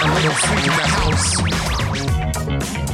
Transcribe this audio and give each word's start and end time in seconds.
A 0.00 0.10
little 0.10 0.32
freak 0.32 0.64
in 0.64 0.72
the 0.72 0.86
house. 0.86 2.87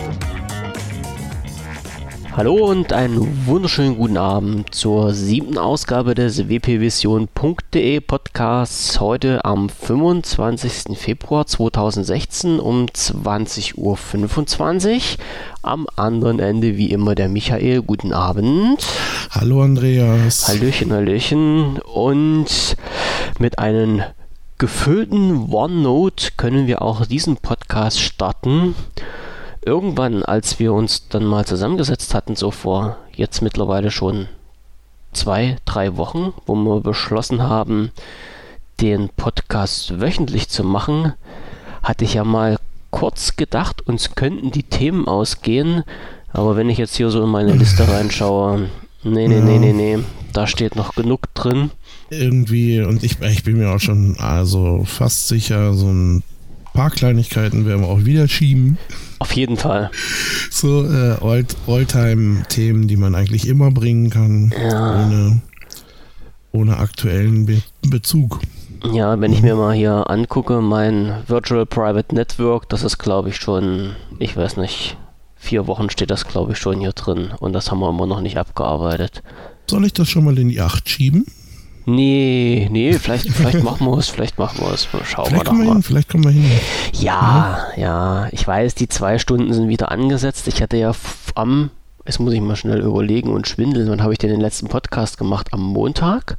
Hallo 2.37 2.69
und 2.69 2.93
einen 2.93 3.47
wunderschönen 3.47 3.97
guten 3.97 4.17
Abend 4.17 4.75
zur 4.75 5.15
siebten 5.15 5.57
Ausgabe 5.57 6.17
des 6.17 6.49
wpvision.de 6.49 8.01
Podcasts 8.01 8.99
heute 8.99 9.45
am 9.45 9.69
25. 9.69 10.99
Februar 10.99 11.47
2016 11.47 12.59
um 12.59 12.87
20.25 12.87 13.77
Uhr. 13.77 15.01
Am 15.63 15.87
anderen 15.95 16.41
Ende 16.41 16.77
wie 16.77 16.91
immer 16.91 17.15
der 17.15 17.29
Michael. 17.29 17.83
Guten 17.83 18.13
Abend. 18.13 18.85
Hallo 19.31 19.63
Andreas. 19.63 20.49
Hallöchen, 20.49 20.93
Hallöchen. 20.93 21.79
Und 21.79 22.77
mit 23.39 23.61
einem 23.61 24.03
gefüllten 24.59 25.53
OneNote 25.53 26.31
können 26.37 26.67
wir 26.67 26.83
auch 26.83 27.07
diesen 27.07 27.37
Podcast 27.37 28.01
starten 28.01 28.75
irgendwann, 29.65 30.23
als 30.23 30.59
wir 30.59 30.73
uns 30.73 31.09
dann 31.09 31.25
mal 31.25 31.45
zusammengesetzt 31.45 32.15
hatten, 32.15 32.37
so 32.37 32.51
vor 32.51 32.99
jetzt 33.15 33.43
mittlerweile 33.43 33.91
schon 33.91 34.29
zwei, 35.13 35.57
drei 35.65 35.97
Wochen, 35.97 36.33
wo 36.47 36.55
wir 36.55 36.81
beschlossen 36.81 37.43
haben, 37.43 37.91
den 38.81 39.09
Podcast 39.11 40.01
wöchentlich 40.01 40.49
zu 40.49 40.65
machen, 40.65 41.15
hatte 41.83 42.05
ich 42.05 42.15
ja 42.15 42.25
mal 42.25 42.59
kurz 42.91 43.37
gedacht, 43.37 43.87
uns 43.87 44.15
könnten 44.15 44.51
die 44.51 44.63
Themen 44.63 45.09
ausgehen. 45.09 45.85
Aber 46.33 46.57
wenn 46.57 46.69
ich 46.69 46.79
jetzt 46.79 46.97
hier 46.97 47.11
so 47.11 47.23
in 47.23 47.31
meine 47.31 47.53
Liste 47.53 47.89
reinschaue, 47.93 48.69
nee, 49.05 49.29
nee, 49.29 49.39
ja. 49.39 49.45
nee, 49.45 49.59
nee, 49.59 49.73
nee, 49.73 49.99
da 50.33 50.47
steht 50.47 50.77
noch 50.77 50.95
genug 50.95 51.33
drin. 51.35 51.71
Irgendwie, 52.11 52.81
und 52.81 53.03
ich, 53.03 53.21
ich 53.21 53.45
bin 53.45 53.59
mir 53.59 53.71
auch 53.71 53.81
schon 53.81 54.17
also 54.19 54.85
fast 54.85 55.29
sicher, 55.29 55.75
so 55.75 55.87
ein 55.87 56.23
paar 56.75 56.91
Kleinigkeiten 56.91 57.67
werden 57.67 57.83
wir 57.83 57.89
auch 57.89 58.05
wieder 58.05 58.29
schieben. 58.29 58.79
Auf 59.25 59.33
jeden 59.33 59.57
Fall. 59.57 59.91
So 60.51 60.85
äh, 60.85 61.17
Oldtime-Themen, 61.67 62.89
die 62.89 62.99
man 62.99 63.15
eigentlich 63.15 63.49
immer 63.49 63.71
bringen 63.71 64.11
kann, 64.11 64.53
ja. 64.55 65.03
ohne, 65.03 65.41
ohne 66.53 66.77
aktuellen 66.77 67.47
Be 67.47 67.63
Bezug. 67.89 68.41
Ja, 68.93 69.19
wenn 69.19 69.33
ich 69.33 69.41
mir 69.41 69.57
mal 69.57 69.73
hier 69.73 70.11
angucke, 70.11 70.61
mein 70.61 71.23
Virtual 71.27 71.65
Private 71.65 72.15
Network, 72.15 72.69
das 72.69 72.83
ist 72.83 72.99
glaube 72.99 73.31
ich 73.31 73.37
schon, 73.37 73.97
ich 74.19 74.37
weiß 74.37 74.59
nicht, 74.59 74.99
vier 75.37 75.67
Wochen 75.69 75.89
steht 75.89 76.11
das 76.11 76.27
glaube 76.27 76.53
ich 76.53 76.59
schon 76.59 76.81
hier 76.81 76.93
drin 76.93 77.31
und 77.41 77.55
das 77.55 77.71
haben 77.71 77.81
wir 77.81 77.89
immer 77.89 78.07
noch 78.07 78.21
nicht 78.21 78.37
abgearbeitet. 78.37 79.23
Soll 79.71 79.87
ich 79.87 79.95
das 79.95 80.11
schon 80.11 80.27
mal 80.27 80.39
in 80.39 80.51
die 80.51 80.61
8 80.61 80.87
schieben? 80.87 81.25
Nee, 81.87 82.69
nee, 82.71 82.95
vielleicht, 82.95 83.29
vielleicht 83.31 83.63
machen 83.63 83.87
wir 83.87 83.99
es, 83.99 84.09
vielleicht 84.09 84.39
machen 84.39 84.65
wir 84.65 84.73
es. 84.73 84.85
Schauen 84.85 85.27
vielleicht 85.27 85.33
wir 85.33 85.45
doch 85.45 85.53
mal. 85.53 85.67
Hin, 85.67 85.83
vielleicht 85.83 86.09
kommen 86.09 86.25
wir 86.25 86.31
hin. 86.31 86.51
Ja, 86.93 87.67
ja, 87.77 87.83
ja, 87.83 88.29
ich 88.33 88.47
weiß, 88.47 88.75
die 88.75 88.89
zwei 88.89 89.19
Stunden 89.19 89.53
sind 89.53 89.69
wieder 89.69 89.91
angesetzt. 89.91 90.49
Ich 90.49 90.63
hatte 90.63 90.79
ja 90.79 90.93
am, 91.35 91.71
jetzt 92.07 92.21
muss 92.21 92.33
ich 92.33 92.41
mal 92.41 92.57
schnell 92.57 92.81
überlegen 92.81 93.31
und 93.35 93.47
schwindeln, 93.47 93.91
wann 93.91 94.03
habe 94.03 94.13
ich 94.13 94.19
denn 94.19 94.31
den 94.31 94.41
letzten 94.41 94.69
Podcast 94.69 95.19
gemacht? 95.19 95.49
Am 95.53 95.61
Montag? 95.61 96.39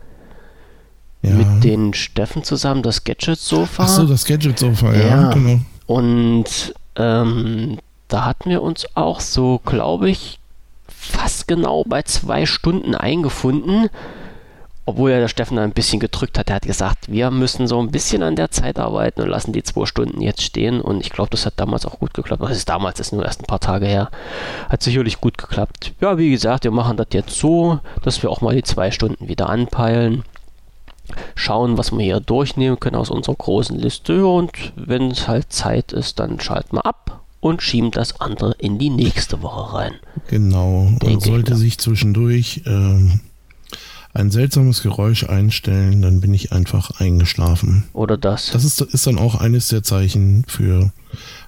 Ja. 1.21 1.31
Mit 1.31 1.63
den 1.63 1.93
Steffen 1.93 2.43
zusammen, 2.43 2.81
das 2.81 3.03
Gadget-Sofa. 3.03 3.83
Ach 3.83 3.87
so, 3.87 4.05
das 4.05 4.25
Gadget-Sofa, 4.25 4.93
ja, 4.93 5.07
ja, 5.07 5.29
genau. 5.29 5.59
Und 5.87 6.73
ähm, 6.95 7.77
da 8.07 8.25
hatten 8.25 8.49
wir 8.49 8.61
uns 8.61 8.87
auch 8.95 9.19
so, 9.19 9.59
glaube 9.63 10.09
ich, 10.09 10.39
fast 10.87 11.47
genau 11.47 11.83
bei 11.83 12.01
zwei 12.03 12.45
Stunden 12.45 12.95
eingefunden 12.95 13.89
obwohl 14.85 15.11
ja 15.11 15.19
der 15.19 15.27
Steffen 15.27 15.57
ein 15.57 15.71
bisschen 15.71 15.99
gedrückt 15.99 16.37
hat, 16.37 16.49
er 16.49 16.57
hat 16.57 16.67
gesagt, 16.67 17.11
wir 17.11 17.31
müssen 17.31 17.67
so 17.67 17.79
ein 17.79 17.89
bisschen 17.89 18.21
an 18.21 18.35
der 18.35 18.51
Zeit 18.51 18.77
arbeiten 18.77 19.21
und 19.21 19.29
lassen 19.29 19.51
die 19.51 19.63
zwei 19.63 19.85
Stunden 19.85 20.21
jetzt 20.21 20.43
stehen. 20.43 20.79
Und 20.79 21.01
ich 21.01 21.09
glaube, 21.09 21.31
das 21.31 21.45
hat 21.47 21.55
damals 21.57 21.87
auch 21.87 21.99
gut 21.99 22.13
geklappt. 22.13 22.43
Das 22.43 22.55
ist 22.55 22.69
damals, 22.69 22.99
das 22.99 23.07
ist 23.07 23.13
nur 23.13 23.25
erst 23.25 23.41
ein 23.41 23.47
paar 23.47 23.59
Tage 23.59 23.87
her. 23.87 24.11
Hat 24.69 24.83
sicherlich 24.83 25.19
gut 25.19 25.39
geklappt. 25.39 25.93
Ja, 26.01 26.19
wie 26.19 26.29
gesagt, 26.29 26.65
wir 26.65 26.71
machen 26.71 26.97
das 26.97 27.07
jetzt 27.11 27.35
so, 27.35 27.79
dass 28.03 28.21
wir 28.21 28.29
auch 28.29 28.41
mal 28.41 28.55
die 28.55 28.63
zwei 28.63 28.91
Stunden 28.91 29.27
wieder 29.27 29.49
anpeilen. 29.49 30.23
Schauen, 31.33 31.79
was 31.79 31.91
wir 31.91 32.03
hier 32.03 32.19
durchnehmen 32.19 32.79
können 32.79 32.95
aus 32.95 33.09
unserer 33.09 33.35
großen 33.35 33.77
Liste. 33.77 34.27
Und 34.27 34.51
wenn 34.75 35.09
es 35.09 35.27
halt 35.27 35.51
Zeit 35.51 35.93
ist, 35.93 36.19
dann 36.19 36.39
schalten 36.39 36.77
wir 36.77 36.85
ab 36.85 37.21
und 37.39 37.63
schieben 37.63 37.89
das 37.89 38.21
andere 38.21 38.53
in 38.59 38.77
die 38.77 38.91
nächste 38.91 39.41
Woche 39.41 39.75
rein. 39.77 39.93
Genau. 40.27 40.91
Und 41.03 41.23
sollte 41.23 41.55
sich 41.55 41.79
zwischendurch. 41.79 42.61
Ähm 42.67 43.21
ein 44.15 44.31
seltsames 44.31 44.81
Geräusch 44.81 45.25
einstellen, 45.25 46.01
dann 46.01 46.21
bin 46.21 46.33
ich 46.33 46.53
einfach 46.53 46.99
eingeschlafen. 46.99 47.83
Oder 47.91 48.17
das. 48.17 48.51
Das 48.51 48.63
ist, 48.63 48.79
ist 48.79 49.05
dann 49.05 49.17
auch 49.17 49.35
eines 49.35 49.67
der 49.67 49.83
Zeichen 49.83 50.45
für 50.47 50.91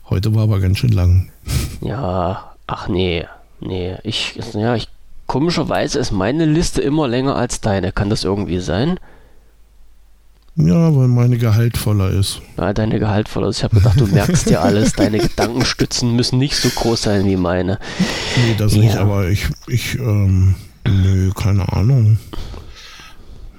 heute 0.10 0.36
war 0.36 0.44
aber 0.44 0.60
ganz 0.60 0.78
schön 0.78 0.92
lang. 0.92 1.30
Ja, 1.82 2.52
ach 2.68 2.88
nee, 2.90 3.26
nee, 3.62 3.96
ich, 4.04 4.38
ja, 4.54 4.76
ich, 4.76 4.90
komischerweise 5.28 5.98
ist 5.98 6.12
meine 6.12 6.46
Liste 6.46 6.82
immer 6.82 7.08
länger 7.08 7.38
als 7.38 7.62
deine. 7.62 7.94
Kann 7.94 8.10
das 8.10 8.26
irgendwie 8.26 8.60
sein? 8.60 9.00
Ja, 10.58 10.94
weil 10.94 11.08
meine 11.08 11.38
gehaltvoller 11.38 12.10
ist. 12.10 12.42
Ja, 12.58 12.74
deine 12.74 13.00
gehaltvoller 13.00 13.48
ist. 13.48 13.60
Ich 13.60 13.64
habe 13.64 13.78
gedacht, 13.78 14.00
du 14.00 14.08
merkst 14.14 14.50
ja 14.50 14.62
alles. 14.62 14.92
Deine 14.92 15.20
Gedankenstützen 15.20 16.16
müssen 16.16 16.38
nicht 16.38 16.58
so 16.58 16.68
groß 16.68 17.04
sein 17.04 17.26
wie 17.26 17.38
meine. 17.38 17.80
Nee, 18.36 18.56
das 18.58 18.76
ja. 18.76 18.82
nicht, 18.82 18.98
aber 18.98 19.30
ich, 19.30 19.48
ich, 19.68 19.96
ähm, 20.00 20.56
nö, 20.86 21.32
keine 21.32 21.72
Ahnung. 21.72 22.18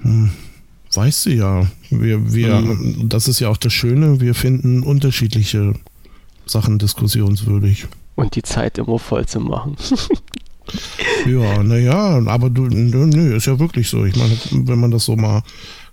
Hm, 0.01 0.31
weißt 0.93 1.25
du 1.27 1.29
ja. 1.31 1.67
Wir, 1.89 2.33
wir, 2.33 2.59
mhm. 2.59 3.09
Das 3.09 3.27
ist 3.27 3.39
ja 3.39 3.49
auch 3.49 3.57
das 3.57 3.73
Schöne, 3.73 4.21
wir 4.21 4.35
finden 4.35 4.83
unterschiedliche 4.83 5.73
Sachen 6.45 6.79
diskussionswürdig. 6.79 7.87
Und 8.15 8.35
die 8.35 8.43
Zeit 8.43 8.77
immer 8.77 8.99
voll 8.99 9.25
zu 9.25 9.39
machen. 9.39 9.77
ja, 11.25 11.63
naja, 11.63 12.21
aber 12.27 12.49
du, 12.49 12.63
nö, 12.63 13.35
ist 13.35 13.45
ja 13.45 13.59
wirklich 13.59 13.89
so. 13.89 14.05
Ich 14.05 14.15
meine, 14.15 14.37
wenn 14.51 14.79
man 14.79 14.91
das 14.91 15.05
so 15.05 15.15
mal 15.15 15.43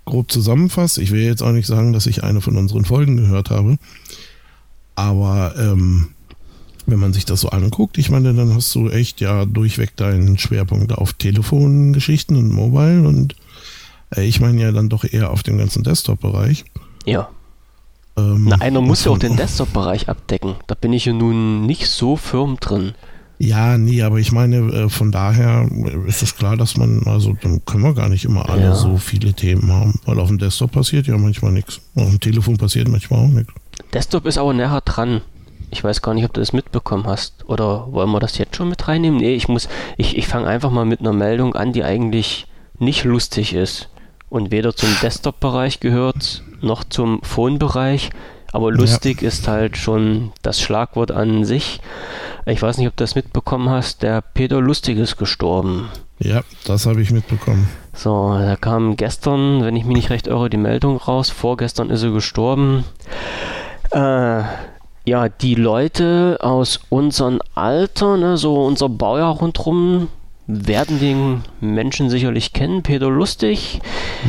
grob 0.05 0.31
zusammenfasst, 0.31 0.97
ich 0.97 1.11
will 1.11 1.21
jetzt 1.21 1.43
auch 1.43 1.51
nicht 1.51 1.67
sagen, 1.67 1.93
dass 1.93 2.05
ich 2.05 2.23
eine 2.23 2.41
von 2.41 2.57
unseren 2.57 2.85
Folgen 2.85 3.17
gehört 3.17 3.49
habe, 3.49 3.77
aber 4.95 5.53
ähm, 5.57 6.09
wenn 6.87 6.99
man 6.99 7.13
sich 7.13 7.25
das 7.25 7.41
so 7.41 7.49
anguckt, 7.49 7.97
ich 7.97 8.09
meine, 8.09 8.33
dann 8.33 8.53
hast 8.53 8.73
du 8.73 8.89
echt 8.89 9.21
ja 9.21 9.45
durchweg 9.45 9.95
deinen 9.95 10.37
Schwerpunkt 10.37 10.93
auf 10.93 11.13
Telefongeschichten 11.13 12.37
und 12.37 12.49
Mobile 12.49 13.07
und 13.07 13.35
ich 14.15 14.39
meine 14.39 14.61
ja 14.61 14.71
dann 14.71 14.89
doch 14.89 15.03
eher 15.03 15.31
auf 15.31 15.43
dem 15.43 15.57
ganzen 15.57 15.83
Desktop-Bereich. 15.83 16.65
Ja. 17.05 17.29
Ähm, 18.17 18.45
Na, 18.49 18.57
einer 18.57 18.81
muss 18.81 19.05
ja 19.05 19.11
auch 19.11 19.17
den 19.17 19.35
Desktop-Bereich 19.35 20.09
abdecken. 20.09 20.55
Da 20.67 20.75
bin 20.75 20.93
ich 20.93 21.05
ja 21.05 21.13
nun 21.13 21.65
nicht 21.65 21.87
so 21.87 22.15
firm 22.15 22.57
drin. 22.59 22.93
Ja, 23.39 23.77
nee, 23.77 24.01
aber 24.01 24.17
ich 24.17 24.31
meine, 24.31 24.57
äh, 24.57 24.89
von 24.89 25.11
daher 25.11 25.69
ist 26.07 26.23
es 26.23 26.35
klar, 26.35 26.57
dass 26.57 26.75
man, 26.75 27.03
also 27.05 27.35
dann 27.39 27.63
können 27.65 27.83
wir 27.83 27.93
gar 27.93 28.09
nicht 28.09 28.25
immer 28.25 28.49
alle 28.49 28.63
ja. 28.63 28.75
so 28.75 28.97
viele 28.97 29.33
Themen 29.33 29.71
haben, 29.71 29.99
weil 30.05 30.19
auf 30.19 30.29
dem 30.29 30.39
Desktop 30.39 30.71
passiert 30.71 31.05
ja 31.05 31.17
manchmal 31.17 31.51
nichts. 31.51 31.79
Auf 31.95 32.09
dem 32.09 32.19
Telefon 32.19 32.57
passiert 32.57 32.87
manchmal 32.87 33.19
auch 33.19 33.29
nichts. 33.29 33.53
Desktop 33.93 34.25
ist 34.25 34.39
aber 34.39 34.53
näher 34.53 34.81
dran. 34.83 35.21
Ich 35.69 35.83
weiß 35.83 36.01
gar 36.01 36.15
nicht, 36.15 36.25
ob 36.25 36.33
du 36.33 36.39
das 36.39 36.53
mitbekommen 36.53 37.05
hast. 37.05 37.47
Oder 37.47 37.91
wollen 37.91 38.09
wir 38.09 38.19
das 38.19 38.39
jetzt 38.39 38.55
schon 38.55 38.69
mit 38.69 38.87
reinnehmen? 38.87 39.19
Nee, 39.19 39.35
ich 39.35 39.47
muss, 39.49 39.69
ich, 39.97 40.17
ich 40.17 40.27
fange 40.27 40.47
einfach 40.47 40.71
mal 40.71 40.85
mit 40.85 41.01
einer 41.01 41.13
Meldung 41.13 41.55
an, 41.55 41.73
die 41.73 41.83
eigentlich 41.83 42.47
nicht 42.79 43.03
lustig 43.03 43.53
ist 43.53 43.89
und 44.29 44.51
weder 44.51 44.75
zum 44.75 44.89
Desktop-Bereich 45.01 45.79
gehört 45.79 46.43
noch 46.61 46.83
zum 46.83 47.21
Phone-Bereich. 47.23 48.09
Aber 48.51 48.71
lustig 48.71 49.21
ja. 49.21 49.27
ist 49.27 49.47
halt 49.47 49.77
schon 49.77 50.31
das 50.41 50.61
Schlagwort 50.61 51.11
an 51.11 51.43
sich. 51.43 51.81
Ich 52.45 52.61
weiß 52.61 52.77
nicht, 52.77 52.87
ob 52.87 52.95
du 52.95 53.03
das 53.03 53.15
mitbekommen 53.15 53.69
hast. 53.69 54.03
Der 54.03 54.21
Peter 54.21 54.61
Lustig 54.61 54.97
ist 54.97 55.17
gestorben. 55.17 55.89
Ja, 56.19 56.41
das 56.65 56.85
habe 56.85 57.01
ich 57.01 57.11
mitbekommen. 57.11 57.67
So, 57.93 58.37
da 58.39 58.55
kam 58.55 58.95
gestern, 58.95 59.63
wenn 59.63 59.75
ich 59.75 59.85
mich 59.85 59.95
nicht 59.95 60.09
recht 60.09 60.27
irre, 60.27 60.49
die 60.49 60.57
Meldung 60.57 60.97
raus. 60.97 61.29
Vorgestern 61.29 61.89
ist 61.89 62.03
er 62.03 62.11
gestorben. 62.11 62.85
Äh, 63.91 64.43
ja, 65.05 65.29
die 65.29 65.55
Leute 65.55 66.39
aus 66.41 66.79
unserem 66.89 67.41
Alter, 67.53 68.17
ne, 68.17 68.37
so 68.37 68.65
unser 68.65 68.89
Baujahr 68.89 69.35
rundherum, 69.35 70.07
werden 70.47 70.99
den 70.99 71.43
Menschen 71.59 72.09
sicherlich 72.09 72.53
kennen. 72.53 72.81
Peter 72.81 73.09
Lustig. 73.09 73.81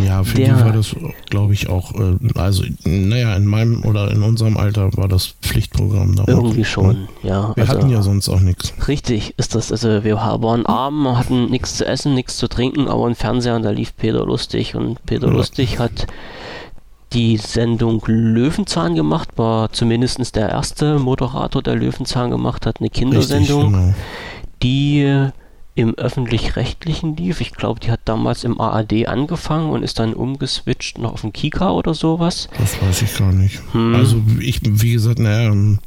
Ja, 0.04 0.24
für 0.24 0.36
der, 0.36 0.56
die 0.56 0.64
war 0.64 0.72
das, 0.72 0.94
glaube 1.30 1.54
ich, 1.54 1.68
auch, 1.68 1.94
äh, 1.94 2.16
also, 2.34 2.64
naja, 2.84 3.36
in 3.36 3.46
meinem 3.46 3.84
oder 3.84 4.10
in 4.10 4.22
unserem 4.22 4.56
Alter 4.56 4.90
war 4.96 5.06
das 5.06 5.34
Pflichtprogramm 5.42 6.16
da. 6.16 6.24
Irgendwie 6.26 6.64
schon, 6.64 7.08
ja. 7.22 7.52
Wir 7.54 7.62
also, 7.62 7.78
hatten 7.78 7.90
ja 7.90 8.02
sonst 8.02 8.28
auch 8.28 8.40
nichts. 8.40 8.74
Richtig, 8.88 9.34
ist 9.36 9.54
das. 9.54 9.70
Also, 9.70 10.02
wir 10.02 10.16
waren 10.16 10.66
arm, 10.66 11.16
hatten 11.16 11.50
nichts 11.50 11.76
zu 11.76 11.86
essen, 11.86 12.14
nichts 12.14 12.36
zu 12.36 12.48
trinken, 12.48 12.88
aber 12.88 13.06
im 13.06 13.14
Fernseher, 13.14 13.54
und 13.54 13.62
da 13.62 13.70
lief 13.70 13.96
Peter 13.96 14.26
Lustig 14.26 14.74
und 14.74 15.04
Peter 15.06 15.28
ja. 15.28 15.32
Lustig 15.32 15.78
hat 15.78 16.08
die 17.12 17.36
Sendung 17.36 18.02
Löwenzahn 18.06 18.94
gemacht, 18.96 19.30
war 19.36 19.72
zumindest 19.72 20.34
der 20.34 20.50
erste 20.50 20.98
Moderator, 20.98 21.62
der 21.62 21.76
Löwenzahn 21.76 22.30
gemacht 22.30 22.66
hat, 22.66 22.80
eine 22.80 22.90
Kindersendung, 22.90 23.74
Richtig, 23.74 23.80
genau. 23.80 23.94
die 24.62 25.30
im 25.78 25.94
öffentlich-rechtlichen 25.94 27.16
lief. 27.16 27.40
Ich 27.40 27.52
glaube, 27.52 27.78
die 27.78 27.90
hat 27.90 28.00
damals 28.04 28.42
im 28.42 28.60
ARD 28.60 29.06
angefangen 29.06 29.70
und 29.70 29.84
ist 29.84 30.00
dann 30.00 30.12
umgeswitcht 30.12 30.98
noch 30.98 31.12
auf 31.12 31.20
den 31.20 31.32
Kika 31.32 31.70
oder 31.70 31.94
sowas. 31.94 32.48
Das 32.58 32.82
weiß 32.82 33.02
ich 33.02 33.16
gar 33.16 33.32
nicht. 33.32 33.62
Hm. 33.72 33.94
Also 33.94 34.20
ich, 34.40 34.60
wie 34.64 34.92
gesagt, 34.92 35.20
naja, 35.20 35.52
ähm, 35.52 35.78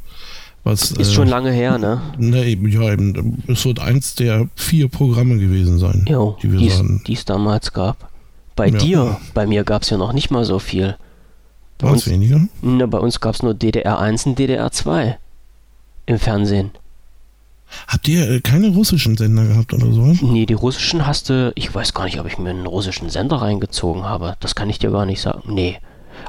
was, 0.64 0.92
ist 0.92 1.10
äh, 1.10 1.12
schon 1.12 1.28
lange 1.28 1.52
her, 1.52 1.76
ne? 1.76 2.00
Ne, 2.16 2.44
eben, 2.46 2.68
ja, 2.68 2.90
eben, 2.90 3.42
es 3.48 3.64
wird 3.66 3.80
eins 3.80 4.14
der 4.14 4.48
vier 4.54 4.88
Programme 4.88 5.36
gewesen 5.38 5.78
sein, 5.78 6.06
jo, 6.08 6.38
die 6.42 6.52
wir 6.52 6.58
die 6.58 7.12
es 7.12 7.24
damals 7.26 7.72
gab. 7.72 8.08
Bei 8.56 8.68
ja. 8.68 8.78
dir, 8.78 9.20
bei 9.34 9.46
mir 9.46 9.64
gab 9.64 9.82
es 9.82 9.90
ja 9.90 9.98
noch 9.98 10.12
nicht 10.12 10.30
mal 10.30 10.44
so 10.44 10.58
viel. 10.58 10.96
War 11.80 11.94
es 11.94 12.08
weniger? 12.08 12.40
Ne, 12.62 12.88
bei 12.88 12.98
uns 12.98 13.20
gab 13.20 13.34
es 13.34 13.42
nur 13.42 13.54
DDR 13.54 13.98
1 13.98 14.26
und 14.26 14.38
DDR 14.38 14.70
2 14.70 15.18
im 16.06 16.18
Fernsehen. 16.18 16.70
Habt 17.88 18.08
ihr 18.08 18.28
äh, 18.30 18.40
keine 18.40 18.68
russischen 18.68 19.16
Sender 19.16 19.46
gehabt 19.46 19.72
oder 19.72 19.90
so? 19.92 20.14
Nee, 20.22 20.46
die 20.46 20.54
russischen 20.54 21.06
hast 21.06 21.28
du, 21.28 21.52
ich 21.54 21.74
weiß 21.74 21.94
gar 21.94 22.04
nicht, 22.04 22.20
ob 22.20 22.26
ich 22.26 22.38
mir 22.38 22.50
einen 22.50 22.66
russischen 22.66 23.10
Sender 23.10 23.36
reingezogen 23.36 24.04
habe. 24.04 24.36
Das 24.40 24.54
kann 24.54 24.70
ich 24.70 24.78
dir 24.78 24.90
gar 24.90 25.06
nicht 25.06 25.20
sagen. 25.20 25.42
Nee. 25.52 25.78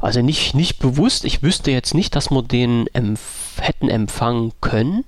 Also 0.01 0.21
nicht, 0.21 0.55
nicht 0.55 0.79
bewusst. 0.79 1.25
Ich 1.25 1.43
wüsste 1.43 1.71
jetzt 1.71 1.93
nicht, 1.93 2.15
dass 2.15 2.31
wir 2.31 2.41
den 2.41 2.87
empf 2.93 3.21
hätten 3.59 3.89
empfangen 3.89 4.51
können. 4.61 5.05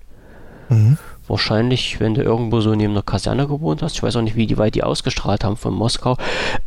Mhm. 0.70 0.98
Wahrscheinlich, 1.28 2.00
wenn 2.00 2.14
du 2.14 2.22
irgendwo 2.22 2.62
so 2.62 2.76
neben 2.76 2.94
der 2.94 3.02
Kaserne 3.02 3.48
gewohnt 3.48 3.82
hast. 3.82 3.96
Ich 3.96 4.04
weiß 4.04 4.16
auch 4.16 4.22
nicht, 4.22 4.36
wie 4.36 4.58
weit 4.58 4.76
die 4.76 4.84
ausgestrahlt 4.84 5.44
haben 5.44 5.58
von 5.58 5.74
Moskau. 5.74 6.18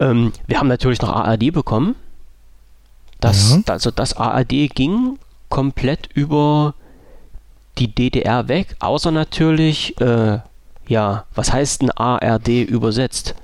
Ähm, 0.01 0.33
wir 0.47 0.59
haben 0.59 0.69
natürlich 0.69 1.01
noch 1.01 1.13
ARD 1.13 1.53
bekommen. 1.53 1.95
Das, 3.21 3.53
ja. 3.53 3.73
Also 3.73 3.91
das 3.91 4.17
ARD 4.17 4.75
ging 4.75 5.19
komplett 5.49 6.09
über 6.13 6.75
die 7.79 7.95
DDR 7.95 8.49
weg, 8.49 8.77
außer 8.81 9.11
natürlich, 9.11 10.01
äh, 10.01 10.39
ja, 10.87 11.25
was 11.35 11.53
heißt 11.53 11.83
ein 11.83 11.91
ARD 11.91 12.49
übersetzt? 12.49 13.35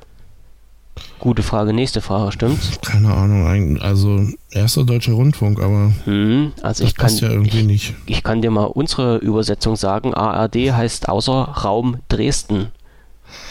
Gute 1.18 1.42
Frage, 1.42 1.72
nächste 1.72 2.00
Frage, 2.00 2.32
stimmt's? 2.32 2.78
Keine 2.82 3.12
Ahnung, 3.12 3.80
also 3.80 4.20
erster 4.50 4.84
deutscher 4.84 5.12
Rundfunk, 5.12 5.60
aber 5.60 5.92
hm, 6.04 6.52
also 6.62 6.84
ich 6.84 6.94
kann, 6.94 7.16
ja 7.16 7.30
irgendwie 7.30 7.60
ich, 7.60 7.66
nicht. 7.66 7.94
Ich 8.06 8.22
kann 8.22 8.42
dir 8.42 8.50
mal 8.50 8.64
unsere 8.64 9.16
Übersetzung 9.16 9.76
sagen. 9.76 10.14
ARD 10.14 10.56
heißt 10.72 11.08
außer 11.08 11.32
Raum 11.32 11.96
Dresden. 12.08 12.68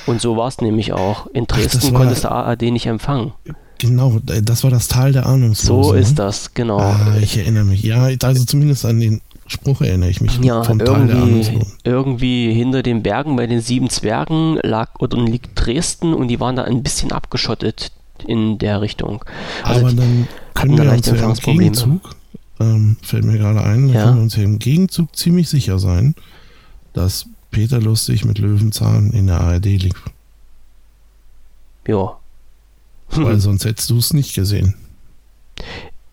Und 0.05 0.21
so 0.21 0.37
war 0.37 0.47
es 0.47 0.61
nämlich 0.61 0.93
auch. 0.93 1.27
In 1.27 1.45
Dresden 1.47 1.91
Ach, 1.93 1.99
konntest 1.99 2.25
du 2.25 2.31
ARD 2.31 2.61
nicht 2.63 2.85
empfangen. 2.85 3.33
Genau, 3.79 4.19
das 4.23 4.63
war 4.63 4.71
das 4.71 4.87
Tal 4.87 5.11
der 5.11 5.25
Ahnungslosen. 5.25 5.91
So 5.91 5.93
ist 5.93 6.19
das, 6.19 6.53
genau. 6.53 6.79
Ah, 6.79 7.17
ich 7.21 7.37
erinnere 7.37 7.65
mich. 7.65 7.83
Ja, 7.83 8.07
also 8.21 8.45
zumindest 8.45 8.85
an 8.85 8.99
den 8.99 9.21
Spruch 9.53 9.81
erinnere 9.81 10.09
ich 10.09 10.21
mich. 10.21 10.37
Ja, 10.39 10.63
vom 10.63 10.79
irgendwie, 10.79 11.59
irgendwie 11.83 12.53
hinter 12.53 12.83
den 12.83 13.03
Bergen 13.03 13.35
bei 13.35 13.47
den 13.47 13.61
sieben 13.61 13.89
Zwergen 13.89 14.59
lag 14.63 14.99
oder 14.99 15.17
liegt 15.17 15.51
Dresden 15.55 16.13
und 16.13 16.27
die 16.27 16.39
waren 16.39 16.55
da 16.55 16.63
ein 16.63 16.83
bisschen 16.83 17.11
abgeschottet 17.11 17.91
in 18.27 18.57
der 18.57 18.81
Richtung. 18.81 19.23
Also 19.63 19.81
Aber 19.81 19.93
dann 19.93 20.27
können 20.53 20.77
wir 20.77 20.91
uns 20.91 21.07
ja 21.07 21.15
im 21.15 21.33
Gegenzug, 21.35 22.15
ähm, 22.59 22.97
fällt 23.01 23.25
mir 23.25 23.37
gerade 23.37 23.63
ein, 23.63 23.89
ja. 23.89 24.03
können 24.03 24.17
wir 24.17 24.23
uns 24.23 24.35
ja 24.35 24.43
im 24.43 24.59
Gegenzug 24.59 25.15
ziemlich 25.15 25.49
sicher 25.49 25.79
sein, 25.79 26.15
dass 26.93 27.25
Peter 27.51 27.79
Lustig 27.79 28.25
mit 28.25 28.39
Löwenzahn 28.39 29.11
in 29.11 29.27
der 29.27 29.41
ARD 29.41 29.65
liegt. 29.65 30.01
Ja. 31.87 32.17
Weil 33.09 33.39
sonst 33.39 33.65
hättest 33.65 33.89
du 33.89 33.97
es 33.97 34.13
nicht 34.13 34.33
gesehen. 34.33 34.75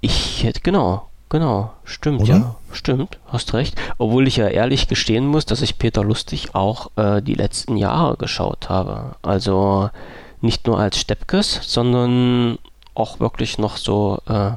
Ich 0.00 0.42
hätte, 0.44 0.60
genau, 0.60 1.09
Genau, 1.30 1.72
stimmt, 1.84 2.22
Oder? 2.22 2.32
ja. 2.32 2.56
Stimmt, 2.72 3.18
hast 3.28 3.54
recht. 3.54 3.80
Obwohl 3.98 4.26
ich 4.26 4.36
ja 4.36 4.48
ehrlich 4.48 4.88
gestehen 4.88 5.26
muss, 5.26 5.46
dass 5.46 5.62
ich 5.62 5.78
Peter 5.78 6.04
Lustig 6.04 6.54
auch 6.54 6.90
äh, 6.96 7.22
die 7.22 7.34
letzten 7.34 7.76
Jahre 7.76 8.16
geschaut 8.16 8.68
habe. 8.68 9.14
Also 9.22 9.90
nicht 10.40 10.66
nur 10.66 10.78
als 10.78 10.98
Steppkes, 10.98 11.60
sondern 11.62 12.58
auch 12.94 13.20
wirklich 13.20 13.58
noch 13.58 13.76
so 13.76 14.20
äh, 14.28 14.52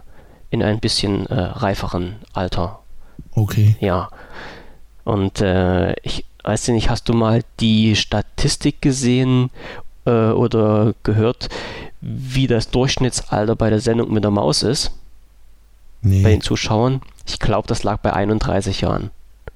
in 0.49 0.63
ein 0.63 0.79
bisschen 0.79 1.27
äh, 1.27 1.39
reiferen 1.39 2.15
Alter. 2.33 2.79
Okay. 3.35 3.75
Ja. 3.79 4.09
Und 5.03 5.41
äh, 5.41 5.93
ich 6.01 6.25
weiß 6.43 6.69
nicht, 6.69 6.89
hast 6.89 7.07
du 7.07 7.13
mal 7.13 7.43
die 7.59 7.95
Statistik 7.95 8.81
gesehen 8.81 9.51
äh, 10.05 10.29
oder 10.29 10.95
gehört, 11.03 11.49
wie 12.01 12.47
das 12.47 12.71
Durchschnittsalter 12.71 13.55
bei 13.55 13.69
der 13.69 13.79
Sendung 13.79 14.11
mit 14.11 14.23
der 14.23 14.31
Maus 14.31 14.63
ist? 14.63 14.91
Nee. 16.03 16.21
bei 16.21 16.31
den 16.31 16.41
Zuschauern. 16.41 17.01
Ich 17.25 17.39
glaube, 17.39 17.67
das 17.67 17.83
lag 17.83 17.97
bei 17.97 18.13
31 18.13 18.81
Jahren. 18.81 19.09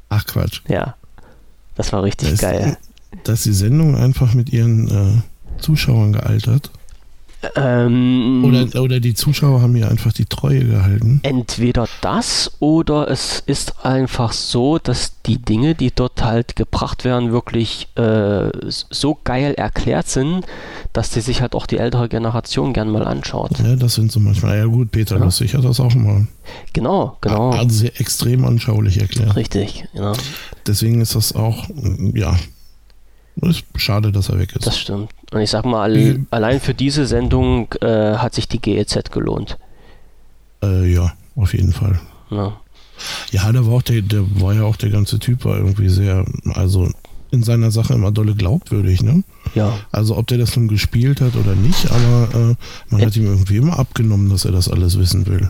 Ach 0.09 0.25
Quatsch. 0.25 0.61
Ja. 0.67 0.95
Das 1.75 1.93
war 1.93 2.03
richtig 2.03 2.39
da 2.39 2.51
geil. 2.51 2.77
Da 3.23 3.33
ist 3.33 3.45
die 3.45 3.53
Sendung 3.53 3.95
einfach 3.95 4.33
mit 4.33 4.49
ihren 4.49 4.87
äh, 4.87 5.61
Zuschauern 5.61 6.13
gealtert. 6.13 6.71
Ähm, 7.55 8.43
oder, 8.45 8.81
oder 8.81 8.99
die 8.99 9.13
Zuschauer 9.13 9.61
haben 9.61 9.75
ihr 9.75 9.89
einfach 9.89 10.13
die 10.13 10.25
Treue 10.25 10.65
gehalten. 10.65 11.19
Entweder 11.23 11.87
das 12.01 12.51
oder 12.59 13.09
es 13.09 13.41
ist 13.45 13.85
einfach 13.85 14.33
so, 14.33 14.77
dass 14.79 15.21
die 15.25 15.37
Dinge, 15.37 15.75
die 15.75 15.91
dort 15.91 16.23
halt 16.23 16.55
gebracht 16.55 17.03
werden, 17.05 17.31
wirklich 17.31 17.87
äh, 17.95 18.49
so 18.67 19.17
geil 19.23 19.53
erklärt 19.55 20.07
sind, 20.07 20.45
dass 20.93 21.09
die 21.09 21.21
sich 21.21 21.41
halt 21.41 21.55
auch 21.55 21.65
die 21.65 21.77
ältere 21.77 22.09
Generation 22.09 22.73
gern 22.73 22.89
mal 22.89 23.05
anschaut. 23.05 23.51
Ja, 23.59 23.75
das 23.75 23.95
sind 23.95 24.11
so 24.11 24.19
manchmal. 24.19 24.57
Ja 24.57 24.65
gut, 24.65 24.91
Peter 24.91 25.17
ja. 25.17 25.23
Lustig 25.23 25.53
hat 25.53 25.63
das 25.63 25.79
auch 25.79 25.93
mal. 25.95 26.27
Genau, 26.73 27.17
genau. 27.21 27.51
Also 27.51 27.69
sehr 27.79 27.99
extrem 27.99 28.45
anschaulich 28.45 28.99
erklärt. 28.99 29.35
Richtig, 29.35 29.85
ja. 29.93 30.13
Deswegen 30.65 31.01
ist 31.01 31.15
das 31.15 31.35
auch, 31.35 31.67
ja, 32.13 32.35
ist 33.41 33.63
schade, 33.75 34.11
dass 34.11 34.29
er 34.29 34.39
weg 34.39 34.55
ist. 34.55 34.65
Das 34.65 34.77
stimmt. 34.79 35.09
Und 35.31 35.41
ich 35.41 35.49
sag 35.49 35.65
mal, 35.65 35.95
äh, 35.95 36.19
allein 36.31 36.59
für 36.59 36.73
diese 36.73 37.05
Sendung 37.05 37.73
äh, 37.81 38.15
hat 38.15 38.33
sich 38.33 38.47
die 38.47 38.59
GEZ 38.59 39.11
gelohnt. 39.11 39.57
Äh, 40.63 40.91
ja, 40.91 41.13
auf 41.35 41.53
jeden 41.53 41.73
Fall. 41.73 41.99
Ja. 42.29 42.57
Ja, 43.31 43.51
da 43.51 43.65
war 43.65 43.73
auch 43.73 43.81
der, 43.83 44.01
der 44.01 44.23
war 44.41 44.53
ja 44.53 44.63
auch 44.63 44.75
der 44.75 44.89
ganze 44.89 45.19
Typ 45.19 45.45
war 45.45 45.57
irgendwie 45.57 45.89
sehr, 45.89 46.25
also 46.53 46.89
in 47.29 47.43
seiner 47.43 47.71
Sache 47.71 47.93
immer 47.93 48.11
dolle 48.11 48.35
glaubwürdig, 48.35 49.03
ne? 49.03 49.23
Ja. 49.53 49.77
Also 49.91 50.17
ob 50.17 50.27
der 50.27 50.37
das 50.37 50.55
nun 50.55 50.67
gespielt 50.67 51.21
hat 51.21 51.35
oder 51.35 51.55
nicht, 51.55 51.91
aber 51.91 52.29
äh, 52.33 52.55
man 52.89 53.01
hat 53.01 53.15
ihm 53.15 53.25
irgendwie 53.25 53.57
immer 53.57 53.77
abgenommen, 53.77 54.29
dass 54.29 54.45
er 54.45 54.51
das 54.51 54.69
alles 54.69 54.97
wissen 54.97 55.27
will. 55.27 55.49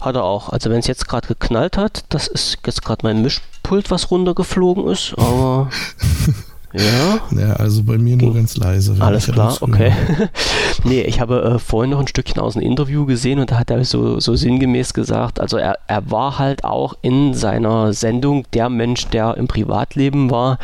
Hat 0.00 0.16
er 0.16 0.24
auch. 0.24 0.48
Also 0.48 0.70
wenn 0.70 0.78
es 0.78 0.86
jetzt 0.86 1.06
gerade 1.06 1.28
geknallt 1.28 1.76
hat, 1.76 2.04
das 2.08 2.28
ist 2.28 2.58
jetzt 2.64 2.82
gerade 2.82 3.06
mein 3.06 3.22
Mischpult, 3.22 3.90
was 3.90 4.10
runtergeflogen 4.10 4.88
ist, 4.88 5.14
aber 5.18 5.70
Ja. 6.72 7.20
Ja, 7.38 7.52
also 7.54 7.82
bei 7.82 7.96
mir 7.98 8.16
nur 8.16 8.34
ganz 8.34 8.56
leise. 8.56 8.96
Alles 9.00 9.26
klar, 9.26 9.56
okay. 9.60 9.92
nee, 10.84 11.00
ich 11.02 11.20
habe 11.20 11.42
äh, 11.42 11.58
vorhin 11.58 11.90
noch 11.90 12.00
ein 12.00 12.08
Stückchen 12.08 12.40
aus 12.40 12.56
einem 12.56 12.66
Interview 12.66 13.06
gesehen 13.06 13.38
und 13.38 13.50
da 13.50 13.58
hat 13.58 13.70
er 13.70 13.84
so, 13.84 14.20
so 14.20 14.34
sinngemäß 14.34 14.92
gesagt, 14.92 15.40
also 15.40 15.56
er, 15.56 15.78
er 15.86 16.10
war 16.10 16.38
halt 16.38 16.64
auch 16.64 16.94
in 17.00 17.32
seiner 17.32 17.92
Sendung 17.92 18.44
der 18.52 18.68
Mensch, 18.68 19.06
der 19.08 19.36
im 19.36 19.48
Privatleben 19.48 20.30
war, 20.30 20.58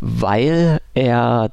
weil 0.00 0.80
er 0.94 1.50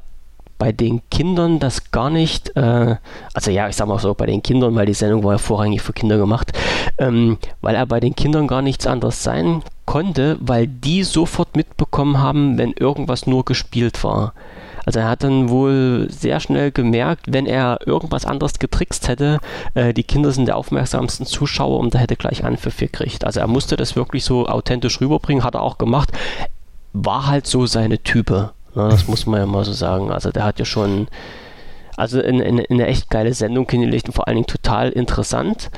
bei 0.57 0.71
den 0.71 1.01
Kindern 1.09 1.59
das 1.59 1.91
gar 1.91 2.09
nicht, 2.09 2.55
äh, 2.55 2.95
also 3.33 3.51
ja, 3.51 3.69
ich 3.69 3.75
sag 3.75 3.87
mal 3.87 3.99
so, 3.99 4.13
bei 4.13 4.25
den 4.25 4.41
Kindern, 4.41 4.75
weil 4.75 4.85
die 4.85 4.93
Sendung 4.93 5.23
war 5.23 5.33
ja 5.33 5.37
vorrangig 5.37 5.81
für 5.81 5.93
Kinder 5.93 6.17
gemacht, 6.17 6.51
ähm, 6.97 7.37
weil 7.61 7.75
er 7.75 7.85
bei 7.85 7.99
den 7.99 8.15
Kindern 8.15 8.47
gar 8.47 8.61
nichts 8.61 8.87
anderes 8.87 9.23
sein 9.23 9.63
konnte, 9.85 10.37
weil 10.39 10.67
die 10.67 11.03
sofort 11.03 11.55
mitbekommen 11.55 12.19
haben, 12.19 12.57
wenn 12.57 12.73
irgendwas 12.73 13.27
nur 13.27 13.45
gespielt 13.45 14.03
war. 14.03 14.33
Also 14.85 14.99
er 14.99 15.09
hat 15.09 15.23
dann 15.23 15.49
wohl 15.49 16.07
sehr 16.09 16.39
schnell 16.39 16.71
gemerkt, 16.71 17.25
wenn 17.27 17.45
er 17.45 17.79
irgendwas 17.85 18.25
anderes 18.25 18.57
getrickst 18.57 19.09
hätte, 19.09 19.39
äh, 19.73 19.93
die 19.93 20.03
Kinder 20.03 20.31
sind 20.31 20.47
der 20.47 20.55
aufmerksamsten 20.55 21.25
Zuschauer 21.25 21.79
und 21.79 21.93
da 21.93 21.99
hätte 21.99 22.15
gleich 22.15 22.45
Anpfiff 22.45 22.77
gekriegt. 22.77 23.25
Also 23.25 23.41
er 23.41 23.47
musste 23.47 23.75
das 23.75 23.97
wirklich 23.97 24.23
so 24.23 24.47
authentisch 24.47 25.01
rüberbringen, 25.01 25.43
hat 25.43 25.55
er 25.55 25.61
auch 25.61 25.77
gemacht. 25.77 26.11
War 26.93 27.27
halt 27.27 27.47
so 27.47 27.65
seine 27.65 27.99
Type. 28.01 28.51
Ne, 28.77 28.89
das 28.89 29.07
muss 29.07 29.25
man 29.25 29.39
ja 29.39 29.45
mal 29.47 29.65
so 29.65 29.73
sagen. 29.73 30.11
Also 30.11 30.31
der 30.31 30.43
hat 30.43 30.59
ja 30.59 30.65
schon 30.65 31.07
also 31.95 32.21
in, 32.21 32.39
in, 32.39 32.59
in 32.59 32.75
eine 32.79 32.85
echt 32.85 33.09
geile 33.09 33.33
Sendung 33.33 33.67
hingelegt 33.67 34.07
und 34.07 34.13
vor 34.13 34.27
allen 34.27 34.35
Dingen 34.35 34.47
total 34.47 34.91
interessant 34.91 35.71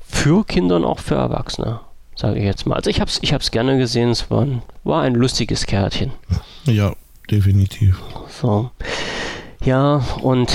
für 0.00 0.44
Kinder 0.46 0.76
und 0.76 0.86
auch 0.86 1.00
für 1.00 1.16
Erwachsene, 1.16 1.80
sage 2.16 2.38
ich 2.38 2.44
jetzt 2.46 2.66
mal. 2.66 2.76
Also 2.76 2.88
ich 2.88 3.02
habe 3.02 3.10
es 3.10 3.18
ich 3.20 3.34
hab's 3.34 3.50
gerne 3.50 3.76
gesehen, 3.76 4.08
es 4.08 4.30
war 4.30 4.40
ein, 4.40 4.62
war 4.84 5.02
ein 5.02 5.14
lustiges 5.14 5.66
Kärtchen. 5.66 6.12
Ja, 6.64 6.94
definitiv. 7.30 8.00
So. 8.28 8.70
Ja, 9.62 10.02
und 10.22 10.50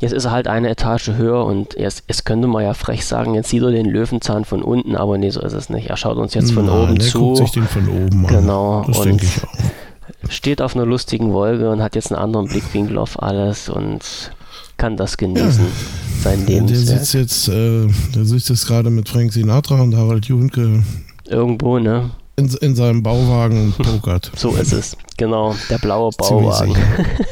Jetzt 0.00 0.12
ist 0.12 0.26
er 0.26 0.30
halt 0.30 0.46
eine 0.46 0.68
Etage 0.68 1.10
höher 1.16 1.44
und 1.44 1.74
jetzt, 1.74 2.04
jetzt 2.06 2.24
könnte 2.24 2.46
man 2.46 2.62
ja 2.62 2.74
frech 2.74 3.04
sagen, 3.04 3.34
jetzt 3.34 3.50
sieht 3.50 3.62
er 3.62 3.70
den 3.70 3.86
Löwenzahn 3.86 4.44
von 4.44 4.62
unten, 4.62 4.94
aber 4.94 5.18
nee, 5.18 5.30
so 5.30 5.40
ist 5.40 5.54
es 5.54 5.70
nicht. 5.70 5.90
Er 5.90 5.96
schaut 5.96 6.16
uns 6.18 6.34
jetzt 6.34 6.52
von 6.52 6.66
Nein, 6.66 6.90
oben 6.90 7.00
zu. 7.00 7.18
Guckt 7.18 7.38
sich 7.38 7.50
den 7.50 7.66
von 7.66 7.88
oben 7.88 8.26
an. 8.26 8.32
Genau. 8.32 8.84
Das 8.86 8.98
und 8.98 9.22
ich 9.22 9.42
auch. 9.42 10.30
steht 10.30 10.62
auf 10.62 10.76
einer 10.76 10.86
lustigen 10.86 11.32
Wolke 11.32 11.68
und 11.70 11.82
hat 11.82 11.96
jetzt 11.96 12.12
einen 12.12 12.22
anderen 12.22 12.46
Blickwinkel 12.46 12.96
auf 12.96 13.20
alles 13.20 13.68
und 13.68 14.32
kann 14.76 14.96
das 14.96 15.16
genießen. 15.16 15.64
Ja. 15.64 16.22
Sein 16.22 16.46
Leben. 16.46 16.68
Der 16.68 16.76
sitzt 16.76 17.14
jetzt, 17.14 17.48
äh, 17.48 17.88
der 18.14 18.24
sitzt 18.24 18.50
jetzt 18.50 18.68
gerade 18.68 18.90
mit 18.90 19.08
Frank 19.08 19.32
Sinatra 19.32 19.80
und 19.80 19.96
Harald 19.96 20.26
Junke. 20.26 20.84
Irgendwo, 21.28 21.78
ne? 21.80 22.10
in, 22.38 22.46
in 22.60 22.74
seinem 22.76 23.02
Bauwagen 23.02 23.74
pokert. 23.76 24.30
So 24.36 24.50
ist 24.54 24.72
es. 24.72 24.96
Genau, 25.16 25.56
der 25.68 25.78
blaue 25.78 26.12
Bauwagen. 26.16 26.76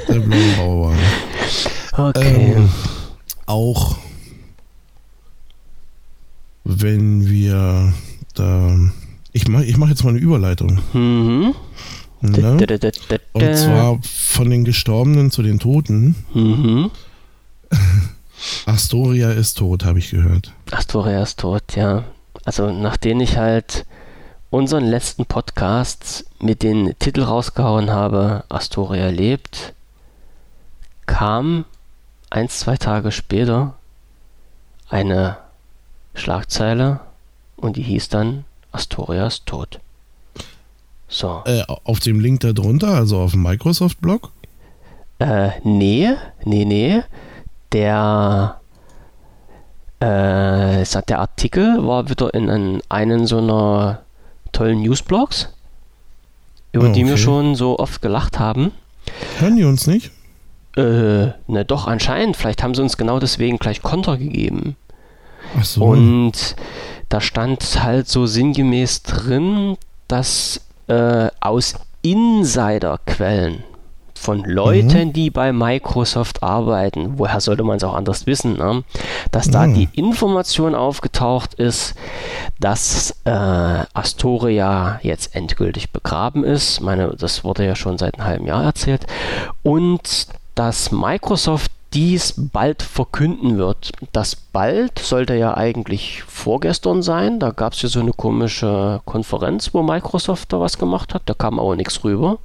Der 0.09 0.19
blaue 0.19 0.57
Bauwagen. 0.59 0.99
Okay. 1.97 2.55
Ähm, 2.57 2.69
auch 3.47 3.97
wenn 6.65 7.29
wir 7.29 7.93
da. 8.35 8.77
Ich 9.33 9.49
mache 9.49 9.65
ich 9.65 9.77
mach 9.77 9.89
jetzt 9.89 10.05
mal 10.05 10.11
eine 10.11 10.19
Überleitung. 10.19 10.81
mhm. 10.93 11.55
Ne? 12.23 12.57
Und 13.35 13.57
zwar 13.57 13.99
von 14.03 14.51
den 14.51 14.65
Gestorbenen 14.65 15.31
zu 15.31 15.43
den 15.43 15.59
Toten. 15.59 16.17
Mhm. 16.33 16.91
Astoria 18.67 19.33
ist 19.33 19.59
tot, 19.59 19.85
habe 19.85 19.99
ich 19.99 20.11
gehört. 20.11 20.53
Astoria 20.71 21.23
ist 21.23 21.39
tot, 21.39 21.77
ja. 21.77 22.05
Also 22.45 22.73
nachdem 22.73 23.21
ich 23.21 23.37
halt 23.37 23.87
unseren 24.51 24.85
letzten 24.85 25.27
Podcast 25.27 26.25
mit 26.41 26.63
den 26.63 26.95
Titel 26.99 27.23
rausgehauen 27.23 27.91
habe, 27.91 28.45
Astoria 28.49 29.09
lebt, 29.09 29.75
kam 31.07 31.65
eins, 32.37 32.61
zwei 32.61 32.77
Tage 32.77 33.11
später 33.13 33.75
eine 34.89 35.39
Schlagzeile 36.15 37.01
und 37.57 37.77
die 37.77 37.83
hieß 37.83 38.09
dann 38.09 38.45
Astoria 38.73 39.27
ist 39.27 39.47
tot. 39.47 39.81
So. 41.09 41.43
Äh, 41.47 41.63
auf 41.85 42.01
dem 42.01 42.21
Link 42.21 42.41
da 42.41 42.53
drunter, 42.53 42.89
also 42.89 43.19
auf 43.21 43.33
dem 43.33 43.43
Microsoft-Blog. 43.43 44.31
Äh, 45.19 45.51
nee, 45.65 46.11
nee, 46.45 46.65
nee. 46.65 47.03
Der, 47.73 48.61
äh, 50.01 50.85
sagt 50.85 51.09
der 51.09 51.21
Artikel 51.21 51.87
war 51.87 52.09
wieder 52.11 52.35
in 52.35 52.51
einen, 52.51 52.83
einen 52.89 53.27
so 53.27 53.39
einer 53.39 54.03
tollen 54.53 54.83
Newsblogs, 54.83 55.49
über 56.73 56.91
Oh, 56.91 56.93
die 56.93 57.05
wir 57.07 57.15
okay. 57.15 57.23
schon 57.23 57.55
so 57.55 57.79
oft 57.79 58.03
gelacht 58.03 58.39
haben. 58.39 58.73
Hören 59.39 59.57
die 59.57 59.65
uns 59.65 59.87
nicht? 59.87 60.11
Äh, 60.77 61.33
ne, 61.47 61.65
doch, 61.67 61.87
anscheinend. 61.87 62.37
Vielleicht 62.37 62.63
haben 62.63 62.75
sie 62.75 62.83
uns 62.83 62.97
genau 62.97 63.19
deswegen 63.19 63.59
gleich 63.59 63.83
Konter 63.83 64.17
gegeben. 64.19 64.77
Ach 65.59 65.65
so. 65.65 65.85
Und 65.85 66.57
da 67.09 67.21
stand 67.21 67.83
halt 67.83 68.09
so 68.09 68.27
sinngemäß 68.27 69.03
drin, 69.05 69.77
dass 70.09 70.61
äh, 70.89 71.29
aus 71.41 71.75
Insiderquellen 72.03 73.63
von 74.15 74.45
Leuten, 74.45 75.13
die 75.13 75.31
bei 75.31 75.53
Microsoft 75.53 76.43
arbeiten, 76.43 77.19
woher 77.19 77.41
sollte 77.41 77.63
man 77.65 77.77
es 77.77 77.85
auch 77.85 77.95
anders 77.95 78.27
wissen, 78.27 78.55
ne? 78.57 78.83
dass 79.31 79.51
da 79.51 79.67
Mhm. 79.67 79.75
die 79.75 79.89
Information 79.93 80.75
aufgetaucht 80.75 81.55
ist, 81.55 81.95
dass 82.59 83.15
äh, 83.25 83.31
Astoria 83.31 84.99
jetzt 85.03 85.35
endgültig 85.37 85.91
begraben 85.93 86.45
ist. 86.45 86.81
Meine, 86.81 87.15
das 87.17 87.45
wurde 87.45 87.67
ja 87.67 87.77
schon 87.77 87.99
seit 87.99 88.15
einem 88.19 88.27
halben 88.27 88.47
Jahr 88.47 88.65
erzählt. 88.65 89.07
Und 89.63 90.29
dass 90.57 90.91
Microsoft 90.91 91.71
dies 91.95 92.35
bald 92.37 92.83
verkünden 92.83 93.59
wird. 93.59 93.93
Das 94.13 94.35
bald 94.35 94.99
sollte 94.99 95.35
ja 95.35 95.57
eigentlich 95.57 96.25
vorgestern 96.25 97.03
sein. 97.03 97.39
Da 97.39 97.51
gab 97.51 97.75
es 97.75 97.83
ja 97.83 97.89
so 97.89 98.01
eine 98.01 98.13
komische 98.13 99.01
Konferenz, 99.05 99.73
wo 99.73 99.83
Microsoft 99.83 100.53
da 100.53 100.61
was 100.61 100.79
gemacht 100.79 101.15
hat. 101.15 101.23
Da 101.27 101.35
kam 101.35 101.61
aber 101.61 101.77
nichts 101.77 102.03
rüber. 102.03 102.39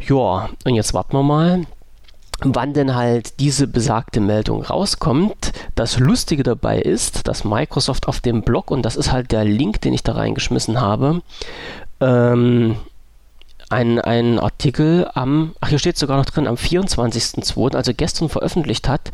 Ja, 0.00 0.50
und 0.64 0.74
jetzt 0.74 0.92
warten 0.92 1.12
wir 1.12 1.22
mal, 1.22 1.66
wann 2.42 2.72
denn 2.72 2.94
halt 2.94 3.38
diese 3.38 3.66
besagte 3.66 4.20
Meldung 4.20 4.62
rauskommt. 4.62 5.52
Das 5.74 5.98
Lustige 5.98 6.42
dabei 6.42 6.80
ist, 6.80 7.28
dass 7.28 7.44
Microsoft 7.44 8.08
auf 8.08 8.20
dem 8.20 8.42
Blog, 8.42 8.70
und 8.70 8.82
das 8.82 8.96
ist 8.96 9.12
halt 9.12 9.32
der 9.32 9.44
Link, 9.44 9.80
den 9.82 9.94
ich 9.94 10.02
da 10.02 10.12
reingeschmissen 10.12 10.80
habe, 10.80 11.22
ähm, 12.00 12.76
einen, 13.70 14.00
einen 14.00 14.38
Artikel 14.38 15.08
am, 15.14 15.54
ach 15.60 15.68
hier 15.68 15.78
steht 15.78 15.96
sogar 15.96 16.18
noch 16.18 16.26
drin, 16.26 16.46
am 16.46 16.56
24.02., 16.56 17.74
also 17.74 17.92
gestern 17.94 18.28
veröffentlicht 18.28 18.88
hat, 18.88 19.10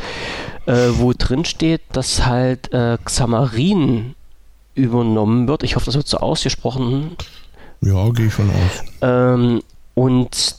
äh, 0.66 0.88
wo 0.94 1.12
drin 1.12 1.44
steht, 1.44 1.82
dass 1.92 2.26
halt 2.26 2.72
äh, 2.72 2.98
Xamarin 3.04 4.14
übernommen 4.74 5.46
wird. 5.46 5.62
Ich 5.62 5.76
hoffe, 5.76 5.86
das 5.86 5.94
wird 5.94 6.08
so 6.08 6.18
ausgesprochen. 6.18 7.16
ja, 7.80 8.08
gehe 8.10 8.26
ich 8.26 8.34
von 8.34 8.50
aus. 8.50 8.84
Ähm, 9.02 9.62
und 9.94 10.56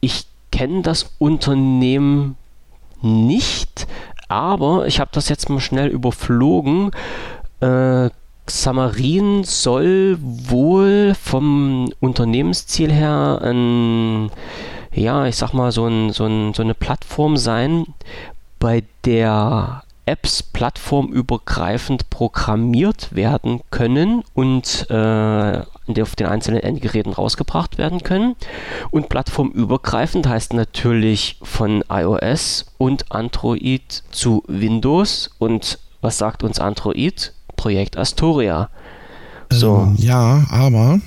ich 0.00 0.26
kenne 0.52 0.82
das 0.82 1.14
Unternehmen 1.18 2.36
nicht, 3.00 3.86
aber 4.28 4.86
ich 4.86 5.00
habe 5.00 5.10
das 5.12 5.28
jetzt 5.28 5.48
mal 5.48 5.60
schnell 5.60 5.88
überflogen. 5.88 6.90
Äh, 7.60 8.10
Xamarin 8.48 9.44
soll 9.44 10.16
wohl 10.20 11.14
vom 11.14 11.92
Unternehmensziel 12.00 12.90
her 12.90 13.40
ein, 13.42 14.30
ja, 14.92 15.26
ich 15.26 15.36
sag 15.36 15.52
mal, 15.52 15.70
so, 15.70 15.86
ein, 15.86 16.10
so, 16.12 16.24
ein, 16.24 16.54
so 16.54 16.62
eine 16.62 16.74
Plattform 16.74 17.36
sein, 17.36 17.84
bei 18.58 18.84
der 19.04 19.82
Apps 20.06 20.42
plattformübergreifend 20.42 22.08
programmiert 22.08 23.14
werden 23.14 23.60
können 23.70 24.24
und 24.32 24.86
äh, 24.88 25.62
auf 26.00 26.16
den 26.16 26.26
einzelnen 26.26 26.60
Endgeräten 26.60 27.12
rausgebracht 27.12 27.76
werden 27.76 28.02
können. 28.02 28.34
Und 28.90 29.10
plattformübergreifend 29.10 30.26
heißt 30.26 30.54
natürlich 30.54 31.36
von 31.42 31.84
iOS 31.90 32.72
und 32.78 33.12
Android 33.12 34.02
zu 34.10 34.42
Windows. 34.46 35.30
Und 35.38 35.78
was 36.00 36.16
sagt 36.16 36.42
uns 36.42 36.58
Android? 36.58 37.34
Projekt 37.58 37.98
Astoria. 37.98 38.70
So. 39.50 39.88
Ähm, 39.88 39.96
ja, 39.98 40.46
aber 40.48 41.00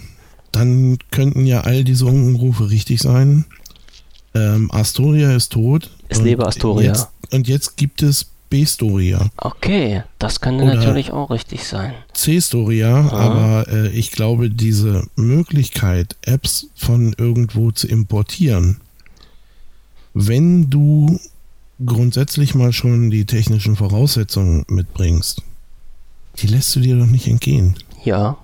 dann 0.52 1.00
könnten 1.10 1.48
ja 1.48 1.62
all 1.62 1.84
diese 1.84 2.06
Unrufe 2.06 2.70
richtig 2.70 3.00
sein. 3.00 3.46
Ähm, 4.36 4.70
Astoria 4.72 5.36
ist 5.36 5.52
tot. 5.54 5.90
Es 6.10 6.22
lebe 6.22 6.46
Astoria. 6.46 6.90
Jetzt, 6.90 7.10
und 7.32 7.48
jetzt 7.48 7.78
gibt 7.78 8.04
es 8.04 8.28
B-Storia. 8.50 9.30
Okay, 9.38 10.04
das 10.20 10.42
könnte 10.42 10.66
Oder- 10.66 10.76
natürlich 10.76 11.12
auch 11.12 11.32
richtig 11.32 11.64
sein. 11.64 11.94
C-Storia, 12.14 13.10
aber 13.10 13.68
äh, 13.70 13.88
ich 13.90 14.12
glaube, 14.12 14.50
diese 14.50 15.08
Möglichkeit, 15.16 16.18
Apps 16.24 16.68
von 16.76 17.16
irgendwo 17.18 17.72
zu 17.72 17.88
importieren, 17.88 18.82
wenn 20.14 20.70
du 20.70 21.18
grundsätzlich 21.86 22.54
mal 22.54 22.74
schon 22.74 23.10
die 23.10 23.26
technischen 23.26 23.78
Voraussetzungen 23.78 24.66
mitbringst, 24.68 25.42
die 26.42 26.48
lässt 26.48 26.76
du 26.76 26.80
dir 26.80 26.98
doch 26.98 27.06
nicht 27.06 27.28
entgehen. 27.28 27.76
Ja, 28.04 28.38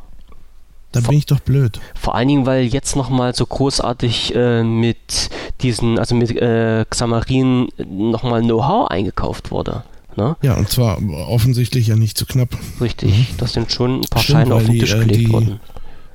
Da 0.92 1.01
bin 1.01 1.18
ich 1.18 1.25
doch 1.25 1.39
blöd. 1.42 1.80
Vor 1.96 2.16
allen 2.16 2.27
Dingen, 2.27 2.46
weil 2.46 2.66
jetzt 2.66 2.96
nochmal 2.96 3.36
so 3.36 3.46
großartig 3.46 4.34
äh, 4.36 4.63
mit 4.63 5.30
diesen, 5.62 6.00
also 6.00 6.16
mit 6.16 6.32
äh, 6.32 6.86
Xamarin 6.89 7.68
nochmal 7.88 8.42
Know-how 8.42 8.88
eingekauft 8.89 9.51
wurde. 9.51 9.84
Ne? 10.16 10.36
Ja, 10.42 10.56
und 10.56 10.70
zwar 10.70 10.98
offensichtlich 11.27 11.88
ja 11.88 11.96
nicht 11.96 12.18
zu 12.18 12.25
knapp. 12.25 12.50
Richtig, 12.82 13.34
das 13.38 13.54
sind 13.54 13.72
schon 13.72 14.00
ein 14.00 14.08
paar 14.10 14.22
Stimmt, 14.24 14.39
Scheine 14.39 14.56
auf 14.56 14.63
den 14.63 14.74
die, 14.74 14.80
Tisch 14.80 14.94
äh, 14.94 15.00
gelegt 15.00 15.20
die- 15.27 15.32
worden. 15.34 15.60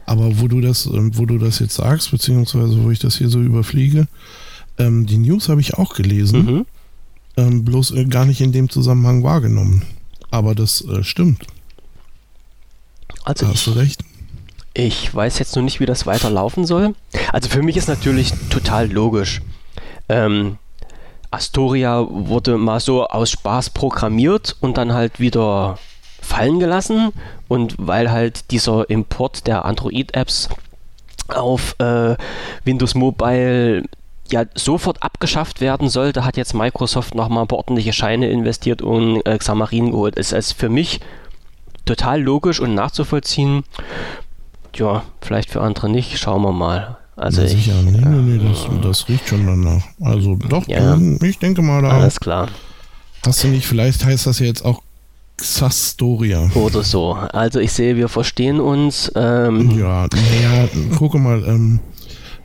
Aber 0.07 0.41
wo 0.41 0.49
du 0.49 0.61
das, 0.61 0.87
ähm, 0.87 1.17
wo 1.17 1.27
du 1.27 1.39
das 1.39 1.61
jetzt 1.61 1.75
sagst, 1.77 2.11
beziehungsweise 2.11 2.83
wo 2.83 2.91
ich 2.91 2.99
das 2.99 3.17
hier 3.19 3.29
so 3.29 3.41
überfliege, 3.41 4.09
ähm, 4.79 5.07
die 5.07 5.19
News 5.19 5.49
habe 5.49 5.61
ich 5.61 5.75
auch 5.75 5.95
gelesen, 5.95 6.45
Mhm. 6.45 6.67
ähm, 7.37 7.65
bloß 7.65 7.93
äh, 7.93 8.05
gar 8.07 8.25
nicht 8.25 8.41
in 8.41 8.51
dem 8.51 8.69
Zusammenhang 8.69 9.23
wahrgenommen. 9.23 9.83
Aber 10.33 10.57
das 10.57 10.81
äh, 10.87 11.05
stimmt, 11.05 11.47
Also 13.25 13.49
hast 13.49 13.67
du 13.67 13.73
ich, 13.73 13.77
recht. 13.77 14.05
ich 14.75 15.15
weiß 15.15 15.39
jetzt 15.39 15.55
noch 15.57 15.63
nicht, 15.63 15.81
wie 15.81 15.87
das 15.87 16.07
weiterlaufen 16.07 16.67
soll. 16.67 16.95
Also 17.33 17.49
für 17.49 17.63
mich 17.63 17.77
ist 17.77 17.89
natürlich 17.89 18.33
total 18.51 18.91
logisch. 18.91 19.43
Ähm, 20.09 20.59
Astoria 21.31 22.07
wurde 22.09 22.59
mal 22.59 22.81
so 22.81 23.07
aus 23.07 23.31
Spaß 23.31 23.71
programmiert 23.71 24.57
und 24.61 24.77
dann 24.77 24.93
halt 24.93 25.19
wieder 25.21 25.79
fallen 26.21 26.59
gelassen. 26.61 27.13
Und 27.49 27.75
weil 27.79 28.11
halt 28.11 28.51
dieser 28.51 28.89
Import 28.91 29.47
der 29.47 29.65
Android-Apps 29.65 30.49
auf 31.29 31.75
äh, 31.79 32.17
Windows 32.65 32.95
Mobile 32.95 33.85
ja 34.31 34.45
sofort 34.55 35.03
abgeschafft 35.03 35.61
werden 35.61 35.89
sollte, 35.89 36.25
hat 36.25 36.37
jetzt 36.37 36.55
Microsoft 36.55 37.15
nochmal 37.15 37.45
ein 37.45 37.49
paar 37.49 37.59
ordentliche 37.59 37.93
Scheine 37.93 38.31
investiert 38.31 38.83
und 38.83 39.25
äh, 39.27 39.37
Xamarin 39.39 39.91
geholt. 39.91 40.17
Es 40.17 40.33
ist 40.33 40.53
für 40.53 40.69
mich 40.69 41.01
total 41.85 42.21
logisch 42.23 42.61
und 42.61 42.75
nachzuvollziehen. 42.75 43.65
Ja, 44.75 45.03
vielleicht 45.21 45.51
für 45.51 45.61
andere 45.61 45.89
nicht. 45.91 46.19
Schauen 46.19 46.43
wir 46.43 46.53
mal. 46.53 46.97
Also 47.17 47.43
Ja, 47.43 47.47
ich, 47.49 47.53
sicher. 47.53 47.75
Nee, 47.83 47.91
nee, 47.99 48.37
nee, 48.39 48.49
das, 48.49 48.67
das 48.83 49.09
riecht 49.09 49.29
schon 49.29 49.47
danach. 49.47 49.83
Also 50.01 50.37
doch, 50.37 50.67
Ja. 50.67 50.99
ich 51.23 51.39
denke 51.39 51.61
mal, 51.63 51.83
da 51.83 51.91
alles 51.91 52.19
klar. 52.19 52.49
hast 53.27 53.45
du 53.45 53.49
nicht, 53.49 53.67
vielleicht 53.67 54.05
heißt 54.05 54.27
das 54.27 54.39
ja 54.39 54.47
jetzt 54.47 54.65
auch 54.65 54.83
Xastoria. 55.37 56.51
Oder 56.55 56.83
so. 56.83 57.13
Also 57.15 57.59
ich 57.61 57.73
sehe, 57.73 57.97
wir 57.97 58.09
verstehen 58.09 58.61
uns. 58.61 59.11
Ähm, 59.15 59.71
Ja, 59.79 60.07
naja, 60.13 60.69
gucke 60.97 61.19
mal, 61.19 61.43
ähm, 61.47 61.81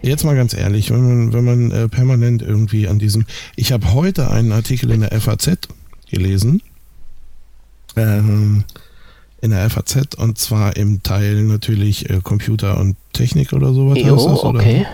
jetzt 0.02 0.24
mal 0.26 0.36
ganz 0.36 0.54
ehrlich, 0.54 0.90
wenn 0.92 1.02
man, 1.08 1.34
wenn 1.34 1.46
man 1.46 1.72
äh, 1.72 1.88
permanent 1.88 2.42
irgendwie 2.42 2.88
an 2.88 3.00
diesem. 3.00 3.26
Ich 3.56 3.72
habe 3.72 3.94
heute 3.94 4.30
einen 4.32 4.52
Artikel 4.52 4.92
in 4.92 5.02
der 5.02 5.12
FAZ 5.22 5.58
gelesen. 6.10 6.62
Ähm, 7.96 8.64
in 9.42 9.52
der 9.52 9.70
FAZ 9.70 10.16
und 10.16 10.38
zwar 10.38 10.76
im 10.78 11.04
Teil 11.04 11.44
natürlich 11.44 12.10
äh, 12.10 12.20
Computer 12.24 12.80
und 12.80 12.96
Technik 13.14 13.54
oder 13.54 13.74
sowas. 13.74 14.00
Jo, 14.00 14.16
das, 14.16 14.44
okay. 14.44 14.86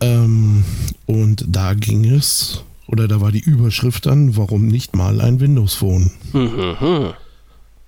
Ähm, 0.00 0.64
und 1.06 1.44
da 1.48 1.74
ging 1.74 2.04
es, 2.04 2.62
oder 2.86 3.08
da 3.08 3.20
war 3.20 3.32
die 3.32 3.40
Überschrift 3.40 4.06
dann, 4.06 4.36
warum 4.36 4.66
nicht 4.66 4.94
mal 4.94 5.20
ein 5.20 5.40
Windows 5.40 5.74
Phone? 5.74 6.10
Mhm. 6.32 7.14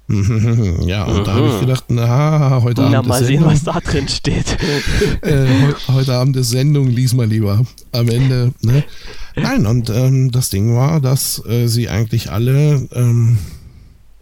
Ja, 0.08 1.04
und 1.04 1.20
mhm. 1.20 1.24
da 1.24 1.34
habe 1.34 1.48
ich 1.48 1.60
gedacht, 1.60 1.84
na, 1.88 2.62
heute 2.62 2.82
na, 2.82 2.98
Abend. 2.98 3.08
mal 3.08 3.24
sehen, 3.24 3.40
Sendung, 3.40 3.52
was 3.52 3.64
da 3.64 3.80
drin 3.80 4.06
steht. 4.06 4.56
äh, 5.22 5.46
heute 5.88 6.14
Abend 6.14 6.36
ist 6.36 6.50
Sendung, 6.50 6.86
lies 6.86 7.12
mal 7.12 7.26
lieber. 7.26 7.64
Am 7.90 8.08
Ende, 8.08 8.52
ne? 8.62 8.84
Nein, 9.34 9.66
und 9.66 9.90
ähm, 9.90 10.30
das 10.30 10.48
Ding 10.48 10.76
war, 10.76 11.00
dass 11.00 11.44
äh, 11.46 11.66
sie 11.66 11.88
eigentlich 11.88 12.30
alle, 12.30 12.88
ähm, 12.92 13.38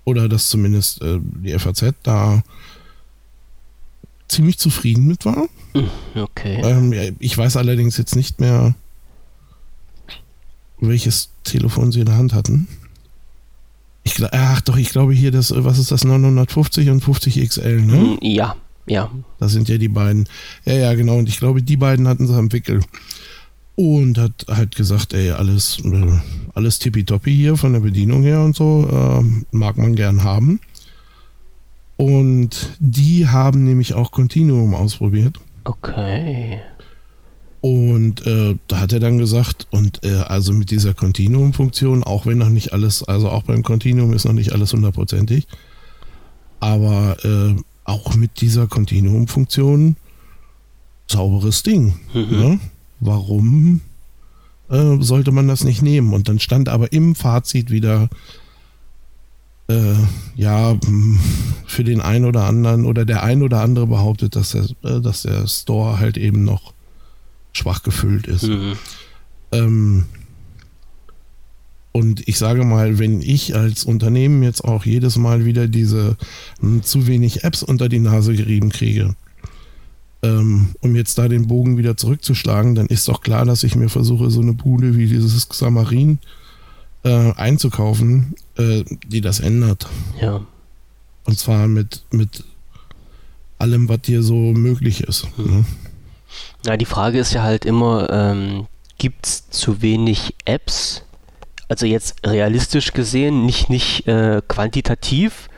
oder 0.05 0.29
dass 0.29 0.49
zumindest 0.49 1.03
äh, 1.03 1.19
die 1.21 1.59
FAZ 1.59 1.95
da 2.03 2.43
ziemlich 4.29 4.59
zufrieden 4.59 5.07
mit 5.07 5.25
war. 5.25 5.49
Hm, 5.73 5.89
okay. 6.17 6.61
Ähm, 6.63 7.17
ich 7.19 7.37
weiß 7.37 7.57
allerdings 7.57 7.97
jetzt 7.97 8.17
nicht 8.17 8.41
mehr, 8.41 8.75
welches 10.81 11.31
Telefon 11.45 11.93
sie 11.93 12.01
in 12.01 12.07
der 12.07 12.17
Hand 12.17 12.33
hatten. 12.33 12.69
Ich, 14.03 14.23
ach 14.23 14.61
doch, 14.61 14.77
ich 14.77 14.91
glaube 14.91 15.15
hier, 15.15 15.31
das, 15.31 15.53
was 15.57 15.79
ist 15.79 15.91
das, 15.91 16.05
950 16.05 16.91
und 16.91 17.01
50 17.01 17.49
XL, 17.49 17.81
ne? 17.81 17.93
Hm, 17.93 18.19
ja, 18.21 18.57
ja. 18.87 19.11
Das 19.39 19.53
sind 19.53 19.69
ja 19.69 19.79
die 19.79 19.89
beiden. 19.89 20.29
Ja, 20.67 20.75
ja, 20.75 20.95
genau. 20.95 21.17
Und 21.17 21.29
ich 21.29 21.39
glaube, 21.39 21.63
die 21.63 21.77
beiden 21.77 22.07
hatten 22.07 22.27
sie 22.27 22.35
am 22.35 22.53
Wickel. 22.53 22.81
Und 23.77 24.19
hat 24.19 24.47
halt 24.49 24.77
gesagt, 24.77 25.15
ey, 25.15 25.31
alles, 25.31 25.79
äh, 25.85 26.19
alles 26.55 26.79
tippitoppi 26.79 27.35
hier 27.35 27.57
von 27.57 27.73
der 27.73 27.81
Bedienung 27.81 28.23
her 28.23 28.43
und 28.43 28.57
so, 28.57 28.89
äh, 28.91 29.55
mag 29.55 29.77
man 29.77 29.95
gern 29.95 30.25
haben. 30.25 30.61
Und 31.97 32.77
die 32.79 33.29
haben 33.29 33.65
nämlich 33.65 33.95
auch 33.95 34.11
Continuum 34.11 34.75
ausprobiert. 34.75 35.39
Okay. 35.65 36.61
Und 37.61 38.27
äh, 38.27 38.57
da 38.69 38.81
hat 38.81 38.93
er 38.93 39.01
dann 39.01 39.17
gesagt, 39.17 39.69
und 39.71 40.05
äh, 40.05 40.17
also 40.17 40.53
mit 40.53 40.71
dieser 40.71 40.93
Continuum-Funktion, 40.93 42.05
auch 42.05 42.27
wenn 42.27 42.39
noch 42.39 42.51
nicht 42.51 42.73
alles, 42.73 43.03
also 43.03 43.31
auch 43.31 43.45
beim 43.45 43.63
Continuum 43.63 44.13
ist 44.13 44.27
noch 44.27 44.35
nicht 44.35 44.53
alles 44.53 44.73
hundertprozentig, 44.73 45.47
aber 46.61 47.17
äh, 47.25 47.55
auch 47.85 48.15
mit 48.17 48.43
dieser 48.43 48.67
Continuum-Funktion 48.67 49.97
sauberes 51.07 51.63
Ding. 51.63 51.95
Mhm. 52.13 52.31
Ne? 52.31 52.61
Warum 53.01 53.81
äh, 54.71 54.97
sollte 55.01 55.33
man 55.33 55.49
das 55.49 55.65
nicht 55.65 55.83
nehmen? 55.83 56.13
Und 56.13 56.29
dann 56.29 56.39
stand 56.39 56.69
aber 56.69 56.93
im 56.93 57.15
Fazit 57.15 57.71
wieder, 57.71 58.09
äh, 59.69 59.95
ja, 60.37 60.77
für 61.67 61.85
den 61.85 62.01
einen 62.01 62.25
oder 62.25 62.45
anderen 62.45 62.85
oder 62.85 63.05
der 63.05 63.23
ein 63.23 63.43
oder 63.43 63.61
andere 63.61 63.87
behauptet, 63.87 64.37
dass 64.37 64.51
der, 64.51 64.65
äh, 64.83 65.01
dass 65.01 65.23
der 65.23 65.47
Store 65.47 65.99
halt 65.99 66.17
eben 66.17 66.45
noch 66.45 66.73
schwach 67.53 67.83
gefüllt 67.83 68.27
ist. 68.27 68.45
Mhm. 68.45 68.73
Ähm, 69.53 70.05
und 71.93 72.27
ich 72.27 72.39
sage 72.39 72.65
mal, 72.65 72.99
wenn 72.99 73.23
ich 73.23 73.55
als 73.55 73.85
Unternehmen 73.85 74.43
jetzt 74.43 74.65
auch 74.65 74.85
jedes 74.85 75.17
Mal 75.17 75.45
wieder 75.45 75.69
diese 75.69 76.17
mh, 76.61 76.69
hm, 76.69 76.83
zu 76.83 77.07
wenig 77.07 77.45
Apps 77.45 77.63
unter 77.63 77.89
die 77.89 78.01
Nase 78.01 78.35
gerieben 78.35 78.71
kriege, 78.71 79.15
um 80.29 80.95
jetzt 80.95 81.19
da 81.19 81.29
den 81.29 81.47
Bogen 81.47 81.77
wieder 81.77 81.97
zurückzuschlagen, 81.97 82.75
dann 82.75 82.87
ist 82.87 83.09
doch 83.09 83.21
klar, 83.21 83.45
dass 83.45 83.63
ich 83.63 83.77
mir 83.77 83.89
versuche, 83.89 84.31
so 84.31 84.41
eine 84.41 84.55
Bude 84.55 84.97
wie 84.97 85.07
dieses 85.07 85.49
Xamarin 85.49 86.19
äh, 87.05 87.33
einzukaufen, 87.35 88.35
äh, 88.57 88.85
die 89.07 89.21
das 89.21 89.41
ändert. 89.41 89.87
Ja. 90.21 90.41
Und 91.25 91.39
zwar 91.39 91.69
mit, 91.69 92.03
mit 92.11 92.45
allem, 93.59 93.89
was 93.89 94.01
dir 94.03 94.23
so 94.23 94.35
möglich 94.35 95.03
ist. 95.03 95.27
Mhm. 95.39 95.45
Ne? 95.45 95.65
Ja, 96.67 96.77
die 96.77 96.87
Frage 96.87 97.19
ist 97.19 97.33
ja 97.33 97.43
halt 97.43 97.65
immer, 97.65 98.09
ähm, 98.11 98.67
gibt 98.99 99.27
es 99.27 99.51
zu 99.51 99.83
wenig 99.83 100.35
Apps? 100.45 101.03
Also 101.69 101.87
jetzt 101.87 102.17
realistisch 102.27 102.93
gesehen, 102.93 103.47
nicht, 103.47 103.71
nicht 103.71 104.07
äh, 104.07 104.43
quantitativ. 104.47 105.49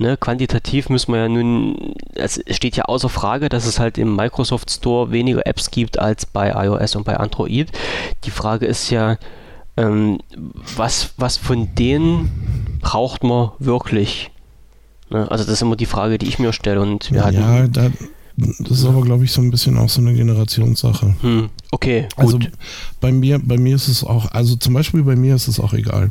Ne, 0.00 0.16
quantitativ 0.16 0.88
müssen 0.88 1.12
wir 1.12 1.20
ja 1.20 1.28
nun, 1.28 1.92
es 2.14 2.40
steht 2.52 2.74
ja 2.74 2.86
außer 2.86 3.10
Frage, 3.10 3.50
dass 3.50 3.66
es 3.66 3.78
halt 3.78 3.98
im 3.98 4.16
Microsoft 4.16 4.70
Store 4.70 5.10
weniger 5.10 5.46
Apps 5.46 5.70
gibt 5.70 5.98
als 5.98 6.24
bei 6.24 6.52
iOS 6.52 6.96
und 6.96 7.04
bei 7.04 7.18
Android. 7.18 7.70
Die 8.24 8.30
Frage 8.30 8.64
ist 8.64 8.88
ja, 8.88 9.18
ähm, 9.76 10.20
was, 10.74 11.10
was 11.18 11.36
von 11.36 11.74
denen 11.74 12.78
braucht 12.80 13.24
man 13.24 13.50
wirklich? 13.58 14.30
Ne, 15.10 15.30
also 15.30 15.44
das 15.44 15.52
ist 15.52 15.60
immer 15.60 15.76
die 15.76 15.84
Frage, 15.84 16.16
die 16.16 16.28
ich 16.28 16.38
mir 16.38 16.54
stelle. 16.54 16.80
Und 16.80 17.10
wir 17.10 17.18
ja, 17.18 17.26
hatten, 17.26 17.70
da, 17.70 17.90
das 18.38 18.78
ist 18.78 18.86
aber, 18.86 19.02
glaube 19.02 19.26
ich, 19.26 19.32
so 19.32 19.42
ein 19.42 19.50
bisschen 19.50 19.76
auch 19.76 19.90
so 19.90 20.00
eine 20.00 20.14
Generationssache. 20.14 21.14
Hm, 21.20 21.50
okay, 21.72 22.08
also 22.16 22.38
gut. 22.38 22.46
Also 22.46 22.56
bei 23.02 23.12
mir, 23.12 23.38
bei 23.38 23.58
mir 23.58 23.76
ist 23.76 23.88
es 23.88 24.02
auch, 24.02 24.32
also 24.32 24.56
zum 24.56 24.72
Beispiel 24.72 25.02
bei 25.02 25.16
mir 25.16 25.34
ist 25.34 25.46
es 25.46 25.60
auch 25.60 25.74
egal. 25.74 26.08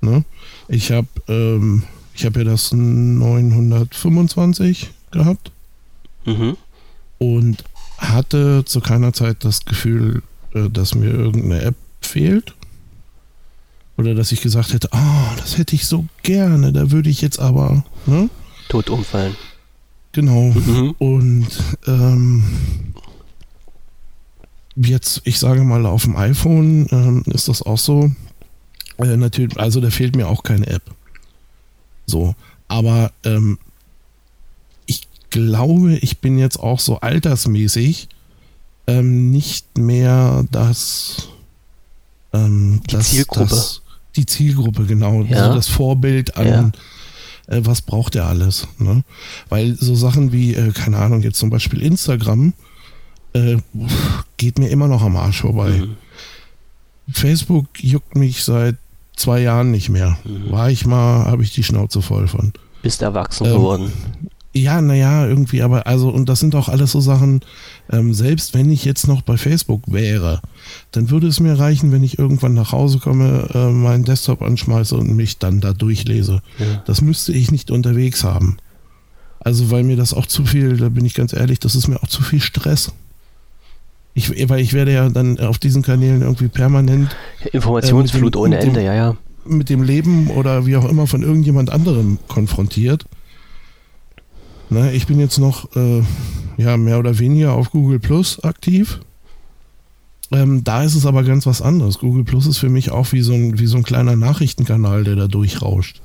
Ne? 0.00 0.24
Ich 0.68 0.90
habe 0.92 1.08
ähm, 1.28 1.82
ich 2.14 2.24
habe 2.24 2.40
ja 2.40 2.44
das 2.44 2.72
925 2.72 4.90
gehabt 5.10 5.50
mhm. 6.24 6.56
und 7.18 7.64
hatte 7.98 8.64
zu 8.64 8.80
keiner 8.80 9.12
Zeit 9.12 9.44
das 9.44 9.64
Gefühl, 9.64 10.22
äh, 10.54 10.70
dass 10.70 10.94
mir 10.94 11.10
irgendeine 11.10 11.62
App 11.62 11.74
fehlt. 12.00 12.54
Oder 13.96 14.14
dass 14.14 14.32
ich 14.32 14.40
gesagt 14.40 14.72
hätte, 14.72 14.92
ah, 14.92 15.30
oh, 15.30 15.36
das 15.38 15.56
hätte 15.56 15.76
ich 15.76 15.86
so 15.86 16.04
gerne, 16.22 16.72
da 16.72 16.90
würde 16.90 17.10
ich 17.10 17.20
jetzt 17.20 17.38
aber 17.38 17.84
ne? 18.06 18.28
tot 18.68 18.90
umfallen. 18.90 19.36
Genau. 20.10 20.50
Mhm. 20.50 20.94
Und 20.98 21.46
ähm, 21.86 22.42
jetzt, 24.74 25.22
ich 25.24 25.38
sage 25.38 25.62
mal, 25.62 25.86
auf 25.86 26.04
dem 26.04 26.16
iPhone 26.16 26.88
ähm, 26.90 27.22
ist 27.26 27.48
das 27.48 27.62
auch 27.62 27.78
so. 27.78 28.10
Äh, 28.98 29.16
natürlich, 29.16 29.56
also 29.58 29.80
da 29.80 29.90
fehlt 29.90 30.16
mir 30.16 30.28
auch 30.28 30.42
keine 30.42 30.66
App. 30.66 30.82
So. 32.06 32.34
Aber 32.68 33.12
ähm, 33.24 33.58
ich 34.86 35.06
glaube, 35.30 35.94
ich 35.94 36.18
bin 36.18 36.38
jetzt 36.38 36.58
auch 36.58 36.80
so 36.80 37.00
altersmäßig 37.00 38.08
ähm, 38.86 39.30
nicht 39.30 39.78
mehr 39.78 40.44
das. 40.50 41.28
Ähm, 42.32 42.80
die 42.88 42.94
das, 42.94 43.10
Zielgruppe. 43.10 43.50
Das, 43.50 43.82
die 44.16 44.26
Zielgruppe, 44.26 44.84
genau. 44.84 45.22
Ja. 45.22 45.42
Also 45.42 45.54
das 45.54 45.68
Vorbild 45.68 46.36
an. 46.36 46.46
Ja 46.46 46.72
äh, 47.46 47.60
was 47.64 47.82
braucht 47.82 48.14
er 48.14 48.26
alles. 48.26 48.66
Ne? 48.78 49.04
Weil 49.48 49.76
so 49.76 49.94
Sachen 49.94 50.32
wie, 50.32 50.54
äh, 50.54 50.72
keine 50.72 50.98
Ahnung, 50.98 51.22
jetzt 51.22 51.38
zum 51.38 51.50
Beispiel 51.50 51.82
Instagram, 51.82 52.54
äh, 53.34 53.56
geht 54.36 54.58
mir 54.58 54.68
immer 54.68 54.88
noch 54.88 55.02
am 55.02 55.16
Arsch 55.16 55.42
vorbei. 55.42 55.70
Mhm. 55.70 55.96
Facebook 57.12 57.66
juckt 57.82 58.16
mich 58.16 58.44
seit 58.44 58.76
zwei 59.16 59.40
Jahren 59.40 59.70
nicht 59.70 59.88
mehr. 59.88 60.18
Mhm. 60.24 60.50
War 60.50 60.70
ich 60.70 60.86
mal, 60.86 61.26
habe 61.26 61.42
ich 61.42 61.52
die 61.52 61.62
Schnauze 61.62 62.02
voll 62.02 62.28
von. 62.28 62.52
Bist 62.82 63.02
erwachsen 63.02 63.46
ähm, 63.46 63.52
geworden. 63.52 63.92
Ja, 64.56 64.80
naja, 64.80 65.26
irgendwie, 65.26 65.62
aber 65.62 65.88
also, 65.88 66.10
und 66.10 66.28
das 66.28 66.38
sind 66.38 66.54
auch 66.54 66.68
alles 66.68 66.92
so 66.92 67.00
Sachen, 67.00 67.40
ähm, 67.90 68.14
selbst 68.14 68.54
wenn 68.54 68.70
ich 68.70 68.84
jetzt 68.84 69.08
noch 69.08 69.22
bei 69.22 69.36
Facebook 69.36 69.82
wäre, 69.88 70.40
dann 70.92 71.10
würde 71.10 71.26
es 71.26 71.40
mir 71.40 71.58
reichen, 71.58 71.90
wenn 71.90 72.04
ich 72.04 72.20
irgendwann 72.20 72.54
nach 72.54 72.70
Hause 72.70 73.00
komme, 73.00 73.48
äh, 73.52 73.70
meinen 73.70 74.04
Desktop 74.04 74.42
anschmeiße 74.42 74.96
und 74.96 75.16
mich 75.16 75.38
dann 75.38 75.60
da 75.60 75.72
durchlese. 75.72 76.40
Ja. 76.60 76.82
Das 76.86 77.00
müsste 77.00 77.32
ich 77.32 77.50
nicht 77.50 77.72
unterwegs 77.72 78.22
haben. 78.22 78.58
Also, 79.40 79.72
weil 79.72 79.82
mir 79.82 79.96
das 79.96 80.14
auch 80.14 80.26
zu 80.26 80.46
viel, 80.46 80.76
da 80.76 80.88
bin 80.88 81.04
ich 81.04 81.14
ganz 81.14 81.32
ehrlich, 81.32 81.58
das 81.58 81.74
ist 81.74 81.88
mir 81.88 82.00
auch 82.00 82.08
zu 82.08 82.22
viel 82.22 82.40
Stress. 82.40 82.92
Ich, 84.14 84.48
weil 84.48 84.60
ich 84.60 84.72
werde 84.72 84.92
ja 84.92 85.08
dann 85.08 85.38
auf 85.40 85.58
diesen 85.58 85.82
Kanälen 85.82 86.22
irgendwie 86.22 86.48
permanent. 86.48 87.14
Informationsflut 87.52 88.34
äh, 88.34 88.38
dem, 88.38 88.40
ohne 88.40 88.58
Ende, 88.58 88.80
dem, 88.80 88.86
ja, 88.86 88.94
ja. 88.94 89.16
Mit 89.44 89.68
dem 89.68 89.82
Leben 89.82 90.30
oder 90.30 90.66
wie 90.66 90.76
auch 90.76 90.88
immer 90.88 91.06
von 91.06 91.22
irgendjemand 91.22 91.70
anderem 91.70 92.18
konfrontiert. 92.28 93.04
Ne, 94.70 94.92
ich 94.92 95.06
bin 95.06 95.20
jetzt 95.20 95.38
noch 95.38 95.74
äh, 95.76 96.02
ja, 96.56 96.76
mehr 96.76 96.98
oder 96.98 97.18
weniger 97.18 97.52
auf 97.52 97.70
Google 97.70 97.98
Plus 97.98 98.42
aktiv. 98.42 99.00
Ähm, 100.32 100.64
da 100.64 100.82
ist 100.82 100.94
es 100.94 101.06
aber 101.06 101.22
ganz 101.22 101.46
was 101.46 101.60
anderes. 101.60 101.98
Google 101.98 102.24
Plus 102.24 102.46
ist 102.46 102.58
für 102.58 102.70
mich 102.70 102.90
auch 102.90 103.12
wie 103.12 103.20
so 103.20 103.34
ein, 103.34 103.58
wie 103.58 103.66
so 103.66 103.76
ein 103.76 103.82
kleiner 103.82 104.16
Nachrichtenkanal, 104.16 105.04
der 105.04 105.16
da 105.16 105.28
durchrauscht. 105.28 106.00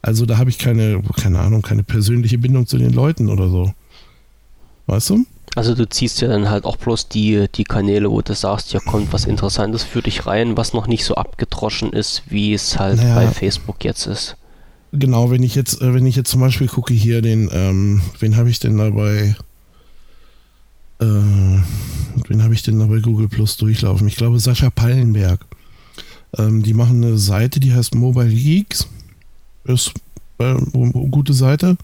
Also 0.00 0.26
da 0.26 0.38
habe 0.38 0.50
ich 0.50 0.58
keine, 0.58 1.00
keine 1.16 1.38
Ahnung, 1.38 1.62
keine 1.62 1.84
persönliche 1.84 2.38
Bindung 2.38 2.66
zu 2.66 2.76
den 2.76 2.92
Leuten 2.92 3.28
oder 3.28 3.48
so. 3.48 3.72
Weißt 4.86 5.10
du? 5.10 5.24
Also 5.54 5.74
du 5.74 5.86
ziehst 5.86 6.20
ja 6.22 6.28
dann 6.28 6.48
halt 6.48 6.64
auch 6.64 6.76
bloß 6.76 7.08
die, 7.08 7.46
die 7.54 7.64
Kanäle, 7.64 8.10
wo 8.10 8.22
du 8.22 8.34
sagst, 8.34 8.72
ja 8.72 8.80
kommt 8.80 9.12
was 9.12 9.26
Interessantes 9.26 9.82
für 9.82 10.00
dich 10.00 10.26
rein, 10.26 10.56
was 10.56 10.72
noch 10.72 10.86
nicht 10.86 11.04
so 11.04 11.14
abgedroschen 11.14 11.92
ist, 11.92 12.22
wie 12.28 12.54
es 12.54 12.78
halt 12.78 12.96
naja, 12.96 13.14
bei 13.14 13.28
Facebook 13.28 13.84
jetzt 13.84 14.06
ist. 14.06 14.36
Genau, 14.92 15.30
wenn 15.30 15.42
ich 15.42 15.54
jetzt, 15.54 15.82
äh, 15.82 15.92
wenn 15.92 16.06
ich 16.06 16.16
jetzt 16.16 16.30
zum 16.30 16.40
Beispiel 16.40 16.68
gucke 16.68 16.94
hier 16.94 17.20
den, 17.20 17.50
ähm, 17.52 18.00
wen 18.18 18.36
habe 18.36 18.48
ich 18.48 18.60
denn 18.60 18.78
dabei? 18.78 19.36
Äh, 21.00 21.04
wen 21.04 22.42
habe 22.42 22.54
ich 22.54 22.62
denn 22.62 22.78
da 22.78 22.86
bei 22.86 23.00
Google 23.00 23.28
Plus 23.28 23.56
durchlaufen? 23.58 24.08
Ich 24.08 24.16
glaube 24.16 24.38
Sascha 24.38 24.70
Pallenberg. 24.70 25.44
Ähm, 26.38 26.62
die 26.62 26.74
machen 26.74 27.04
eine 27.04 27.18
Seite, 27.18 27.60
die 27.60 27.74
heißt 27.74 27.94
Mobile 27.94 28.32
Geeks. 28.32 28.86
Ist 29.64 29.92
äh, 30.38 30.54
gute 31.10 31.34
Seite 31.34 31.76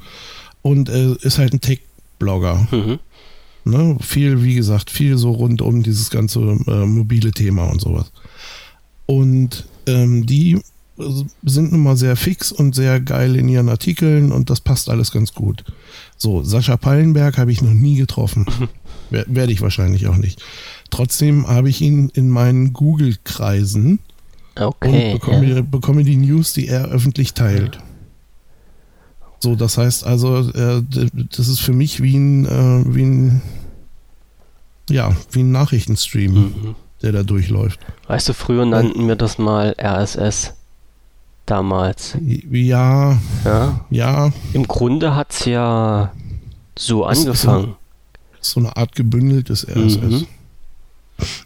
und 0.63 0.89
äh, 0.89 1.15
ist 1.21 1.39
halt 1.39 1.53
ein 1.53 1.61
Tech-Blogger. 1.61 2.67
Mhm. 2.71 2.99
Ne? 3.71 3.97
Viel, 4.01 4.43
wie 4.43 4.55
gesagt, 4.55 4.91
viel 4.91 5.17
so 5.19 5.31
rund 5.31 5.63
um 5.63 5.83
dieses 5.83 6.11
ganze 6.11 6.41
äh, 6.67 6.87
mobile 6.87 7.31
Thema 7.33 7.65
und 7.65 7.81
sowas. 7.81 8.11
Und 9.07 9.67
ähm, 9.87 10.27
die 10.27 10.61
sind 11.45 11.73
nun 11.73 11.83
mal 11.83 11.97
sehr 11.97 12.17
fix 12.17 12.51
und 12.51 12.75
sehr 12.75 13.01
geil 13.01 13.37
in 13.37 13.49
ihren 13.49 13.69
Artikeln 13.69 14.33
und 14.33 14.51
das 14.51 14.61
passt 14.61 14.91
alles 14.91 15.13
ganz 15.13 15.33
gut. 15.33 15.65
So, 16.17 16.43
Sascha 16.43 16.77
Pallenberg 16.77 17.39
habe 17.39 17.53
ich 17.53 17.63
noch 17.63 17.73
nie 17.73 17.97
getroffen. 17.97 18.47
Werde 19.11 19.53
ich 19.53 19.63
wahrscheinlich 19.63 20.09
auch 20.09 20.17
nicht. 20.17 20.43
Trotzdem 20.91 21.47
habe 21.47 21.71
ich 21.71 21.81
ihn 21.81 22.11
in 22.11 22.29
meinen 22.29 22.73
Google-Kreisen 22.73 24.01
okay, 24.57 25.13
und 25.13 25.21
bekomme, 25.21 25.47
ja. 25.47 25.63
bekomme, 25.63 26.05
die 26.05 26.17
News, 26.17 26.53
die 26.53 26.69
er 26.69 26.89
öffentlich 26.89 27.33
teilt. 27.33 27.79
So, 29.41 29.55
das 29.55 29.79
heißt 29.79 30.05
also, 30.05 30.51
äh, 30.51 30.83
das 31.37 31.49
ist 31.49 31.61
für 31.61 31.73
mich 31.73 32.03
wie 32.03 32.17
ein, 32.17 32.47
äh, 32.47 32.95
wie 32.95 33.05
ein, 33.05 33.43
ja, 34.91 35.13
wie 35.31 35.41
ein 35.41 35.53
Nachrichtenstream, 35.53 36.33
mhm. 36.33 36.75
der 37.03 37.13
da 37.13 37.23
durchläuft. 37.23 37.81
Weißt 38.09 38.29
du, 38.29 38.33
früher 38.35 38.67
nannten 38.67 39.07
wir 39.07 39.17
das 39.17 39.39
mal 39.39 39.77
RSS 39.81 40.55
damals. 41.47 42.17
Ja. 42.21 43.19
Ja. 43.45 43.81
ja. 43.91 44.33
Im 44.53 44.67
Grunde 44.67 45.15
hat 45.15 45.33
es 45.33 45.45
ja 45.45 46.13
so 46.77 47.07
das 47.07 47.19
angefangen. 47.19 47.77
So, 48.41 48.61
so, 48.61 48.67
eine 48.67 48.77
Art 48.77 48.95
gebündeltes 48.95 49.67
RSS. 49.69 50.01
Mhm. 50.01 50.27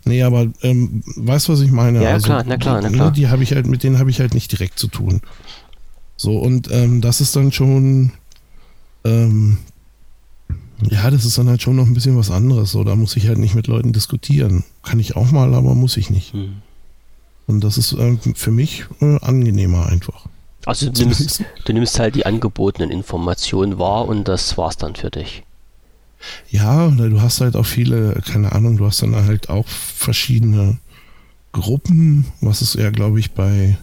Nee, 0.04 0.22
aber 0.22 0.48
ähm, 0.62 1.02
weißt 1.16 1.48
du, 1.48 1.52
was 1.52 1.60
ich 1.60 1.70
meine? 1.70 2.02
Ja, 2.02 2.10
also, 2.10 2.26
klar, 2.26 2.44
na 2.46 2.56
klar, 2.58 2.80
na 2.82 2.90
klar. 2.90 3.10
Die, 3.10 3.20
die 3.20 3.28
habe 3.28 3.42
ich 3.42 3.52
halt, 3.52 3.66
mit 3.66 3.82
denen 3.82 3.98
habe 3.98 4.10
ich 4.10 4.20
halt 4.20 4.34
nicht 4.34 4.52
direkt 4.52 4.78
zu 4.78 4.88
tun. 4.88 5.22
So, 6.22 6.38
und 6.38 6.70
ähm, 6.70 7.00
das 7.00 7.20
ist 7.20 7.34
dann 7.34 7.50
schon, 7.50 8.12
ähm, 9.02 9.58
ja, 10.88 11.10
das 11.10 11.24
ist 11.24 11.36
dann 11.36 11.48
halt 11.48 11.62
schon 11.62 11.74
noch 11.74 11.86
ein 11.86 11.94
bisschen 11.94 12.16
was 12.16 12.30
anderes. 12.30 12.70
So, 12.70 12.84
da 12.84 12.94
muss 12.94 13.16
ich 13.16 13.26
halt 13.26 13.38
nicht 13.38 13.56
mit 13.56 13.66
Leuten 13.66 13.92
diskutieren. 13.92 14.62
Kann 14.84 15.00
ich 15.00 15.16
auch 15.16 15.32
mal, 15.32 15.52
aber 15.52 15.74
muss 15.74 15.96
ich 15.96 16.10
nicht. 16.10 16.32
Mhm. 16.32 16.62
Und 17.48 17.64
das 17.64 17.76
ist 17.76 17.92
äh, 17.94 18.16
für 18.36 18.52
mich 18.52 18.84
äh, 19.00 19.18
angenehmer 19.20 19.86
einfach. 19.86 20.26
Also 20.64 20.90
du 20.90 21.02
nimmst, 21.06 21.42
du 21.64 21.72
nimmst 21.72 21.98
halt 21.98 22.14
die 22.14 22.24
angebotenen 22.24 22.92
Informationen 22.92 23.80
wahr 23.80 24.06
und 24.06 24.28
das 24.28 24.56
war's 24.56 24.76
dann 24.76 24.94
für 24.94 25.10
dich. 25.10 25.42
Ja, 26.50 26.86
du 26.86 27.20
hast 27.20 27.40
halt 27.40 27.56
auch 27.56 27.66
viele, 27.66 28.22
keine 28.24 28.52
Ahnung, 28.52 28.76
du 28.76 28.86
hast 28.86 29.02
dann 29.02 29.16
halt 29.16 29.48
auch 29.48 29.66
verschiedene 29.66 30.78
Gruppen, 31.50 32.26
was 32.40 32.60
es 32.60 32.74
ja, 32.74 32.90
glaube 32.90 33.18
ich, 33.18 33.32
bei 33.32 33.76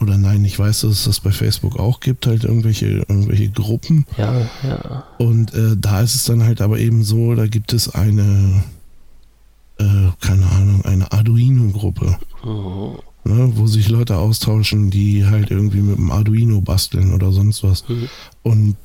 oder 0.00 0.16
nein, 0.16 0.44
ich 0.44 0.58
weiß, 0.58 0.82
dass 0.82 0.90
es 0.90 1.04
das 1.04 1.20
bei 1.20 1.32
Facebook 1.32 1.78
auch 1.78 2.00
gibt, 2.00 2.26
halt 2.26 2.44
irgendwelche, 2.44 3.04
irgendwelche 3.08 3.50
Gruppen. 3.50 4.06
Ja, 4.16 4.48
ja. 4.62 5.04
Und 5.18 5.52
äh, 5.54 5.76
da 5.76 6.00
ist 6.00 6.14
es 6.14 6.24
dann 6.24 6.42
halt 6.42 6.60
aber 6.60 6.78
eben 6.78 7.04
so, 7.04 7.34
da 7.34 7.46
gibt 7.46 7.72
es 7.72 7.94
eine 7.94 8.62
äh, 9.80 10.10
keine 10.20 10.46
Ahnung, 10.46 10.84
eine 10.84 11.10
Arduino-Gruppe. 11.10 12.18
Mhm. 12.44 12.98
Ne, 13.22 13.52
wo 13.54 13.66
sich 13.66 13.90
Leute 13.90 14.16
austauschen, 14.16 14.90
die 14.90 15.26
halt 15.26 15.50
irgendwie 15.50 15.82
mit 15.82 15.98
dem 15.98 16.10
Arduino 16.10 16.62
basteln 16.62 17.12
oder 17.12 17.32
sonst 17.32 17.62
was. 17.62 17.86
Mhm. 17.88 18.08
Und 18.42 18.76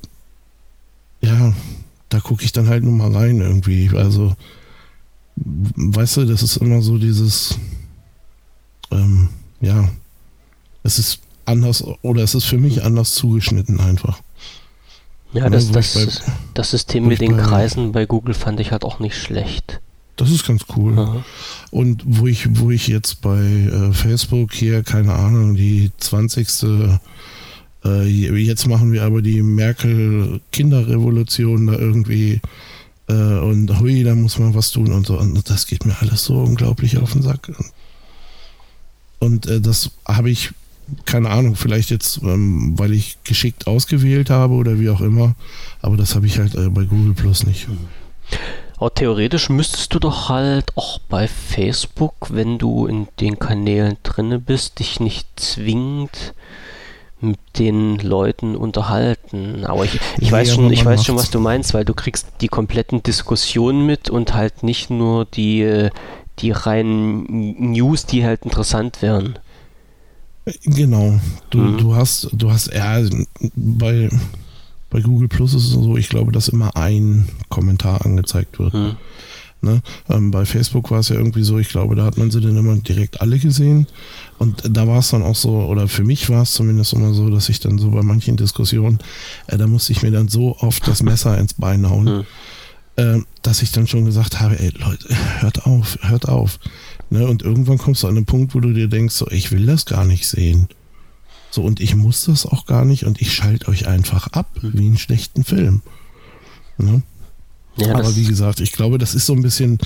ja, 1.22 1.54
da 2.10 2.20
gucke 2.20 2.44
ich 2.44 2.52
dann 2.52 2.68
halt 2.68 2.84
nur 2.84 2.92
mal 2.92 3.14
rein 3.14 3.40
irgendwie. 3.40 3.90
Also, 3.94 4.36
weißt 5.36 6.18
du, 6.18 6.24
das 6.26 6.42
ist 6.42 6.58
immer 6.58 6.82
so 6.82 6.98
dieses, 6.98 7.58
ähm, 8.90 9.30
ja, 9.62 9.88
es 10.86 10.98
ist 10.98 11.20
anders 11.44 11.84
oder 12.02 12.22
es 12.22 12.34
ist 12.34 12.44
für 12.44 12.58
mich 12.58 12.82
anders 12.82 13.14
zugeschnitten 13.14 13.80
einfach. 13.80 14.20
Ja, 15.32 15.50
das, 15.50 15.70
das, 15.70 15.94
bei, 15.94 16.06
das 16.54 16.70
System 16.70 17.08
mit 17.08 17.20
den 17.20 17.36
Kreisen 17.36 17.92
bei 17.92 18.06
Google 18.06 18.34
fand 18.34 18.60
ich 18.60 18.72
halt 18.72 18.84
auch 18.84 19.00
nicht 19.00 19.16
schlecht. 19.16 19.80
Das 20.16 20.30
ist 20.30 20.46
ganz 20.46 20.64
cool. 20.76 20.98
Aha. 20.98 21.24
Und 21.70 22.02
wo 22.06 22.26
ich, 22.26 22.58
wo 22.58 22.70
ich 22.70 22.88
jetzt 22.88 23.20
bei 23.20 23.38
äh, 23.38 23.92
Facebook 23.92 24.54
hier, 24.54 24.82
keine 24.82 25.12
Ahnung, 25.12 25.54
die 25.54 25.92
20. 25.98 26.48
Äh, 27.84 28.04
jetzt 28.04 28.66
machen 28.66 28.92
wir 28.92 29.02
aber 29.02 29.20
die 29.20 29.42
Merkel-Kinderrevolution 29.42 31.66
da 31.66 31.74
irgendwie 31.74 32.40
äh, 33.08 33.12
und 33.12 33.78
hui, 33.78 34.04
da 34.04 34.14
muss 34.14 34.38
man 34.38 34.54
was 34.54 34.70
tun 34.70 34.90
und 34.92 35.06
so. 35.06 35.18
Und 35.18 35.50
das 35.50 35.66
geht 35.66 35.84
mir 35.84 35.96
alles 36.00 36.24
so 36.24 36.40
unglaublich 36.40 36.96
auf 36.98 37.12
den 37.12 37.20
Sack. 37.22 37.52
Und 39.18 39.46
äh, 39.46 39.60
das 39.60 39.90
habe 40.06 40.30
ich, 40.30 40.52
keine 41.04 41.30
Ahnung, 41.30 41.56
vielleicht 41.56 41.90
jetzt, 41.90 42.22
ähm, 42.22 42.78
weil 42.78 42.92
ich 42.92 43.18
geschickt 43.24 43.66
ausgewählt 43.66 44.30
habe 44.30 44.54
oder 44.54 44.78
wie 44.78 44.90
auch 44.90 45.00
immer, 45.00 45.34
aber 45.82 45.96
das 45.96 46.14
habe 46.14 46.26
ich 46.26 46.38
halt 46.38 46.54
äh, 46.54 46.68
bei 46.68 46.84
Google 46.84 47.14
Plus 47.14 47.46
nicht. 47.46 47.68
Mhm. 47.68 47.78
Aber 48.78 48.92
theoretisch 48.92 49.48
müsstest 49.48 49.94
du 49.94 49.98
doch 49.98 50.28
halt 50.28 50.66
auch 50.76 50.98
bei 51.08 51.28
Facebook, 51.28 52.14
wenn 52.30 52.58
du 52.58 52.86
in 52.86 53.08
den 53.20 53.38
Kanälen 53.38 53.96
drinne 54.02 54.38
bist, 54.38 54.80
dich 54.80 55.00
nicht 55.00 55.28
zwingend 55.36 56.34
mit 57.20 57.38
den 57.58 57.98
Leuten 57.98 58.54
unterhalten. 58.54 59.64
Aber 59.64 59.84
ich, 59.84 59.98
ich 60.18 60.30
weiß 60.30 60.54
schon, 60.54 60.70
ich 60.70 60.84
weiß 60.84 61.04
schon, 61.04 61.16
was 61.16 61.30
du 61.30 61.40
meinst, 61.40 61.72
weil 61.72 61.86
du 61.86 61.94
kriegst 61.94 62.28
die 62.42 62.48
kompletten 62.48 63.02
Diskussionen 63.02 63.86
mit 63.86 64.10
und 64.10 64.34
halt 64.34 64.62
nicht 64.62 64.90
nur 64.90 65.24
die, 65.24 65.88
die 66.40 66.50
reinen 66.50 67.72
News, 67.72 68.04
die 68.04 68.26
halt 68.26 68.44
interessant 68.44 69.00
wären. 69.00 69.38
Genau. 70.64 71.20
Du, 71.50 71.58
mhm. 71.58 71.78
du 71.78 71.94
hast, 71.94 72.28
du 72.32 72.50
hast 72.50 72.72
ja 72.72 73.00
bei 73.54 74.08
bei 74.90 75.00
Google 75.00 75.28
Plus 75.28 75.54
ist 75.54 75.64
es 75.64 75.70
so, 75.70 75.96
ich 75.96 76.08
glaube, 76.08 76.32
dass 76.32 76.48
immer 76.48 76.76
ein 76.76 77.28
Kommentar 77.48 78.04
angezeigt 78.04 78.58
wird. 78.58 78.72
Hm. 78.72 78.96
Ne? 79.62 79.82
Ähm, 80.08 80.30
bei 80.30 80.44
Facebook 80.44 80.90
war 80.90 81.00
es 81.00 81.08
ja 81.08 81.16
irgendwie 81.16 81.42
so, 81.42 81.58
ich 81.58 81.68
glaube, 81.68 81.96
da 81.96 82.04
hat 82.04 82.18
man 82.18 82.30
sie 82.30 82.40
dann 82.40 82.56
immer 82.56 82.76
direkt 82.76 83.20
alle 83.20 83.38
gesehen. 83.38 83.86
Und 84.38 84.62
da 84.68 84.86
war 84.86 85.00
es 85.00 85.10
dann 85.10 85.22
auch 85.22 85.34
so, 85.34 85.50
oder 85.64 85.88
für 85.88 86.04
mich 86.04 86.30
war 86.30 86.42
es 86.42 86.52
zumindest 86.52 86.92
immer 86.92 87.12
so, 87.14 87.30
dass 87.30 87.48
ich 87.48 87.58
dann 87.58 87.78
so 87.78 87.90
bei 87.90 88.02
manchen 88.02 88.36
Diskussionen, 88.36 88.98
äh, 89.48 89.58
da 89.58 89.66
musste 89.66 89.92
ich 89.92 90.02
mir 90.02 90.12
dann 90.12 90.28
so 90.28 90.56
oft 90.60 90.86
das 90.86 91.02
Messer 91.02 91.36
ins 91.36 91.54
Bein 91.54 91.88
hauen, 91.88 92.06
hm. 92.06 92.24
äh, 92.96 93.22
dass 93.42 93.62
ich 93.62 93.72
dann 93.72 93.86
schon 93.86 94.04
gesagt 94.04 94.40
habe, 94.40 94.58
ey 94.58 94.72
Leute, 94.78 95.08
hört 95.40 95.66
auf, 95.66 95.98
hört 96.02 96.28
auf. 96.28 96.58
Ne? 97.10 97.26
Und 97.26 97.42
irgendwann 97.42 97.78
kommst 97.78 98.02
du 98.02 98.08
an 98.08 98.14
den 98.14 98.26
Punkt, 98.26 98.54
wo 98.54 98.60
du 98.60 98.72
dir 98.72 98.88
denkst, 98.88 99.14
so, 99.14 99.28
ich 99.30 99.52
will 99.52 99.66
das 99.66 99.86
gar 99.86 100.04
nicht 100.04 100.26
sehen. 100.26 100.68
So, 101.50 101.62
und 101.62 101.80
ich 101.80 101.94
muss 101.94 102.24
das 102.24 102.44
auch 102.44 102.66
gar 102.66 102.84
nicht 102.84 103.04
und 103.04 103.20
ich 103.20 103.32
schalte 103.32 103.68
euch 103.68 103.86
einfach 103.86 104.28
ab, 104.28 104.50
wie 104.60 104.86
einen 104.86 104.98
schlechten 104.98 105.44
Film. 105.44 105.82
Ne? 106.78 107.02
Ja, 107.76 107.94
Aber 107.94 108.14
wie 108.16 108.24
gesagt, 108.24 108.60
ich 108.60 108.72
glaube, 108.72 108.98
das 108.98 109.14
ist 109.14 109.26
so 109.26 109.32
ein 109.32 109.42
bisschen, 109.42 109.78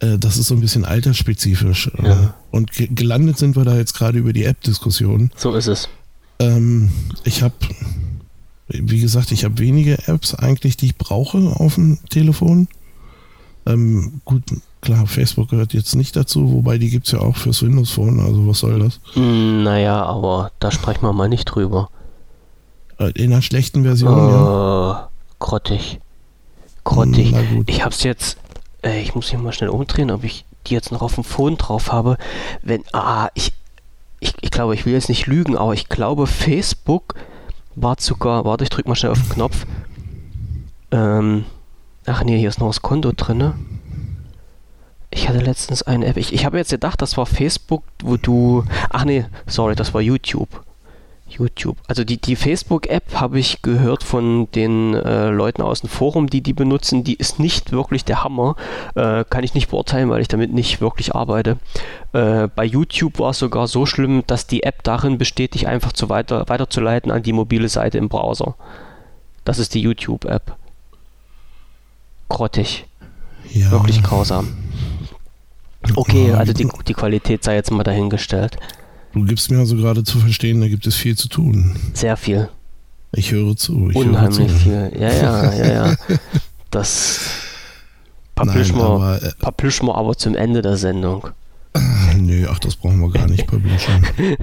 äh, 0.00 0.18
das 0.18 0.36
ist 0.36 0.48
so 0.48 0.54
ein 0.54 0.60
bisschen 0.60 0.84
altersspezifisch. 0.84 1.90
Äh, 1.98 2.08
ja. 2.08 2.34
Und 2.50 2.70
gelandet 2.72 3.38
sind 3.38 3.56
wir 3.56 3.64
da 3.64 3.76
jetzt 3.76 3.94
gerade 3.94 4.18
über 4.18 4.32
die 4.32 4.44
App-Diskussion. 4.44 5.30
So 5.36 5.54
ist 5.54 5.66
es. 5.66 5.88
Ähm, 6.38 6.90
ich 7.24 7.42
habe, 7.42 7.54
wie 8.68 9.00
gesagt, 9.00 9.32
ich 9.32 9.44
habe 9.44 9.58
wenige 9.58 10.06
Apps 10.08 10.34
eigentlich, 10.34 10.76
die 10.76 10.86
ich 10.86 10.96
brauche 10.96 11.38
auf 11.38 11.74
dem 11.74 11.98
Telefon. 12.08 12.68
Ähm, 13.66 14.20
gut, 14.24 14.42
Klar, 14.82 15.06
Facebook 15.06 15.48
gehört 15.48 15.74
jetzt 15.74 15.94
nicht 15.94 16.16
dazu, 16.16 16.52
wobei 16.52 16.76
die 16.76 16.90
gibt 16.90 17.06
es 17.06 17.12
ja 17.12 17.20
auch 17.20 17.36
fürs 17.36 17.62
Windows 17.62 17.92
Phone, 17.92 18.18
also 18.18 18.48
was 18.48 18.58
soll 18.58 18.80
das? 18.80 18.98
Hm, 19.14 19.62
naja, 19.62 20.02
aber 20.04 20.50
da 20.58 20.72
sprechen 20.72 21.02
wir 21.02 21.12
mal 21.12 21.28
nicht 21.28 21.44
drüber. 21.44 21.88
Äh, 22.98 23.12
in 23.12 23.32
einer 23.32 23.42
schlechten 23.42 23.84
Version, 23.84 24.12
uh, 24.12 24.30
ja. 24.30 25.08
Grottig. 25.38 26.00
Grottig. 26.82 27.32
Hm, 27.32 27.62
ich 27.68 27.84
hab's 27.84 28.02
jetzt, 28.02 28.38
äh, 28.82 29.00
ich 29.00 29.14
muss 29.14 29.32
mich 29.32 29.40
mal 29.40 29.52
schnell 29.52 29.70
umdrehen, 29.70 30.10
ob 30.10 30.24
ich 30.24 30.44
die 30.66 30.74
jetzt 30.74 30.90
noch 30.90 31.02
auf 31.02 31.14
dem 31.14 31.22
Phone 31.22 31.56
drauf 31.56 31.92
habe. 31.92 32.16
Wenn, 32.62 32.82
ah, 32.92 33.28
ich, 33.34 33.52
ich, 34.18 34.34
ich 34.40 34.50
glaube, 34.50 34.74
ich 34.74 34.84
will 34.84 34.94
jetzt 34.94 35.08
nicht 35.08 35.28
lügen, 35.28 35.56
aber 35.56 35.74
ich 35.74 35.88
glaube, 35.88 36.26
Facebook 36.26 37.14
war 37.76 37.94
sogar, 38.00 38.44
warte, 38.44 38.64
ich 38.64 38.70
drück 38.70 38.88
mal 38.88 38.96
schnell 38.96 39.12
auf 39.12 39.20
den 39.20 39.28
Knopf. 39.28 39.64
Ähm, 40.90 41.44
ach 42.04 42.24
nee, 42.24 42.36
hier 42.36 42.48
ist 42.48 42.58
noch 42.58 42.66
das 42.66 42.82
Konto 42.82 43.12
drinne. 43.16 43.54
Ich 45.14 45.28
hatte 45.28 45.40
letztens 45.40 45.82
eine 45.82 46.06
App. 46.06 46.16
Ich, 46.16 46.32
ich 46.32 46.44
habe 46.46 46.56
jetzt 46.56 46.70
gedacht, 46.70 47.02
das 47.02 47.16
war 47.16 47.26
Facebook, 47.26 47.84
wo 48.02 48.16
du. 48.16 48.64
Ach 48.90 49.04
nee, 49.04 49.26
sorry, 49.46 49.74
das 49.74 49.92
war 49.92 50.00
YouTube. 50.00 50.48
YouTube. 51.28 51.76
Also 51.86 52.04
die, 52.04 52.18
die 52.18 52.36
Facebook-App 52.36 53.14
habe 53.14 53.38
ich 53.38 53.62
gehört 53.62 54.02
von 54.02 54.50
den 54.52 54.94
äh, 54.94 55.28
Leuten 55.28 55.62
aus 55.62 55.80
dem 55.80 55.90
Forum, 55.90 56.28
die 56.28 56.40
die 56.40 56.52
benutzen. 56.52 57.04
Die 57.04 57.14
ist 57.14 57.38
nicht 57.38 57.72
wirklich 57.72 58.04
der 58.04 58.24
Hammer. 58.24 58.56
Äh, 58.94 59.24
kann 59.28 59.44
ich 59.44 59.54
nicht 59.54 59.70
beurteilen, 59.70 60.10
weil 60.10 60.20
ich 60.20 60.28
damit 60.28 60.52
nicht 60.52 60.80
wirklich 60.80 61.14
arbeite. 61.14 61.58
Äh, 62.12 62.48
bei 62.48 62.64
YouTube 62.64 63.18
war 63.18 63.30
es 63.30 63.38
sogar 63.38 63.66
so 63.66 63.86
schlimm, 63.86 64.24
dass 64.26 64.46
die 64.46 64.62
App 64.62 64.82
darin 64.82 65.18
besteht, 65.18 65.54
dich 65.54 65.68
einfach 65.68 65.92
zu 65.92 66.08
weiter, 66.08 66.48
weiterzuleiten 66.48 67.10
an 67.10 67.22
die 67.22 67.32
mobile 67.32 67.68
Seite 67.68 67.98
im 67.98 68.08
Browser. 68.08 68.54
Das 69.44 69.58
ist 69.58 69.74
die 69.74 69.80
YouTube-App. 69.80 70.56
Grottig. 72.28 72.86
Ja. 73.50 73.70
Wirklich 73.70 74.02
grausam. 74.02 74.61
Okay, 75.94 76.32
also 76.32 76.52
die, 76.52 76.68
die 76.86 76.94
Qualität 76.94 77.44
sei 77.44 77.54
jetzt 77.56 77.70
mal 77.70 77.82
dahingestellt. 77.82 78.56
Du 79.12 79.24
gibst 79.24 79.50
mir 79.50 79.58
also 79.58 79.76
gerade 79.76 80.04
zu 80.04 80.18
verstehen, 80.18 80.60
da 80.60 80.68
gibt 80.68 80.86
es 80.86 80.94
viel 80.94 81.16
zu 81.16 81.28
tun. 81.28 81.76
Sehr 81.92 82.16
viel. 82.16 82.48
Ich 83.12 83.30
höre 83.32 83.56
zu. 83.56 83.90
Ich 83.90 83.96
Unheimlich 83.96 84.38
höre 84.38 84.48
zu. 84.48 84.54
viel. 84.54 84.92
Ja, 84.98 85.12
ja, 85.12 85.54
ja, 85.54 85.72
ja. 85.72 85.96
Das 86.70 87.20
publishen 88.34 88.76
wir, 88.76 88.84
aber, 88.84 89.22
äh, 89.22 89.92
aber 89.92 90.16
zum 90.16 90.34
Ende 90.34 90.62
der 90.62 90.78
Sendung. 90.78 91.28
Nö, 92.18 92.46
ach, 92.50 92.58
das 92.60 92.76
brauchen 92.76 93.00
wir 93.00 93.10
gar 93.10 93.28
nicht 93.28 93.46
publishen. 93.46 94.06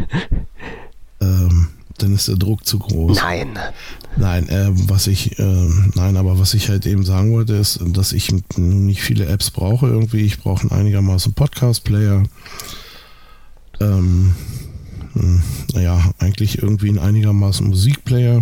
ähm, 1.21 1.69
dann 2.01 2.13
ist 2.13 2.27
der 2.27 2.35
Druck 2.35 2.65
zu 2.65 2.79
groß. 2.79 3.17
Nein. 3.17 3.59
Nein, 4.17 4.49
äh, 4.49 4.69
was 4.71 5.07
ich, 5.07 5.37
äh, 5.39 5.69
nein, 5.95 6.17
aber 6.17 6.39
was 6.39 6.53
ich 6.53 6.69
halt 6.69 6.85
eben 6.85 7.05
sagen 7.05 7.31
wollte, 7.31 7.53
ist, 7.53 7.79
dass 7.87 8.11
ich 8.11 8.31
nicht 8.57 9.01
viele 9.01 9.25
Apps 9.25 9.51
brauche 9.51 9.87
irgendwie. 9.87 10.21
Ich 10.21 10.39
brauche 10.39 10.61
einen 10.61 10.71
einigermaßen 10.71 11.33
Podcast-Player. 11.33 12.23
Ähm, 13.79 14.35
hm, 15.13 15.41
naja, 15.73 16.11
eigentlich 16.19 16.61
irgendwie 16.61 16.89
einen 16.89 16.99
einigermaßen 16.99 17.67
Musikplayer. 17.67 18.41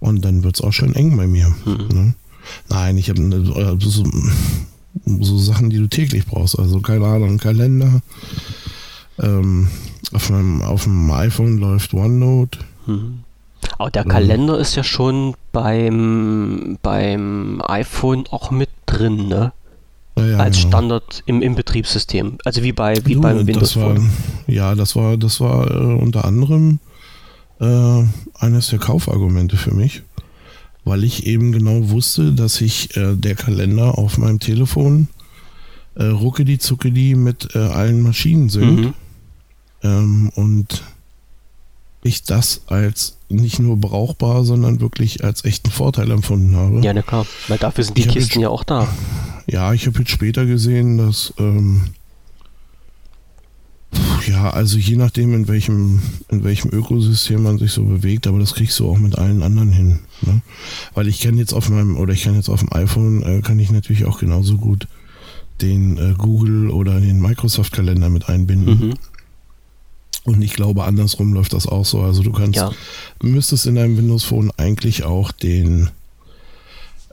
Und 0.00 0.24
dann 0.24 0.42
wird 0.42 0.56
es 0.56 0.60
auch 0.60 0.72
schon 0.72 0.94
eng 0.94 1.16
bei 1.16 1.26
mir. 1.26 1.54
Ne? 1.64 2.14
Nein, 2.68 2.98
ich 2.98 3.08
habe 3.08 3.20
äh, 3.22 3.76
so, 3.80 4.04
so 5.04 5.38
Sachen, 5.38 5.70
die 5.70 5.78
du 5.78 5.86
täglich 5.86 6.26
brauchst. 6.26 6.58
Also 6.58 6.80
keine 6.80 7.06
Ahnung, 7.06 7.38
Kalender. 7.38 8.02
Ähm, 9.20 9.68
auf, 10.12 10.30
meinem, 10.30 10.62
auf 10.62 10.84
dem 10.84 11.10
iPhone 11.10 11.58
läuft 11.58 11.94
OneNote. 11.94 12.58
Aber 13.78 13.90
der 13.90 14.04
Kalender 14.04 14.58
ist 14.58 14.74
ja 14.74 14.84
schon 14.84 15.34
beim, 15.52 16.78
beim 16.82 17.62
iPhone 17.66 18.24
auch 18.30 18.50
mit 18.50 18.70
drin, 18.86 19.28
ne? 19.28 19.52
Ja, 20.18 20.26
ja, 20.26 20.38
Als 20.38 20.56
genau. 20.58 20.68
Standard 20.68 21.22
im, 21.26 21.40
im 21.40 21.54
Betriebssystem. 21.54 22.36
Also 22.44 22.62
wie 22.62 22.72
bei 22.72 22.96
wie 23.04 23.14
Du, 23.14 23.20
beim 23.22 23.46
Windows 23.46 23.72
das 23.72 23.76
war, 23.76 23.96
Phone. 23.96 24.10
Ja, 24.46 24.74
das 24.74 24.94
war, 24.94 25.16
das 25.16 25.40
war 25.40 25.70
äh, 25.70 25.94
unter 25.94 26.26
anderem 26.26 26.80
äh, 27.60 28.04
eines 28.38 28.68
der 28.68 28.78
Kaufargumente 28.78 29.56
für 29.56 29.72
mich, 29.74 30.02
weil 30.84 31.02
ich 31.04 31.26
eben 31.26 31.52
genau 31.52 31.88
wusste, 31.90 32.32
dass 32.32 32.60
ich 32.60 32.94
äh, 32.96 33.14
der 33.16 33.36
Kalender 33.36 33.96
auf 33.96 34.18
meinem 34.18 34.38
Telefon 34.38 35.08
äh, 35.94 36.04
ruckedi 36.04 36.58
zuckedi 36.58 37.14
mit 37.14 37.54
äh, 37.54 37.58
allen 37.58 38.02
Maschinen 38.02 38.48
sind 38.50 38.80
Mhm. 38.80 38.94
Ähm, 39.82 40.30
und 40.34 40.82
ich 42.04 42.24
das 42.24 42.62
als 42.66 43.16
nicht 43.28 43.58
nur 43.60 43.76
brauchbar, 43.76 44.44
sondern 44.44 44.80
wirklich 44.80 45.22
als 45.24 45.44
echten 45.44 45.70
Vorteil 45.70 46.10
empfunden 46.10 46.56
habe. 46.56 46.80
Ja, 46.80 46.92
na 46.92 47.02
klar. 47.02 47.26
Weil 47.48 47.58
dafür 47.58 47.84
sind 47.84 47.96
die 47.96 48.02
Ich 48.02 48.08
Kisten 48.08 48.40
jetzt- 48.40 48.42
ja 48.42 48.48
auch 48.48 48.64
da. 48.64 48.88
Ja, 49.46 49.72
ich 49.72 49.86
habe 49.86 49.98
jetzt 50.00 50.10
später 50.10 50.44
gesehen, 50.46 50.98
dass 50.98 51.32
ähm, 51.38 51.82
ja, 54.26 54.50
also 54.50 54.78
je 54.78 54.96
nachdem 54.96 55.34
in 55.34 55.48
welchem 55.48 56.00
in 56.30 56.44
welchem 56.44 56.70
Ökosystem 56.70 57.42
man 57.42 57.58
sich 57.58 57.72
so 57.72 57.84
bewegt, 57.84 58.26
aber 58.26 58.38
das 58.38 58.54
kriegst 58.54 58.78
du 58.80 58.88
auch 58.88 58.98
mit 58.98 59.18
allen 59.18 59.42
anderen 59.42 59.72
hin, 59.72 59.98
ne? 60.22 60.40
Weil 60.94 61.08
ich 61.08 61.20
kann 61.20 61.36
jetzt 61.36 61.52
auf 61.52 61.68
meinem 61.68 61.96
oder 61.96 62.12
ich 62.14 62.22
kann 62.24 62.34
jetzt 62.36 62.48
auf 62.48 62.60
dem 62.60 62.72
iPhone 62.72 63.22
äh, 63.22 63.40
kann 63.42 63.58
ich 63.58 63.70
natürlich 63.70 64.04
auch 64.06 64.18
genauso 64.20 64.56
gut 64.58 64.86
den 65.60 65.98
äh, 65.98 66.14
Google 66.16 66.70
oder 66.70 67.00
den 67.00 67.20
Microsoft 67.20 67.72
Kalender 67.72 68.08
mit 68.10 68.28
einbinden. 68.28 68.88
Mhm. 68.88 68.94
Und 70.24 70.40
ich 70.42 70.52
glaube, 70.54 70.84
andersrum 70.84 71.32
läuft 71.32 71.52
das 71.52 71.66
auch 71.66 71.84
so. 71.84 72.00
Also 72.02 72.22
du 72.22 72.32
kannst, 72.32 72.56
Ja. 72.56 72.70
müsstest 73.22 73.66
in 73.66 73.74
deinem 73.74 73.96
Windows 73.96 74.22
Phone 74.24 74.52
eigentlich 74.56 75.02
auch 75.02 75.32
den, 75.32 75.90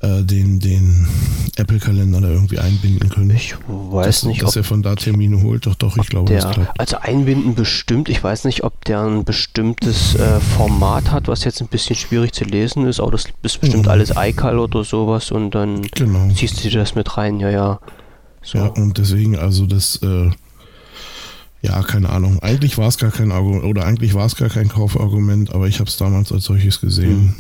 äh, 0.01 0.21
den, 0.23 0.59
den 0.59 1.07
Apple-Kalender 1.55 2.21
da 2.21 2.29
irgendwie 2.29 2.59
einbinden 2.59 3.09
können. 3.09 3.31
Ich 3.31 3.55
weiß 3.67 4.05
dass, 4.05 4.23
nicht, 4.25 4.43
dass 4.43 4.51
ob 4.51 4.55
er 4.57 4.63
von 4.63 4.81
da 4.83 4.95
Termine 4.95 5.41
holt. 5.41 5.65
Doch, 5.65 5.73
doch, 5.75 5.97
ich 5.97 6.07
glaube, 6.07 6.31
das 6.33 6.43
der, 6.45 6.53
klappt. 6.53 6.79
also 6.79 6.97
einbinden 6.99 7.55
bestimmt. 7.55 8.09
Ich 8.09 8.23
weiß 8.23 8.45
nicht, 8.45 8.63
ob 8.63 8.85
der 8.85 9.01
ein 9.01 9.25
bestimmtes 9.25 10.13
äh, 10.15 10.39
Format 10.39 11.11
hat, 11.11 11.27
was 11.27 11.43
jetzt 11.43 11.61
ein 11.61 11.67
bisschen 11.67 11.95
schwierig 11.95 12.31
zu 12.33 12.43
lesen 12.45 12.85
ist, 12.87 12.99
aber 12.99 13.11
das 13.11 13.25
ist 13.25 13.41
bestimmt 13.61 13.85
Mhm. 13.85 13.91
alles 13.91 14.13
iCal 14.15 14.59
oder 14.59 14.83
sowas 14.83 15.31
und 15.31 15.51
dann 15.55 15.81
Genau. 15.95 16.29
ziehst 16.33 16.63
du 16.63 16.69
dir 16.69 16.79
das 16.79 16.93
mit 16.95 17.17
rein, 17.17 17.39
ja, 17.39 17.49
ja. 17.49 17.79
So. 18.43 18.59
Ja, 18.59 18.67
und 18.67 18.97
deswegen, 18.99 19.35
also 19.35 19.65
das, 19.65 19.97
äh, 20.03 20.29
ja, 21.61 21.81
keine 21.83 22.09
Ahnung. 22.09 22.39
Eigentlich 22.39 22.77
war 22.77 22.87
es 22.87 22.97
gar 22.97 23.11
kein 23.11 23.31
Argument, 23.31 23.63
oder 23.63 23.85
eigentlich 23.85 24.13
war 24.13 24.25
es 24.25 24.35
gar 24.35 24.49
kein 24.49 24.69
Kaufargument, 24.69 25.53
aber 25.53 25.67
ich 25.67 25.79
habe 25.79 25.89
es 25.89 25.97
damals 25.97 26.31
als 26.31 26.45
solches 26.45 26.79
gesehen. 26.79 27.35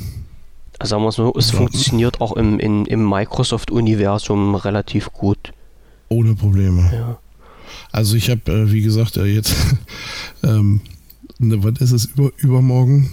Also 0.77 0.91
sagen 0.91 1.03
wir 1.03 1.09
es 1.09 1.17
mal, 1.17 1.31
es 1.37 1.51
funktioniert 1.51 2.21
auch 2.21 2.33
im, 2.35 2.59
in, 2.59 2.85
im 2.85 3.07
Microsoft-Universum 3.09 4.55
relativ 4.55 5.11
gut. 5.11 5.53
Ohne 6.09 6.35
Probleme. 6.35 6.89
Ja. 6.93 7.19
Also 7.91 8.15
ich 8.15 8.29
habe, 8.29 8.51
äh, 8.51 8.71
wie 8.71 8.81
gesagt, 8.81 9.17
äh, 9.17 9.25
jetzt, 9.25 9.55
ähm, 10.43 10.81
ne, 11.37 11.63
was 11.63 11.79
ist 11.79 11.91
es, 11.91 12.05
über, 12.05 12.31
übermorgen 12.37 13.09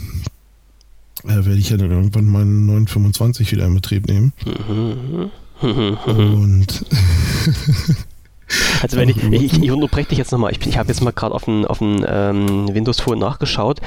äh, 1.24 1.28
werde 1.28 1.56
ich 1.56 1.70
ja 1.70 1.76
dann 1.76 1.90
irgendwann 1.90 2.26
meinen 2.26 2.66
925 2.66 3.50
wieder 3.52 3.66
in 3.66 3.74
Betrieb 3.74 4.06
nehmen. 4.06 4.32
Mhm. 4.44 5.30
Und 6.06 6.84
Also 8.80 8.96
wenn 8.96 9.08
ich, 9.08 9.16
Ach, 9.18 9.32
ich, 9.32 9.62
ich 9.62 9.70
unterbreche 9.70 10.10
dich 10.10 10.18
jetzt 10.18 10.30
nochmal, 10.32 10.52
ich, 10.52 10.64
ich 10.66 10.78
habe 10.78 10.88
jetzt 10.88 11.00
mal 11.00 11.12
gerade 11.12 11.34
auf 11.34 11.44
dem 11.44 11.64
auf 11.64 11.80
ähm, 11.80 12.72
Windows 12.72 13.00
Phone 13.00 13.18
nachgeschaut, 13.18 13.80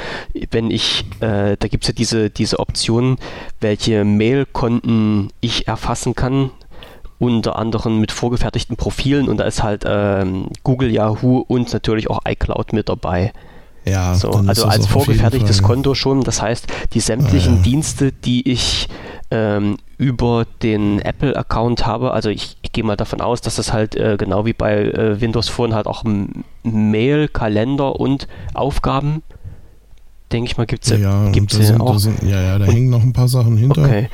wenn 0.51 0.69
ich, 0.69 1.05
äh, 1.21 1.55
da 1.57 1.67
gibt 1.67 1.83
es 1.83 1.87
ja 1.87 1.93
diese, 1.93 2.29
diese 2.29 2.59
Option, 2.59 3.17
welche 3.61 4.03
Mailkonten 4.03 5.29
ich 5.39 5.67
erfassen 5.67 6.15
kann, 6.15 6.51
unter 7.19 7.57
anderem 7.57 7.99
mit 7.99 8.11
vorgefertigten 8.11 8.77
Profilen. 8.77 9.27
Und 9.27 9.37
da 9.37 9.43
ist 9.43 9.61
halt 9.61 9.83
ähm, 9.85 10.47
Google, 10.63 10.89
Yahoo 10.89 11.43
und 11.47 11.71
natürlich 11.71 12.09
auch 12.09 12.21
iCloud 12.25 12.73
mit 12.73 12.89
dabei. 12.89 13.33
Ja, 13.89 14.15
So, 14.15 14.31
also 14.31 14.65
als 14.65 14.85
vorgefertigtes 14.87 15.61
Konto 15.63 15.93
schon. 15.95 16.23
Das 16.23 16.41
heißt, 16.41 16.67
die 16.93 16.99
sämtlichen 16.99 17.57
ja. 17.57 17.61
Dienste, 17.63 18.11
die 18.11 18.49
ich 18.49 18.87
ähm, 19.31 19.77
über 19.97 20.45
den 20.63 20.99
Apple-Account 20.99 21.85
habe, 21.85 22.11
also 22.13 22.29
ich, 22.29 22.57
ich 22.61 22.71
gehe 22.71 22.83
mal 22.83 22.95
davon 22.95 23.21
aus, 23.21 23.41
dass 23.41 23.55
das 23.57 23.73
halt 23.73 23.95
äh, 23.95 24.15
genau 24.17 24.45
wie 24.45 24.53
bei 24.53 24.83
äh, 24.85 25.19
Windows 25.21 25.49
Phone 25.49 25.73
halt 25.75 25.87
auch 25.87 26.03
Mail, 26.63 27.27
Kalender 27.27 27.99
und 27.99 28.27
Aufgaben, 28.53 29.21
denke 30.31 30.49
ich 30.51 30.57
mal, 30.57 30.65
gibt 30.65 30.85
es 30.85 30.91
Ja, 30.91 30.97
ja, 30.97 31.29
gibt's 31.31 31.57
da 31.57 31.63
sind, 31.63 31.81
auch. 31.81 31.93
Da 31.93 31.99
sind, 31.99 32.23
ja, 32.23 32.41
ja, 32.41 32.57
da 32.59 32.65
Und- 32.65 32.71
hängen 32.73 32.89
noch 32.89 33.03
ein 33.03 33.13
paar 33.13 33.27
Sachen 33.27 33.57
hinter 33.57 33.83
Okay, 33.83 34.09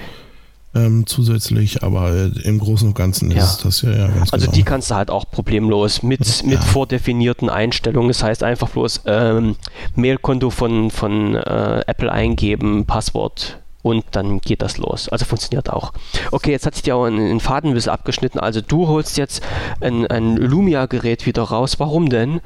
ähm, 0.75 1.05
zusätzlich, 1.07 1.81
aber 1.83 2.11
äh, 2.13 2.27
im 2.43 2.59
Großen 2.59 2.87
und 2.89 2.93
Ganzen 2.95 3.31
Ja. 3.31 3.43
ist 3.43 3.63
das 3.65 3.81
ja, 3.81 3.91
ja 3.91 4.07
ganz 4.07 4.33
also 4.33 4.45
genau. 4.45 4.55
die 4.55 4.63
kannst 4.63 4.91
du 4.91 4.95
halt 4.95 5.09
auch 5.09 5.25
problemlos 5.31 6.03
mit, 6.03 6.43
mit 6.43 6.59
Ja. 6.59 6.61
vordefinierten 6.61 7.49
Einstellungen. 7.49 8.09
Das 8.09 8.21
heißt 8.23 8.43
einfach 8.43 8.69
bloß 8.69 9.01
ähm, 9.05 9.55
Mailkonto 9.95 10.49
von, 10.49 10.91
von 10.91 11.35
äh, 11.35 11.83
Apple 11.87 12.11
eingeben, 12.11 12.85
Passwort 12.85 13.59
und 13.81 14.03
dann 14.11 14.41
geht 14.41 14.61
das 14.61 14.77
los. 14.77 15.09
Also 15.09 15.25
funktioniert 15.25 15.69
auch. 15.69 15.93
Okay, 16.31 16.51
jetzt 16.51 16.65
hat 16.65 16.73
sich 16.75 16.83
dir 16.83 16.95
auch 16.95 17.05
ein, 17.05 17.39
Faden 17.39 17.69
ein 17.71 17.73
bisschen 17.73 17.91
abgeschnitten. 17.91 18.39
Also 18.39 18.59
du 18.61 18.87
holst 18.87 19.17
jetzt 19.17 19.41
ein, 19.79 20.05
ein 20.07 20.35
Lumia-Gerät 20.37 21.25
wieder 21.25 21.43
raus. 21.43 21.79
Warum 21.79 22.09
denn? 22.09 22.41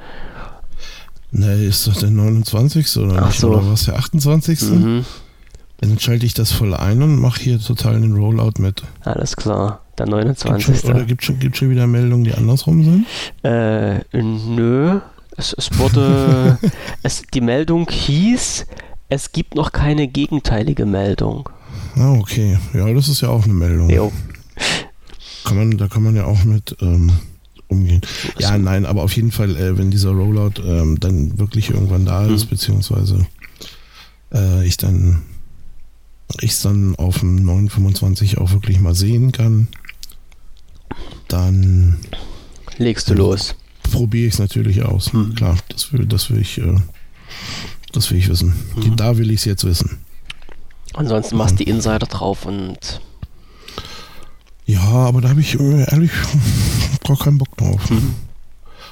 Ne, 1.32 1.54
ist 1.64 1.86
doch 1.86 1.96
der 1.96 2.10
29. 2.10 2.96
oder 2.98 3.22
Ach 3.22 3.26
nicht? 3.28 3.40
so. 3.40 3.48
Oder 3.50 3.66
was, 3.70 3.84
der 3.84 3.96
28.? 3.96 4.62
Mhm, 4.62 5.04
Dann 5.80 5.98
schalte 5.98 6.26
ich 6.26 6.34
das 6.34 6.52
voll 6.52 6.74
ein 6.74 7.02
und 7.02 7.16
mache 7.18 7.40
hier 7.40 7.58
total 7.58 8.00
den 8.00 8.14
Rollout 8.14 8.54
mit. 8.58 8.82
alles 9.02 9.36
klar. 9.36 9.80
Der 9.98 10.06
Gibt's 10.06 10.44
29. 10.44 10.80
schon, 10.80 10.90
oder 10.90 11.04
gibt 11.04 11.24
schon, 11.24 11.38
gibt 11.38 11.56
schon 11.56 11.70
wieder 11.70 11.86
Meldungen, 11.86 12.24
die 12.24 12.32
andersrum 12.32 12.84
sind? 12.84 13.06
Äh, 13.42 14.00
nö. 14.22 15.00
Es, 15.36 15.54
es 15.56 15.78
wurde. 15.78 16.58
es, 17.02 17.22
die 17.34 17.40
Meldung 17.40 17.86
hieß, 17.88 18.66
es 19.08 19.32
gibt 19.32 19.54
noch 19.54 19.72
keine 19.72 20.08
gegenteilige 20.08 20.86
Meldung. 20.86 21.48
Ah, 21.96 22.12
okay. 22.12 22.58
Ja, 22.72 22.92
das 22.92 23.08
ist 23.08 23.20
ja 23.20 23.28
auch 23.28 23.44
eine 23.44 23.52
Meldung. 23.52 23.90
Jo. 23.90 24.12
Kann 25.44 25.56
man, 25.56 25.76
da 25.78 25.88
kann 25.88 26.02
man 26.02 26.14
ja 26.16 26.24
auch 26.24 26.44
mit 26.44 26.76
ähm, 26.80 27.10
umgehen. 27.68 28.00
Ja, 28.38 28.56
nein, 28.58 28.86
aber 28.86 29.02
auf 29.02 29.14
jeden 29.16 29.32
Fall, 29.32 29.56
äh, 29.56 29.76
wenn 29.78 29.90
dieser 29.90 30.10
Rollout 30.10 30.62
ähm, 30.64 30.98
dann 31.00 31.38
wirklich 31.38 31.70
irgendwann 31.70 32.04
da 32.04 32.26
ist, 32.26 32.44
Mhm. 32.46 32.50
beziehungsweise 32.50 33.26
äh, 34.32 34.64
ich 34.66 34.76
dann 34.76 35.22
ich 36.40 36.60
dann 36.62 36.94
auf 36.96 37.20
dem 37.20 37.36
925 37.44 38.38
auch 38.38 38.52
wirklich 38.52 38.80
mal 38.80 38.94
sehen 38.94 39.32
kann, 39.32 39.68
dann 41.28 41.98
Legst 42.78 43.08
du 43.10 43.14
los. 43.14 43.54
probiere 43.82 44.26
ich 44.28 44.34
es 44.34 44.38
natürlich 44.38 44.82
aus. 44.84 45.12
Mhm. 45.12 45.34
Klar, 45.34 45.56
das 45.68 45.92
will, 45.92 46.06
das 46.06 46.30
will 46.30 46.40
ich, 46.40 46.58
äh, 46.58 46.76
das 47.92 48.10
will 48.10 48.18
ich 48.18 48.28
wissen. 48.28 48.54
Mhm. 48.76 48.96
Da 48.96 49.16
will 49.18 49.30
ich 49.30 49.40
es 49.40 49.44
jetzt 49.44 49.64
wissen. 49.64 49.98
Ansonsten 50.94 51.36
machst 51.36 51.54
du 51.60 51.64
die 51.64 51.70
Insider 51.70 52.06
drauf 52.06 52.46
und 52.46 53.00
Ja, 54.66 54.80
aber 54.82 55.20
da 55.20 55.28
habe 55.30 55.40
ich 55.40 55.58
äh, 55.58 55.90
ehrlich 55.90 56.10
gar 57.06 57.16
keinen 57.18 57.38
Bock 57.38 57.56
drauf. 57.56 57.90
Mhm. 57.90 58.14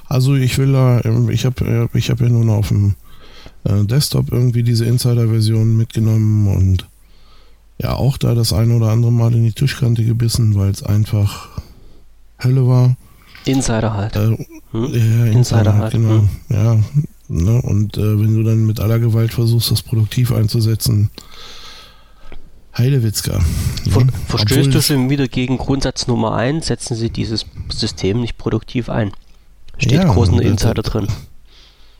Also 0.07 0.35
ich 0.37 0.57
will 0.59 0.72
da, 0.72 1.01
ähm, 1.05 1.29
ich 1.31 1.44
habe 1.44 1.88
ich 1.94 2.11
hab 2.11 2.20
ja 2.20 2.29
nun 2.29 2.48
auf 2.51 2.68
dem 2.68 2.94
äh, 3.64 3.85
Desktop 3.85 4.33
irgendwie 4.33 4.62
diese 4.62 4.85
Insider-Version 4.87 5.77
mitgenommen 5.77 6.48
und 6.48 6.87
ja 7.80 7.94
auch 7.94 8.18
da 8.18 8.34
das 8.34 8.52
eine 8.52 8.74
oder 8.74 8.90
andere 8.90 9.12
Mal 9.12 9.34
in 9.34 9.44
die 9.44 9.52
Tischkante 9.52 10.04
gebissen, 10.04 10.54
weil 10.54 10.70
es 10.70 10.82
einfach 10.82 11.48
Hölle 12.42 12.66
war. 12.66 12.96
Insider 13.44 13.94
halt. 13.94 14.16
Äh, 14.16 14.36
Hm? 14.70 14.84
ja, 14.92 15.24
Insider 15.32 15.74
halt, 15.74 15.92
genau. 15.92 16.10
hm. 16.10 16.28
Ja, 16.50 16.78
Ne? 17.28 17.60
Und 17.60 17.98
äh, 17.98 18.18
wenn 18.18 18.34
du 18.34 18.42
dann 18.42 18.66
mit 18.66 18.80
aller 18.80 18.98
Gewalt 18.98 19.34
versuchst, 19.34 19.70
das 19.70 19.82
produktiv 19.82 20.32
einzusetzen, 20.32 21.10
Heidewitzka. 22.76 23.40
Ver 23.90 24.04
ne? 24.04 24.12
Verstößt 24.28 24.74
du 24.74 24.80
schon 24.80 25.10
wieder 25.10 25.28
gegen 25.28 25.58
Grundsatz 25.58 26.06
Nummer 26.06 26.34
1, 26.34 26.66
setzen 26.66 26.96
sie 26.96 27.10
dieses 27.10 27.44
System 27.68 28.20
nicht 28.20 28.38
produktiv 28.38 28.88
ein. 28.88 29.12
Steht 29.76 29.92
ja, 29.92 30.12
groß 30.12 30.30
in 30.30 30.36
der 30.38 30.46
Insider 30.46 30.82
drin. 30.82 31.08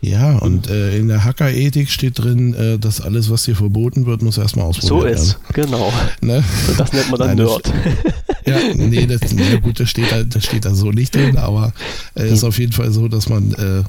Ja, 0.00 0.38
und 0.38 0.68
äh, 0.68 0.96
in 0.96 1.08
der 1.08 1.24
Hackerethik 1.24 1.90
steht 1.90 2.20
drin, 2.20 2.54
äh, 2.54 2.78
dass 2.78 3.00
alles, 3.00 3.30
was 3.30 3.44
dir 3.44 3.56
verboten 3.56 4.06
wird, 4.06 4.22
muss 4.22 4.38
erstmal 4.38 4.66
ausprobiert 4.66 5.04
werden. 5.04 5.18
So 5.18 5.32
ist, 5.32 5.54
genau. 5.54 5.92
Ne? 6.20 6.44
Das 6.76 6.92
nennt 6.92 7.11
man 7.11 7.18
dann 7.18 7.37
Nein, 7.37 7.46
Nerd. 7.46 7.72
ja, 8.46 8.56
nee, 8.76 9.06
das, 9.06 9.20
na 9.34 9.58
gut, 9.58 9.80
das 9.80 9.90
steht, 9.90 10.12
da, 10.12 10.22
das 10.22 10.44
steht 10.44 10.64
da 10.64 10.74
so 10.74 10.92
nicht 10.92 11.16
drin, 11.16 11.37
aber 11.37 11.72
es 12.14 12.22
äh, 12.22 12.32
ist 12.32 12.42
hm. 12.42 12.48
auf 12.48 12.58
jeden 12.61 12.72
Fall 12.72 12.92
so, 12.92 13.08
dass 13.08 13.28
man, 13.28 13.52
äh, 13.54 13.82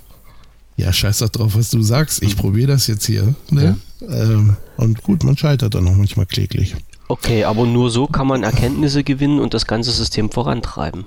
ja, 0.82 0.92
scheiß 0.92 1.20
doch 1.20 1.30
drauf, 1.30 1.56
was 1.56 1.70
du 1.70 1.84
sagst. 1.84 2.24
Ich 2.24 2.32
hm. 2.32 2.38
probiere 2.38 2.72
das 2.72 2.88
jetzt 2.88 3.06
hier. 3.06 3.36
Ne? 3.52 3.78
Ja. 4.02 4.08
Ähm, 4.08 4.56
und 4.78 5.04
gut, 5.04 5.24
man 5.24 5.38
scheitert 5.38 5.76
dann 5.76 5.88
auch 5.88 5.96
manchmal 5.96 6.26
kläglich. 6.26 6.76
Okay, 7.08 7.44
aber 7.44 7.68
nur 7.68 7.92
so 7.92 8.08
kann 8.08 8.26
man 8.26 8.44
Erkenntnisse 8.44 9.04
gewinnen 9.04 9.40
und 9.40 9.54
das 9.54 9.68
ganze 9.68 9.92
System 9.92 10.32
vorantreiben. 10.32 11.06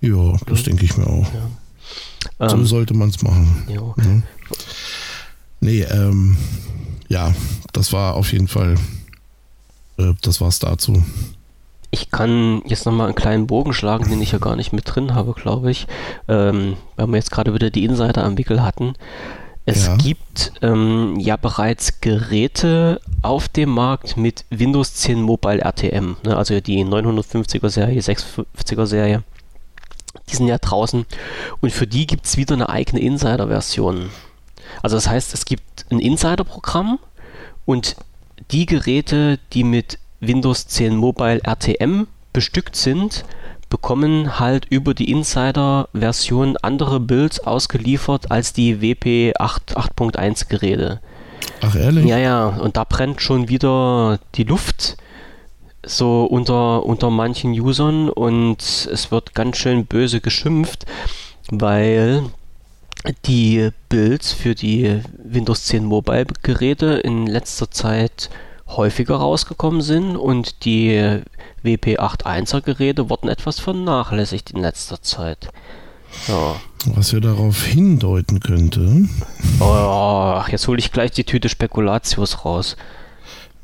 Ja, 0.00 0.36
das 0.46 0.60
ja. 0.60 0.64
denke 0.66 0.84
ich 0.84 0.96
mir 0.96 1.06
auch. 1.06 1.26
Ja. 1.34 1.50
So 2.38 2.56
ähm, 2.56 2.66
sollte 2.66 2.94
man 2.94 3.10
es 3.10 3.22
machen. 3.22 3.64
Jo. 3.68 3.94
Mhm. 3.96 4.22
Nee, 5.60 5.82
ähm, 5.82 6.36
ja, 7.08 7.34
das 7.72 7.92
war 7.92 8.14
auf 8.14 8.32
jeden 8.32 8.48
Fall, 8.48 8.76
äh, 9.98 10.14
das 10.22 10.40
war's 10.40 10.58
dazu. 10.58 11.04
Ich 11.90 12.10
kann 12.10 12.62
jetzt 12.66 12.86
nochmal 12.86 13.08
einen 13.08 13.16
kleinen 13.16 13.46
Bogen 13.46 13.72
schlagen, 13.72 14.08
den 14.08 14.22
ich 14.22 14.32
ja 14.32 14.38
gar 14.38 14.56
nicht 14.56 14.72
mit 14.72 14.84
drin 14.86 15.14
habe, 15.14 15.34
glaube 15.34 15.70
ich. 15.70 15.86
Ähm, 16.28 16.76
weil 16.96 17.08
wir 17.08 17.16
jetzt 17.16 17.32
gerade 17.32 17.52
wieder 17.52 17.70
die 17.70 17.84
Insider 17.84 18.24
am 18.24 18.38
Wickel 18.38 18.62
hatten. 18.62 18.94
Es 19.66 19.86
ja. 19.86 19.96
gibt 19.96 20.52
ähm, 20.62 21.16
ja 21.18 21.36
bereits 21.36 22.00
Geräte 22.00 23.00
auf 23.22 23.48
dem 23.48 23.70
Markt 23.70 24.16
mit 24.16 24.44
Windows 24.50 24.94
10 24.94 25.20
Mobile 25.20 25.60
RTM, 25.60 26.16
ne, 26.24 26.36
also 26.36 26.60
die 26.60 26.84
950er 26.84 27.68
Serie, 27.68 28.00
650er 28.00 28.86
Serie 28.86 29.22
die 30.28 30.36
sind 30.36 30.48
ja 30.48 30.58
draußen 30.58 31.06
und 31.60 31.72
für 31.72 31.86
die 31.86 32.06
gibt 32.06 32.26
es 32.26 32.36
wieder 32.36 32.54
eine 32.54 32.68
eigene 32.68 33.00
Insider-Version. 33.00 34.10
Also 34.82 34.96
das 34.96 35.08
heißt, 35.08 35.34
es 35.34 35.44
gibt 35.44 35.86
ein 35.90 36.00
Insider-Programm 36.00 36.98
und 37.66 37.96
die 38.50 38.66
Geräte, 38.66 39.38
die 39.52 39.64
mit 39.64 39.98
Windows 40.20 40.66
10 40.66 40.96
Mobile 40.96 41.40
RTM 41.42 42.06
bestückt 42.32 42.76
sind, 42.76 43.24
bekommen 43.68 44.38
halt 44.40 44.66
über 44.66 44.94
die 44.94 45.10
Insider-Version 45.10 46.56
andere 46.58 47.00
Builds 47.00 47.40
ausgeliefert 47.40 48.30
als 48.30 48.52
die 48.52 48.82
WP 48.82 49.34
8.1 49.38 50.48
Geräte. 50.48 51.00
Ach 51.60 51.74
ehrlich? 51.74 52.04
Ja, 52.04 52.18
ja, 52.18 52.46
und 52.48 52.76
da 52.76 52.84
brennt 52.84 53.22
schon 53.22 53.48
wieder 53.48 54.18
die 54.34 54.44
Luft 54.44 54.96
so 55.84 56.24
unter, 56.24 56.84
unter 56.84 57.10
manchen 57.10 57.52
Usern 57.52 58.08
und 58.08 58.60
es 58.60 59.10
wird 59.10 59.34
ganz 59.34 59.56
schön 59.56 59.86
böse 59.86 60.20
geschimpft, 60.20 60.86
weil 61.50 62.24
die 63.24 63.70
Builds 63.88 64.32
für 64.32 64.54
die 64.54 65.00
Windows 65.16 65.64
10 65.64 65.84
Mobile 65.84 66.26
Geräte 66.42 66.86
in 66.86 67.26
letzter 67.26 67.70
Zeit 67.70 68.30
häufiger 68.66 69.16
rausgekommen 69.16 69.80
sind 69.80 70.16
und 70.16 70.64
die 70.64 71.20
WP81er 71.64 72.60
Geräte 72.60 73.10
wurden 73.10 73.28
etwas 73.28 73.58
vernachlässigt 73.58 74.50
in 74.50 74.60
letzter 74.60 75.02
Zeit. 75.02 75.48
Ja. 76.28 76.56
Was 76.86 77.12
ja 77.12 77.20
darauf 77.20 77.62
hindeuten 77.64 78.40
könnte. 78.40 79.08
Oh, 79.60 80.40
jetzt 80.50 80.66
hole 80.66 80.78
ich 80.78 80.92
gleich 80.92 81.10
die 81.12 81.24
Tüte 81.24 81.48
Spekulatius 81.48 82.44
raus. 82.44 82.76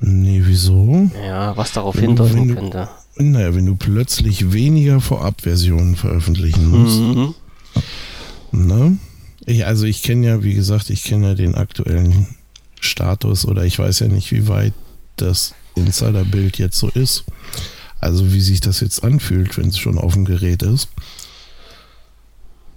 Nee, 0.00 0.42
wieso? 0.44 1.10
Ja, 1.24 1.56
was 1.56 1.72
darauf 1.72 1.98
hindeuten 1.98 2.54
könnte. 2.54 2.88
Naja, 3.16 3.54
wenn 3.54 3.66
du 3.66 3.76
plötzlich 3.76 4.52
weniger 4.52 5.00
Vorabversionen 5.00 5.96
veröffentlichen 5.96 6.68
musst. 6.68 7.00
Mhm. 7.00 7.34
Na? 8.52 8.92
Ich, 9.46 9.64
also 9.64 9.86
ich 9.86 10.02
kenne 10.02 10.26
ja, 10.26 10.42
wie 10.42 10.54
gesagt, 10.54 10.90
ich 10.90 11.04
kenne 11.04 11.28
ja 11.28 11.34
den 11.34 11.54
aktuellen 11.54 12.26
Status 12.80 13.46
oder 13.46 13.64
ich 13.64 13.78
weiß 13.78 14.00
ja 14.00 14.08
nicht, 14.08 14.32
wie 14.32 14.48
weit 14.48 14.74
das 15.16 15.54
Insider-Bild 15.76 16.58
jetzt 16.58 16.78
so 16.78 16.88
ist. 16.88 17.24
Also 18.00 18.32
wie 18.32 18.40
sich 18.40 18.60
das 18.60 18.80
jetzt 18.80 19.02
anfühlt, 19.02 19.56
wenn 19.56 19.68
es 19.68 19.78
schon 19.78 19.98
auf 19.98 20.12
dem 20.12 20.26
Gerät 20.26 20.62
ist. 20.62 20.88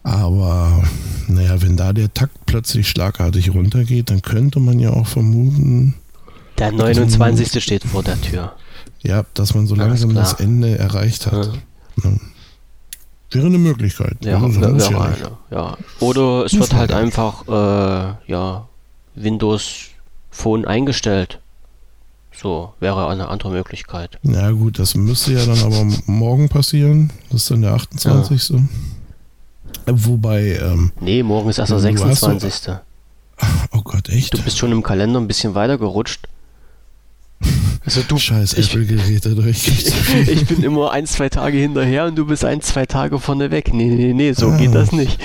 Aber 0.03 0.84
naja, 1.27 1.62
wenn 1.62 1.75
da 1.75 1.91
der 1.91 2.13
Takt 2.13 2.45
plötzlich 2.45 2.88
schlagartig 2.88 3.53
runtergeht, 3.53 4.10
dann 4.10 4.21
könnte 4.21 4.60
man 4.60 4.79
ja 4.79 4.91
auch 4.91 5.08
vermuten, 5.08 5.95
der 6.60 6.72
29. 6.72 7.17
Man, 7.17 7.62
steht 7.62 7.84
vor 7.84 8.04
der 8.04 8.19
Tür. 8.22 8.54
Ja, 9.02 9.24
dass 9.34 9.56
man 9.56 9.67
so 9.67 9.76
langsam 9.76 10.13
das 10.13 10.34
Ende 10.34 10.78
erreicht 10.78 11.26
hat. 11.26 11.52
Ja. 12.04 12.12
Wäre 13.32 13.45
eine 13.45 13.58
Möglichkeit. 13.60 14.17
Ja, 14.22 14.41
also, 14.41 14.60
wäre 14.60 14.78
ja 14.78 15.02
eine. 15.02 15.38
Ja. 15.52 15.78
Oder 16.00 16.45
es 16.45 16.58
wird 16.58 16.74
halt 16.74 16.91
einfach 16.91 17.48
äh, 17.48 18.32
ja, 18.32 18.67
Windows 19.15 19.89
Phone 20.32 20.65
eingestellt. 20.65 21.39
So, 22.41 22.74
wäre 22.80 23.08
eine 23.08 23.28
andere 23.28 23.52
Möglichkeit. 23.52 24.17
Ja 24.24 24.52
gut, 24.52 24.80
das 24.80 24.95
müsste 24.95 25.34
ja 25.34 25.45
dann 25.45 25.62
aber 25.62 25.86
morgen 26.06 26.48
passieren. 26.48 27.12
Das 27.30 27.41
ist 27.41 27.52
dann 27.52 27.62
der 27.62 27.74
28. 27.74 28.50
Ja. 28.50 28.60
Wobei. 29.88 30.60
Ähm, 30.62 30.91
nee, 31.02 31.22
morgen 31.22 31.50
ist 31.50 31.60
erst 31.60 31.72
der 31.72 31.80
26. 31.80 32.54
So, 32.54 32.80
oh 33.74 33.82
Gott, 33.84 34.10
echt? 34.10 34.34
Du 34.38 34.41
bist 34.41 34.58
schon 34.58 34.72
im 34.72 34.84
Kalender 34.84 35.19
ein 35.19 35.28
bisschen 35.28 35.54
weiter 35.54 35.78
gerutscht. 35.78 36.28
Also 37.86 38.02
du, 38.08 38.17
Scheiß 38.17 38.54
Apple-Geräte, 38.54 39.36
ich, 39.49 39.67
ich 40.28 40.45
bin 40.45 40.63
immer 40.63 40.91
ein, 40.91 41.06
zwei 41.06 41.30
Tage 41.30 41.58
hinterher 41.58 42.06
und 42.06 42.15
du 42.15 42.25
bist 42.25 42.45
ein, 42.45 42.62
zwei 42.62 42.86
Tage 42.86 43.19
vorne 43.19 43.52
weg. 43.52 43.73
Nee, 43.73 43.86
nee, 43.86 44.13
nee, 44.13 44.34
so 44.34 44.49
ah. 44.49 44.58
geht 44.58 44.75
das 44.75 44.91
nicht. 44.91 45.19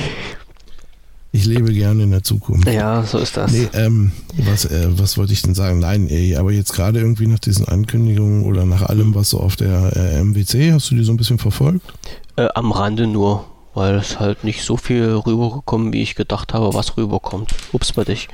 Ich 1.35 1.47
lebe 1.47 1.73
gerne 1.73 2.05
in 2.05 2.13
der 2.13 2.23
Zukunft. 2.23 2.69
Ja, 2.69 3.03
so 3.03 3.19
ist 3.19 3.37
das. 3.37 3.51
Nee, 3.51 3.69
ähm, 3.73 4.13
was, 4.37 4.67
äh, 4.67 4.87
was 4.91 5.19
wollte 5.19 5.33
ich 5.33 5.43
denn 5.43 5.57
sagen? 5.57 5.81
Nein, 5.81 6.09
ey, 6.09 6.37
aber 6.37 6.53
jetzt 6.53 6.73
gerade 6.73 7.01
irgendwie 7.01 7.27
nach 7.27 7.41
diesen 7.41 7.67
Ankündigungen 7.67 8.45
oder 8.45 8.65
nach 8.65 8.83
allem, 8.83 9.17
was 9.17 9.31
so 9.31 9.41
auf 9.41 9.57
der 9.57 9.97
äh, 9.97 10.23
MWC, 10.23 10.73
hast 10.73 10.93
du 10.93 10.95
die 10.95 11.03
so 11.03 11.13
ein 11.13 11.17
bisschen 11.17 11.39
verfolgt? 11.39 11.93
Äh, 12.37 12.47
am 12.55 12.71
Rande 12.71 13.09
nur, 13.09 13.47
weil 13.75 13.97
es 13.97 14.21
halt 14.21 14.45
nicht 14.45 14.63
so 14.63 14.77
viel 14.77 15.07
rübergekommen, 15.27 15.93
wie 15.93 16.03
ich 16.03 16.15
gedacht 16.15 16.55
habe, 16.55 16.73
was 16.73 16.97
rüberkommt. 16.97 17.53
Ups, 17.73 17.93
bei 17.93 18.05
dich. 18.05 18.29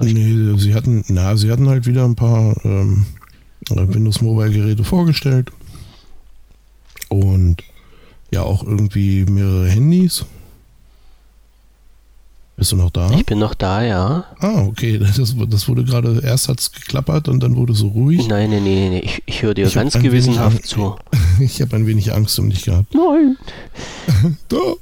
Nee, 0.00 0.58
sie 0.58 0.74
hatten, 0.74 1.04
na, 1.08 1.36
sie 1.36 1.50
hatten 1.50 1.68
halt 1.68 1.86
wieder 1.86 2.04
ein 2.04 2.16
paar 2.16 2.56
ähm, 2.64 3.06
Windows 3.70 4.20
Mobile 4.20 4.50
Geräte 4.50 4.84
vorgestellt. 4.84 5.50
Und 7.08 7.62
ja, 8.30 8.42
auch 8.42 8.64
irgendwie 8.64 9.24
mehrere 9.24 9.68
Handys. 9.68 10.24
Bist 12.56 12.72
du 12.72 12.76
noch 12.76 12.90
da? 12.90 13.10
Ich 13.10 13.26
bin 13.26 13.38
noch 13.38 13.54
da, 13.54 13.82
ja. 13.82 14.24
Ah, 14.40 14.62
okay. 14.62 14.98
Das, 15.16 15.34
das 15.48 15.68
wurde 15.68 15.84
gerade, 15.84 16.20
erst 16.24 16.48
hat 16.48 16.58
es 16.58 16.72
geklappert 16.72 17.28
und 17.28 17.42
dann 17.42 17.54
wurde 17.54 17.74
so 17.74 17.88
ruhig. 17.88 18.26
Nein, 18.28 18.50
nein, 18.50 18.64
nein, 18.64 18.92
nein. 18.92 19.02
Ich, 19.04 19.22
ich 19.26 19.42
höre 19.42 19.54
dir 19.54 19.66
ich 19.66 19.74
ganz 19.74 19.94
gewissenhaft 19.94 20.66
zu. 20.66 20.96
Ich 21.38 21.60
habe 21.60 21.76
ein 21.76 21.86
wenig 21.86 22.14
Angst 22.14 22.38
um 22.38 22.48
dich 22.48 22.64
gehabt. 22.64 22.94
Nein. 22.94 23.36
Doch. 24.48 24.78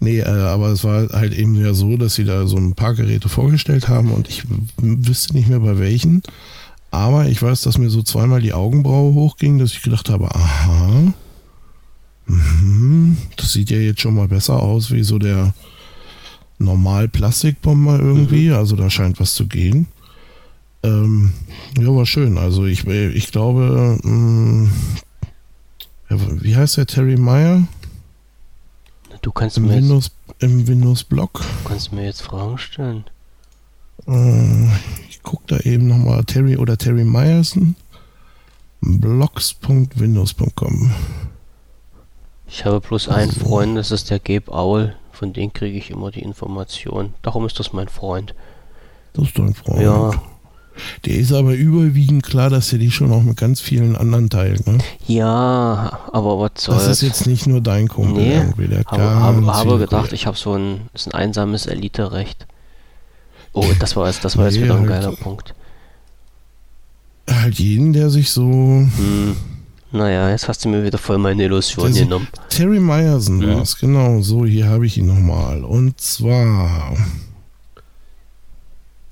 Nee, 0.00 0.20
äh, 0.20 0.24
aber 0.24 0.68
es 0.68 0.84
war 0.84 1.08
halt 1.10 1.36
eben 1.36 1.54
ja 1.54 1.74
so, 1.74 1.96
dass 1.96 2.14
sie 2.14 2.24
da 2.24 2.46
so 2.46 2.56
ein 2.56 2.74
paar 2.74 2.94
Geräte 2.94 3.28
vorgestellt 3.28 3.88
haben 3.88 4.10
und 4.10 4.28
ich 4.28 4.44
wüsste 4.76 5.34
nicht 5.34 5.48
mehr 5.48 5.60
bei 5.60 5.78
welchen. 5.78 6.22
Aber 6.90 7.26
ich 7.26 7.42
weiß, 7.42 7.62
dass 7.62 7.78
mir 7.78 7.90
so 7.90 8.02
zweimal 8.02 8.40
die 8.40 8.54
Augenbraue 8.54 9.14
hochging, 9.14 9.58
dass 9.58 9.72
ich 9.72 9.82
gedacht 9.82 10.08
habe, 10.08 10.34
aha, 10.34 11.12
mh, 12.26 13.16
das 13.36 13.52
sieht 13.52 13.70
ja 13.70 13.78
jetzt 13.78 14.00
schon 14.00 14.14
mal 14.14 14.28
besser 14.28 14.62
aus 14.62 14.90
wie 14.90 15.02
so 15.02 15.18
der 15.18 15.54
normal 16.58 17.08
Plastikbomber 17.08 17.98
irgendwie. 17.98 18.48
Mhm. 18.48 18.54
Also 18.54 18.76
da 18.76 18.90
scheint 18.90 19.20
was 19.20 19.34
zu 19.34 19.46
gehen. 19.46 19.86
Ähm, 20.82 21.32
ja, 21.78 21.94
war 21.94 22.06
schön. 22.06 22.38
Also 22.38 22.64
ich, 22.64 22.86
ich 22.86 23.30
glaube, 23.32 23.98
mh, 24.02 24.10
mm, 24.10 24.70
wie 26.40 26.56
heißt 26.56 26.78
der 26.78 26.86
Terry 26.86 27.16
Meyer? 27.16 27.66
Du 29.28 29.32
kannst 29.32 29.58
Im 29.58 29.66
mir 29.66 29.74
Windows, 29.74 30.10
Im 30.38 30.66
Windows-Blog. 30.66 31.34
Du 31.34 31.68
kannst 31.68 31.92
mir 31.92 32.06
jetzt 32.06 32.22
Fragen 32.22 32.56
stellen. 32.56 33.04
Äh, 34.06 34.68
ich 35.10 35.22
gucke 35.22 35.42
da 35.48 35.58
eben 35.58 35.86
nochmal 35.86 36.24
Terry 36.24 36.56
oder 36.56 36.78
Terry 36.78 37.04
Meyerson. 37.04 37.76
blogs.windows.com 38.80 40.92
Ich 42.46 42.64
habe 42.64 42.80
bloß 42.80 43.10
einen 43.10 43.28
also. 43.28 43.44
Freund, 43.44 43.76
das 43.76 43.90
ist 43.90 44.08
der 44.08 44.18
Gabe 44.18 44.50
Owl. 44.50 44.96
Von 45.12 45.34
dem 45.34 45.52
kriege 45.52 45.76
ich 45.76 45.90
immer 45.90 46.10
die 46.10 46.22
Information. 46.22 47.12
Darum 47.20 47.44
ist 47.44 47.58
das 47.58 47.74
mein 47.74 47.88
Freund. 47.88 48.34
Das 49.12 49.26
ist 49.26 49.38
dein 49.38 49.52
Freund. 49.52 49.82
Ja, 49.82 50.22
der 51.04 51.16
ist 51.16 51.32
aber 51.32 51.54
überwiegend 51.54 52.22
klar, 52.22 52.50
dass 52.50 52.72
er 52.72 52.78
die 52.78 52.90
schon 52.90 53.12
auch 53.12 53.22
mit 53.22 53.36
ganz 53.36 53.60
vielen 53.60 53.96
anderen 53.96 54.30
teilt. 54.30 54.66
Ne? 54.66 54.78
Ja, 55.06 55.98
aber 56.12 56.38
was 56.38 56.52
soll's. 56.56 56.84
Das 56.84 56.88
ist 56.88 57.02
jetzt 57.02 57.26
nicht 57.26 57.46
nur 57.46 57.60
dein 57.60 57.88
Kumpel 57.88 58.22
nee, 58.22 58.34
irgendwie. 58.34 58.68
Der 58.68 58.84
habe, 58.84 59.02
habe, 59.02 59.46
habe 59.46 59.78
gedacht, 59.78 60.12
ich 60.12 60.26
habe 60.26 60.36
so 60.36 60.54
ein, 60.54 60.82
ist 60.94 61.06
ein 61.06 61.12
einsames 61.14 61.66
Elite-Recht. 61.66 62.46
Oh, 63.52 63.64
das 63.80 63.96
war 63.96 64.06
jetzt, 64.06 64.24
das 64.24 64.36
war 64.36 64.44
jetzt 64.46 64.56
Nee, 64.56 64.64
wieder 64.64 64.74
ein 64.74 64.80
halt- 64.88 65.02
geiler 65.04 65.12
Punkt. 65.16 65.54
Halt 67.30 67.58
jeden, 67.58 67.92
der 67.92 68.08
sich 68.10 68.30
so. 68.30 68.42
Hm. 68.42 69.36
Naja, 69.90 70.30
jetzt 70.30 70.48
hast 70.48 70.64
du 70.64 70.68
mir 70.68 70.84
wieder 70.84 70.98
voll 70.98 71.18
meine 71.18 71.42
Illusion 71.44 71.92
Der 71.92 72.04
genommen. 72.04 72.28
Terry 72.50 72.78
Myerson 72.78 73.38
Mhm. 73.38 73.54
war 73.54 73.62
es, 73.62 73.78
genau. 73.78 74.20
So, 74.20 74.44
hier 74.44 74.66
habe 74.68 74.86
ich 74.86 74.98
ihn 74.98 75.06
nochmal. 75.06 75.64
Und 75.64 76.00
zwar. 76.00 76.96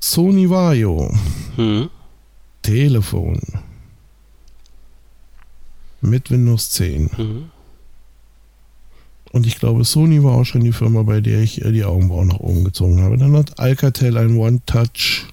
Sony 0.01 0.49
Vaio. 0.49 1.13
Hm. 1.57 1.89
Telefon. 2.63 3.41
Mit 6.01 6.31
Windows 6.31 6.71
10. 6.71 7.11
Hm. 7.17 7.51
Und 9.33 9.47
ich 9.47 9.59
glaube, 9.59 9.85
Sony 9.85 10.23
war 10.23 10.33
auch 10.33 10.45
schon 10.45 10.63
die 10.63 10.73
Firma, 10.73 11.03
bei 11.03 11.21
der 11.21 11.41
ich 11.41 11.61
die 11.65 11.85
Augenbrauen 11.85 12.29
nach 12.29 12.41
oben 12.41 12.65
gezogen 12.65 13.03
habe. 13.03 13.19
Dann 13.19 13.37
hat 13.37 13.59
Alcatel 13.59 14.17
ein 14.17 14.37
One-Touch. 14.37 15.27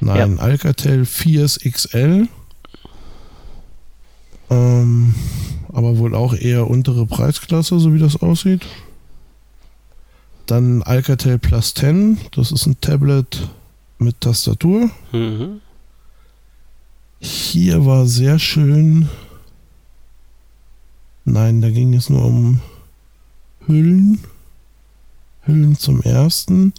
Nein, 0.00 0.40
Alcatel 0.40 1.04
Fierce 1.04 1.58
XL. 1.58 2.28
Ähm, 4.50 5.14
aber 5.72 5.98
wohl 5.98 6.14
auch 6.14 6.34
eher 6.34 6.68
untere 6.68 7.06
Preisklasse, 7.06 7.78
so 7.78 7.94
wie 7.94 7.98
das 7.98 8.20
aussieht. 8.20 8.66
Dann 10.46 10.82
Alcatel 10.82 11.38
Plus 11.38 11.74
10. 11.74 12.18
Das 12.32 12.50
ist 12.50 12.66
ein 12.66 12.80
Tablet 12.80 13.48
mit 14.02 14.20
Tastatur. 14.20 14.90
Mhm. 15.12 15.60
Hier 17.20 17.84
war 17.86 18.06
sehr 18.06 18.38
schön. 18.38 19.08
Nein, 21.24 21.60
da 21.60 21.70
ging 21.70 21.94
es 21.94 22.10
nur 22.10 22.24
um 22.24 22.60
Hüllen. 23.66 24.20
Hüllen 25.42 25.76
zum 25.76 26.02
ersten. 26.02 26.72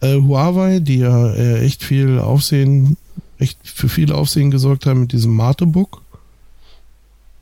Äh, 0.00 0.16
Huawei, 0.20 0.80
die 0.80 0.98
ja 0.98 1.30
äh, 1.32 1.64
echt 1.64 1.82
viel 1.84 2.18
Aufsehen, 2.18 2.96
echt 3.38 3.58
für 3.66 3.88
viel 3.88 4.12
Aufsehen 4.12 4.50
gesorgt 4.50 4.86
haben 4.86 5.00
mit 5.00 5.12
diesem 5.12 5.34
Mate-Book. 5.34 6.02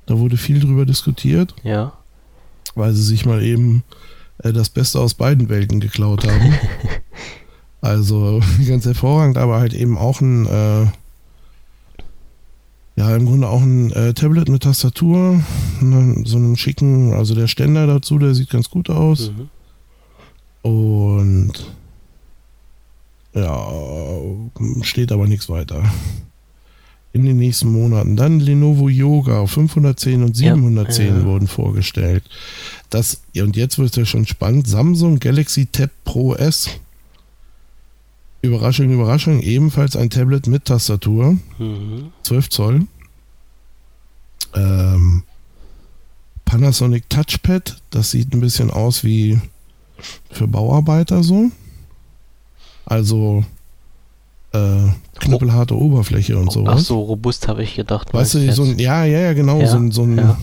Da 0.07 0.19
wurde 0.19 0.37
viel 0.37 0.61
drüber 0.61 0.87
diskutiert, 0.87 1.55
Ja. 1.65 1.93
weil 2.77 2.93
sie 2.93 3.03
sich 3.03 3.27
mal 3.27 3.43
eben 3.43 3.83
äh, 4.39 4.53
das 4.53 4.69
Beste 4.71 5.01
aus 5.01 5.15
beiden 5.15 5.49
Welten 5.49 5.81
geklaut 5.81 6.27
haben. 6.27 6.55
also 7.87 8.41
ganz 8.69 8.85
hervorragend, 8.85 9.39
aber 9.39 9.59
halt 9.59 9.75
eben 9.75 9.97
auch 9.97 10.21
ein 10.21 10.47
äh, 10.47 10.87
ja, 12.97 13.15
im 13.15 13.27
Grunde 13.27 13.49
auch 13.49 13.61
ein 13.61 13.93
äh, 13.93 14.15
Tablet 14.15 14.49
mit 14.49 14.63
Tastatur, 14.63 15.43
ne, 15.83 16.23
so 16.25 16.39
einem 16.39 16.57
schicken, 16.57 17.13
also 17.13 17.35
der 17.35 17.47
Ständer 17.47 17.87
dazu, 17.87 18.19
der 18.19 18.35
sieht 18.35 18.49
ganz 18.49 18.71
gut 18.71 18.89
aus. 18.89 19.33
Mhm. 19.33 19.51
Und 20.71 21.53
ja, 23.35 23.69
steht 24.81 25.13
aber 25.13 25.27
nichts 25.29 25.51
weiter. 25.51 25.85
In 27.13 27.25
den 27.25 27.37
nächsten 27.37 27.71
Monaten. 27.71 28.17
Dann 28.17 28.41
Lenovo 28.41 28.89
Yoga 28.89 29.47
510 29.47 30.23
und 30.23 30.39
Ja, 30.39 30.55
710 30.55 31.07
ja. 31.07 31.25
wurden 31.25 31.47
vorgestellt. 31.47 32.25
Das, 32.91 33.23
ja, 33.33 33.45
und 33.45 33.57
jetzt 33.57 33.79
wird 33.79 33.91
es 33.91 33.97
ja 33.97 34.05
schon 34.07 34.27
spannend. 34.27 34.67
Samsung 34.67 35.19
Galaxy 35.19 35.67
Tab 35.67 35.91
Pro 36.05 36.35
S. 36.35 36.69
Überraschung, 38.47 38.91
Überraschung, 38.93 39.41
ebenfalls 39.41 39.97
ein 39.97 40.11
Tablet 40.11 40.47
mit 40.47 40.65
Tastatur. 40.65 41.37
Mhm. 41.59 42.13
12 42.23 42.49
Zoll. 42.51 42.87
Ähm, 44.55 45.23
Panasonic 46.45 47.09
Touchpad, 47.11 47.77
das 47.91 48.11
sieht 48.13 48.33
ein 48.33 48.41
bisschen 48.41 48.71
aus 48.71 49.05
wie 49.05 49.39
für 50.31 50.47
Bauarbeiter 50.47 51.23
so. 51.23 51.51
Also 52.85 53.45
äh, 54.53 54.89
knüppelharte 55.19 55.77
Oberfläche 55.77 56.39
und 56.39 56.49
Ach 56.49 56.53
sowas. 56.53 56.85
so, 56.87 57.01
robust 57.03 57.49
habe 57.49 57.63
ich 57.65 57.75
gedacht. 57.75 58.15
weißt 58.15 58.35
du, 58.35 58.53
so 58.53 58.63
ein, 58.63 58.79
ja, 58.79 59.05
ja, 59.05 59.19
ja, 59.21 59.33
genau, 59.33 59.61
Ja, 59.61 59.67
so 59.67 59.77
ein, 59.77 59.91
so 59.91 60.03
ein 60.05 60.17
ja. 60.19 60.39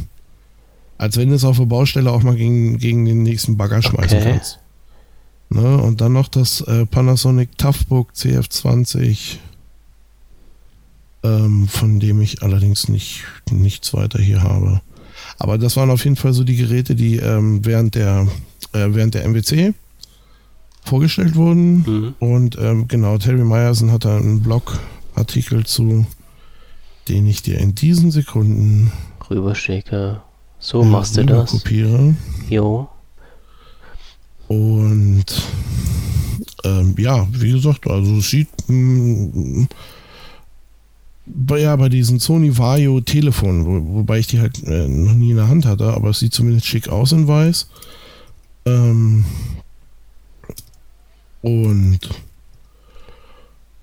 als 0.98 1.16
wenn 1.18 1.30
du 1.30 1.36
es 1.36 1.46
auf 1.46 1.58
der 1.58 1.66
Baustelle 1.66 2.12
auch 2.12 2.22
mal 2.24 2.36
gegen, 2.36 2.78
gegen 2.78 3.06
den 3.06 3.24
nächsten 3.24 3.56
Bagger 3.58 3.82
schmeißen 3.82 4.20
Okay. 4.20 4.32
kannst. 4.34 4.60
Ne? 5.50 5.78
Und 5.78 6.02
dann 6.02 6.14
noch 6.14 6.28
das 6.28 6.62
äh, 6.62 6.86
Panasonic 6.86 7.58
Toughbook 7.58 8.12
CF20, 8.14 9.38
ähm, 11.24 11.68
von 11.68 12.00
dem 12.00 12.22
ich 12.22 12.42
allerdings 12.42 12.90
nicht, 12.90 13.24
nichts 13.52 13.94
weiter 13.94 14.20
hier 14.20 14.42
habe. 14.42 14.82
Aber 15.38 15.58
das 15.58 15.78
waren 15.78 15.90
auf 15.90 16.04
jeden 16.04 16.16
Fall 16.16 16.34
so 16.34 16.44
die 16.44 16.56
Geräte, 16.56 16.96
die 16.96 17.18
ähm, 17.18 17.66
während, 17.66 17.96
der, 17.96 18.28
äh, 18.74 18.88
während 18.90 19.14
der 19.14 19.28
MWC 19.28 19.74
vorgestellt 20.84 21.36
wurden. 21.36 21.84
Mhm. 21.86 22.16
Und 22.20 22.58
ähm, 22.60 22.88
genau, 22.88 23.18
Terry 23.18 23.44
Meyerson 23.44 23.92
hat 23.92 24.06
da 24.06 24.18
einen 24.18 24.42
Blogartikel 24.42 25.66
zu, 25.66 26.06
den 27.08 27.28
ich 27.28 27.42
dir 27.42 27.58
in 27.60 27.76
diesen 27.76 28.12
Sekunden 28.12 28.92
Rüberschicke. 29.30 30.22
So 30.60 30.82
äh, 30.82 30.86
machst 30.86 31.18
du 31.18 31.26
das. 31.26 31.52
kopiere. 31.52 32.16
Jo. 32.50 32.90
Und 34.48 35.26
ähm, 36.64 36.96
ja, 36.98 37.28
wie 37.32 37.52
gesagt, 37.52 37.88
also 37.88 38.18
es 38.18 38.30
sieht 38.30 38.50
mh, 38.68 39.68
bei, 41.26 41.60
ja, 41.60 41.76
bei 41.76 41.90
diesen 41.90 42.20
Sony 42.20 42.58
Vario 42.58 43.00
Telefonen, 43.02 43.66
wo, 43.66 43.96
wobei 44.00 44.20
ich 44.20 44.28
die 44.28 44.40
halt 44.40 44.62
äh, 44.64 44.88
noch 44.88 45.14
nie 45.14 45.32
in 45.32 45.38
der 45.38 45.48
Hand 45.48 45.66
hatte, 45.66 45.94
aber 45.94 46.10
es 46.10 46.20
sieht 46.20 46.34
zumindest 46.34 46.66
schick 46.66 46.90
aus 46.90 47.12
in 47.12 47.28
weiß. 47.28 47.68
Ähm, 48.66 49.26
und 51.42 52.00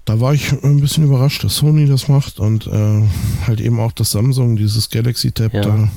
da 0.04 0.20
war 0.20 0.34
ich 0.34 0.52
ein 0.64 0.80
bisschen 0.80 1.04
überrascht, 1.04 1.44
dass 1.44 1.56
Sony 1.56 1.86
das 1.86 2.08
macht 2.08 2.40
und 2.40 2.66
äh, 2.66 3.02
halt 3.46 3.60
eben 3.60 3.78
auch 3.80 3.92
das 3.92 4.10
Samsung, 4.10 4.56
dieses 4.56 4.90
Galaxy 4.90 5.30
Tab 5.32 5.52
Ja. 5.54 5.60
da. 5.62 5.88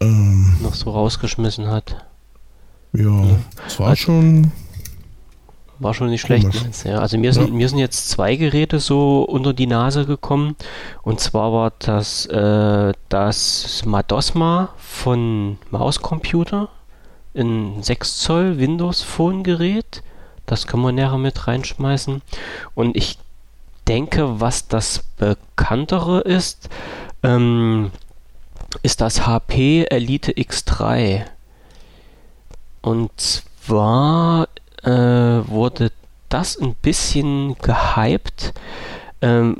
Ähm, 0.00 0.56
Noch 0.62 0.74
so 0.74 0.90
rausgeschmissen 0.90 1.66
hat. 1.68 2.04
Ja, 2.96 3.24
es 3.66 3.78
war 3.78 3.88
Also- 3.88 4.02
schon 4.02 4.52
War 5.78 5.92
schon 5.92 6.08
nicht 6.08 6.22
schlecht, 6.22 6.48
ja. 6.84 7.00
Also 7.00 7.18
mir 7.18 7.34
sind, 7.34 7.48
Ja. 7.48 7.52
mir 7.54 7.68
sind 7.68 7.78
jetzt 7.78 8.08
zwei 8.08 8.36
Geräte 8.36 8.80
so 8.80 9.24
unter 9.24 9.52
die 9.52 9.66
Nase 9.66 10.06
gekommen. 10.06 10.56
Und 11.02 11.20
zwar 11.20 11.52
war 11.52 11.72
das 11.80 12.24
äh, 12.26 12.94
das 13.10 13.82
Madosma 13.84 14.70
von 14.78 15.58
Mauscomputer. 15.70 16.70
Ein 17.36 17.82
6 17.82 18.16
Zoll 18.20 18.56
Windows 18.58 19.02
Phone 19.02 19.42
Gerät. 19.44 20.02
Das 20.46 20.66
können 20.66 20.82
wir 20.82 20.92
näher 20.92 21.18
mit 21.18 21.46
reinschmeißen. 21.46 22.22
Und 22.74 22.96
ich 22.96 23.18
denke, 23.86 24.40
was 24.40 24.68
das 24.68 25.04
bekanntere 25.18 26.20
ist, 26.22 26.70
ähm, 27.22 27.90
ist 28.82 29.02
das 29.02 29.26
HP 29.26 29.84
Elite 29.90 30.32
X3. 30.32 31.24
Und 32.86 33.10
zwar 33.18 34.46
äh, 34.84 34.90
wurde 34.90 35.90
das 36.28 36.56
ein 36.56 36.76
bisschen 36.76 37.56
gehypt, 37.58 38.54
ähm, 39.20 39.56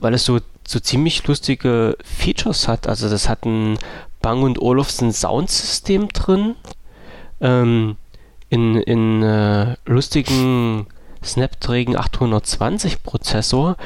weil- 0.00 0.14
es 0.14 0.24
so, 0.24 0.38
so 0.66 0.80
ziemlich 0.80 1.26
lustige 1.26 1.98
Features 2.02 2.68
hat. 2.68 2.86
Also 2.88 3.10
das 3.10 3.28
hat 3.28 3.44
ein 3.44 3.78
Bang 4.22 4.56
Olufsen 4.56 5.12
Soundsystem 5.12 6.08
drin, 6.08 6.56
ähm, 7.42 7.96
in, 8.48 8.76
in 8.76 9.22
äh, 9.24 9.76
lustigen 9.84 10.86
Snapdragon 11.22 11.98
820 11.98 13.02
Prozessor 13.02 13.76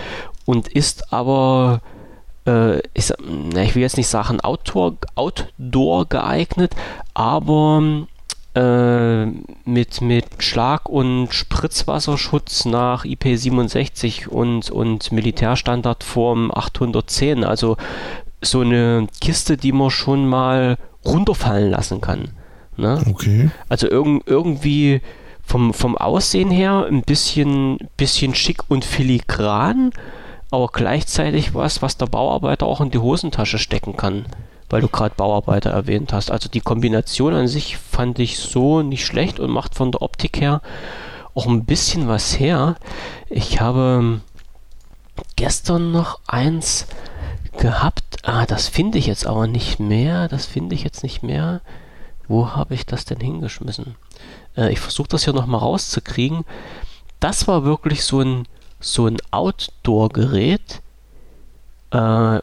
und 0.44 0.68
ist 0.68 1.12
aber 1.12 1.80
äh, 2.46 2.78
ich 2.94 3.10
will 3.74 3.82
jetzt 3.82 3.96
nicht 3.96 4.06
sagen 4.06 4.40
Outdoor, 4.40 4.94
Outdoor 5.16 6.08
geeignet, 6.08 6.76
aber 7.12 8.06
äh, 8.54 9.26
mit, 9.64 10.00
mit 10.00 10.26
Schlag- 10.38 10.88
und 10.88 11.32
Spritzwasserschutz 11.32 12.64
nach 12.64 13.04
IP67 13.04 14.28
und, 14.28 14.70
und 14.70 15.12
Militärstandardform 15.12 16.50
810. 16.52 17.44
Also 17.44 17.76
so 18.40 18.60
eine 18.60 19.08
Kiste, 19.20 19.56
die 19.56 19.72
man 19.72 19.90
schon 19.90 20.26
mal 20.28 20.76
runterfallen 21.04 21.70
lassen 21.70 22.00
kann. 22.00 22.30
Ne? 22.76 23.02
okay. 23.08 23.50
Also 23.68 23.88
irg 23.88 24.22
irgendwie 24.26 25.00
vom, 25.42 25.74
vom 25.74 25.96
Aussehen 25.96 26.50
her 26.50 26.86
ein 26.88 27.02
bisschen, 27.02 27.78
bisschen 27.96 28.34
schick 28.34 28.62
und 28.68 28.84
filigran, 28.84 29.90
aber 30.50 30.68
gleichzeitig 30.68 31.54
was, 31.54 31.82
was 31.82 31.96
der 31.96 32.06
Bauarbeiter 32.06 32.66
auch 32.66 32.80
in 32.80 32.90
die 32.90 32.98
Hosentasche 32.98 33.58
stecken 33.58 33.96
kann, 33.96 34.26
weil 34.74 34.80
du 34.80 34.88
gerade 34.88 35.14
Bauarbeiter 35.14 35.70
erwähnt 35.70 36.12
hast. 36.12 36.32
Also 36.32 36.48
die 36.48 36.60
Kombination 36.60 37.32
an 37.32 37.46
sich 37.46 37.76
fand 37.76 38.18
ich 38.18 38.40
so 38.40 38.82
nicht 38.82 39.06
schlecht 39.06 39.38
und 39.38 39.52
macht 39.52 39.76
von 39.76 39.92
der 39.92 40.02
Optik 40.02 40.40
her 40.40 40.62
auch 41.32 41.46
ein 41.46 41.64
bisschen 41.64 42.08
was 42.08 42.40
her. 42.40 42.74
Ich 43.30 43.60
habe 43.60 44.20
gestern 45.36 45.92
noch 45.92 46.18
eins 46.26 46.88
gehabt. 47.56 48.02
Ah, 48.24 48.46
das 48.46 48.66
finde 48.66 48.98
ich 48.98 49.06
jetzt 49.06 49.28
aber 49.28 49.46
nicht 49.46 49.78
mehr. 49.78 50.26
Das 50.26 50.44
finde 50.44 50.74
ich 50.74 50.82
jetzt 50.82 51.04
nicht 51.04 51.22
mehr. 51.22 51.60
Wo 52.26 52.56
habe 52.56 52.74
ich 52.74 52.84
das 52.84 53.04
denn 53.04 53.20
hingeschmissen? 53.20 53.94
Äh, 54.56 54.72
ich 54.72 54.80
versuche 54.80 55.06
das 55.06 55.22
hier 55.22 55.34
nochmal 55.34 55.60
rauszukriegen. 55.60 56.44
das 57.20 57.46
war 57.46 57.62
wirklich 57.62 58.02
so 58.02 58.22
ein, 58.22 58.48
so 58.80 59.06
ein 59.06 59.18
Outdoor-Gerät. 59.30 60.82
Äh, 61.92 62.40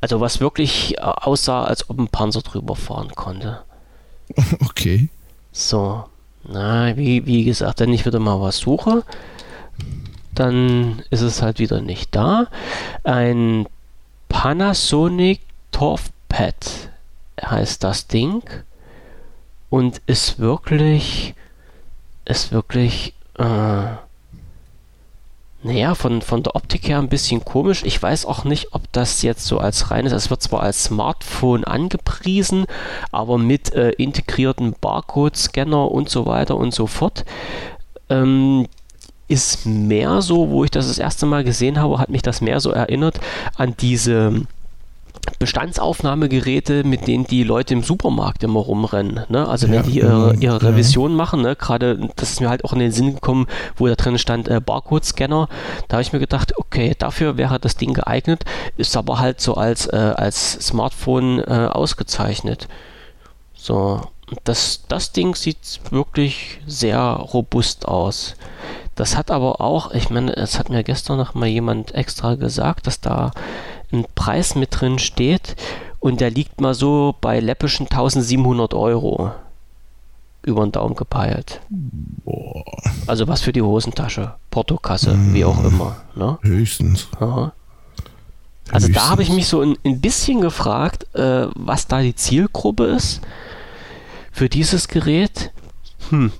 also 0.00 0.20
was 0.20 0.40
wirklich 0.40 0.96
äh, 0.98 1.00
aussah, 1.00 1.64
als 1.64 1.88
ob 1.90 1.98
ein 1.98 2.08
Panzer 2.08 2.42
drüber 2.42 2.76
fahren 2.76 3.10
konnte. 3.14 3.62
Okay. 4.64 5.08
So, 5.52 6.04
na, 6.44 6.96
wie, 6.96 7.26
wie 7.26 7.44
gesagt, 7.44 7.80
wenn 7.80 7.92
ich 7.92 8.06
wieder 8.06 8.20
mal 8.20 8.40
was 8.40 8.58
suche, 8.58 9.02
dann 10.34 11.02
ist 11.10 11.20
es 11.22 11.42
halt 11.42 11.58
wieder 11.58 11.80
nicht 11.80 12.14
da. 12.14 12.46
Ein 13.02 13.66
Panasonic 14.28 15.40
TorfPad 15.72 16.90
heißt 17.42 17.82
das 17.82 18.06
Ding 18.06 18.42
und 19.68 20.00
ist 20.06 20.38
wirklich, 20.38 21.34
ist 22.24 22.52
wirklich, 22.52 23.14
äh, 23.38 23.84
naja, 25.62 25.94
von, 25.94 26.22
von 26.22 26.42
der 26.42 26.56
Optik 26.56 26.88
her 26.88 26.98
ein 26.98 27.08
bisschen 27.08 27.44
komisch. 27.44 27.82
Ich 27.84 28.02
weiß 28.02 28.24
auch 28.24 28.44
nicht, 28.44 28.72
ob 28.72 28.90
das 28.92 29.22
jetzt 29.22 29.44
so 29.44 29.58
als 29.58 29.90
reines, 29.90 30.12
es 30.12 30.30
wird 30.30 30.42
zwar 30.42 30.62
als 30.62 30.84
Smartphone 30.84 31.64
angepriesen, 31.64 32.64
aber 33.12 33.36
mit 33.36 33.74
äh, 33.74 33.90
integrierten 33.90 34.74
Barcode-Scanner 34.80 35.90
und 35.90 36.08
so 36.08 36.24
weiter 36.24 36.56
und 36.56 36.72
so 36.72 36.86
fort. 36.86 37.24
Ähm, 38.08 38.66
ist 39.28 39.64
mehr 39.64 40.22
so, 40.22 40.50
wo 40.50 40.64
ich 40.64 40.72
das 40.72 40.88
das 40.88 40.98
erste 40.98 41.24
Mal 41.24 41.44
gesehen 41.44 41.78
habe, 41.78 41.98
hat 41.98 42.08
mich 42.08 42.22
das 42.22 42.40
mehr 42.40 42.58
so 42.58 42.70
erinnert 42.70 43.20
an 43.56 43.74
diese 43.78 44.46
Bestandsaufnahmegeräte, 45.38 46.84
mit 46.84 47.06
denen 47.06 47.24
die 47.24 47.44
Leute 47.44 47.74
im 47.74 47.82
Supermarkt 47.82 48.42
immer 48.42 48.60
rumrennen. 48.60 49.24
Ne? 49.28 49.48
Also 49.48 49.66
ja, 49.66 49.72
wenn 49.72 49.82
die 49.84 49.98
ihre, 49.98 50.34
ihre 50.34 50.42
ja. 50.42 50.56
Revision 50.56 51.14
machen, 51.14 51.42
ne? 51.42 51.56
gerade 51.56 52.08
das 52.16 52.32
ist 52.32 52.40
mir 52.40 52.48
halt 52.48 52.64
auch 52.64 52.72
in 52.72 52.78
den 52.78 52.92
Sinn 52.92 53.14
gekommen, 53.14 53.46
wo 53.76 53.86
da 53.86 53.94
drin 53.94 54.18
stand 54.18 54.48
äh, 54.48 54.60
Barcode-Scanner, 54.60 55.48
da 55.88 55.94
habe 55.94 56.02
ich 56.02 56.12
mir 56.12 56.18
gedacht, 56.18 56.56
okay, 56.56 56.94
dafür 56.98 57.36
wäre 57.36 57.58
das 57.58 57.76
Ding 57.76 57.94
geeignet, 57.94 58.44
ist 58.76 58.96
aber 58.96 59.18
halt 59.18 59.40
so 59.40 59.54
als, 59.54 59.86
äh, 59.86 59.96
als 59.96 60.52
Smartphone 60.52 61.40
äh, 61.40 61.68
ausgezeichnet. 61.70 62.68
So, 63.54 64.00
das, 64.44 64.84
das 64.88 65.12
Ding 65.12 65.34
sieht 65.34 65.80
wirklich 65.90 66.60
sehr 66.66 66.98
robust 67.00 67.86
aus. 67.86 68.36
Das 68.94 69.16
hat 69.16 69.30
aber 69.30 69.60
auch, 69.60 69.92
ich 69.92 70.10
meine, 70.10 70.36
es 70.36 70.58
hat 70.58 70.68
mir 70.68 70.84
gestern 70.84 71.18
noch 71.18 71.34
mal 71.34 71.46
jemand 71.46 71.94
extra 71.94 72.34
gesagt, 72.34 72.86
dass 72.86 73.00
da 73.00 73.30
ein 73.92 74.06
Preis 74.14 74.54
mit 74.54 74.80
drin 74.80 74.98
steht 74.98 75.56
und 75.98 76.20
der 76.20 76.30
liegt 76.30 76.60
mal 76.60 76.74
so 76.74 77.14
bei 77.20 77.40
läppischen 77.40 77.86
1700 77.86 78.74
Euro 78.74 79.32
über 80.42 80.62
den 80.64 80.72
Daumen 80.72 80.94
gepeilt. 80.94 81.60
Boah. 81.68 82.64
Also 83.06 83.28
was 83.28 83.42
für 83.42 83.52
die 83.52 83.62
Hosentasche, 83.62 84.34
Portokasse, 84.50 85.12
hm. 85.12 85.34
wie 85.34 85.44
auch 85.44 85.62
immer. 85.62 85.96
Ne? 86.14 86.38
Höchstens. 86.42 87.08
Aha. 87.18 87.52
Also 88.70 88.88
Höchstens. 88.88 88.94
da 88.94 89.10
habe 89.10 89.22
ich 89.22 89.30
mich 89.30 89.46
so 89.46 89.60
ein, 89.60 89.76
ein 89.84 90.00
bisschen 90.00 90.40
gefragt, 90.40 91.14
äh, 91.14 91.48
was 91.54 91.86
da 91.86 92.00
die 92.00 92.14
Zielgruppe 92.14 92.84
ist 92.84 93.20
für 94.32 94.48
dieses 94.48 94.88
Gerät. 94.88 95.52
Hm. 96.08 96.32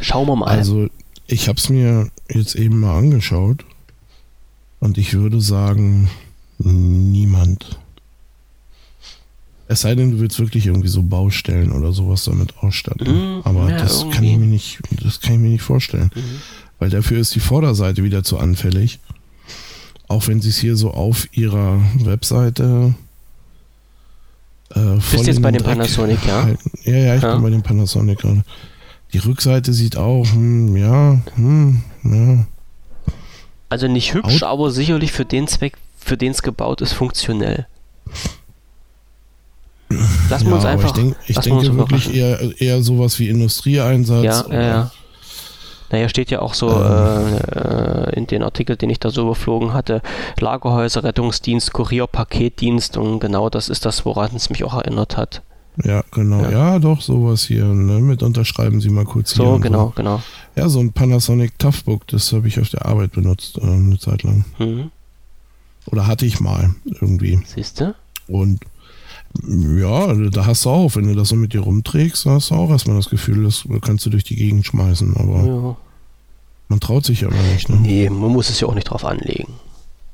Schauen 0.00 0.28
wir 0.28 0.36
mal. 0.36 0.48
Also 0.48 0.86
ich 1.26 1.48
habe 1.48 1.58
es 1.58 1.68
mir 1.68 2.10
jetzt 2.28 2.54
eben 2.54 2.80
mal 2.80 2.98
angeschaut 2.98 3.64
und 4.80 4.98
ich 4.98 5.14
würde 5.14 5.40
sagen, 5.40 6.10
niemand. 6.58 7.78
Es 9.68 9.82
sei 9.82 9.94
denn, 9.94 10.10
du 10.10 10.18
willst 10.18 10.40
wirklich 10.40 10.66
irgendwie 10.66 10.88
so 10.88 11.02
Baustellen 11.02 11.70
oder 11.70 11.92
sowas 11.92 12.24
damit 12.24 12.58
ausstatten. 12.58 13.06
Mhm, 13.06 13.42
Aber 13.44 13.70
ja, 13.70 13.78
das 13.78 14.04
kann 14.10 14.24
ich 14.24 14.36
mir 14.36 14.46
nicht, 14.46 14.80
das 15.02 15.20
kann 15.20 15.34
ich 15.34 15.38
mir 15.38 15.50
nicht 15.50 15.62
vorstellen. 15.62 16.10
Mhm. 16.14 16.40
Weil 16.80 16.90
dafür 16.90 17.18
ist 17.18 17.34
die 17.34 17.40
Vorderseite 17.40 18.02
wieder 18.02 18.24
zu 18.24 18.38
anfällig. 18.38 18.98
Auch 20.08 20.26
wenn 20.26 20.40
sie 20.40 20.48
es 20.48 20.58
hier 20.58 20.74
so 20.74 20.90
auf 20.90 21.28
ihrer 21.36 21.80
Webseite 21.98 22.94
äh, 24.74 24.94
Bist 25.12 25.26
jetzt 25.26 25.42
bei 25.42 25.52
dem 25.52 25.62
Panasonic, 25.62 26.18
ja? 26.26 26.42
Halten. 26.44 26.70
Ja, 26.84 26.96
ja, 26.96 27.16
ich 27.16 27.22
ja. 27.22 27.34
bin 27.34 27.42
bei 27.42 27.50
dem 27.50 27.62
Panasonic 27.62 28.18
gerade. 28.18 28.42
Die 29.12 29.18
Rückseite 29.18 29.72
sieht 29.72 29.96
auch, 29.96 30.26
hm, 30.32 30.76
ja, 30.76 31.20
hm, 31.34 31.82
ja. 32.04 32.46
Also 33.70 33.86
nicht 33.86 34.14
hübsch, 34.14 34.42
Out 34.42 34.50
aber 34.50 34.70
sicherlich 34.70 35.12
für 35.12 35.24
den 35.24 35.46
Zweck, 35.46 35.78
für 35.98 36.16
den 36.16 36.32
es 36.32 36.42
gebaut 36.42 36.80
ist, 36.80 36.92
funktionell. 36.92 37.66
Lassen 40.28 40.44
wir 40.44 40.50
ja, 40.50 40.56
uns 40.56 40.64
einfach. 40.64 40.88
Ich, 40.88 40.92
denk, 40.92 41.16
ich 41.26 41.38
denke 41.38 41.76
wirklich 41.76 42.14
eher, 42.14 42.60
eher 42.60 42.82
sowas 42.82 43.18
wie 43.18 43.28
Industrieeinsatz. 43.28 44.24
Ja, 44.24 44.44
ja, 44.50 44.62
ja. 44.62 44.90
Naja, 45.90 46.08
steht 46.08 46.30
ja 46.30 46.40
auch 46.40 46.54
so 46.54 46.70
ähm. 46.70 47.38
äh, 47.52 48.16
in 48.16 48.26
den 48.26 48.42
Artikel, 48.42 48.76
den 48.76 48.90
ich 48.90 49.00
da 49.00 49.10
so 49.10 49.22
überflogen 49.22 49.72
hatte, 49.72 50.02
Lagerhäuser, 50.38 51.02
Rettungsdienst, 51.02 51.72
Kurier, 51.72 52.06
Paketdienst 52.06 52.96
und 52.96 53.18
genau 53.18 53.50
das 53.50 53.68
ist 53.68 53.84
das, 53.84 54.04
woran 54.04 54.30
es 54.36 54.50
mich 54.50 54.62
auch 54.62 54.74
erinnert 54.74 55.16
hat. 55.16 55.42
Ja, 55.84 56.02
genau. 56.10 56.42
Ja, 56.42 56.50
ja 56.50 56.78
doch, 56.78 57.00
sowas 57.00 57.44
hier. 57.44 57.64
Ne? 57.64 58.00
Mit 58.00 58.22
unterschreiben 58.22 58.80
Sie 58.80 58.90
mal 58.90 59.04
kurz 59.04 59.30
so, 59.30 59.44
hier. 59.44 59.60
Genau, 59.60 59.86
so, 59.86 59.92
genau, 59.96 60.16
genau. 60.16 60.22
Ja, 60.56 60.68
so 60.68 60.80
ein 60.80 60.92
Panasonic 60.92 61.58
Toughbook, 61.58 62.06
das 62.08 62.32
habe 62.32 62.48
ich 62.48 62.60
auf 62.60 62.68
der 62.68 62.86
Arbeit 62.86 63.12
benutzt, 63.12 63.58
äh, 63.58 63.62
eine 63.62 63.98
Zeit 63.98 64.22
lang. 64.22 64.44
Mhm. 64.58 64.90
Oder 65.86 66.06
hatte 66.06 66.26
ich 66.26 66.40
mal 66.40 66.74
irgendwie. 67.00 67.40
Siehst 67.46 67.80
du? 67.80 67.94
Und 68.28 68.60
ja, 69.46 70.12
da 70.14 70.46
hast 70.46 70.64
du 70.64 70.70
auch, 70.70 70.96
wenn 70.96 71.06
du 71.06 71.14
das 71.14 71.28
so 71.28 71.36
mit 71.36 71.52
dir 71.52 71.60
rumträgst, 71.60 72.26
hast 72.26 72.50
du 72.50 72.54
auch 72.56 72.70
erstmal 72.70 72.96
das 72.96 73.08
Gefühl, 73.08 73.44
das 73.44 73.64
kannst 73.80 74.04
du 74.04 74.10
durch 74.10 74.24
die 74.24 74.34
Gegend 74.34 74.66
schmeißen, 74.66 75.16
aber 75.16 75.44
ja. 75.44 75.76
man 76.68 76.80
traut 76.80 77.04
sich 77.04 77.24
aber 77.24 77.40
nicht. 77.52 77.68
Ne? 77.68 77.76
Nee, 77.76 78.10
man 78.10 78.32
muss 78.32 78.50
es 78.50 78.58
ja 78.58 78.66
auch 78.66 78.74
nicht 78.74 78.90
drauf 78.90 79.04
anlegen. 79.04 79.54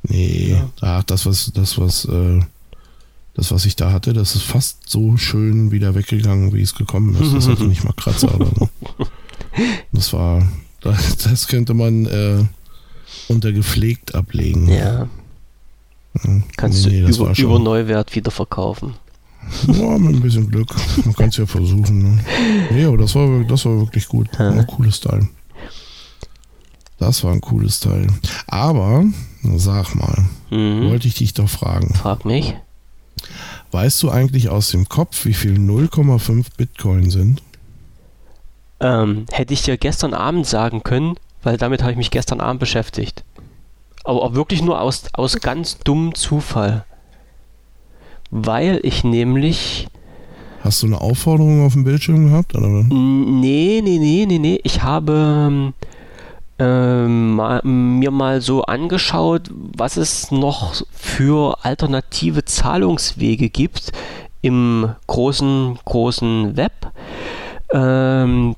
Nee, 0.03 0.51
ja. 0.51 0.69
ach, 0.83 1.03
das, 1.05 1.25
was, 1.25 1.51
das, 1.55 1.79
was, 1.79 2.05
äh, 2.05 2.41
das, 3.37 3.53
was 3.53 3.67
ich 3.67 3.77
da 3.77 3.93
hatte, 3.93 4.15
das 4.15 4.35
ist 4.35 4.45
fast 4.45 4.89
so 4.89 5.19
schön 5.19 5.71
wieder 5.71 5.95
weggegangen, 5.95 6.55
wie 6.55 6.63
es 6.63 6.75
gekommen 6.75 7.15
ist. 7.21 7.35
Das 7.35 7.49
hatte 7.49 7.65
nicht 7.65 7.85
mal 7.85 7.93
Kratzer, 7.93 8.33
aber 8.33 8.47
ne? 8.47 8.69
das 9.93 10.15
war, 10.15 10.49
das, 10.81 11.19
das 11.19 11.47
könnte 11.47 11.75
man 11.75 12.07
äh, 12.07 12.45
unter 13.29 13.53
gepflegt 13.53 14.15
ablegen. 14.15 14.69
Ja. 14.69 15.09
ja. 16.25 16.43
Kannst 16.57 16.87
nee, 16.87 17.03
du 17.03 17.09
über, 17.09 17.39
über 17.39 17.59
Neuwert 17.59 18.15
wieder 18.15 18.31
verkaufen. 18.31 18.95
Ja, 19.67 19.99
mit 19.99 20.17
ein 20.17 20.23
bisschen 20.23 20.51
Glück. 20.51 20.75
Man 21.05 21.15
kann 21.15 21.29
es 21.29 21.37
ja 21.37 21.45
versuchen. 21.45 22.03
Ne? 22.03 22.25
Nee, 22.71 22.85
aber 22.87 22.97
das 22.97 23.15
war, 23.15 23.45
das 23.45 23.67
war 23.67 23.79
wirklich 23.81 24.09
gut. 24.09 24.29
War 24.39 24.51
ein 24.51 24.67
cooles 24.67 24.99
Teil. 25.01 25.29
Das 26.99 27.23
war 27.23 27.33
ein 27.33 27.43
cooles 27.43 27.81
Teil. 27.81 28.07
Aber, 28.47 29.05
sag 29.57 29.95
mal, 29.95 30.25
mhm. 30.51 30.89
wollte 30.89 31.07
ich 31.07 31.17
dich 31.17 31.35
doch 31.35 31.51
fragen. 31.51 31.93
Frag 31.95 32.25
mich. 32.25 32.55
Weißt 33.71 34.03
du 34.03 34.11
eigentlich 34.11 34.49
aus 34.49 34.71
dem 34.71 34.89
Kopf, 34.89 35.25
wie 35.25 35.35
viel 35.35 35.55
0,5 35.55 36.47
Bitcoin 36.57 37.11
sind? 37.11 37.43
Ähm, 38.81 39.27
hätte 39.31 39.55
ich 39.55 39.63
dir 39.63 39.77
gestern 39.77 40.15
Abend 40.15 40.47
sagen 40.47 40.83
können, 40.83 41.17
weil 41.43 41.57
damit 41.57 41.83
habe 41.83 41.93
ich 41.93 41.99
mich 41.99 42.11
gestern 42.11 42.41
Abend 42.41 42.61
beschäftigt. 42.61 43.25
Aber 44.05 44.23
auch 44.23 44.35
wirklich 44.35 44.63
nur 44.63 44.81
aus, 44.81 45.05
aus 45.15 45.41
ganz 45.41 45.79
dummem 45.79 46.15
Zufall 46.15 46.85
weil 48.31 48.81
ich 48.83 49.05
nämlich. 49.05 49.89
Hast 50.61 50.83
du 50.83 50.87
eine 50.87 51.01
Aufforderung 51.01 51.65
auf 51.65 51.75
dem 51.75 51.85
Bildschirm 51.85 52.29
gehabt? 52.29 52.55
Oder? 52.55 52.67
Nee, 52.69 53.81
nee, 53.85 53.99
nee, 53.99 54.27
nee, 54.27 54.39
nee. 54.39 54.61
Ich 54.65 54.83
habe 54.83 55.73
ähm, 56.59 57.99
mir 57.99 58.11
mal 58.11 58.41
so 58.41 58.63
angeschaut, 58.63 59.51
was 59.53 59.97
es 59.97 60.31
noch 60.31 60.75
für 60.93 61.59
alternative 61.63 62.45
Zahlungswege 62.45 63.51
gibt 63.51 63.93
im 64.43 64.95
großen, 65.07 65.79
großen 65.85 66.57
Web. 66.57 66.73
Ähm, 67.73 68.57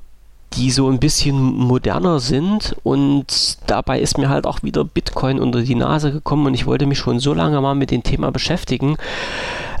die 0.53 0.71
so 0.71 0.89
ein 0.89 0.99
bisschen 0.99 1.39
moderner 1.39 2.19
sind 2.19 2.75
und 2.83 3.59
dabei 3.67 3.99
ist 3.99 4.17
mir 4.17 4.29
halt 4.29 4.47
auch 4.47 4.63
wieder 4.63 4.83
Bitcoin 4.83 5.39
unter 5.39 5.61
die 5.61 5.75
Nase 5.75 6.11
gekommen 6.11 6.47
und 6.47 6.55
ich 6.55 6.65
wollte 6.65 6.87
mich 6.87 6.97
schon 6.97 7.19
so 7.19 7.33
lange 7.33 7.61
mal 7.61 7.75
mit 7.75 7.91
dem 7.91 8.01
Thema 8.01 8.31
beschäftigen 8.31 8.97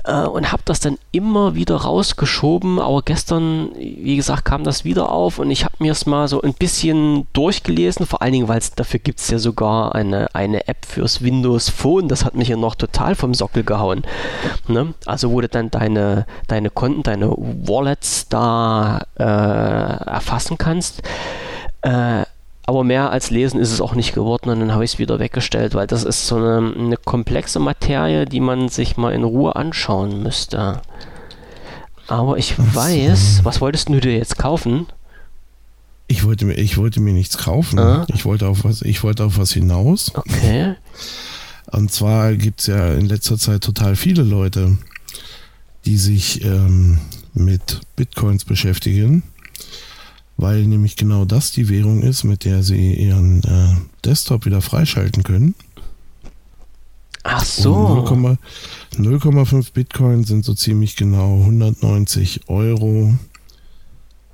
äh, 0.09 0.27
und 0.27 0.51
habe 0.51 0.63
das 0.65 0.79
dann 0.79 0.97
immer 1.11 1.55
wieder 1.55 1.75
rausgeschoben, 1.75 2.79
aber 2.79 3.01
gestern, 3.03 3.69
wie 3.75 4.15
gesagt, 4.15 4.45
kam 4.45 4.63
das 4.63 4.83
wieder 4.83 5.11
auf 5.11 5.39
und 5.39 5.51
ich 5.51 5.63
habe 5.65 5.75
mir 5.79 5.91
es 5.91 6.05
mal 6.05 6.27
so 6.27 6.41
ein 6.41 6.53
bisschen 6.53 7.27
durchgelesen, 7.33 8.05
vor 8.05 8.21
allen 8.21 8.33
Dingen, 8.33 8.47
weil 8.47 8.59
dafür 8.75 8.99
gibt 8.99 9.19
es 9.19 9.29
ja 9.29 9.37
sogar 9.37 9.95
eine, 9.95 10.33
eine 10.33 10.67
App 10.67 10.85
fürs 10.85 11.21
Windows 11.21 11.69
Phone, 11.69 12.07
das 12.07 12.25
hat 12.25 12.35
mich 12.35 12.47
ja 12.47 12.57
noch 12.57 12.75
total 12.75 13.15
vom 13.15 13.33
Sockel 13.33 13.63
gehauen. 13.63 14.03
Ne? 14.67 14.93
Also 15.05 15.31
wo 15.31 15.41
du 15.41 15.47
dann 15.47 15.69
deine, 15.69 16.25
deine 16.47 16.69
Konten, 16.69 17.03
deine 17.03 17.29
Wallets 17.29 18.27
da 18.29 19.01
äh, 19.17 19.23
erfassen 19.23 20.57
kannst. 20.57 21.03
Äh, 21.81 22.23
aber 22.69 22.83
mehr 22.83 23.09
als 23.09 23.31
lesen 23.31 23.59
ist 23.59 23.71
es 23.71 23.81
auch 23.81 23.95
nicht 23.95 24.13
geworden 24.13 24.51
und 24.51 24.59
dann 24.59 24.73
habe 24.73 24.85
ich 24.85 24.93
es 24.93 24.99
wieder 24.99 25.17
weggestellt, 25.17 25.73
weil 25.73 25.87
das 25.87 26.03
ist 26.03 26.27
so 26.27 26.35
eine, 26.35 26.71
eine, 26.77 26.97
komplexe 26.97 27.57
Materie, 27.57 28.25
die 28.25 28.39
man 28.39 28.69
sich 28.69 28.95
mal 28.95 29.11
in 29.11 29.23
Ruhe 29.23 29.55
anschauen 29.55 30.21
müsste. 30.21 30.79
Aber 32.05 32.37
ich 32.37 32.53
weiß, 32.59 33.39
was 33.41 33.59
wolltest 33.59 33.89
du 33.89 33.99
dir 33.99 34.15
jetzt 34.15 34.37
kaufen? 34.37 34.85
Ich 36.05 36.23
wollte 36.23 36.45
mir, 36.45 36.53
ich 36.53 36.77
wollte 36.77 36.99
mir 36.99 37.13
nichts 37.13 37.39
kaufen. 37.39 37.79
Ah. 37.79 38.05
Ich 38.13 38.23
wollte 38.25 38.47
auf 38.47 38.63
was, 38.63 38.83
ich 38.83 39.01
wollte 39.01 39.23
auf 39.23 39.39
was 39.39 39.51
hinaus. 39.51 40.11
Okay. 40.13 40.75
Und 41.71 41.91
zwar 41.91 42.35
gibt 42.35 42.59
es 42.59 42.67
ja 42.67 42.93
in 42.93 43.07
letzter 43.07 43.39
Zeit 43.39 43.63
total 43.63 43.95
viele 43.95 44.21
Leute, 44.21 44.77
die 45.85 45.97
sich 45.97 46.45
ähm, 46.45 46.99
mit 47.33 47.81
Bitcoins 47.95 48.45
beschäftigen, 48.45 49.23
weil 50.39 50.65
nämlich 50.65 50.95
genau 50.95 51.25
das 51.25 51.51
die 51.51 51.67
Währung 51.67 52.01
ist, 52.01 52.23
mit 52.23 52.45
der 52.45 52.63
sie 52.63 52.93
ihren 52.93 53.43
äh, 53.43 53.75
Desktop 54.05 54.45
wieder 54.45 54.61
freischalten 54.61 55.23
können. 55.23 55.53
Ach 57.23 57.43
so. 57.43 57.75
0,- 57.75 58.37
0,5 58.93 59.73
Bitcoin 59.73 60.23
sind 60.23 60.45
so 60.45 60.53
ziemlich 60.53 60.95
genau 60.95 61.41
190 61.41 62.47
Euro, 62.47 63.15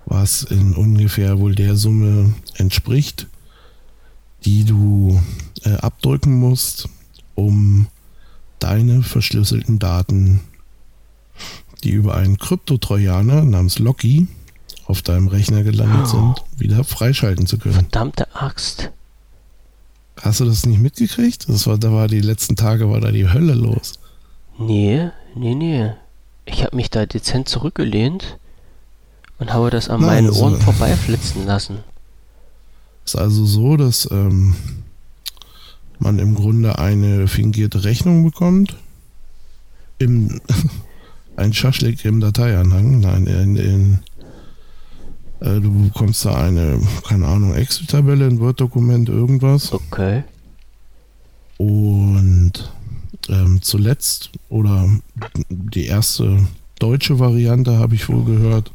was 0.06 0.44
in 0.44 0.76
ungefähr 0.76 1.40
wohl 1.40 1.56
der 1.56 1.76
Summe 1.76 2.36
entspricht, 2.54 3.26
die 4.46 4.64
du 4.64 5.20
äh, 5.64 5.74
abdrücken 5.74 6.36
musst, 6.36 6.88
um 7.34 7.88
deine 8.60 9.02
verschlüsselten 9.02 9.80
Daten, 9.80 10.42
die 11.84 11.90
über 11.90 12.16
einen 12.16 12.38
Kryptotrojaner 12.38 13.44
namens 13.44 13.80
Locky 13.80 14.28
auf 14.88 15.02
deinem 15.02 15.28
Rechner 15.28 15.64
gelandet 15.64 16.08
sind, 16.08 16.36
wieder 16.58 16.84
freischalten 16.84 17.48
zu 17.48 17.58
können. 17.58 17.74
Verdammte 17.76 18.34
Axt. 18.36 18.92
Hast 20.22 20.40
du 20.40 20.46
das 20.46 20.66
nicht 20.66 20.80
mitgekriegt? 20.80 21.50
Das 21.50 21.68
war, 21.68 21.78
da 21.78 21.92
war 21.92 22.08
die 22.08 22.22
letzten 22.22 22.56
Tage 22.56 22.90
war 22.90 23.02
da 23.02 23.12
die 23.12 23.28
Hölle 23.30 23.54
los. 23.54 23.94
Nee, 24.58 25.10
nee, 25.36 25.56
nee. 25.56 25.92
Ich 26.46 26.64
habe 26.64 26.76
mich 26.76 26.90
da 26.90 27.06
dezent 27.06 27.50
zurückgelehnt 27.50 28.38
und 29.40 29.52
habe 29.52 29.70
das 29.72 29.90
an 29.90 30.00
Nein, 30.02 30.26
meinen 30.26 30.34
so- 30.34 30.44
Ohren 30.44 30.62
vorbeiflitzen 30.62 31.46
lassen. 31.46 31.80
ist 33.04 33.18
also 33.18 33.46
so, 33.46 33.76
dass 33.76 34.10
ähm, 34.12 34.56
man 36.00 36.20
im 36.20 36.36
Grunde 36.36 36.78
eine 36.80 37.28
fingierte 37.28 37.84
Rechnung 37.84 38.24
bekommt. 38.24 38.78
Im, 39.98 40.40
ein 41.36 41.54
Schaschlik 41.54 42.06
im 42.06 42.20
Dateianhang. 42.22 43.00
Nein, 43.02 43.26
in, 43.28 43.56
in, 43.58 44.00
äh, 45.42 45.60
du 45.60 45.90
bekommst 45.90 46.26
da 46.26 46.36
eine, 46.36 46.80
keine 47.08 47.28
Ahnung, 47.28 47.54
Excel-Tabelle, 47.54 48.26
ein 48.28 48.40
Word-Dokument, 48.40 49.10
irgendwas. 49.10 49.72
Okay. 49.74 50.24
Und 51.58 52.54
ähm, 53.30 53.62
zuletzt, 53.62 54.32
oder 54.50 54.90
die 55.50 55.86
erste 55.86 56.46
deutsche 56.80 57.20
Variante 57.20 57.78
habe 57.80 57.96
ich 57.96 58.10
wohl 58.10 58.26
gehört, 58.26 58.72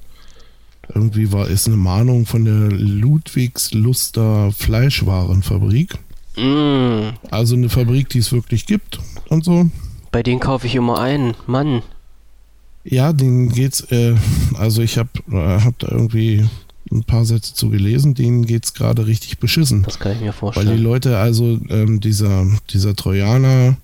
irgendwie 0.93 1.33
war 1.33 1.47
ist 1.47 1.69
eine 1.69 1.77
Mahnung 1.77 2.27
von 2.27 2.45
der 2.45 2.71
Ludwigsluster 2.71 4.51
Fleischwarenfabrik. 4.53 5.99
Mm, 6.37 7.11
Also 7.31 7.55
eine 7.55 7.69
Fabrik, 7.69 8.09
die 8.09 8.19
es 8.19 8.33
wirklich 8.33 8.67
gibt 8.67 8.99
und 9.29 9.45
so. 9.45 9.69
bei 10.11 10.23
denen 10.23 10.41
kaufe 10.41 10.67
ich 10.67 10.75
immer 10.75 10.99
ein. 10.99 11.35
Mann. 11.47 11.83
Ja, 12.85 13.13
denen 13.13 13.51
geht's, 13.51 13.83
äh, 13.93 14.17
also 14.55 14.83
ich 14.83 14.99
habe 14.99 15.11
äh, 15.31 15.61
hab 15.61 15.79
da 15.79 15.89
irgendwie 15.89 16.49
ein 16.91 17.05
paar 17.05 17.25
Sätze 17.25 17.55
zu 17.55 17.71
gelesen, 17.71 18.15
denen 18.15 18.47
geht's 18.47 18.75
gerade 18.75 19.07
richtig 19.07 19.39
beschissen. 19.39 19.83
Das 19.83 19.99
kann 19.99 20.13
ich 20.13 20.21
mir 20.21 20.27
Weil 20.27 20.33
die 20.33 20.39
vorstellen. 20.39 20.83
Leute, 20.83 21.19
also 21.19 21.61
ähm, 21.69 22.01
dieser, 22.01 22.47
dieser 22.71 22.97
Trojaner 22.97 23.77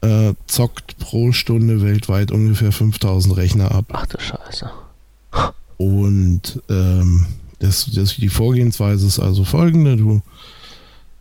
äh, 0.00 0.34
zockt 0.46 0.98
pro 0.98 1.32
Stunde 1.32 1.82
weltweit 1.82 2.32
ungefähr 2.32 2.72
5000 2.72 3.36
Rechner 3.36 3.72
ab. 3.72 3.86
Ach 3.92 4.06
du 4.06 4.18
Scheiße. 4.18 4.70
Und 5.76 6.62
ähm, 6.68 7.26
das, 7.58 7.90
das, 7.94 8.16
die 8.16 8.28
Vorgehensweise 8.28 9.06
ist 9.06 9.20
also 9.20 9.44
folgende. 9.44 9.96
Du 9.96 10.22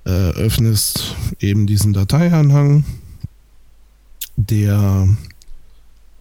äh, 0.05 0.09
öffnest 0.09 1.15
eben 1.39 1.67
diesen 1.67 1.93
Dateianhang, 1.93 2.83
der 4.35 5.07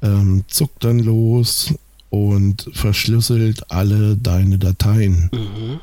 ähm, 0.03 0.45
zuckt 0.49 0.85
dann 0.85 0.99
los 0.99 1.75
und 2.11 2.69
verschlüsselt 2.73 3.71
alle 3.71 4.17
deine 4.17 4.59
Dateien. 4.59 5.31
Mhm. 5.33 5.81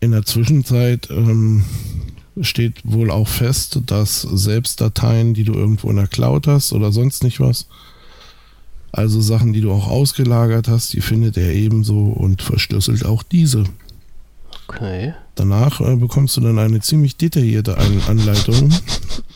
In 0.00 0.10
der 0.12 0.24
Zwischenzeit 0.24 1.08
ähm, 1.10 1.64
steht 2.40 2.80
wohl 2.84 3.10
auch 3.10 3.28
fest, 3.28 3.80
dass 3.86 4.22
selbst 4.22 4.80
Dateien, 4.80 5.34
die 5.34 5.44
du 5.44 5.54
irgendwo 5.54 5.90
in 5.90 5.96
der 5.96 6.06
Cloud 6.06 6.46
hast 6.46 6.72
oder 6.72 6.92
sonst 6.92 7.24
nicht 7.24 7.40
was, 7.40 7.66
also 8.92 9.20
Sachen, 9.20 9.52
die 9.52 9.60
du 9.60 9.72
auch 9.72 9.88
ausgelagert 9.88 10.68
hast, 10.68 10.92
die 10.94 11.00
findet 11.00 11.36
er 11.36 11.52
ebenso 11.52 12.04
und 12.04 12.40
verschlüsselt 12.42 13.04
auch 13.04 13.22
diese. 13.22 13.64
Okay. 14.68 15.14
Danach 15.34 15.80
äh, 15.80 15.96
bekommst 15.96 16.36
du 16.36 16.40
dann 16.40 16.58
eine 16.58 16.80
ziemlich 16.80 17.16
detaillierte 17.16 17.76
An 17.76 18.00
Anleitung, 18.08 18.72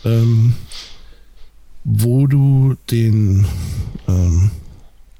ähm, 0.05 0.55
wo 1.93 2.27
du 2.27 2.77
den 2.91 3.47
ähm, 4.07 4.51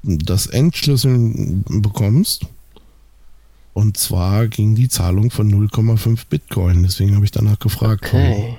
das 0.03 0.47
Entschlüsseln 0.47 1.63
bekommst. 1.67 2.45
Und 3.73 3.97
zwar 3.97 4.47
ging 4.47 4.75
die 4.75 4.89
Zahlung 4.89 5.31
von 5.31 5.51
0,5 5.51 6.25
Bitcoin. 6.29 6.83
Deswegen 6.83 7.15
habe 7.15 7.25
ich 7.25 7.31
danach 7.31 7.59
gefragt. 7.59 8.05
Okay. 8.05 8.57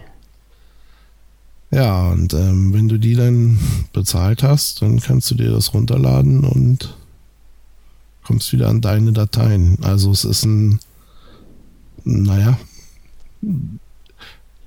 Ja, 1.70 2.10
und 2.10 2.34
ähm, 2.34 2.72
wenn 2.74 2.88
du 2.88 2.98
die 2.98 3.14
dann 3.14 3.58
bezahlt 3.92 4.42
hast, 4.42 4.82
dann 4.82 5.00
kannst 5.00 5.30
du 5.30 5.34
dir 5.34 5.50
das 5.50 5.72
runterladen 5.72 6.44
und 6.44 6.96
kommst 8.22 8.52
wieder 8.52 8.68
an 8.68 8.80
deine 8.80 9.12
Dateien. 9.12 9.78
Also 9.82 10.10
es 10.10 10.24
ist 10.24 10.44
ein, 10.44 10.80
naja, 12.04 12.58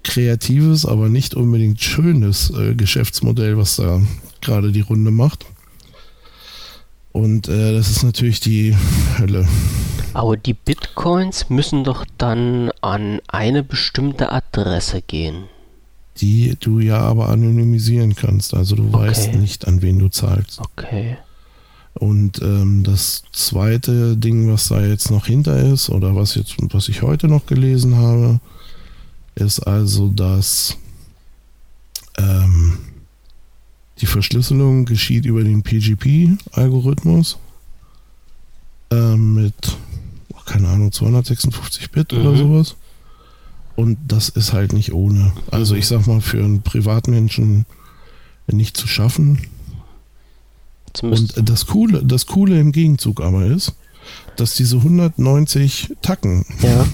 kreatives, 0.05 0.85
aber 0.85 1.09
nicht 1.09 1.35
unbedingt 1.35 1.81
schönes 1.81 2.49
äh, 2.51 2.75
Geschäftsmodell, 2.75 3.57
was 3.57 3.75
da 3.75 4.01
gerade 4.41 4.71
die 4.71 4.81
Runde 4.81 5.11
macht. 5.11 5.45
Und 7.11 7.47
äh, 7.47 7.73
das 7.73 7.89
ist 7.89 8.03
natürlich 8.03 8.39
die 8.39 8.75
Hölle. 9.17 9.47
Aber 10.13 10.37
die 10.37 10.53
Bitcoins 10.53 11.49
müssen 11.49 11.83
doch 11.83 12.05
dann 12.17 12.71
an 12.81 13.19
eine 13.27 13.63
bestimmte 13.63 14.31
Adresse 14.31 15.01
gehen. 15.01 15.45
Die 16.17 16.55
du 16.59 16.79
ja 16.79 16.99
aber 16.99 17.29
anonymisieren 17.29 18.15
kannst. 18.15 18.53
Also 18.53 18.75
du 18.75 18.91
weißt 18.93 19.29
Okay. 19.29 19.37
nicht, 19.37 19.67
an 19.67 19.81
wen 19.81 19.99
du 19.99 20.07
zahlst. 20.09 20.59
Okay. 20.59 21.17
Und 21.93 22.41
ähm, 22.41 22.83
das 22.83 23.23
zweite 23.31 24.17
Ding, 24.17 24.51
was 24.51 24.67
da 24.67 24.81
jetzt 24.81 25.11
noch 25.11 25.25
hinter 25.27 25.57
ist, 25.57 25.89
oder 25.89 26.15
was 26.15 26.35
jetzt, 26.35 26.55
was 26.73 26.89
ich 26.89 27.01
heute 27.01 27.27
noch 27.27 27.45
gelesen 27.45 27.95
habe, 27.97 28.39
ist 29.35 29.59
also, 29.61 30.09
dass 30.09 30.77
ähm, 32.17 32.77
die 33.99 34.05
Verschlüsselung 34.05 34.85
geschieht 34.85 35.25
über 35.25 35.43
den 35.43 35.63
PGP-Algorithmus 35.63 37.37
ähm, 38.91 39.35
mit, 39.35 39.77
oh, 40.33 40.37
keine 40.45 40.67
Ahnung, 40.69 40.91
256 40.91 41.91
Bit 41.91 42.13
oder 42.13 42.31
Mhm. 42.31 42.37
sowas. 42.37 42.75
Und 43.75 43.97
das 44.07 44.29
ist 44.29 44.53
halt 44.53 44.71
nicht 44.73 44.93
ohne. 44.93 45.33
Also 45.51 45.75
ich 45.75 45.87
sag 45.87 46.07
mal, 46.07 46.21
für 46.21 46.37
einen 46.43 46.61
Privatmenschen 46.61 47.65
nicht 48.47 48.77
zu 48.77 48.87
schaffen. 48.87 49.39
Zumindest, 50.93 51.37
Und 51.37 51.49
das 51.49 51.65
Coole, 51.65 52.01
das 52.05 52.25
Coole 52.25 52.57
im 52.59 52.71
Gegenzug 52.71 53.19
aber 53.21 53.45
ist, 53.45 53.73
dass 54.37 54.55
diese 54.55 54.77
190 54.77 55.93
Tacken, 56.01 56.45
ja. 56.61 56.85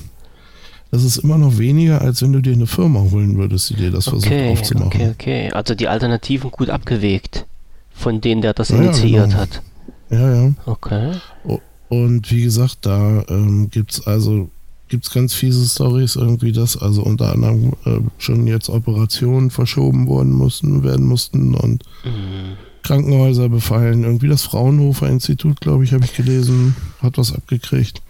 Das 0.92 1.04
ist 1.04 1.18
immer 1.18 1.38
noch 1.38 1.58
weniger, 1.58 2.02
als 2.02 2.22
wenn 2.22 2.34
du 2.34 2.42
dir 2.42 2.54
eine 2.54 2.68
Firma 2.68 3.00
holen 3.00 3.38
würdest, 3.38 3.70
die 3.70 3.76
dir 3.76 3.92
das 3.92 4.06
versucht 4.10 4.28
Okay, 4.32 4.52
aufzumachen. 4.52 4.88
okay, 4.88 5.10
okay. 5.12 5.52
Also 5.52 5.74
die 5.74 5.88
Alternativen 5.88 6.52
gut 6.52 6.70
abgewegt. 6.70 7.46
Von 7.94 8.22
denen, 8.22 8.42
der 8.42 8.54
das 8.54 8.70
ja, 8.70 8.78
initiiert 8.78 9.30
genau. 9.30 9.40
hat. 9.42 9.62
Ja, 10.10 10.34
ja. 10.46 10.54
Okay. 10.66 11.12
Und 11.90 12.32
wie 12.32 12.44
gesagt, 12.44 12.80
da 12.82 13.24
ähm, 13.30 13.70
gibt 13.70 13.92
es 13.92 14.08
also 14.08 14.50
gibt's 14.88 15.12
ganz 15.14 15.34
fiese 15.34 15.66
Stories 15.68 16.16
irgendwie, 16.18 16.52
dass 16.52 16.76
also 16.78 17.04
unter 17.04 17.32
anderem 17.32 17.74
äh, 17.86 18.00
schon 18.18 18.46
jetzt 18.48 18.70
Operationen 18.70 19.50
verschoben 19.50 20.08
worden 20.08 20.34
mussten, 20.34 20.84
werden 20.84 21.06
mussten 21.06 21.56
und 21.56 21.84
Mhm. 22.04 22.58
Krankenhäuser 22.84 23.48
befallen. 23.48 24.04
Irgendwie 24.04 24.28
das 24.28 24.42
Fraunhofer 24.42 25.08
Institut, 25.08 25.62
glaube 25.62 25.84
ich, 25.84 25.94
habe 25.94 26.04
ich 26.04 26.16
gelesen, 26.16 26.76
hat 27.02 27.18
was 27.18 27.34
abgekriegt. 27.34 28.02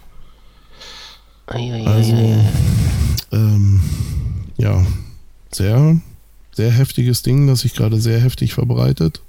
Also, 1.86 2.44
ähm, 3.32 3.80
ja, 4.56 4.84
sehr, 5.50 6.00
sehr 6.52 6.70
heftiges 6.70 7.22
Ding, 7.22 7.46
das 7.46 7.60
sich 7.60 7.74
gerade 7.74 8.00
sehr 8.00 8.20
heftig 8.20 8.54
verbreitet. 8.54 9.22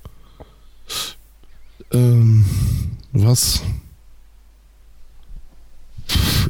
Ähm, 1.91 2.45
was 3.11 3.61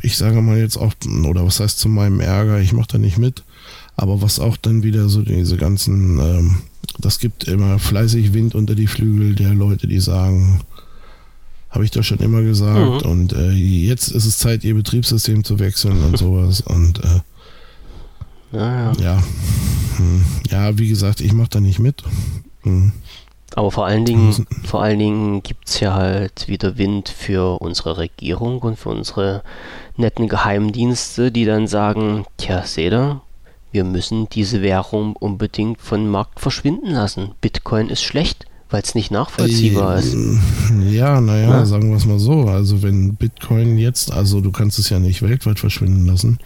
ich 0.03 0.17
sage 0.17 0.41
mal 0.41 0.57
jetzt 0.57 0.77
auch, 0.77 0.93
oder 1.25 1.45
was 1.45 1.59
heißt 1.59 1.79
zu 1.79 1.87
meinem 1.89 2.19
Ärger, 2.19 2.59
ich 2.59 2.73
mache 2.73 2.89
da 2.91 2.97
nicht 2.97 3.17
mit, 3.17 3.43
aber 3.95 4.21
was 4.21 4.39
auch 4.39 4.57
dann 4.57 4.83
wieder 4.83 5.07
so 5.07 5.21
diese 5.21 5.57
ganzen, 5.57 6.19
ähm, 6.19 6.57
das 6.99 7.19
gibt 7.19 7.45
immer 7.45 7.79
fleißig 7.79 8.33
Wind 8.33 8.53
unter 8.53 8.75
die 8.75 8.87
Flügel 8.87 9.33
der 9.33 9.53
Leute, 9.53 9.87
die 9.87 9.99
sagen, 9.99 10.59
Habe 11.73 11.85
ich 11.85 11.91
doch 11.91 12.03
schon 12.03 12.19
immer 12.19 12.43
gesagt. 12.43 13.03
Mhm. 13.03 13.11
Und 13.11 13.33
äh, 13.33 13.51
jetzt 13.51 14.09
ist 14.09 14.25
es 14.25 14.37
Zeit, 14.37 14.63
ihr 14.63 14.75
Betriebssystem 14.75 15.43
zu 15.43 15.57
wechseln 15.57 16.03
und 16.03 16.17
sowas. 16.17 16.61
Und 16.61 17.03
äh, 17.03 17.21
ja, 18.51 18.91
ja. 18.91 18.91
Ja, 18.99 19.23
hm. 19.97 20.23
ja 20.49 20.77
wie 20.77 20.87
gesagt, 20.87 21.19
ich 21.19 21.33
mache 21.33 21.49
da 21.49 21.59
nicht 21.59 21.79
mit. 21.79 22.03
Hm. 22.61 22.93
Aber 23.55 23.71
vor 23.71 23.85
allen 23.85 24.05
Dingen, 24.05 24.47
vor 24.63 24.83
allen 24.83 24.99
Dingen 24.99 25.43
gibt 25.43 25.67
es 25.67 25.79
ja 25.79 25.95
halt 25.95 26.47
wieder 26.47 26.77
Wind 26.77 27.09
für 27.09 27.59
unsere 27.59 27.97
Regierung 27.97 28.59
und 28.59 28.77
für 28.77 28.89
unsere 28.89 29.43
netten 29.97 30.27
Geheimdienste, 30.27 31.31
die 31.31 31.45
dann 31.45 31.67
sagen, 31.67 32.25
tja, 32.37 32.63
seht 32.63 32.93
ihr, 32.93 33.21
wir 33.71 33.83
müssen 33.83 34.29
diese 34.29 34.61
Währung 34.61 35.15
unbedingt 35.15 35.81
vom 35.81 36.07
Markt 36.07 36.39
verschwinden 36.39 36.91
lassen. 36.91 37.33
Bitcoin 37.41 37.89
ist 37.89 38.03
schlecht, 38.03 38.45
weil 38.73 38.81
es 38.81 38.95
nicht 38.95 39.11
nachvollziehbar 39.11 39.99
ist. 39.99 40.15
Ja, 40.89 41.21
naja, 41.21 41.47
Na? 41.47 41.65
sagen 41.67 41.91
wir 41.91 41.97
es 41.97 42.07
mal 42.07 42.17
so. 42.17 42.45
Also 42.45 42.81
wenn 42.81 43.13
Bitcoin 43.13 43.77
jetzt, 43.77 44.11
also 44.11 44.41
du 44.41 44.51
kannst 44.51 44.79
es 44.79 44.89
ja 44.89 44.97
nicht 44.97 45.21
weltweit 45.21 45.59
verschwinden 45.59 46.07
lassen. 46.07 46.39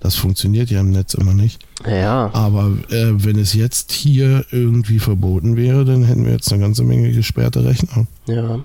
Das 0.00 0.16
funktioniert 0.16 0.68
ja 0.70 0.80
im 0.80 0.90
Netz 0.90 1.14
immer 1.14 1.32
nicht. 1.32 1.64
Ja. 1.86 2.28
Aber 2.32 2.72
äh, 2.90 3.24
wenn 3.24 3.38
es 3.38 3.54
jetzt 3.54 3.92
hier 3.92 4.44
irgendwie 4.50 4.98
verboten 4.98 5.56
wäre, 5.56 5.84
dann 5.84 6.02
hätten 6.02 6.24
wir 6.24 6.32
jetzt 6.32 6.52
eine 6.52 6.60
ganze 6.60 6.82
Menge 6.82 7.12
gesperrte 7.12 7.64
Rechner. 7.64 8.06
Ja. 8.26 8.64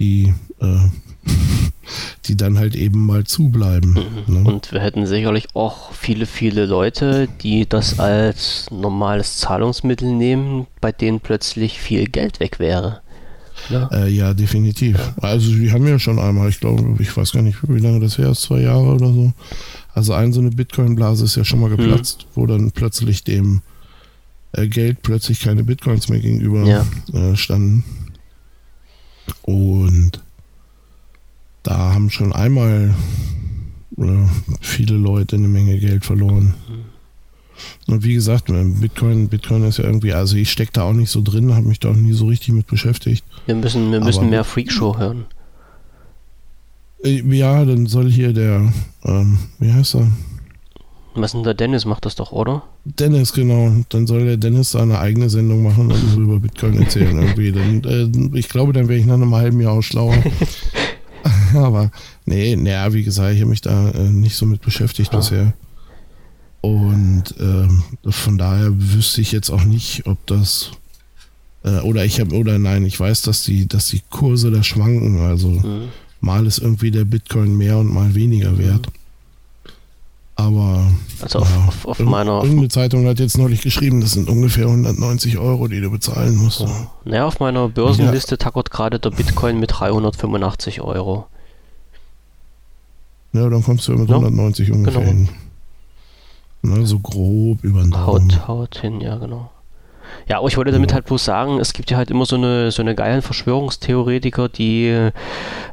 Die, 0.00 0.34
äh, 0.60 0.88
die 2.26 2.36
dann 2.36 2.58
halt 2.58 2.76
eben 2.76 3.04
mal 3.04 3.24
zubleiben. 3.24 3.98
Mhm. 4.26 4.34
Ne? 4.34 4.44
Und 4.44 4.72
wir 4.72 4.80
hätten 4.80 5.06
sicherlich 5.06 5.48
auch 5.54 5.92
viele, 5.92 6.26
viele 6.26 6.66
Leute, 6.66 7.28
die 7.42 7.68
das 7.68 7.98
als 7.98 8.68
normales 8.70 9.38
Zahlungsmittel 9.38 10.12
nehmen, 10.12 10.66
bei 10.80 10.92
denen 10.92 11.20
plötzlich 11.20 11.78
viel 11.80 12.06
Geld 12.06 12.40
weg 12.40 12.58
wäre. 12.58 13.00
Ja, 13.68 13.88
äh, 13.92 14.08
ja 14.08 14.34
definitiv. 14.34 14.98
Ja. 14.98 15.14
Also 15.22 15.52
die 15.52 15.72
haben 15.72 15.86
ja 15.86 15.98
schon 15.98 16.18
einmal, 16.18 16.48
ich 16.48 16.60
glaube, 16.60 16.96
ich 17.00 17.16
weiß 17.16 17.32
gar 17.32 17.42
nicht, 17.42 17.58
wie 17.68 17.80
lange 17.80 18.00
das 18.00 18.18
her 18.18 18.30
ist, 18.30 18.42
zwei 18.42 18.60
Jahre 18.60 18.94
oder 18.94 19.12
so, 19.12 19.32
also 19.94 20.14
ein 20.14 20.32
so 20.32 20.40
eine 20.40 20.50
Bitcoin-Blase 20.50 21.24
ist 21.24 21.36
ja 21.36 21.44
schon 21.44 21.60
mal 21.60 21.70
mhm. 21.70 21.76
geplatzt, 21.76 22.22
mhm. 22.24 22.28
wo 22.34 22.46
dann 22.46 22.72
plötzlich 22.72 23.24
dem 23.24 23.62
äh, 24.52 24.66
Geld 24.66 25.02
plötzlich 25.02 25.40
keine 25.40 25.64
Bitcoins 25.64 26.08
mehr 26.08 26.20
gegenüber 26.20 26.64
ja. 26.64 26.86
äh, 27.12 27.36
standen. 27.36 27.84
Und 29.42 30.21
da 31.62 31.94
haben 31.94 32.10
schon 32.10 32.32
einmal 32.32 32.94
viele 34.60 34.96
Leute 34.96 35.36
eine 35.36 35.48
Menge 35.48 35.78
Geld 35.78 36.04
verloren. 36.04 36.54
Mhm. 36.68 36.82
Und 37.92 38.04
wie 38.04 38.14
gesagt, 38.14 38.46
Bitcoin, 38.46 39.28
Bitcoin 39.28 39.64
ist 39.64 39.78
ja 39.78 39.84
irgendwie, 39.84 40.12
also 40.12 40.36
ich 40.36 40.50
stecke 40.50 40.72
da 40.72 40.82
auch 40.82 40.92
nicht 40.92 41.10
so 41.10 41.22
drin, 41.22 41.54
habe 41.54 41.68
mich 41.68 41.80
da 41.80 41.90
auch 41.90 41.96
nie 41.96 42.12
so 42.12 42.26
richtig 42.26 42.54
mit 42.54 42.66
beschäftigt. 42.66 43.24
Wir 43.46 43.54
müssen, 43.54 43.92
wir 43.92 44.00
müssen 44.00 44.20
Aber, 44.20 44.28
mehr 44.28 44.44
Freakshow 44.44 44.96
hören. 44.98 45.26
Äh, 47.04 47.22
ja, 47.36 47.64
dann 47.64 47.86
soll 47.86 48.10
hier 48.10 48.32
der, 48.32 48.72
ähm, 49.04 49.38
wie 49.58 49.72
heißt 49.72 49.96
er? 49.96 50.08
Was 51.14 51.32
denn 51.32 51.42
der 51.42 51.54
Dennis 51.54 51.84
macht 51.84 52.06
das 52.06 52.14
doch, 52.14 52.32
oder? 52.32 52.62
Dennis, 52.84 53.34
genau. 53.34 53.70
Dann 53.90 54.06
soll 54.06 54.24
der 54.24 54.38
Dennis 54.38 54.70
seine 54.70 54.98
eigene 54.98 55.28
Sendung 55.28 55.62
machen 55.62 55.92
und 55.92 56.16
über 56.16 56.40
Bitcoin 56.40 56.80
erzählen 56.80 57.18
irgendwie. 57.18 57.52
Dann, 57.52 57.84
äh, 57.84 58.38
ich 58.38 58.48
glaube, 58.48 58.72
dann 58.72 58.88
wäre 58.88 58.98
ich 58.98 59.04
nach 59.04 59.14
einem 59.14 59.34
halben 59.34 59.60
Jahr 59.60 59.74
auch 59.74 59.82
schlauer. 59.82 60.14
Aber 61.58 61.90
nee, 62.24 62.56
naja, 62.56 62.92
wie 62.92 63.02
gesagt, 63.02 63.34
ich 63.34 63.40
habe 63.40 63.50
mich 63.50 63.60
da 63.60 63.90
äh, 63.90 64.10
nicht 64.10 64.36
so 64.36 64.46
mit 64.46 64.62
beschäftigt 64.62 65.12
ah. 65.12 65.16
bisher. 65.16 65.52
Und 66.60 67.34
äh, 67.40 68.10
von 68.10 68.38
daher 68.38 68.70
wüsste 68.72 69.20
ich 69.20 69.32
jetzt 69.32 69.50
auch 69.50 69.64
nicht, 69.64 70.06
ob 70.06 70.24
das 70.26 70.70
äh, 71.64 71.80
oder 71.80 72.04
ich 72.04 72.20
habe 72.20 72.36
oder 72.36 72.58
nein, 72.58 72.84
ich 72.84 72.98
weiß, 72.98 73.22
dass 73.22 73.42
die, 73.42 73.66
dass 73.66 73.88
die 73.88 74.02
Kurse 74.10 74.50
da 74.52 74.62
schwanken. 74.62 75.20
Also 75.20 75.48
mhm 75.48 75.88
mal 76.22 76.46
ist 76.46 76.58
irgendwie 76.58 76.90
der 76.90 77.04
Bitcoin 77.04 77.56
mehr 77.56 77.76
und 77.76 77.92
mal 77.92 78.14
weniger 78.14 78.56
wert. 78.56 78.86
Aber 80.34 80.90
also 81.20 81.40
auf, 81.40 81.50
ja, 81.50 81.64
auf, 81.68 81.86
auf 81.86 81.98
meiner 82.00 82.42
irgendeine 82.42 82.68
Zeitung 82.68 83.06
hat 83.06 83.18
jetzt 83.18 83.36
neulich 83.36 83.60
geschrieben, 83.60 84.00
das 84.00 84.12
sind 84.12 84.30
ungefähr 84.30 84.66
190 84.66 85.36
Euro, 85.36 85.68
die 85.68 85.80
du 85.80 85.90
bezahlen 85.90 86.36
musst. 86.36 86.60
Ja. 86.60 86.90
Naja, 87.04 87.26
auf 87.26 87.38
meiner 87.38 87.68
Börsenliste 87.68 88.34
ja. 88.34 88.36
tackert 88.38 88.70
gerade 88.70 88.98
der 88.98 89.10
Bitcoin 89.10 89.60
mit 89.60 89.72
385 89.78 90.80
Euro. 90.80 91.26
Ja, 93.32 93.48
dann 93.48 93.62
kommst 93.62 93.88
du 93.88 93.92
mit 93.92 94.08
ja, 94.08 94.16
190 94.16 94.72
ungefähr 94.72 95.00
genau. 95.00 95.12
hin. 95.12 95.28
Na, 96.62 96.84
so 96.84 96.98
grob 96.98 97.64
über 97.64 97.80
den 97.80 97.90
Daumen. 97.90 98.36
Haut, 98.36 98.48
haut 98.48 98.78
hin, 98.78 99.00
ja, 99.00 99.16
genau. 99.16 99.50
Ja, 100.28 100.38
aber 100.38 100.48
ich 100.48 100.56
wollte 100.56 100.72
damit 100.72 100.92
halt 100.92 101.06
bloß 101.06 101.24
sagen, 101.24 101.58
es 101.58 101.72
gibt 101.72 101.90
ja 101.90 101.96
halt 101.96 102.10
immer 102.10 102.26
so 102.26 102.36
eine, 102.36 102.70
so 102.70 102.82
eine 102.82 102.94
geilen 102.94 103.22
Verschwörungstheoretiker, 103.22 104.48
die 104.48 105.10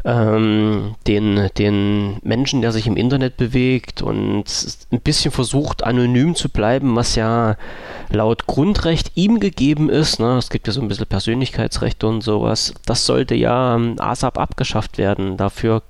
ähm, 0.06 0.96
den, 1.08 1.50
den 1.58 2.18
Menschen, 2.24 2.62
der 2.62 2.72
sich 2.72 2.88
im 2.88 2.98
Internet 2.98 3.38
bewegt 3.38 4.02
und 4.02 4.46
ein 4.92 5.02
bisschen 5.02 5.32
versucht, 5.32 5.84
anonym 5.84 6.36
zu 6.36 6.50
bleiben, 6.50 6.96
was 6.96 7.16
ja 7.16 7.58
laut 8.10 8.48
Grundrecht 8.48 9.12
ihm 9.16 9.40
gegeben 9.40 9.90
ist. 9.90 10.20
Ne? 10.20 10.38
Es 10.38 10.50
gibt 10.50 10.68
ja 10.68 10.74
so 10.74 10.82
ein 10.82 10.88
bisschen 10.88 11.08
Persönlichkeitsrechte 11.08 12.08
und 12.08 12.22
sowas. 12.22 12.74
Das 12.86 13.06
sollte 13.06 13.36
ja 13.36 13.76
ähm, 13.76 13.96
ASAP 14.00 14.38
abgeschafft 14.38 14.98
werden. 14.98 15.38
Dafür 15.38 15.84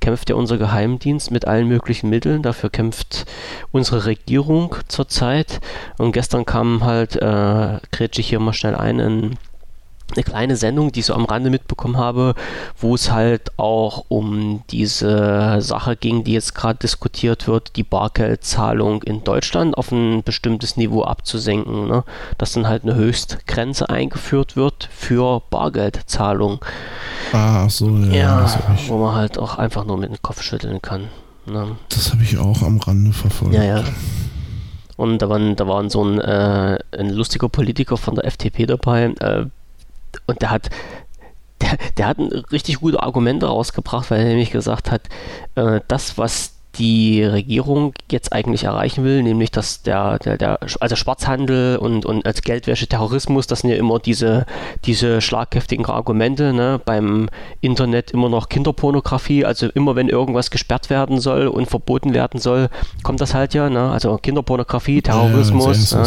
kämpft 0.00 0.30
ja 0.30 0.36
unser 0.36 0.58
Geheimdienst 0.58 1.30
mit 1.30 1.46
allen 1.46 1.68
möglichen 1.68 2.10
Mitteln. 2.10 2.42
Dafür 2.42 2.70
kämpft 2.70 3.26
unsere 3.72 4.06
Regierung 4.06 4.76
zurzeit. 4.88 5.60
Und 5.98 6.12
gestern 6.12 6.44
kam 6.44 6.84
halt, 6.84 7.16
äh, 7.16 7.78
grätsche 7.92 8.20
ich 8.20 8.28
hier 8.28 8.40
mal 8.40 8.52
schnell 8.52 8.74
ein, 8.74 9.00
ein 9.00 9.38
eine 10.16 10.24
kleine 10.24 10.56
Sendung, 10.56 10.92
die 10.92 11.00
ich 11.00 11.06
so 11.06 11.14
am 11.14 11.24
Rande 11.24 11.50
mitbekommen 11.50 11.96
habe, 11.96 12.34
wo 12.76 12.94
es 12.94 13.10
halt 13.10 13.58
auch 13.58 14.04
um 14.08 14.62
diese 14.70 15.58
Sache 15.60 15.96
ging, 15.96 16.24
die 16.24 16.32
jetzt 16.32 16.54
gerade 16.54 16.78
diskutiert 16.78 17.46
wird, 17.46 17.76
die 17.76 17.82
Bargeldzahlung 17.82 19.02
in 19.02 19.24
Deutschland 19.24 19.76
auf 19.76 19.92
ein 19.92 20.22
bestimmtes 20.22 20.76
Niveau 20.76 21.04
abzusenken. 21.04 21.88
Ne? 21.88 22.04
Dass 22.38 22.52
dann 22.52 22.68
halt 22.68 22.84
eine 22.84 22.94
Höchstgrenze 22.94 23.88
eingeführt 23.88 24.56
wird 24.56 24.88
für 24.92 25.42
Bargeldzahlung. 25.50 26.64
Ah, 27.32 27.68
so, 27.68 27.88
ja. 27.96 28.44
ja 28.44 28.76
wo 28.88 28.98
man 28.98 29.14
halt 29.14 29.38
auch 29.38 29.58
einfach 29.58 29.84
nur 29.84 29.96
mit 29.96 30.10
dem 30.10 30.22
Kopf 30.22 30.42
schütteln 30.42 30.82
kann. 30.82 31.08
Ne? 31.46 31.76
Das 31.88 32.12
habe 32.12 32.22
ich 32.22 32.38
auch 32.38 32.62
am 32.62 32.78
Rande 32.78 33.12
verfolgt. 33.12 33.54
Ja, 33.54 33.64
ja. 33.64 33.84
Und 34.96 35.22
da, 35.22 35.30
waren, 35.30 35.56
da 35.56 35.66
war 35.66 35.88
so 35.88 36.04
ein, 36.04 36.20
äh, 36.20 36.78
ein 36.92 37.08
lustiger 37.08 37.48
Politiker 37.48 37.96
von 37.96 38.16
der 38.16 38.26
FDP 38.26 38.66
dabei, 38.66 39.04
äh, 39.04 39.46
und 40.30 40.42
der 40.42 40.50
hat, 40.50 40.70
der, 41.60 41.76
der 41.98 42.06
hat 42.06 42.18
richtig 42.52 42.80
gute 42.80 43.02
Argumente 43.02 43.46
rausgebracht, 43.46 44.10
weil 44.10 44.20
er 44.20 44.28
nämlich 44.28 44.50
gesagt 44.50 44.90
hat, 44.90 45.02
äh, 45.56 45.80
das, 45.88 46.16
was 46.18 46.54
die 46.78 47.24
Regierung 47.24 47.94
jetzt 48.10 48.32
eigentlich 48.32 48.64
erreichen 48.64 49.04
will, 49.04 49.22
nämlich 49.22 49.50
dass 49.50 49.82
der, 49.82 50.18
der, 50.18 50.38
der 50.38 50.58
also 50.78 50.96
Schwarzhandel 50.96 51.76
und, 51.76 52.06
und 52.06 52.24
als 52.24 52.42
Geldwäsche 52.42 52.86
Terrorismus, 52.86 53.46
das 53.46 53.60
sind 53.60 53.70
ja 53.70 53.76
immer 53.76 53.98
diese, 53.98 54.46
diese 54.84 55.20
schlagkräftigen 55.20 55.84
Argumente, 55.86 56.52
ne? 56.52 56.80
beim 56.84 57.28
Internet 57.60 58.12
immer 58.12 58.28
noch 58.28 58.48
Kinderpornografie, 58.48 59.44
also 59.44 59.68
immer 59.68 59.96
wenn 59.96 60.08
irgendwas 60.08 60.50
gesperrt 60.50 60.90
werden 60.90 61.20
soll 61.20 61.48
und 61.48 61.68
verboten 61.68 62.14
werden 62.14 62.40
soll, 62.40 62.68
kommt 63.02 63.20
das 63.20 63.34
halt 63.34 63.52
ja, 63.52 63.68
ne? 63.68 63.90
also 63.90 64.16
Kinderpornografie, 64.16 65.02
Terrorismus. 65.02 65.90
Ja, 65.90 66.04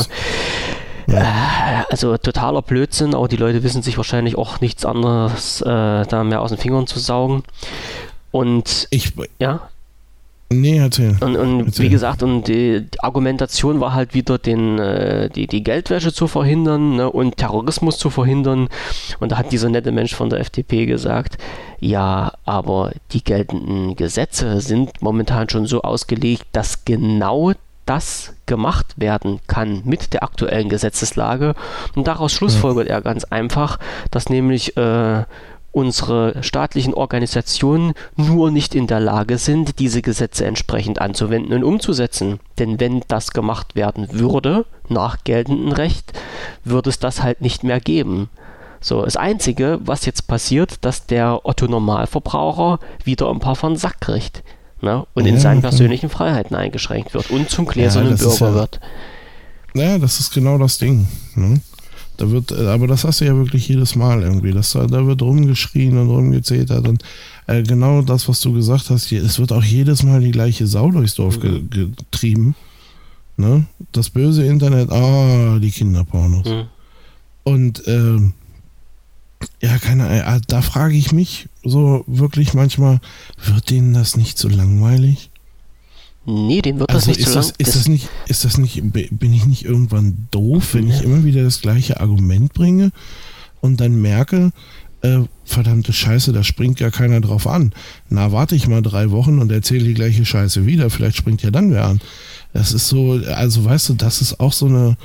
ja. 1.08 1.20
Äh, 1.20 1.84
also 1.89 2.18
totaler 2.18 2.62
Blödsinn, 2.62 3.16
aber 3.16 3.28
die 3.28 3.38
Leute 3.38 3.64
wissen 3.64 3.82
sich 3.82 3.97
wahrscheinlich 3.97 4.38
auch 4.38 4.62
nichts 4.62 4.86
anderes 4.86 5.62
äh, 5.62 5.66
da 5.66 6.24
mehr 6.24 6.41
aus 6.41 6.49
den 6.49 6.60
Fingern 6.60 6.88
zu 6.88 6.99
saugen. 6.99 7.43
Und 8.32 8.88
ich, 8.89 9.14
ja. 9.39 9.62
Nee, 10.49 10.78
erzähl. 10.78 11.18
Und, 11.20 11.36
und 11.36 11.66
erzähl. 11.68 11.86
wie 11.86 11.89
gesagt, 11.89 12.24
und 12.24 12.47
die 12.47 12.86
Argumentation 12.99 13.80
war 13.80 13.93
halt 13.93 14.14
wieder, 14.14 14.38
den, 14.38 14.78
äh, 14.80 15.30
die, 15.30 15.47
die 15.47 15.64
Geldwäsche 15.64 16.14
zu 16.14 16.28
verhindern 16.28 16.97
ne, 16.97 17.10
und 17.10 17.38
Terrorismus 17.38 17.97
zu 17.97 18.10
verhindern. 18.10 18.70
Und 19.20 19.32
da 19.32 19.38
hat 19.38 19.51
dieser 19.51 19.70
nette 19.70 19.91
Mensch 19.91 20.14
von 20.14 20.30
der 20.30 20.39
FDP 20.39 20.86
gesagt, 20.86 21.38
ja, 21.80 22.34
aber 22.45 22.91
die 23.12 23.24
geltenden 23.24 23.95
Gesetze 23.95 24.62
sind 24.62 25.01
momentan 25.01 25.49
schon 25.49 25.66
so 25.66 25.82
ausgelegt, 25.82 26.45
dass 26.51 26.86
genau 26.86 27.54
das 27.86 28.34
gemacht 28.46 28.94
werden 28.98 29.40
kann 29.48 29.82
mit 29.86 30.14
der 30.14 30.24
aktuellen 30.24 30.70
Gesetzeslage. 30.70 31.56
Und 31.96 32.08
daraus 32.08 32.32
schlussfolgert 32.32 32.88
er 32.88 33.02
ganz 33.02 33.24
einfach, 33.26 33.80
dass 34.12 34.30
nämlich 34.30 34.78
äh, 34.78 35.24
unsere 35.72 36.44
staatlichen 36.44 36.94
Organisationen 36.94 37.94
nur 38.16 38.52
nicht 38.52 38.76
in 38.76 38.88
der 38.88 39.00
Lage 39.00 39.38
sind, 39.38 39.80
diese 39.80 40.02
Gesetze 40.02 40.46
entsprechend 40.46 41.02
anzuwenden 41.02 41.54
und 41.54 41.64
umzusetzen. 41.64 42.40
Denn 42.60 42.80
wenn 42.80 43.02
das 43.08 43.32
gemacht 43.32 43.76
werden 43.76 44.08
würde, 44.12 44.66
nach 44.88 45.24
geltendem 45.24 45.72
Recht, 45.72 46.14
würde 46.64 46.92
es 46.92 47.00
das 47.00 47.24
halt 47.24 47.42
nicht 47.42 47.64
mehr 47.64 47.80
geben. 47.80 48.30
So, 48.80 49.04
das 49.04 49.18
Einzige, 49.18 49.80
was 49.84 50.06
jetzt 50.06 50.28
passiert, 50.28 50.86
dass 50.86 51.08
der 51.08 51.46
Otto 51.46 51.68
Normalverbraucher 51.68 52.80
wieder 53.04 53.30
ein 53.30 53.40
paar 53.40 53.56
von 53.56 53.76
Sack 53.76 54.00
kriegt 54.02 54.44
ne? 54.84 55.06
und 55.14 55.26
ja, 55.26 55.32
in 55.32 55.40
seinen 55.40 55.62
persönlichen 55.62 56.10
Freiheiten 56.10 56.56
eingeschränkt 56.56 57.14
wird 57.14 57.32
und 57.32 57.50
zum 57.50 57.66
gläsernen 57.66 58.12
ja, 58.12 58.18
Bürger 58.18 58.48
ja, 58.48 58.54
wird. 58.54 58.80
Naja, 59.74 59.98
das 59.98 60.20
ist 60.20 60.34
genau 60.34 60.58
das 60.58 60.78
Ding. 60.78 61.08
Ne? 61.36 61.60
Da 62.18 62.30
wird, 62.30 62.52
äh, 62.52 62.68
aber 62.68 62.88
das 62.88 63.04
hast 63.04 63.22
du 63.22 63.26
ja 63.26 63.36
wirklich 63.36 63.68
jedes 63.68 63.96
Mal 63.96 64.22
irgendwie. 64.22 64.52
Das, 64.52 64.72
da 64.72 65.06
wird 65.06 65.22
rumgeschrien 65.22 65.98
und 65.98 66.10
rumgezetert 66.10 66.88
und 66.88 67.04
äh, 67.48 67.64
genau 67.64 68.02
das, 68.02 68.30
was 68.30 68.40
du 68.42 68.54
gesagt 68.54 68.90
hast, 68.90 69.12
es 69.12 69.40
wird 69.40 69.52
auch 69.52 69.64
jedes 69.64 70.04
Mal 70.04 70.22
die 70.22 70.32
gleiche 70.32 70.68
Sau 70.68 70.92
durchs 70.92 71.16
Dorf 71.16 71.40
ge 71.40 71.62
getrieben. 71.70 72.56
Ne? 73.36 73.66
Das 73.92 74.12
böse 74.12 74.46
Internet, 74.46 74.92
ah, 74.92 75.58
die 75.60 75.72
Kinderpornos. 75.72 76.48
Mhm. 76.48 76.66
Und 77.44 77.88
äh, 77.88 78.20
ja, 79.62 79.78
keine 79.78 80.08
Ahnung, 80.08 80.38
äh, 80.38 80.41
da 80.48 80.62
frage 80.62 80.96
ich 80.96 81.12
mich 81.12 81.48
so 81.64 82.04
wirklich 82.08 82.54
manchmal, 82.54 83.00
wird 83.46 83.70
denen 83.70 83.94
das 83.94 84.18
nicht 84.18 84.38
so 84.38 84.48
langweilig? 84.48 85.30
Nee, 86.26 86.62
dem 86.62 86.80
wird 86.80 86.89
also 86.89 87.08
das 87.08 87.18
nicht 87.18 87.28
so 87.28 87.36
das, 87.36 87.48
lang. 87.48 87.56
Ist 87.58 87.76
das 87.76 87.88
nicht, 87.88 88.10
ist 88.28 88.46
das 88.46 88.58
nicht, 88.58 88.82
bin 88.91 89.34
ich 89.34 89.46
nicht 89.46 89.66
irgendwann 89.66 90.28
doof, 90.32 90.74
wenn 90.74 90.89
ich 90.89 91.02
immer 91.04 91.24
wieder 91.26 91.44
das 91.44 91.62
gleiche 91.62 92.00
Argument 92.00 92.54
bringe 92.54 92.91
und 93.60 93.82
dann 93.82 94.02
merke, 94.02 94.52
äh, 95.02 95.20
verdammte 95.44 95.91
Scheiße, 95.91 96.32
da 96.32 96.44
springt 96.44 96.80
ja 96.80 96.89
keiner 96.89 97.20
drauf 97.20 97.46
an. 97.46 97.74
Na, 98.10 98.32
warte 98.32 98.56
ich 98.56 98.68
mal 98.68 98.82
drei 98.82 99.12
Wochen 99.12 99.39
und 99.39 99.52
erzähle 99.52 99.84
die 99.84 99.94
gleiche 99.94 100.24
Scheiße 100.24 100.66
wieder, 100.66 100.89
vielleicht 100.89 101.18
springt 101.18 101.44
ja 101.44 101.52
dann 101.52 101.72
wer 101.72 101.86
an. 101.86 102.00
Das 102.54 102.72
ist 102.72 102.88
so, 102.88 103.20
also 103.34 103.66
weißt 103.66 103.89
du, 103.89 103.94
das 103.96 104.22
ist 104.22 104.39
auch 104.39 104.54
so 104.54 104.68
eine, 104.68 104.96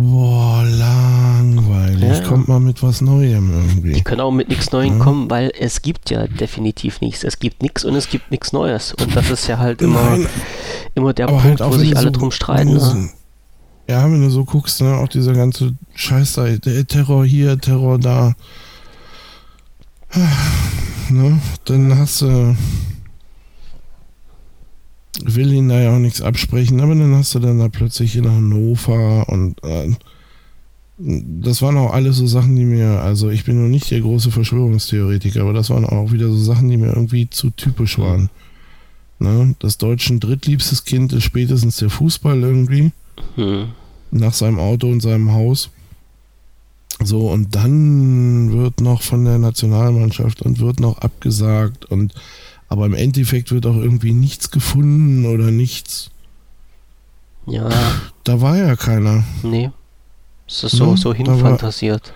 boah, 0.00 0.64
langweilig. 0.64 2.18
Ja. 2.18 2.20
Kommt 2.26 2.48
mal 2.48 2.60
mit 2.60 2.82
was 2.82 3.00
Neuem 3.00 3.52
irgendwie. 3.52 3.92
Die 3.92 4.02
können 4.02 4.20
auch 4.20 4.30
mit 4.30 4.48
nichts 4.48 4.72
Neuem 4.72 4.98
ja. 4.98 5.04
kommen, 5.04 5.30
weil 5.30 5.52
es 5.58 5.82
gibt 5.82 6.10
ja 6.10 6.26
definitiv 6.26 7.00
nichts. 7.00 7.22
Es 7.22 7.38
gibt 7.38 7.62
nichts 7.62 7.84
und 7.84 7.94
es 7.94 8.08
gibt 8.08 8.30
nichts 8.30 8.52
Neues. 8.52 8.94
Und 8.94 9.14
das 9.14 9.30
ist 9.30 9.46
ja 9.46 9.58
halt 9.58 9.82
immer, 9.82 10.02
Nein, 10.02 10.26
immer 10.94 11.12
der 11.12 11.26
Punkt, 11.26 11.44
halt 11.44 11.60
wo 11.60 11.72
sich 11.72 11.96
alle 11.96 12.06
so, 12.06 12.12
drum 12.12 12.30
streiten. 12.30 12.74
Ne? 12.74 13.10
Ja, 13.88 14.04
wenn 14.04 14.22
du 14.22 14.30
so 14.30 14.44
guckst, 14.44 14.80
ne, 14.80 14.96
auch 14.96 15.08
dieser 15.08 15.34
ganze 15.34 15.74
Scheiß 15.94 16.34
da, 16.34 16.46
Terror 16.84 17.24
hier, 17.26 17.58
Terror 17.58 17.98
da. 17.98 18.34
Ne, 21.10 21.40
dann 21.64 21.98
hast 21.98 22.22
du 22.22 22.56
will 25.24 25.52
ihnen 25.52 25.68
da 25.68 25.80
ja 25.80 25.94
auch 25.94 25.98
nichts 25.98 26.22
absprechen, 26.22 26.80
aber 26.80 26.94
dann 26.94 27.14
hast 27.14 27.34
du 27.34 27.38
dann 27.38 27.58
da 27.58 27.68
plötzlich 27.68 28.16
in 28.16 28.30
Hannover 28.30 29.28
und 29.28 29.62
äh, 29.64 29.90
das 31.02 31.62
waren 31.62 31.78
auch 31.78 31.92
alles 31.92 32.16
so 32.16 32.26
Sachen, 32.26 32.56
die 32.56 32.64
mir, 32.64 33.00
also 33.00 33.30
ich 33.30 33.44
bin 33.44 33.58
nur 33.58 33.68
nicht 33.68 33.90
der 33.90 34.00
große 34.00 34.30
Verschwörungstheoretiker, 34.30 35.42
aber 35.42 35.54
das 35.54 35.70
waren 35.70 35.86
auch 35.86 36.12
wieder 36.12 36.28
so 36.28 36.36
Sachen, 36.36 36.68
die 36.68 36.76
mir 36.76 36.88
irgendwie 36.88 37.30
zu 37.30 37.50
typisch 37.50 37.98
waren. 37.98 38.28
Ne? 39.18 39.54
Das 39.60 39.78
deutschen 39.78 40.20
drittliebstes 40.20 40.84
Kind 40.84 41.12
ist 41.12 41.24
spätestens 41.24 41.76
der 41.78 41.88
Fußball 41.88 42.40
irgendwie. 42.42 42.92
Hm. 43.36 43.68
Nach 44.10 44.34
seinem 44.34 44.58
Auto 44.58 44.88
und 44.88 45.00
seinem 45.00 45.32
Haus. 45.32 45.70
So, 47.02 47.30
und 47.30 47.54
dann 47.54 48.52
wird 48.52 48.80
noch 48.80 49.00
von 49.00 49.24
der 49.24 49.38
Nationalmannschaft 49.38 50.42
und 50.42 50.58
wird 50.58 50.80
noch 50.80 50.98
abgesagt 50.98 51.86
und 51.86 52.12
aber 52.70 52.86
im 52.86 52.94
Endeffekt 52.94 53.52
wird 53.52 53.66
auch 53.66 53.76
irgendwie 53.76 54.12
nichts 54.12 54.50
gefunden 54.50 55.26
oder 55.26 55.50
nichts. 55.50 56.10
Ja. 57.46 57.68
Da 58.24 58.40
war 58.40 58.56
ja 58.56 58.76
keiner. 58.76 59.24
Nee. 59.42 59.70
Es 60.46 60.62
ist 60.64 60.76
so, 60.76 60.84
ja, 60.84 60.90
ne? 60.92 60.96
so 60.96 61.12
hinfantasiert. 61.12 62.14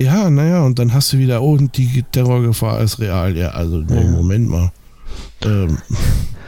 Ja, 0.00 0.30
naja, 0.30 0.62
und 0.62 0.78
dann 0.78 0.94
hast 0.94 1.12
du 1.12 1.18
wieder, 1.18 1.42
oh, 1.42 1.52
und 1.52 1.76
die 1.76 2.04
Terrorgefahr 2.10 2.80
ist 2.80 3.00
real. 3.00 3.36
Ja, 3.36 3.50
also, 3.50 3.78
nee, 3.78 4.04
Moment 4.04 4.48
mal. 4.48 4.72
Ähm, 5.44 5.78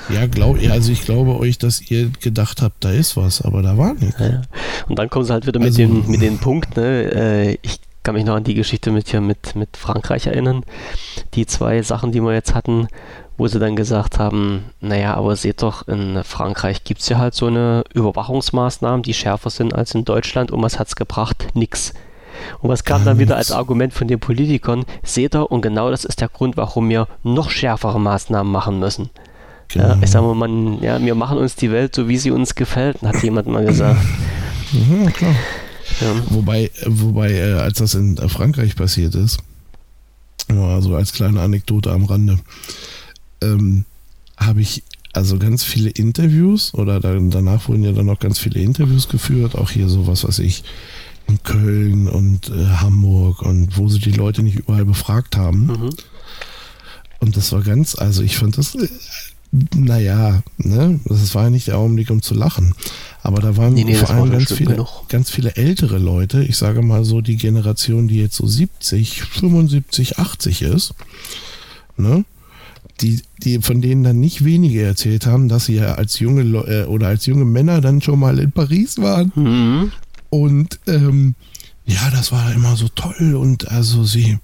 ja, 0.08 0.26
glaub, 0.26 0.60
ja, 0.60 0.72
also 0.72 0.92
ich 0.92 1.04
glaube 1.04 1.36
euch, 1.38 1.58
dass 1.58 1.80
ihr 1.90 2.10
gedacht 2.20 2.62
habt, 2.62 2.84
da 2.84 2.90
ist 2.90 3.16
was, 3.16 3.42
aber 3.42 3.62
da 3.62 3.76
war 3.76 3.94
nichts. 3.94 4.18
Ja, 4.20 4.42
und 4.88 4.98
dann 4.98 5.10
kommen 5.10 5.24
sie 5.24 5.32
halt 5.32 5.46
wieder 5.46 5.58
mit, 5.58 5.68
also, 5.68 5.78
dem, 5.78 6.06
mit 6.08 6.22
dem 6.22 6.38
Punkt, 6.38 6.76
ne? 6.76 7.12
Äh, 7.12 7.58
ich 7.62 7.80
kann 8.04 8.14
mich 8.14 8.24
noch 8.24 8.36
an 8.36 8.44
die 8.44 8.54
Geschichte 8.54 8.92
mit 8.92 9.08
hier 9.08 9.20
mit, 9.20 9.56
mit 9.56 9.76
Frankreich 9.76 10.26
erinnern. 10.26 10.62
Die 11.34 11.46
zwei 11.46 11.82
Sachen, 11.82 12.12
die 12.12 12.20
wir 12.20 12.34
jetzt 12.34 12.54
hatten, 12.54 12.86
wo 13.36 13.48
sie 13.48 13.58
dann 13.58 13.74
gesagt 13.74 14.18
haben, 14.18 14.66
naja, 14.80 15.14
aber 15.14 15.34
seht 15.34 15.62
doch, 15.62 15.88
in 15.88 16.22
Frankreich 16.22 16.84
gibt 16.84 17.00
es 17.00 17.08
ja 17.08 17.18
halt 17.18 17.34
so 17.34 17.46
eine 17.46 17.82
Überwachungsmaßnahmen, 17.92 19.02
die 19.02 19.14
schärfer 19.14 19.50
sind 19.50 19.74
als 19.74 19.94
in 19.94 20.04
Deutschland 20.04 20.52
und 20.52 20.62
was 20.62 20.78
hat 20.78 20.88
es 20.88 20.96
gebracht? 20.96 21.48
Nix. 21.54 21.94
Und 22.60 22.68
was 22.68 22.84
kam 22.84 23.04
dann 23.04 23.18
wieder 23.18 23.36
als 23.36 23.52
Argument 23.52 23.92
von 23.94 24.06
den 24.06 24.20
Politikern? 24.20 24.84
Seht 25.02 25.34
ihr, 25.34 25.50
und 25.50 25.62
genau 25.62 25.90
das 25.90 26.04
ist 26.04 26.20
der 26.20 26.28
Grund, 26.28 26.56
warum 26.56 26.88
wir 26.88 27.08
noch 27.22 27.50
schärfere 27.50 27.98
Maßnahmen 27.98 28.52
machen 28.52 28.78
müssen. 28.78 29.10
Genau. 29.68 29.88
Ja, 29.88 29.98
ich 30.02 30.10
sage 30.10 30.26
mal, 30.26 30.34
man, 30.34 30.82
ja, 30.82 31.00
wir 31.00 31.14
machen 31.14 31.38
uns 31.38 31.56
die 31.56 31.72
Welt 31.72 31.94
so, 31.94 32.08
wie 32.08 32.18
sie 32.18 32.30
uns 32.30 32.54
gefällt, 32.54 33.00
hat 33.02 33.22
jemand 33.22 33.48
mal 33.48 33.64
gesagt. 33.64 34.00
Mhm, 34.72 35.12
klar. 35.12 35.34
Ja. 36.00 36.22
Wobei, 36.30 36.70
wobei 36.86 37.32
äh, 37.32 37.52
als 37.52 37.78
das 37.78 37.94
in 37.94 38.16
Frankreich 38.28 38.76
passiert 38.76 39.14
ist, 39.14 39.38
also 40.48 40.94
als 40.94 41.12
kleine 41.12 41.40
Anekdote 41.40 41.90
am 41.92 42.04
Rande, 42.04 42.38
ähm, 43.40 43.84
habe 44.36 44.60
ich 44.60 44.82
also 45.12 45.38
ganz 45.38 45.62
viele 45.62 45.90
Interviews 45.90 46.74
oder 46.74 47.00
dann, 47.00 47.30
danach 47.30 47.68
wurden 47.68 47.84
ja 47.84 47.92
dann 47.92 48.06
noch 48.06 48.18
ganz 48.18 48.38
viele 48.38 48.60
Interviews 48.60 49.08
geführt, 49.08 49.54
auch 49.54 49.70
hier 49.70 49.88
sowas, 49.88 50.24
was 50.24 50.40
ich 50.40 50.64
in 51.28 51.42
Köln 51.42 52.08
und 52.08 52.50
äh, 52.50 52.66
Hamburg 52.66 53.42
und 53.42 53.78
wo 53.78 53.88
sie 53.88 54.00
die 54.00 54.12
Leute 54.12 54.42
nicht 54.42 54.56
überall 54.56 54.84
befragt 54.84 55.36
haben. 55.36 55.66
Mhm. 55.66 55.90
Und 57.20 57.36
das 57.36 57.52
war 57.52 57.62
ganz, 57.62 57.94
also 57.94 58.22
ich 58.22 58.36
fand 58.36 58.58
das, 58.58 58.76
naja, 59.74 60.42
ne, 60.58 61.00
das 61.04 61.34
war 61.34 61.44
ja 61.44 61.50
nicht 61.50 61.68
der 61.68 61.78
Augenblick, 61.78 62.10
um 62.10 62.22
zu 62.22 62.34
lachen. 62.34 62.74
Aber 63.22 63.40
da 63.40 63.56
waren 63.56 63.74
nee, 63.74 63.84
nee, 63.84 63.94
vor 63.94 64.10
allem 64.10 64.32
ganz 64.32 64.52
viele, 64.52 64.84
ganz 65.08 65.30
viele 65.30 65.56
ältere 65.56 65.98
Leute, 65.98 66.42
ich 66.42 66.56
sage 66.56 66.82
mal 66.82 67.04
so 67.04 67.20
die 67.20 67.36
Generation, 67.36 68.08
die 68.08 68.20
jetzt 68.20 68.36
so 68.36 68.46
70, 68.46 69.22
75, 69.22 70.18
80 70.18 70.62
ist, 70.62 70.94
ne? 71.96 72.24
die, 73.00 73.22
die 73.42 73.60
von 73.60 73.80
denen 73.80 74.04
dann 74.04 74.20
nicht 74.20 74.44
wenige 74.44 74.82
erzählt 74.82 75.26
haben, 75.26 75.48
dass 75.48 75.66
sie 75.66 75.76
ja 75.76 75.94
als 75.94 76.18
junge 76.18 76.42
äh, 76.42 76.84
oder 76.84 77.08
als 77.08 77.26
junge 77.26 77.44
Männer 77.44 77.80
dann 77.80 78.00
schon 78.00 78.18
mal 78.18 78.38
in 78.38 78.52
Paris 78.52 78.98
waren. 78.98 79.32
Mhm. 79.34 79.92
Und 80.30 80.78
ähm, 80.86 81.34
ja, 81.86 82.10
das 82.10 82.32
war 82.32 82.52
immer 82.52 82.76
so 82.76 82.88
toll 82.88 83.34
und 83.34 83.68
also 83.70 84.04
sie, 84.04 84.38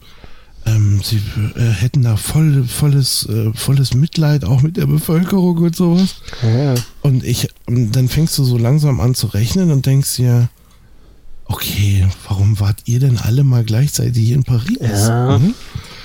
ähm, 0.70 1.00
sie 1.02 1.20
äh, 1.56 1.70
hätten 1.70 2.02
da 2.02 2.16
voll, 2.16 2.64
volles, 2.64 3.26
äh, 3.28 3.52
volles 3.54 3.94
Mitleid 3.94 4.44
auch 4.44 4.62
mit 4.62 4.76
der 4.76 4.86
Bevölkerung 4.86 5.58
und 5.58 5.76
sowas. 5.76 6.16
Ja. 6.42 6.74
Und 7.02 7.24
ich, 7.24 7.48
dann 7.66 8.08
fängst 8.08 8.38
du 8.38 8.44
so 8.44 8.58
langsam 8.58 9.00
an 9.00 9.14
zu 9.14 9.26
rechnen 9.28 9.70
und 9.70 9.86
denkst 9.86 10.16
dir, 10.16 10.48
okay, 11.46 12.06
warum 12.28 12.60
wart 12.60 12.82
ihr 12.84 13.00
denn 13.00 13.18
alle 13.18 13.42
mal 13.42 13.64
gleichzeitig 13.64 14.30
in 14.30 14.44
Paris? 14.44 14.78
Ja, 14.80 15.38
mhm. 15.38 15.54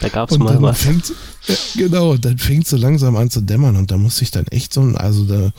da 0.01 0.09
gab 0.09 0.32
es 0.32 0.38
mal 0.38 0.61
was. 0.61 0.80
Fängt, 0.80 1.13
ja, 1.47 1.55
genau, 1.76 2.18
dann 2.18 2.38
fängt 2.38 2.68
so 2.68 2.78
langsam 2.78 3.16
an 3.16 3.30
zu 3.30 3.41
dämmern 3.41 3.76
und 3.76 3.91
da 3.91 3.97
musste 3.97 4.24
ich 4.24 4.32
dann 4.32 4.47
echt 4.47 4.74
so, 4.74 4.82
also 4.82 5.26
da, 5.26 5.51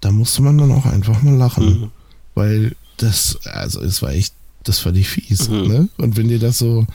da 0.00 0.10
musste 0.12 0.42
man 0.42 0.58
dann 0.58 0.72
auch 0.72 0.86
einfach 0.86 1.22
mal 1.22 1.34
lachen. 1.34 1.66
Mhm. 1.66 1.90
Weil 2.34 2.76
das, 2.98 3.38
also 3.44 3.80
es 3.80 4.00
war 4.02 4.12
echt, 4.12 4.34
das 4.62 4.84
war 4.84 4.92
die 4.92 5.04
fies. 5.04 5.48
Mhm. 5.48 5.68
Ne? 5.68 5.88
Und 5.98 6.16
wenn 6.16 6.28
dir 6.28 6.38
das 6.38 6.58
so, 6.58 6.86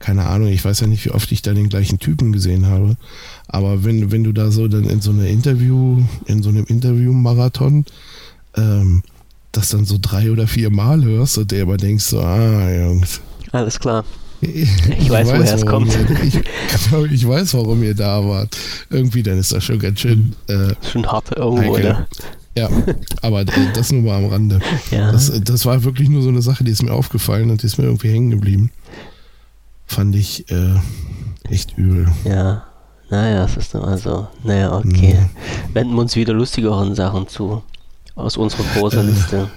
keine 0.00 0.26
Ahnung, 0.26 0.48
ich 0.48 0.64
weiß 0.64 0.80
ja 0.80 0.86
nicht, 0.86 1.04
wie 1.04 1.10
oft 1.10 1.30
ich 1.30 1.42
da 1.42 1.52
den 1.52 1.68
gleichen 1.68 1.98
Typen 1.98 2.32
gesehen 2.32 2.66
habe, 2.66 2.96
aber 3.46 3.84
wenn, 3.84 4.10
wenn 4.10 4.24
du 4.24 4.32
da 4.32 4.50
so 4.50 4.66
dann 4.66 4.84
in 4.84 5.00
so 5.00 5.12
einer 5.12 5.26
Interview, 5.26 6.02
in 6.26 6.42
so 6.42 6.48
einem 6.48 6.64
Interview-Marathon, 6.64 7.84
ähm, 8.56 9.02
das 9.52 9.68
dann 9.68 9.84
so 9.84 9.98
drei 10.00 10.30
oder 10.30 10.46
vier 10.46 10.70
Mal 10.70 11.04
hörst 11.04 11.38
und 11.38 11.50
dir 11.50 11.62
aber 11.62 11.76
denkst 11.76 12.04
so, 12.04 12.20
ah, 12.20 12.70
Jungs. 12.70 13.20
Alles 13.52 13.78
klar. 13.78 14.04
Ich, 14.40 15.10
weiß, 15.10 15.28
woher 15.28 15.54
es 15.54 15.66
kommt. 15.66 15.92
Ihr, 15.94 16.24
ich, 16.24 16.32
genau, 16.32 17.04
ich, 17.04 17.28
weiß, 17.28 17.52
warum 17.54 17.82
ihr 17.82 17.94
da 17.94 18.26
wart. 18.26 18.56
Irgendwie, 18.88 19.22
dann 19.22 19.38
ist 19.38 19.52
das 19.52 19.64
schon 19.64 19.78
ganz 19.78 20.00
schön. 20.00 20.34
Äh, 20.46 20.72
schon 20.90 21.06
hart 21.06 21.36
irgendwo, 21.36 21.76
ne? 21.76 22.06
Ja, 22.56 22.68
aber 23.22 23.44
das 23.44 23.92
nur 23.92 24.02
mal 24.02 24.16
am 24.16 24.30
Rande. 24.30 24.60
Ja. 24.90 25.12
Das, 25.12 25.30
das, 25.44 25.66
war 25.66 25.84
wirklich 25.84 26.08
nur 26.08 26.22
so 26.22 26.30
eine 26.30 26.42
Sache, 26.42 26.64
die 26.64 26.70
ist 26.70 26.82
mir 26.82 26.92
aufgefallen 26.92 27.50
und 27.50 27.62
die 27.62 27.66
ist 27.66 27.76
mir 27.76 27.84
irgendwie 27.84 28.08
hängen 28.08 28.30
geblieben. 28.30 28.70
Fand 29.90 30.14
ich 30.14 30.48
äh, 30.52 30.76
echt 31.50 31.76
übel. 31.76 32.06
Ja, 32.22 32.62
naja, 33.10 33.42
das 33.42 33.56
ist 33.56 33.74
immer 33.74 33.98
so. 33.98 34.28
Naja, 34.44 34.72
okay. 34.72 35.14
Mhm. 35.14 35.74
Wenden 35.74 35.94
wir 35.94 36.00
uns 36.02 36.14
wieder 36.14 36.32
lustigeren 36.32 36.94
Sachen 36.94 37.26
zu. 37.26 37.64
Aus 38.14 38.36
unserer 38.36 38.62
großen 38.76 39.00
äh, 39.00 39.10
Liste. 39.10 39.50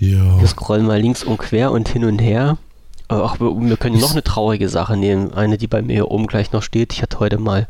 Ja. 0.00 0.40
Wir 0.40 0.48
scrollen 0.48 0.86
mal 0.86 1.00
links 1.00 1.22
und 1.22 1.38
quer 1.38 1.70
und 1.70 1.88
hin 1.88 2.04
und 2.04 2.18
her. 2.18 2.58
Ach, 3.06 3.38
wir, 3.38 3.52
wir 3.56 3.76
können 3.76 4.00
noch 4.00 4.10
eine 4.10 4.24
traurige 4.24 4.68
Sache 4.68 4.96
nehmen. 4.96 5.32
Eine, 5.34 5.56
die 5.56 5.68
bei 5.68 5.82
mir 5.82 5.92
hier 5.92 6.10
oben 6.10 6.26
gleich 6.26 6.50
noch 6.50 6.64
steht. 6.64 6.92
Ich 6.92 7.00
hatte 7.00 7.20
heute 7.20 7.38
mal, 7.38 7.68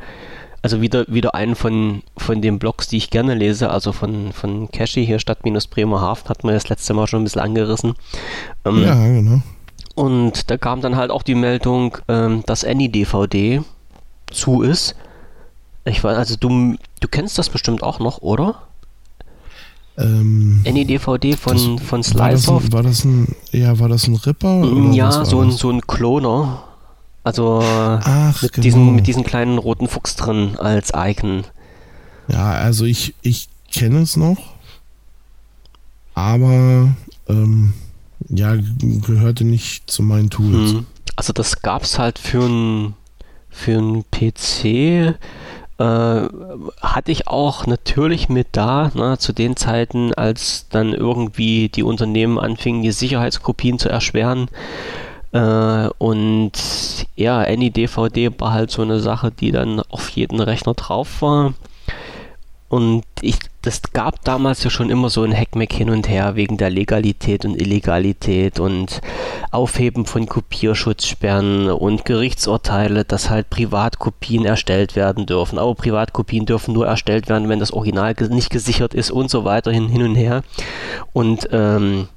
also 0.62 0.80
wieder, 0.80 1.05
wieder 1.07 1.34
einen 1.34 1.55
von, 1.55 2.03
von 2.16 2.41
den 2.41 2.59
Blogs, 2.59 2.89
die 2.89 2.97
ich 2.97 3.11
gerne 3.11 3.34
lese, 3.34 3.68
also 3.68 3.93
von, 3.93 4.32
von 4.32 4.70
Cashy 4.70 5.05
hier, 5.05 5.18
Stadt-Bremerhaven, 5.18 6.30
hat 6.30 6.45
man 6.45 6.55
das 6.55 6.70
letzte 6.70 6.95
Mal 6.95 7.07
schon 7.07 7.20
ein 7.20 7.24
bisschen 7.24 7.43
angerissen. 7.43 7.93
Ähm, 8.64 8.82
ja, 8.82 8.95
genau. 8.95 9.43
Und 9.97 10.51
da 10.51 10.59
kam 10.59 10.82
dann 10.82 10.94
halt 10.97 11.11
auch 11.11 11.22
die 11.22 11.34
Meldung, 11.34 11.97
ähm, 12.07 12.44
dass 12.47 12.64
Any-DVD 12.64 13.62
zu 14.30 14.62
ist. 14.62 14.94
Ich 15.86 16.05
weiß, 16.05 16.16
also 16.16 16.36
du, 16.36 16.76
du 17.01 17.09
kennst 17.09 17.38
das 17.38 17.49
bestimmt 17.49 17.82
auch 17.82 17.99
noch, 17.99 18.18
oder? 18.18 18.62
Ähm, 19.97 20.61
NEDVD 20.64 21.36
von, 21.36 21.76
das, 21.76 21.86
von 21.86 22.03
Sliceoft. 22.03 22.72
War, 22.72 22.82
das 22.82 23.05
ein, 23.05 23.34
ja, 23.53 23.78
war 23.78 23.88
das 23.88 24.07
ein 24.07 24.16
Ripper? 24.16 24.64
ja, 24.92 25.24
so 25.24 25.40
ein, 25.40 25.51
so 25.51 25.70
ein 25.70 25.80
Cloner. 25.80 26.62
Also 27.24 27.61
Ach, 27.62 28.42
mit, 28.42 28.53
genau. 28.53 28.62
diesen, 28.62 28.94
mit 28.94 29.07
diesen 29.07 29.24
kleinen 29.24 29.57
roten 29.59 29.88
Fuchs 29.88 30.14
drin 30.14 30.57
als 30.59 30.92
Icon. 30.94 31.44
Ja, 32.28 32.53
also 32.53 32.84
ich, 32.84 33.14
ich 33.22 33.49
kenne 33.72 34.01
es 34.01 34.16
noch, 34.16 34.36
aber 36.14 36.94
ähm, 37.28 37.72
ja, 38.29 38.57
gehörte 38.57 39.45
nicht 39.45 39.91
zu 39.91 40.03
meinen 40.03 40.31
Tools. 40.31 40.72
Hm. 40.72 40.87
Also 41.16 41.33
das 41.33 41.62
gab 41.62 41.83
es 41.83 41.99
halt 41.99 42.18
für 42.18 42.45
einen 42.45 42.95
für 43.51 44.05
PC 44.11 45.16
äh, 45.79 46.29
hatte 46.81 47.12
ich 47.12 47.29
auch 47.29 47.66
natürlich 47.66 48.29
mit 48.29 48.49
da, 48.53 48.91
ne, 48.95 49.18
zu 49.18 49.33
den 49.33 49.57
Zeiten, 49.57 50.14
als 50.14 50.68
dann 50.70 50.93
irgendwie 50.93 51.68
die 51.68 51.83
Unternehmen 51.83 52.39
anfingen, 52.39 52.83
die 52.83 52.93
Sicherheitskopien 52.93 53.79
zu 53.79 53.89
erschweren. 53.89 54.49
Äh, 55.33 55.89
und 55.99 56.53
ja, 57.14 57.41
AnyDVD 57.41 58.41
war 58.41 58.53
halt 58.53 58.70
so 58.70 58.83
eine 58.83 59.01
Sache, 59.01 59.31
die 59.31 59.53
dann 59.53 59.81
auf 59.81 60.09
jeden 60.11 60.41
Rechner 60.41 60.74
drauf 60.74 61.20
war. 61.20 61.53
Und 62.68 63.04
ich, 63.20 63.38
das 63.62 63.80
gab 63.92 64.24
damals 64.24 64.64
ja 64.64 64.70
schon 64.70 64.90
immer 64.90 65.08
so 65.08 65.22
ein 65.22 65.36
Hackmack 65.36 65.72
hin 65.72 65.88
und 65.88 66.08
her 66.08 66.34
wegen 66.34 66.56
der 66.56 66.68
Legalität 66.68 67.44
und 67.44 67.60
Illegalität 67.60 68.58
und 68.58 69.00
Aufheben 69.52 70.04
von 70.04 70.26
Kopierschutzsperren 70.26 71.70
und 71.70 72.04
Gerichtsurteile, 72.04 73.04
dass 73.04 73.30
halt 73.30 73.50
Privatkopien 73.50 74.44
erstellt 74.44 74.96
werden 74.96 75.26
dürfen. 75.26 75.58
Aber 75.58 75.76
Privatkopien 75.76 76.44
dürfen 76.44 76.74
nur 76.74 76.86
erstellt 76.88 77.28
werden, 77.28 77.48
wenn 77.48 77.60
das 77.60 77.72
Original 77.72 78.14
nicht 78.30 78.50
gesichert 78.50 78.94
ist 78.94 79.12
und 79.12 79.30
so 79.30 79.44
weiter 79.44 79.70
hin, 79.70 79.88
hin 79.88 80.02
und 80.02 80.16
her. 80.16 80.42
Und 81.12 81.48
ähm, 81.52 82.08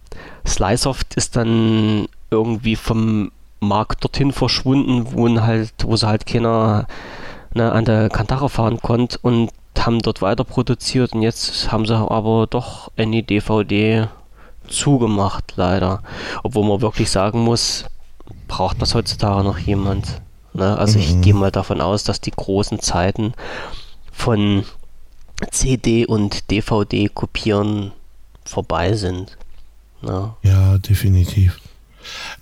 Sliceoft 0.47 1.13
ist 1.15 1.35
dann 1.35 2.07
irgendwie 2.31 2.75
vom 2.75 3.31
Markt 3.59 4.03
dorthin 4.03 4.31
verschwunden, 4.31 5.07
wo 5.11 5.29
halt, 5.41 5.73
wo 5.83 5.95
sie 5.95 6.07
halt 6.07 6.25
keiner 6.25 6.87
ne, 7.53 7.71
an 7.71 7.85
der 7.85 8.09
Kantare 8.09 8.49
fahren 8.49 8.79
konnte 8.81 9.19
und 9.21 9.51
haben 9.85 10.01
dort 10.01 10.21
weiter 10.21 10.43
produziert 10.43 11.13
und 11.13 11.21
jetzt 11.21 11.71
haben 11.71 11.85
sie 11.85 11.95
aber 11.95 12.47
doch 12.47 12.91
eine 12.97 13.23
DVD 13.23 14.07
zugemacht, 14.67 15.53
leider. 15.55 16.03
Obwohl 16.43 16.67
man 16.67 16.81
wirklich 16.81 17.09
sagen 17.09 17.39
muss, 17.39 17.85
braucht 18.47 18.81
das 18.81 18.95
heutzutage 18.95 19.43
noch 19.43 19.57
jemand. 19.57 20.21
Ne? 20.53 20.77
Also 20.77 20.97
mhm. 20.97 21.05
ich 21.05 21.21
gehe 21.21 21.33
mal 21.33 21.51
davon 21.51 21.81
aus, 21.81 22.03
dass 22.03 22.21
die 22.21 22.31
großen 22.31 22.79
Zeiten 22.79 23.33
von 24.11 24.65
CD 25.51 26.05
und 26.05 26.51
DVD 26.51 27.07
kopieren 27.07 27.91
vorbei 28.45 28.93
sind. 28.93 29.37
Ne? 30.01 30.33
Ja, 30.43 30.77
definitiv. 30.77 31.59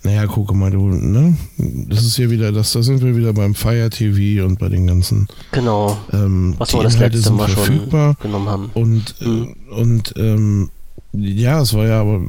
Naja, 0.02 0.26
gucke 0.26 0.54
mal, 0.54 0.70
du, 0.70 0.88
ne? 0.88 1.36
Das 1.56 2.04
ist 2.04 2.18
ja 2.18 2.30
wieder, 2.30 2.52
das, 2.52 2.72
da 2.72 2.82
sind 2.82 3.02
wir 3.02 3.16
wieder 3.16 3.32
beim 3.32 3.54
Fire 3.54 3.90
TV 3.90 4.44
und 4.44 4.58
bei 4.58 4.68
den 4.68 4.86
ganzen. 4.86 5.28
Genau. 5.52 5.98
Ähm, 6.12 6.54
was 6.58 6.72
wir 6.72 6.82
das 6.82 6.98
letzte 6.98 7.32
Mal 7.32 7.48
verfügbar 7.48 8.16
schon 8.20 8.30
genommen 8.30 8.48
haben. 8.48 8.70
Und, 8.74 9.20
mhm. 9.20 9.54
und 9.70 10.14
ähm, 10.16 10.70
ja, 11.12 11.60
es 11.60 11.74
war 11.74 11.86
ja 11.86 12.00
aber, 12.00 12.20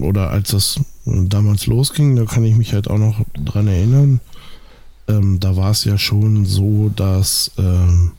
oder 0.00 0.30
als 0.30 0.50
das 0.50 0.80
damals 1.04 1.66
losging, 1.66 2.16
da 2.16 2.24
kann 2.24 2.44
ich 2.44 2.56
mich 2.56 2.74
halt 2.74 2.88
auch 2.88 2.98
noch 2.98 3.20
dran 3.34 3.66
erinnern. 3.66 4.20
Ähm, 5.08 5.40
da 5.40 5.56
war 5.56 5.70
es 5.70 5.84
ja 5.84 5.98
schon 5.98 6.44
so, 6.44 6.90
dass 6.94 7.50
ähm, 7.58 8.12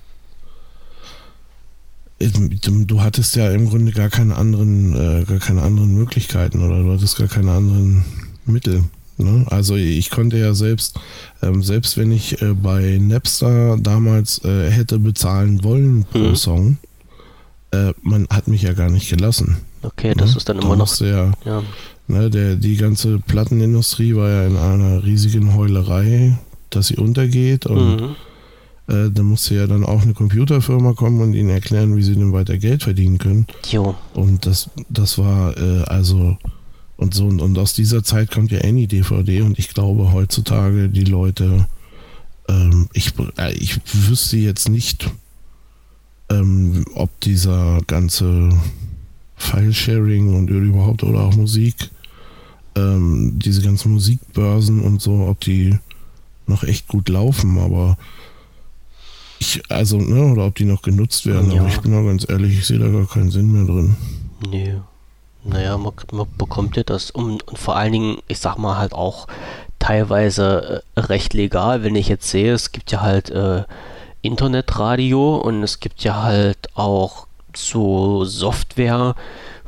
du 2.20 3.02
hattest 3.02 3.36
ja 3.36 3.50
im 3.52 3.70
Grunde 3.70 3.92
gar 3.92 4.10
keine 4.10 4.36
anderen, 4.36 4.96
äh, 4.96 5.24
gar 5.26 5.40
keine 5.40 5.62
anderen 5.62 5.94
Möglichkeiten 5.94 6.62
oder 6.62 6.84
du 6.84 6.92
hattest 6.92 7.18
gar 7.18 7.28
keine 7.28 7.52
anderen 7.52 8.04
Mittel. 8.46 8.84
Ne? 9.18 9.46
Also 9.50 9.76
ich 9.76 10.10
konnte 10.10 10.38
ja 10.38 10.54
selbst, 10.54 11.00
ähm, 11.42 11.64
selbst 11.64 11.98
wenn 11.98 12.12
ich 12.12 12.42
äh, 12.42 12.54
bei 12.54 12.98
Napster 13.02 13.78
damals 13.78 14.44
äh, 14.44 14.70
hätte 14.70 15.00
bezahlen 15.00 15.64
wollen 15.64 16.06
pro 16.06 16.20
mhm. 16.20 16.36
Song, 16.36 16.78
äh, 17.72 17.94
man 18.02 18.28
hat 18.30 18.48
mich 18.48 18.64
ja 18.64 18.74
gar 18.74 18.90
nicht 18.90 19.10
gelassen. 19.10 19.58
Okay, 19.84 20.14
das 20.16 20.32
ne? 20.32 20.38
ist 20.38 20.50
dann 20.50 20.60
immer 20.60 20.76
noch. 20.76 20.96
Der, 20.98 21.32
ja. 21.46 21.64
ne, 22.08 22.30
der, 22.30 22.56
die 22.56 22.78
ganze 22.78 23.20
Plattenindustrie 23.20 24.16
war 24.16 24.30
ja 24.30 24.48
in 24.48 24.58
einer 24.58 25.04
riesigen 25.04 25.56
Heulerei, 25.56 26.38
dass 26.70 26.88
sie 26.88 26.98
untergeht 26.98 27.66
und 27.66 28.02
mhm. 28.02 28.16
Äh, 28.88 29.12
da 29.12 29.24
musste 29.24 29.56
ja 29.56 29.68
dann 29.68 29.86
auch 29.86 30.02
eine 30.02 30.14
Computerfirma 30.14 30.94
kommen 30.94 31.22
und 31.22 31.34
ihnen 31.34 31.50
erklären, 31.50 31.96
wie 31.96 32.04
sie 32.04 32.16
denn 32.16 32.34
weiter 32.34 32.58
Geld 32.58 32.84
verdienen 32.84 33.20
können. 33.20 33.48
Jo. 33.70 33.96
Und 34.14 34.46
das, 34.46 34.70
das 34.90 35.18
war 35.18 35.56
äh, 35.56 35.84
also 35.84 36.38
und 37.02 37.16
so. 37.16 37.26
Und, 37.26 37.42
und 37.42 37.58
aus 37.58 37.74
dieser 37.74 38.04
Zeit 38.04 38.32
kommt 38.32 38.52
ja 38.52 38.62
Any 38.62 38.88
DVD 38.88 39.42
und 39.42 39.60
ich 39.60 39.70
glaube 39.70 40.14
heutzutage 40.14 40.88
die 40.88 41.04
Leute, 41.04 41.68
ähm, 42.48 42.88
ich, 42.94 43.14
äh, 43.38 43.54
ich 43.54 43.80
wüsste 43.94 44.38
jetzt 44.38 44.70
nicht, 44.70 45.10
ähm, 46.30 46.86
ob 46.94 47.20
dieser 47.22 47.82
ganze 47.88 48.50
File-Sharing 49.36 50.36
und 50.36 50.50
überhaupt 50.50 51.04
oder 51.04 51.22
auch 51.22 51.36
Musik, 51.36 51.90
ähm, 52.76 53.40
diese 53.40 53.64
ganzen 53.64 53.92
Musikbörsen 53.94 54.82
und 54.82 55.02
so, 55.02 55.28
ob 55.28 55.40
die 55.42 55.78
noch 56.46 56.64
echt 56.64 56.88
gut 56.88 57.10
laufen, 57.10 57.58
aber 57.58 57.98
ich, 59.40 59.64
also, 59.70 59.98
ne, 59.98 60.32
oder 60.32 60.46
ob 60.46 60.56
die 60.56 60.66
noch 60.66 60.84
genutzt 60.84 61.26
werden, 61.26 61.52
ja. 61.52 61.62
aber 61.62 61.70
ich 61.70 61.80
bin 61.80 61.96
auch 61.96 62.06
ganz 62.06 62.30
ehrlich, 62.30 62.60
ich 62.60 62.66
sehe 62.68 62.78
da 62.78 62.90
gar 62.90 63.08
keinen 63.08 63.32
Sinn 63.32 63.52
mehr 63.52 63.66
drin. 63.66 63.96
Nee. 64.52 64.76
Naja, 65.44 65.78
man, 65.78 65.94
man 66.12 66.28
bekommt 66.38 66.78
ja 66.78 66.84
das 66.84 67.12
und, 67.12 67.48
und, 67.48 67.58
vor 67.58 67.76
allen 67.76 67.92
Dingen, 67.92 68.18
ich 68.28 68.40
sag 68.40 68.58
mal 68.58 68.78
halt 68.78 68.94
auch 68.94 69.28
teilweise 69.80 70.84
äh, 70.96 71.00
recht 71.00 71.34
legal, 71.34 71.84
wenn 71.84 71.96
ich 71.96 72.08
jetzt 72.08 72.30
sehe, 72.30 72.54
es 72.54 72.72
gibt 72.72 72.92
ja 72.92 73.02
halt 73.02 73.32
äh, 73.32 73.64
Internetradio 74.22 75.38
und 75.38 75.64
es 75.64 75.80
gibt 75.80 76.04
ja 76.04 76.22
halt 76.22 76.70
auch 76.76 77.28
so 77.56 78.24
Software, 78.24 79.16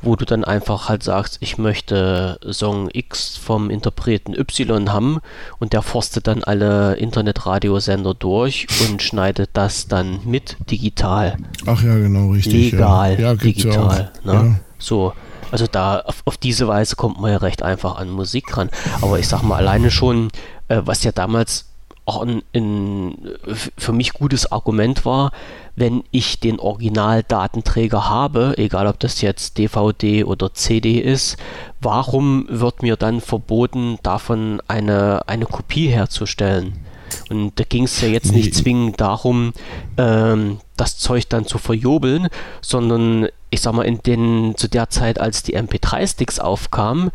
wo 0.03 0.15
du 0.15 0.25
dann 0.25 0.43
einfach 0.43 0.89
halt 0.89 1.01
sagst, 1.01 1.37
ich 1.39 1.57
möchte 1.57 2.39
Song 2.51 2.89
X 2.91 3.37
vom 3.37 3.69
Interpreten 3.69 4.33
Y 4.35 4.91
haben 4.91 5.19
und 5.59 5.73
der 5.73 5.81
forstet 5.81 6.27
dann 6.27 6.43
alle 6.43 6.95
Internetradiosender 6.95 8.13
durch 8.13 8.67
und 8.87 9.01
schneidet 9.01 9.51
das 9.53 9.87
dann 9.87 10.19
mit 10.25 10.57
digital. 10.69 11.37
Ach 11.65 11.81
ja, 11.81 11.95
genau, 11.95 12.31
richtig. 12.31 12.73
Legal, 12.73 13.13
ja. 13.13 13.31
Ja, 13.31 13.35
digital. 13.35 14.11
Ja 14.23 14.43
ne? 14.43 14.59
So. 14.77 15.13
Also 15.53 15.67
da 15.67 15.99
auf, 15.99 16.23
auf, 16.25 16.35
diese 16.35 16.67
Weise 16.67 16.95
kommt 16.95 17.21
man 17.21 17.31
ja 17.31 17.37
recht 17.37 17.61
einfach 17.61 17.97
an 17.97 18.09
Musik 18.09 18.57
ran. 18.57 18.71
Aber 19.03 19.19
ich 19.19 19.27
sag 19.27 19.43
mal, 19.43 19.57
alleine 19.57 19.91
schon, 19.91 20.29
äh, 20.67 20.81
was 20.83 21.03
ja 21.03 21.11
damals 21.11 21.65
auch 22.05 22.23
ein, 22.23 22.41
ein, 22.55 23.35
für 23.77 23.93
mich 23.93 24.13
gutes 24.13 24.51
Argument 24.51 25.05
war, 25.05 25.31
wenn 25.75 26.03
ich 26.09 26.39
den 26.39 26.59
Originaldatenträger 26.59 28.09
habe, 28.09 28.55
egal 28.57 28.87
ob 28.87 28.99
das 28.99 29.21
jetzt 29.21 29.59
DVD 29.59 30.23
oder 30.23 30.55
CD 30.55 30.99
ist, 30.99 31.37
warum 31.79 32.47
wird 32.49 32.81
mir 32.81 32.95
dann 32.95 33.21
verboten, 33.21 33.99
davon 34.01 34.59
eine, 34.67 35.21
eine 35.27 35.45
Kopie 35.45 35.89
herzustellen? 35.89 36.83
Und 37.29 37.59
da 37.59 37.63
ging 37.63 37.83
es 37.83 38.01
ja 38.01 38.07
jetzt 38.07 38.31
nicht 38.31 38.53
zwingend 38.55 38.99
darum, 38.99 39.53
ähm, 39.97 40.59
das 40.77 40.97
Zeug 40.97 41.29
dann 41.29 41.45
zu 41.45 41.57
verjobeln, 41.57 42.27
sondern 42.61 43.27
ich 43.49 43.61
sag 43.61 43.73
mal, 43.73 43.83
in 43.83 43.99
den, 43.99 44.55
zu 44.57 44.67
der 44.67 44.89
Zeit, 44.89 45.19
als 45.19 45.43
die 45.43 45.57
MP3-Sticks 45.57 46.39
aufkamen, 46.39 47.11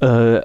äh, 0.00 0.40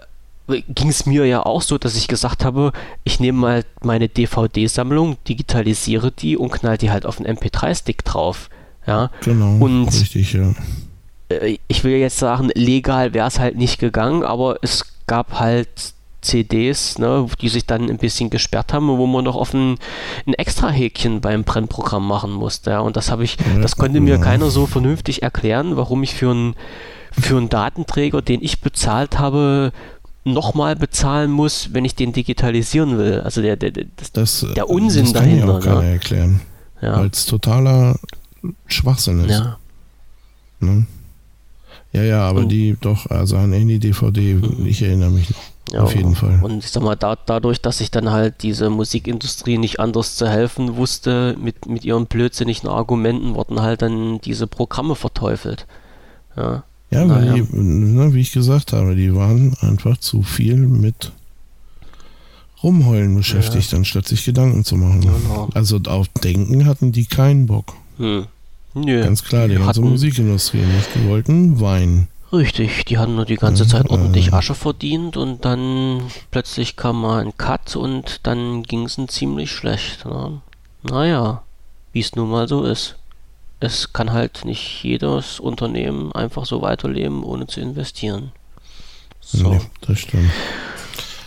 ging 0.48 0.90
es 0.90 1.06
mir 1.06 1.26
ja 1.26 1.46
auch 1.46 1.62
so, 1.62 1.78
dass 1.78 1.96
ich 1.96 2.08
gesagt 2.08 2.46
habe, 2.46 2.72
ich 3.04 3.20
nehme 3.20 3.40
mal 3.40 3.66
meine 3.82 4.08
DVD-Sammlung, 4.08 5.18
digitalisiere 5.28 6.12
die 6.12 6.38
und 6.38 6.52
knall 6.52 6.78
die 6.78 6.92
halt 6.92 7.06
auf 7.06 7.20
einen 7.20 7.38
MP3-Stick 7.38 8.06
drauf. 8.06 8.50
Ja, 8.86 9.10
genau. 9.24 9.58
Und 9.58 9.88
richtig, 9.88 10.34
ja. 10.34 10.54
Äh, 11.30 11.58
ich 11.68 11.84
will 11.84 11.94
jetzt 11.94 12.20
sagen, 12.20 12.52
legal 12.54 13.14
wäre 13.14 13.28
es 13.28 13.40
halt 13.40 13.58
nicht 13.58 13.80
gegangen, 13.80 14.24
aber 14.24 14.60
es 14.62 14.86
gab 15.08 15.40
halt 15.40 15.95
CDs, 16.26 16.98
ne, 17.00 17.28
die 17.42 17.50
sich 17.50 17.66
dann 17.66 17.90
ein 17.90 17.98
bisschen 17.98 18.30
gesperrt 18.30 18.74
haben, 18.74 18.88
wo 18.88 19.08
man 19.08 19.24
noch 19.24 19.36
auf 19.36 19.54
ein, 19.54 19.78
ein 20.26 20.34
extra 20.34 20.70
Häkchen 20.70 21.22
beim 21.22 21.44
Brennprogramm 21.44 22.08
machen 22.08 22.32
musste. 22.32 22.72
Ja. 22.72 22.80
Und 22.80 22.98
das 22.98 23.12
habe 23.12 23.24
ich, 23.24 23.38
das 23.62 23.78
konnte 23.78 24.00
mir 24.00 24.18
keiner 24.18 24.50
so 24.50 24.66
vernünftig 24.66 25.24
erklären, 25.24 25.78
warum 25.78 26.04
ich 26.04 26.14
für 26.14 26.32
einen 26.32 26.56
für 27.18 27.38
einen 27.38 27.48
Datenträger, 27.50 28.22
den 28.22 28.42
ich 28.42 28.60
bezahlt 28.60 29.20
habe, 29.20 29.72
nochmal 30.26 30.76
bezahlen 30.76 31.32
muss, 31.32 31.70
wenn 31.72 31.86
ich 31.86 31.96
den 31.96 32.12
digitalisieren 32.12 32.98
will. 32.98 33.22
Also 33.22 33.42
der, 33.42 33.56
der, 33.56 33.72
das, 33.72 34.12
das, 34.12 34.46
der 34.56 34.70
Unsinn 34.70 35.06
das 35.06 35.14
kann 35.14 35.24
dahinter. 35.24 35.60
Ich 35.60 35.68
auch 35.68 35.82
ne? 35.82 35.92
erklären. 35.92 36.42
Ja. 36.82 36.98
Weil 37.00 37.08
es 37.08 37.26
totaler 37.26 37.98
Schwachsinn 38.68 39.24
ist. 39.26 39.32
Ja. 39.32 39.58
Ne? 40.60 40.86
Ja, 41.94 42.04
ja, 42.04 42.28
aber 42.28 42.42
oh. 42.42 42.46
die 42.46 42.76
doch, 42.82 43.06
also 43.08 43.38
an 43.38 43.54
Handy 43.54 43.80
DVD, 43.80 44.34
mhm. 44.34 44.66
ich 44.66 44.82
erinnere 44.82 45.12
mich 45.12 45.30
noch. 45.30 45.38
Ja, 45.72 45.82
Auf 45.82 45.96
jeden 45.96 46.14
Fall. 46.16 46.40
Und 46.44 46.60
ich 46.64 46.70
sag 46.72 46.84
mal, 46.84 46.96
da, 46.96 47.16
dadurch, 47.16 47.60
dass 47.60 47.80
sich 47.80 47.90
dann 47.90 48.12
halt 48.12 48.44
diese 48.44 48.70
Musikindustrie 48.70 49.58
nicht 49.58 49.80
anders 49.80 50.16
zu 50.16 50.30
helfen 50.30 50.76
wusste, 50.76 51.36
mit, 51.42 51.66
mit 51.66 51.84
ihren 51.84 52.06
blödsinnigen 52.06 52.70
Argumenten 52.70 53.34
wurden 53.34 53.62
halt 53.62 53.82
dann 53.82 54.22
diese 54.22 54.46
Programme 54.46 54.94
verteufelt. 54.96 55.66
Ja, 56.38 56.64
Ja, 56.92 57.10
weil 57.10 57.26
Naja. 57.26 57.34
die, 57.52 57.58
ne, 57.58 58.14
wie 58.14 58.22
ich 58.22 58.32
gesagt 58.32 58.74
habe, 58.74 58.96
die 58.96 59.16
waren 59.16 59.56
einfach 59.62 59.98
zu 59.98 60.22
viel 60.22 60.56
mit 60.58 61.12
Rumheulen 62.64 63.16
beschäftigt, 63.16 63.74
anstatt 63.74 64.08
sich 64.08 64.24
Gedanken 64.26 64.64
zu 64.64 64.76
machen. 64.76 65.02
Genau. 65.02 65.50
Also 65.54 65.80
auf 65.88 66.08
Denken 66.24 66.66
hatten 66.66 66.92
die 66.92 67.06
keinen 67.06 67.46
Bock. 67.48 67.74
hm. 67.98 68.26
Nö. 68.78 69.02
Ganz 69.02 69.24
klar, 69.24 69.48
die 69.48 69.54
Die 69.54 69.60
ganze 69.62 69.80
hatten- 69.82 69.90
Musikindustrie 69.90 70.58
nicht. 70.58 70.90
Die 70.96 71.08
wollten 71.08 71.62
Wein. 71.62 72.10
Richtig, 72.38 72.86
die 72.86 72.98
hatten 72.98 73.16
nur 73.16 73.26
die 73.26 73.38
ganze 73.38 73.64
Ja, 73.64 73.70
Zeit 73.70 73.90
ordentlich 73.90 74.30
äh. 74.30 74.32
Asche 74.34 74.56
verdient 74.56 75.18
und 75.18 75.46
dann 75.46 76.02
plötzlich 76.32 76.76
kam 76.76 77.02
mal 77.02 77.22
ein 77.22 77.38
Cut 77.38 77.76
und 77.76 78.22
dann 78.24 78.64
ging 78.64 78.86
es 78.86 78.98
ihnen 78.98 79.08
ziemlich 79.08 79.52
schlecht. 79.52 80.06
Ne? 80.06 80.42
Naja, 80.84 81.44
wie 81.94 82.00
es 82.00 82.16
nun 82.16 82.30
mal 82.30 82.48
so 82.48 82.64
ist. 82.64 82.96
Es 83.60 83.94
kann 83.94 84.12
halt 84.12 84.44
nicht 84.44 84.84
jedes 84.84 85.40
Unternehmen 85.40 86.12
einfach 86.12 86.46
so 86.46 86.62
weiterleben, 86.62 87.24
ohne 87.24 87.48
zu 87.48 87.62
investieren. 87.62 88.32
So. 89.22 89.54
Nee, 89.54 89.62
das 89.82 90.00
stimmt. 90.00 90.32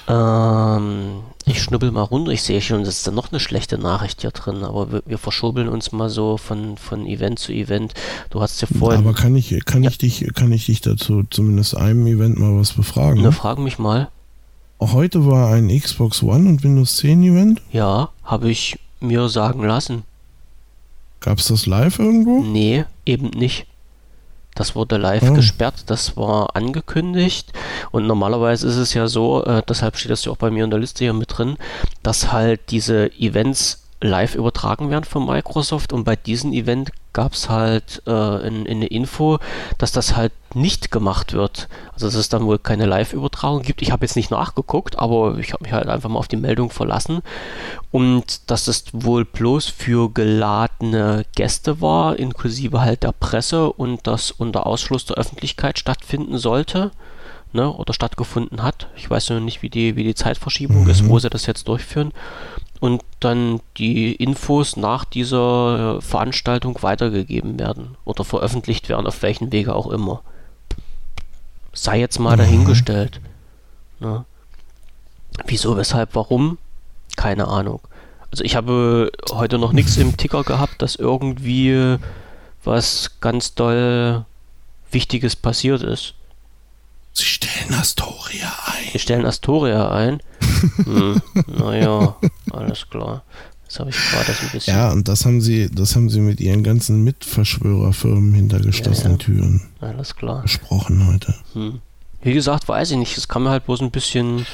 Ähm, 0.07 1.23
ich 1.59 1.65
schnuppel 1.65 1.91
mal 1.91 2.03
runter. 2.03 2.31
Ich 2.33 2.43
sehe 2.43 2.61
schon, 2.63 2.81
es 2.83 2.89
ist 2.89 3.07
dann 3.07 3.15
noch 3.15 3.31
eine 3.31 3.41
schlechte 3.41 3.79
Nachricht 3.79 4.23
hier 4.23 4.31
drin, 4.31 4.63
aber 4.65 4.91
wir, 4.93 5.03
wir 5.07 5.19
verschobeln 5.19 5.69
uns 5.69 5.93
mal 5.93 6.09
so 6.11 6.37
von, 6.37 6.77
von 6.79 7.07
Event 7.07 7.39
zu 7.39 7.53
Event. 7.53 7.95
Du 8.31 8.41
hast 8.41 8.61
ja 8.63 8.69
vorhin. 8.79 9.01
Aber 9.01 9.15
kann 9.15 9.37
ich, 9.37 9.55
kann 9.65 9.83
Ja. 9.83 9.91
ich 9.91 9.99
dich, 9.99 10.27
kann 10.35 10.51
ich 10.53 10.67
dich 10.67 10.81
dazu 10.81 11.25
zumindest 11.31 11.77
einem 11.77 12.07
Event 12.07 12.39
mal 12.39 12.59
was 12.59 12.73
befragen? 12.73 13.23
Ne, 13.23 13.33
frag 13.33 13.59
mich 13.59 13.79
mal. 13.79 14.09
Heute 14.81 15.27
war 15.27 15.53
ein 15.53 15.69
Xbox 15.69 16.23
One 16.23 16.49
und 16.49 16.63
Windows 16.63 16.97
10 16.99 17.23
Event. 17.25 17.61
Ja, 17.73 18.11
habe 18.25 18.51
ich 18.51 18.79
mir 19.01 19.29
sagen 19.29 19.63
lassen. 19.65 20.03
Gab 21.21 21.39
es 21.39 21.49
das 21.49 21.67
live 21.67 21.99
irgendwo? 21.99 22.43
Nee, 22.43 22.85
eben 23.05 23.31
nicht. 23.31 23.67
Das 24.59 24.75
wurde 24.75 24.97
live 24.97 25.23
Oh. 25.23 25.35
gesperrt, 25.35 25.85
das 25.87 26.17
war 26.17 26.57
angekündigt. 26.57 27.53
Und 27.93 28.07
normalerweise 28.09 28.67
ist 28.67 28.77
es 28.77 28.93
ja 28.93 29.07
so, 29.07 29.45
äh, 29.45 29.63
deshalb 29.69 29.97
steht 29.97 30.11
das 30.11 30.25
ja 30.25 30.33
auch 30.33 30.37
bei 30.37 30.51
mir 30.51 30.65
in 30.65 30.71
der 30.71 30.81
Liste 30.81 31.05
hier 31.05 31.13
mit 31.13 31.39
drin, 31.39 31.57
dass 32.03 32.33
halt 32.33 32.71
diese 32.71 33.13
Events 33.21 33.85
live 34.01 34.35
übertragen 34.35 34.91
werden 34.91 35.05
von 35.05 35.27
Microsoft. 35.27 35.93
Und 35.93 36.05
bei 36.05 36.15
diesem 36.17 36.53
Event 36.53 36.91
gab 37.13 37.33
es 37.33 37.49
halt 37.49 38.03
äh, 38.07 38.47
in, 38.47 38.65
in 38.65 38.77
eine 38.79 38.87
Info, 38.87 39.39
dass 39.79 39.91
das 39.91 40.15
halt 40.17 40.33
nicht 40.55 40.91
gemacht 40.93 41.33
wird. 41.33 41.69
Also 41.93 42.07
dass 42.07 42.15
es 42.15 42.29
dann 42.29 42.45
wohl 42.47 42.59
keine 42.59 42.87
Live-Übertragung 42.87 43.63
gibt. 43.63 43.83
Ich 43.83 43.91
habe 43.91 44.05
jetzt 44.05 44.15
nicht 44.15 44.31
nachgeguckt, 44.31 44.99
aber 44.99 45.37
ich 45.39 45.53
habe 45.53 45.65
mich 45.65 45.73
halt 45.73 45.89
einfach 45.89 46.09
mal 46.09 46.19
auf 46.21 46.29
die 46.29 46.37
Meldung 46.37 46.71
verlassen. 46.71 47.23
Und 47.91 48.51
dass 48.51 48.69
es 48.69 48.85
wohl 48.93 49.25
bloß 49.25 49.67
für 49.67 50.11
geladene 50.13 51.25
Gäste 51.35 51.81
war, 51.81 52.19
inklusive 52.19 52.81
halt 52.81 53.03
der 53.03 53.13
Presse 53.13 53.73
und 53.73 54.07
das 54.07 54.31
unter 54.31 54.67
Ausschluss 54.67 55.07
der 55.07 55.17
Öffentlichkeit 55.17 55.79
stattfinden 55.79 56.39
sollte. 56.39 56.93
Ne, 57.55 57.73
oder 57.73 57.95
stattgefunden 57.95 58.63
hat. 58.63 58.89
Ich 58.95 59.09
weiß 59.09 59.31
nur 59.31 59.41
nicht, 59.41 59.63
wie 59.63 59.71
die, 59.71 59.97
wie 59.97 60.05
die 60.05 60.15
Zeitverschiebung 60.15 60.87
ist, 60.87 61.01
Mhm. 61.01 61.09
wo 61.09 61.19
sie 61.19 61.31
das 61.31 61.47
jetzt 61.47 61.67
durchführen. 61.67 62.13
Und 62.81 63.03
dann 63.20 63.61
die 63.76 64.12
Infos 64.14 64.76
nach 64.76 65.05
dieser 65.05 65.97
äh, 65.97 66.01
Veranstaltung 66.01 66.79
weitergegeben 66.83 67.59
werden 67.59 67.97
oder 68.05 68.24
veröffentlicht 68.24 68.89
werden, 68.89 69.07
auf 69.07 69.22
welchen 69.22 69.51
Wege 69.51 69.74
auch 69.74 69.89
immer. 69.89 70.22
Sei 71.72 71.99
jetzt 71.99 72.18
mal 72.20 72.35
Mhm. 72.37 72.41
dahingestellt. 72.41 73.20
Ne? 74.01 74.24
Wieso, 75.47 75.76
weshalb, 75.76 76.14
warum? 76.14 76.59
Keine 77.16 77.49
Ahnung. 77.49 77.81
Also 78.31 78.45
ich 78.45 78.55
habe 78.57 79.11
heute 79.33 79.59
noch 79.59 79.72
nichts 79.72 79.97
im 79.97 80.16
Ticker 80.16 80.45
gehabt, 80.45 80.81
dass 80.83 80.95
irgendwie 80.95 81.97
was 82.62 83.18
ganz 83.20 83.55
doll 83.55 84.24
Wichtiges 84.91 85.35
passiert 85.35 85.83
ist. 85.83 86.14
Sie 87.19 87.25
stellen 87.25 87.75
Astoria 87.75 88.53
ein. 88.66 88.93
Wir 88.93 89.01
stellen 89.01 89.27
Astoria 89.27 89.91
ein. 89.91 90.21
hm, 90.85 91.21
naja, 91.49 92.16
alles 92.53 92.89
klar. 92.89 93.25
Jetzt 93.64 93.81
habe 93.81 93.91
ich 93.91 93.97
gerade 93.97 94.27
das 94.27 94.41
ein 94.41 94.49
bisschen. 94.53 94.75
Ja, 94.75 94.93
und 94.93 95.09
das 95.09 95.27
haben 95.27 95.41
sie, 95.41 95.69
das 95.69 95.97
haben 95.97 96.09
sie 96.11 96.21
mit 96.21 96.41
ihren 96.41 96.62
ganzen 96.62 97.03
Mitverschwörerfirmen 97.03 98.35
hinter 98.35 98.61
geschlossenen 98.61 99.19
Ja, 99.19 99.19
ja. 99.19 99.25
Türen 99.35 99.62
Alles 99.81 100.14
klar. 100.14 100.43
besprochen 100.43 101.09
heute. 101.09 101.35
Hm. 101.55 101.81
Wie 102.21 102.35
gesagt, 102.35 102.66
weiß 102.69 102.91
ich 102.91 102.97
nicht. 102.97 103.16
Es 103.16 103.29
kam 103.29 103.45
mir 103.45 103.51
halt 103.51 103.64
bloß 103.66 103.81
ein 103.81 103.91
bisschen. 103.93 104.45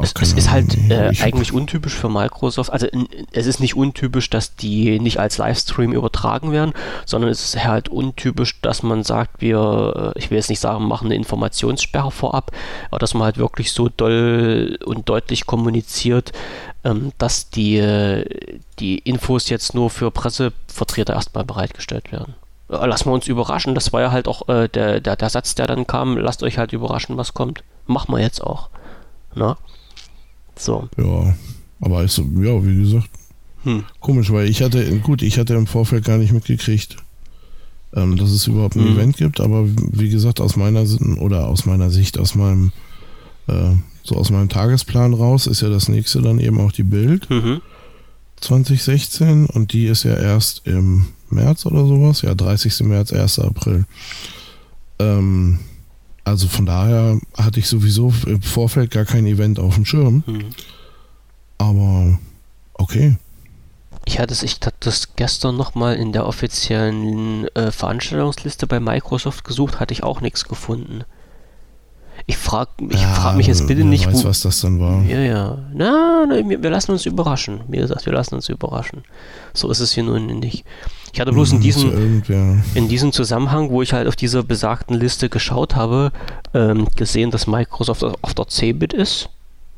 Es, 0.00 0.12
es 0.20 0.32
ist 0.32 0.50
halt 0.50 0.76
äh, 0.90 1.10
ich- 1.12 1.22
eigentlich 1.22 1.52
untypisch 1.52 1.94
für 1.94 2.08
Microsoft. 2.10 2.70
Also 2.70 2.88
es 3.32 3.46
ist 3.46 3.60
nicht 3.60 3.74
untypisch, 3.76 4.28
dass 4.28 4.56
die 4.56 4.98
nicht 4.98 5.18
als 5.18 5.38
Livestream 5.38 5.92
übertragen 5.92 6.50
werden, 6.52 6.72
sondern 7.06 7.30
es 7.30 7.42
ist 7.54 7.64
halt 7.64 7.88
untypisch, 7.88 8.60
dass 8.60 8.82
man 8.82 9.04
sagt, 9.04 9.40
wir, 9.40 10.12
äh, 10.14 10.18
ich 10.18 10.30
will 10.30 10.36
jetzt 10.36 10.50
nicht 10.50 10.60
sagen, 10.60 10.84
machen 10.86 11.06
eine 11.06 11.14
Informationssperre 11.14 12.10
vorab, 12.10 12.50
aber 12.90 12.98
dass 12.98 13.14
man 13.14 13.22
halt 13.22 13.38
wirklich 13.38 13.72
so 13.72 13.88
doll 13.88 14.78
und 14.84 15.08
deutlich 15.08 15.46
kommuniziert, 15.46 16.32
ähm, 16.84 17.12
dass 17.16 17.48
die, 17.48 17.78
äh, 17.78 18.58
die 18.80 18.98
Infos 18.98 19.48
jetzt 19.48 19.72
nur 19.74 19.88
für 19.88 20.10
Pressevertreter 20.10 21.14
erstmal 21.14 21.44
bereitgestellt 21.44 22.12
werden. 22.12 22.34
Äh, 22.68 22.86
Lassen 22.86 23.06
wir 23.06 23.12
uns 23.14 23.26
überraschen. 23.26 23.74
Das 23.74 23.92
war 23.92 24.00
ja 24.00 24.10
halt 24.12 24.28
auch 24.28 24.48
äh, 24.48 24.68
der, 24.68 25.00
der, 25.00 25.16
der 25.16 25.30
Satz, 25.30 25.54
der 25.54 25.66
dann 25.66 25.86
kam, 25.86 26.16
lasst 26.18 26.42
euch 26.42 26.58
halt 26.58 26.72
überraschen, 26.72 27.16
was 27.16 27.34
kommt. 27.34 27.62
Machen 27.86 28.14
wir 28.14 28.20
jetzt 28.20 28.42
auch. 28.42 28.68
Na? 29.34 29.56
So. 30.56 30.88
Ja, 30.96 31.34
aber 31.80 32.02
ist 32.04 32.18
ja, 32.18 32.24
wie 32.26 32.82
gesagt, 32.82 33.08
Hm. 33.64 33.84
komisch, 34.00 34.30
weil 34.32 34.48
ich 34.48 34.62
hatte, 34.62 34.98
gut, 35.00 35.20
ich 35.22 35.36
hatte 35.38 35.54
im 35.54 35.66
Vorfeld 35.66 36.04
gar 36.04 36.16
nicht 36.18 36.32
mitgekriegt, 36.32 36.96
ähm, 37.94 38.16
dass 38.16 38.30
es 38.30 38.46
überhaupt 38.46 38.76
ein 38.76 38.84
Mhm. 38.84 38.92
Event 38.96 39.16
gibt, 39.16 39.40
aber 39.40 39.64
wie 39.66 40.10
gesagt, 40.10 40.40
aus 40.40 40.54
meiner 40.56 40.84
oder 41.20 41.48
aus 41.48 41.66
meiner 41.66 41.90
Sicht, 41.90 42.18
aus 42.18 42.34
meinem, 42.36 42.70
äh, 43.48 43.70
so 44.04 44.14
aus 44.16 44.30
meinem 44.30 44.48
Tagesplan 44.48 45.12
raus, 45.12 45.46
ist 45.48 45.60
ja 45.62 45.68
das 45.70 45.88
nächste 45.88 46.22
dann 46.22 46.38
eben 46.38 46.60
auch 46.60 46.70
die 46.72 46.84
Bild 46.84 47.28
Mhm. 47.30 47.60
2016 48.40 49.46
und 49.46 49.72
die 49.72 49.86
ist 49.86 50.04
ja 50.04 50.14
erst 50.14 50.66
im 50.66 51.06
März 51.32 51.66
oder 51.66 51.86
sowas, 51.86 52.22
ja, 52.22 52.34
30. 52.34 52.80
März, 52.80 53.12
1. 53.12 53.38
April. 53.40 53.84
Ähm, 54.98 55.58
also 56.24 56.48
von 56.48 56.66
daher 56.66 57.18
hatte 57.36 57.60
ich 57.60 57.68
sowieso 57.68 58.12
im 58.26 58.42
Vorfeld 58.42 58.90
gar 58.90 59.04
kein 59.04 59.26
Event 59.26 59.58
auf 59.58 59.74
dem 59.74 59.84
Schirm. 59.84 60.22
Mhm. 60.26 60.44
Aber 61.58 62.18
okay. 62.74 63.16
Ich 64.04 64.18
hatte 64.18 64.32
es, 64.32 64.42
ich 64.42 64.54
hatte 64.62 64.76
das 64.80 65.16
gestern 65.16 65.56
nochmal 65.56 65.96
in 65.96 66.12
der 66.12 66.26
offiziellen 66.26 67.46
äh, 67.54 67.70
Veranstaltungsliste 67.70 68.66
bei 68.66 68.80
Microsoft 68.80 69.44
gesucht, 69.44 69.80
hatte 69.80 69.92
ich 69.92 70.02
auch 70.02 70.20
nichts 70.20 70.46
gefunden. 70.46 71.04
Ich 72.26 72.36
frage 72.36 72.70
ich 72.90 73.00
Ja, 73.00 73.14
frag 73.14 73.36
mich 73.36 73.46
jetzt 73.46 73.66
bitte 73.66 73.84
nicht, 73.84 74.06
weiß, 74.06 74.24
wo. 74.24 74.28
was 74.28 74.40
das 74.40 74.60
dann 74.60 74.80
war. 74.80 75.02
Ja, 75.04 75.20
ja. 75.20 75.58
Na, 75.72 76.26
na, 76.28 76.48
wir, 76.48 76.62
wir 76.62 76.70
lassen 76.70 76.92
uns 76.92 77.06
überraschen. 77.06 77.60
Wie 77.68 77.78
gesagt, 77.78 78.06
wir 78.06 78.12
lassen 78.12 78.34
uns 78.34 78.48
überraschen. 78.48 79.02
So 79.54 79.70
ist 79.70 79.80
es 79.80 79.92
hier 79.92 80.02
nun 80.02 80.26
nicht. 80.38 80.64
Ich 81.12 81.20
hatte 81.20 81.32
bloß 81.32 81.52
in 81.52 81.56
Hm, 81.58 81.62
diesem, 81.62 82.22
in 82.74 82.88
diesem 82.88 83.12
Zusammenhang, 83.12 83.70
wo 83.70 83.82
ich 83.82 83.92
halt 83.92 84.06
auf 84.08 84.16
dieser 84.16 84.42
besagten 84.42 84.96
Liste 84.96 85.28
geschaut 85.28 85.74
habe, 85.76 86.12
ähm, 86.54 86.86
gesehen, 86.96 87.30
dass 87.30 87.46
Microsoft 87.46 88.02
auf 88.04 88.34
der 88.34 88.46
CeBIT 88.48 88.92
ist. 88.92 89.28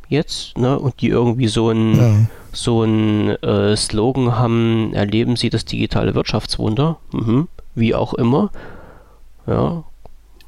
Jetzt, 0.09 0.59
ne? 0.59 0.79
Und 0.79 1.01
die 1.01 1.09
irgendwie 1.09 1.47
so 1.49 1.71
ein, 1.71 1.97
Ja. 1.97 2.13
so 2.53 2.83
ein 2.83 3.31
äh, 3.43 3.77
Slogan 3.77 4.37
haben, 4.37 4.93
erleben 4.93 5.37
Sie 5.37 5.51
das 5.51 5.65
digitale 5.65 6.15
Wirtschaftswunder. 6.17 6.99
Mhm. 7.13 7.47
Wie 7.77 7.95
auch 7.95 8.15
immer. 8.15 8.51
Ja. 9.47 9.85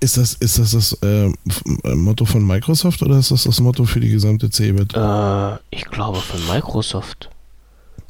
Ist 0.00 0.16
das 0.16 0.34
ist 0.34 0.58
das, 0.58 0.72
das 0.72 0.98
äh, 1.04 1.26
äh, 1.26 1.94
Motto 1.94 2.24
von 2.24 2.44
Microsoft 2.44 3.02
oder 3.02 3.18
ist 3.18 3.30
das 3.30 3.44
das 3.44 3.60
Motto 3.60 3.84
für 3.84 4.00
die 4.00 4.08
gesamte 4.10 4.50
CeBIT? 4.50 4.94
Äh, 4.96 5.54
ich 5.70 5.84
glaube 5.84 6.18
von 6.18 6.40
Microsoft. 6.52 7.30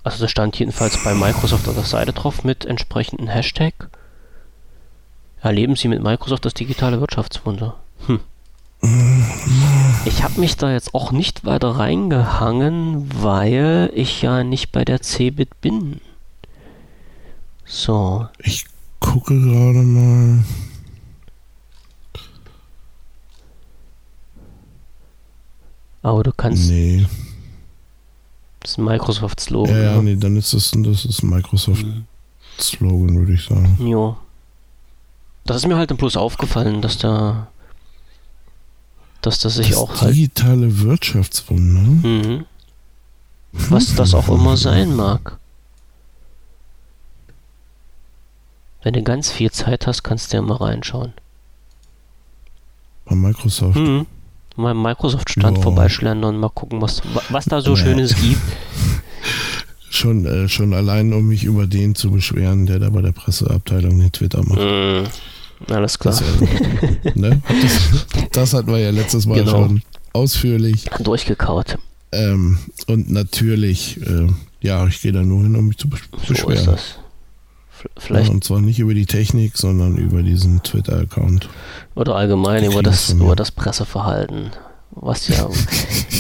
Also 0.05 0.21
das 0.25 0.31
stand 0.31 0.59
jedenfalls 0.59 1.03
bei 1.05 1.15
Microsoft 1.15 1.69
auf 1.69 1.75
der 1.75 1.85
Seite 1.85 2.13
drauf 2.13 2.45
mit 2.45 2.65
entsprechendem 2.65 3.29
Hashtag. 3.29 3.89
Erleben 5.41 5.77
Sie 5.77 5.89
mit 5.89 6.03
Microsoft 6.03 6.45
das 6.45 6.55
digitale 6.55 7.01
Wirtschaftswunder. 7.01 7.77
Hm. 8.07 8.21
Ich 10.05 10.25
habe 10.25 10.41
mich 10.41 10.57
da 10.57 10.73
jetzt 10.73 10.93
auch 10.93 11.13
nicht 11.13 11.45
weiter 11.45 11.69
reingehangen, 11.71 13.09
weil 13.23 13.91
ich 13.95 14.23
ja 14.23 14.43
nicht 14.43 14.73
bei 14.73 14.85
der 14.85 15.01
CeBIT 15.01 15.61
bin. 15.61 16.01
So, 17.65 18.27
Ich 18.39 18.67
gucke 18.99 19.35
gerade 19.41 19.79
mal. 19.83 20.45
aber 26.03 26.23
du 26.25 26.33
kannst, 26.33 26.69
Nee. 26.69 27.07
Das 28.63 28.73
ist 28.73 28.79
ein 28.79 28.85
Microsoft-Slogan. 28.85 29.75
Ja, 29.75 29.83
ja, 29.83 29.97
ne? 29.97 30.03
nee, 30.03 30.17
dann 30.17 30.37
ist 30.37 30.55
das, 30.55 30.71
das 30.75 31.05
ist 31.05 31.23
Microsoft-Slogan, 31.23 33.19
würde 33.19 33.35
ich 33.35 33.45
sagen. 33.45 33.77
Jo. 33.81 34.17
Das 35.45 35.57
ist 35.59 35.67
mir 35.67 35.77
halt 35.77 35.91
dann 35.91 35.97
bloß 35.99 36.17
aufgefallen, 36.17 36.83
dass 36.83 36.99
da. 36.99 37.49
Dass 39.21 39.39
das 39.39 39.55
sich 39.55 39.71
Das 39.71 39.79
auch 39.79 40.01
halt. 40.01 40.15
digitale 40.15 40.81
Wirtschaftswunder. 40.81 41.81
Mhm. 42.09 42.45
Was 43.53 43.95
das 43.95 44.15
auch 44.15 44.29
immer 44.29 44.57
sein 44.69 44.95
mag. 44.97 45.39
Wenn 48.83 48.95
du 48.95 49.03
ganz 49.03 49.31
viel 49.31 49.51
Zeit 49.51 49.87
hast, 49.87 50.03
kannst 50.03 50.33
du 50.33 50.39
ja 50.39 50.43
mal 50.43 50.57
reinschauen. 50.57 51.13
Microsoft. 53.09 53.77
Hm. 53.77 54.07
Mal 54.57 54.75
Microsoft-Stand 54.75 55.57
Ja. 55.59 55.63
vorbeischlendern 55.63 56.35
und 56.35 56.41
mal 56.41 56.49
gucken, 56.51 56.81
was, 56.83 57.03
was 57.31 57.45
da 57.47 57.61
so 57.61 57.71
Ja. 57.71 57.77
Schönes 57.77 58.15
gibt. 58.17 58.41
Schon, 59.91 60.25
äh, 60.25 60.49
schon 60.49 60.73
allein, 60.73 61.13
um 61.13 61.29
mich 61.29 61.45
über 61.45 61.67
den 61.67 61.95
zu 61.95 62.11
beschweren, 62.11 62.65
der 62.65 62.79
da 62.79 62.89
bei 62.89 63.03
der 63.03 63.13
Presseabteilung 63.13 64.01
den 64.01 64.11
Twitter 64.11 64.43
macht. 64.43 64.59
Hm. 64.59 65.05
Alles 65.69 65.99
klar. 65.99 66.15
Das, 66.19 67.15
ne? 67.15 67.43
Hat 67.45 67.57
das, 67.63 68.29
das 68.33 68.55
hatten 68.55 68.69
wir 68.73 68.79
ja 68.79 68.91
letztes 68.91 69.27
Mal 69.27 69.41
Genau. 69.41 69.51
schon 69.67 69.83
ausführlich. 70.15 70.87
Durchgekaut. 71.05 71.77
Ähm, 72.11 72.59
und 72.87 73.11
natürlich, 73.11 74.01
äh, 74.01 74.29
ja, 74.63 74.87
ich 74.87 75.01
gehe 75.03 75.13
da 75.13 75.23
nur 75.23 75.43
hin, 75.43 75.55
um 75.57 75.69
mich 75.69 75.77
zu 75.77 75.89
besch 75.91 76.09
So 76.11 76.17
ist 76.17 76.27
beschweren. 76.47 76.67
das. 76.67 76.99
V- 77.83 77.89
Ja, 77.97 78.03
Vielleicht 78.03 78.31
und 78.31 78.45
zwar 78.45 78.61
nicht 78.61 78.79
über 78.79 78.95
die 78.95 79.07
Technik, 79.07 79.57
sondern 79.57 79.97
über 79.97 80.23
diesen 80.23 80.63
Twitter-Account. 80.63 81.49
oder 81.95 82.15
allgemein 82.17 82.65
über 82.65 82.83
das, 82.83 83.11
über 83.11 83.37
das 83.37 83.51
Presseverhalten. 83.51 84.51
Was 84.95 85.27
ja. 85.29 85.49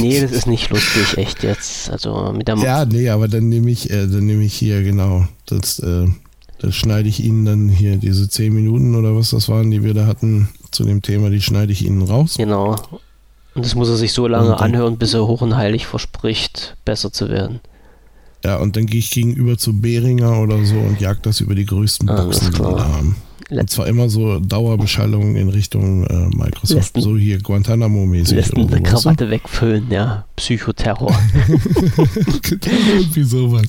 nee, 0.01 0.21
das 0.21 0.31
ist 0.33 0.47
nicht 0.47 0.71
lustig, 0.71 1.19
echt 1.19 1.43
jetzt. 1.43 1.91
Also 1.91 2.33
mit 2.35 2.49
der 2.49 2.57
Ja, 2.57 2.85
nee, 2.87 3.11
aber 3.11 3.29
dann 3.29 3.49
nehme 3.51 3.71
ich, 3.71 3.91
äh, 3.91 4.07
dann 4.07 4.25
nehme 4.27 4.43
ich 4.45 4.55
hier 4.55 4.83
genau, 4.83 5.27
das, 5.47 5.79
äh, 5.81 6.07
das 6.59 6.75
schneide 6.75 7.09
ich 7.09 7.23
Ihnen 7.23 7.45
dann 7.45 7.69
hier 7.69 7.97
diese 7.97 8.29
zehn 8.31 8.55
Minuten 8.55 8.95
oder 8.95 9.15
was 9.15 9.31
das 9.31 9.49
waren, 9.51 9.71
die 9.71 9.85
wir 9.85 9.93
da 9.95 10.07
hatten 10.07 10.49
zu 10.71 10.85
dem 10.85 11.03
Thema, 11.03 11.29
die 11.29 11.43
schneide 11.43 11.71
ich 11.73 11.85
Ihnen 11.85 12.01
raus. 12.03 12.37
Genau. 12.39 12.77
Und 13.55 13.63
das 13.67 13.75
muss 13.75 13.91
er 13.91 13.97
sich 13.97 14.15
so 14.15 14.27
lange 14.27 14.59
anhören, 14.59 14.97
bis 14.97 15.13
er 15.13 15.27
hoch 15.27 15.43
und 15.43 15.55
heilig 15.55 15.87
verspricht, 15.87 16.75
besser 16.87 17.13
zu 17.13 17.29
werden. 17.29 17.61
Ja, 18.45 18.57
und 18.57 18.77
dann 18.77 18.87
gehe 18.87 18.99
ich 18.99 19.11
gegenüber 19.11 19.57
zu 19.57 19.81
Behringer 19.81 20.41
oder 20.41 20.65
so 20.65 20.77
und 20.77 21.01
jag 21.01 21.23
das 21.23 21.41
über 21.41 21.55
die 21.55 21.65
größten 21.67 22.09
Alles 22.09 22.41
Boxen, 22.41 22.53
die 22.53 22.59
da 22.59 22.89
haben. 22.89 23.17
Und 23.51 23.69
zwar 23.69 23.87
immer 23.87 24.09
so 24.09 24.41
Dauerbeschallung 24.41 25.37
in 25.37 25.51
Richtung 25.51 26.07
äh, 26.07 26.29
Microsoft, 26.35 26.95
Lässt- 26.97 27.05
so 27.05 27.17
hier 27.19 27.39
Guantanamo-mäßig. 27.39 28.35
Lässt 28.35 28.57
eine 28.57 28.67
so? 28.69 28.83
Krawatte 28.83 29.29
wegfüllen, 29.31 29.91
ja. 29.91 30.25
Psychoterror. 30.37 31.15
Irgendwie 32.51 33.25
sowas. 33.25 33.67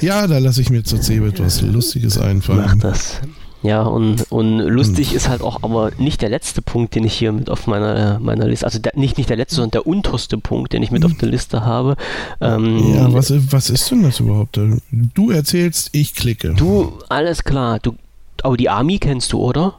Ja, 0.00 0.26
da 0.26 0.38
lasse 0.38 0.60
ich 0.60 0.70
mir 0.70 0.82
zur 0.82 1.00
Cebit 1.00 1.40
was 1.40 1.62
Lustiges 1.62 2.16
Mach 2.18 2.24
einfallen. 2.26 2.78
das. 2.80 3.20
Ja, 3.62 3.82
und, 3.82 4.30
und 4.30 4.58
lustig 4.58 5.12
ist 5.14 5.28
halt 5.28 5.42
auch 5.42 5.62
aber 5.62 5.90
nicht 5.98 6.22
der 6.22 6.30
letzte 6.30 6.62
Punkt, 6.62 6.94
den 6.94 7.04
ich 7.04 7.12
hier 7.12 7.30
mit 7.32 7.50
auf 7.50 7.66
meiner, 7.66 8.18
meiner 8.18 8.46
Liste, 8.46 8.64
also 8.64 8.78
der, 8.78 8.92
nicht, 8.96 9.18
nicht 9.18 9.28
der 9.28 9.36
letzte, 9.36 9.56
sondern 9.56 9.72
der 9.72 9.86
unterste 9.86 10.38
Punkt, 10.38 10.72
den 10.72 10.82
ich 10.82 10.90
mit 10.90 11.04
auf 11.04 11.12
der 11.14 11.28
Liste 11.28 11.66
habe. 11.66 11.96
Ähm, 12.40 12.94
Ja, 12.94 13.12
was, 13.12 13.30
was 13.52 13.68
ist 13.68 13.90
denn 13.90 14.02
das 14.02 14.20
überhaupt? 14.20 14.58
Du 14.90 15.30
erzählst, 15.30 15.90
ich 15.92 16.14
klicke. 16.14 16.54
Du, 16.54 16.94
alles 17.10 17.44
klar. 17.44 17.78
Du, 17.80 17.96
aber 18.42 18.56
die 18.56 18.70
Army 18.70 18.98
kennst 18.98 19.32
du, 19.32 19.40
oder? 19.40 19.74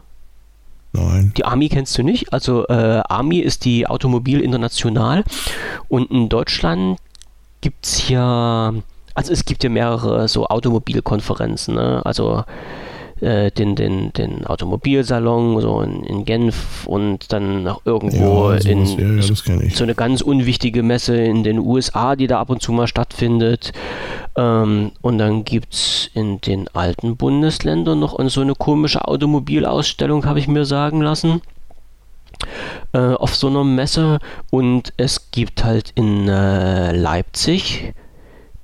Nein. 0.94 1.34
Die 1.38 1.46
Army 1.46 1.70
kennst 1.70 1.98
du 1.98 2.04
nicht. 2.04 2.34
Also 2.34 2.68
äh, 2.68 3.02
Army 3.08 3.40
ist 3.40 3.66
die 3.66 3.88
Automobil 3.88 4.42
International 4.42 5.24
und 5.88 6.12
in 6.12 6.30
Deutschland 6.30 7.00
gibt 7.62 7.86
es 7.86 8.10
ja, 8.10 8.74
also 9.16 9.32
es 9.34 9.46
gibt 9.46 9.64
ja 9.64 9.70
mehrere 9.70 10.28
so 10.28 10.48
Automobilkonferenzen, 10.48 11.76
ne? 11.76 12.02
also 12.06 12.44
äh, 13.22 13.52
den, 13.52 13.76
den, 13.76 14.12
den 14.14 14.46
Automobilsalon 14.46 15.62
so 15.62 15.82
in, 15.82 16.04
in 16.04 16.26
Genf 16.26 16.86
und 16.88 17.32
dann 17.32 17.64
noch 17.64 17.86
irgendwo 17.86 18.52
Ja, 18.52 18.58
in 18.58 18.86
sowas, 18.86 19.44
ja, 19.46 19.54
ja, 19.56 19.70
so 19.70 19.84
eine 19.84 19.96
ganz 19.96 20.22
unwichtige 20.22 20.84
Messe 20.84 21.16
in 21.16 21.44
den 21.44 21.60
USA, 21.60 22.16
die 22.16 22.28
da 22.28 22.40
ab 22.40 22.50
und 22.50 22.62
zu 22.62 22.72
mal 22.72 22.88
stattfindet. 22.88 23.74
Ähm, 24.36 24.92
und 25.02 25.18
dann 25.18 25.46
gibt 25.46 25.74
es 25.74 26.10
in 26.14 26.42
den 26.42 26.68
alten 26.70 27.16
Bundesländern 27.16 28.00
noch 28.00 28.20
so 28.30 28.42
eine 28.42 28.56
komische 28.56 29.08
Automobilausstellung, 29.08 30.26
habe 30.26 30.40
ich 30.40 30.48
mir 30.48 30.66
sagen 30.66 31.02
lassen. 31.02 31.42
Äh, 32.94 32.98
auf 32.98 33.36
so 33.36 33.48
einer 33.48 33.64
Messe. 33.64 34.20
Und 34.50 34.94
es 34.98 35.32
gibt 35.32 35.64
halt 35.64 35.92
in 35.96 36.28
äh, 36.28 36.92
Leipzig 36.92 37.94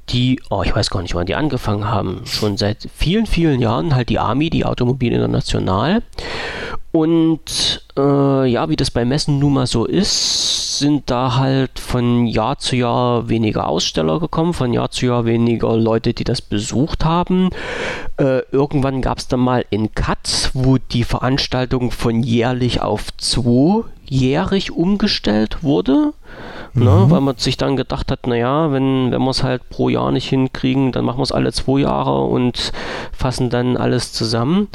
die, 0.10 0.42
oh, 0.50 0.64
ich 0.64 0.76
weiß 0.76 0.90
gar 0.90 1.02
nicht, 1.02 1.16
wann 1.16 1.26
die 1.26 1.36
angefangen 1.36 1.86
haben, 1.86 2.22
schon 2.26 2.58
seit 2.58 2.88
vielen, 2.96 3.26
vielen 3.26 3.60
Jahren 3.60 3.96
halt 3.96 4.10
die 4.10 4.20
Army, 4.20 4.50
die 4.50 4.66
Automobil 4.66 5.12
International. 5.12 6.02
Und 6.91 7.85
äh, 7.97 8.45
ja, 8.45 8.69
wie 8.69 8.76
das 8.76 8.91
bei 8.91 9.03
Messen 9.03 9.39
nun 9.39 9.53
mal 9.53 9.68
so 9.68 9.85
ist, 9.85 10.80
sind 10.80 11.09
da 11.09 11.35
halt 11.35 11.80
von 11.80 12.26
Jahr 12.27 12.57
zu 12.59 12.76
Jahr 12.76 13.30
weniger 13.30 13.68
Aussteller 13.68 14.19
gekommen, 14.19 14.53
von 14.53 14.73
Jahr 14.73 14.89
zu 14.89 15.07
Jahr 15.07 15.26
weniger 15.26 15.76
Leute, 15.76 16.14
die 16.14 16.23
das 16.23 16.41
besucht 16.41 17.03
haben. 17.03 17.49
Äh, 18.18 18.41
irgendwann 18.51 19.01
gab 19.01 19.18
es 19.18 19.27
dann 19.27 19.41
mal 19.41 19.65
in 19.69 19.93
Cut, 19.93 20.51
wo 20.53 20.77
die 20.77 21.03
Veranstaltung 21.03 21.91
von 21.91 22.23
jährlich 22.23 22.81
auf 22.81 23.15
zweijährig 23.18 24.72
umgestellt 24.72 25.64
wurde. 25.64 26.14
Ne, 26.73 27.05
weil 27.09 27.22
man 27.22 27.38
sich 27.38 27.57
dann 27.57 27.76
gedacht 27.76 28.11
hat, 28.11 28.27
naja, 28.27 28.72
wenn, 28.72 29.11
wenn 29.11 29.23
wir 29.23 29.31
es 29.31 29.41
halt 29.41 29.68
pro 29.69 29.89
Jahr 29.89 30.11
nicht 30.11 30.30
hinkriegen, 30.30 30.91
dann 30.91 31.05
machen 31.05 31.18
wir 31.18 31.23
es 31.23 31.31
alle 31.31 31.51
zwei 31.51 31.80
Jahre 31.80 32.26
und 32.26 32.72
fassen 33.14 33.49
dann 33.49 33.77
alles 33.77 34.14
zusammen. 34.14 34.68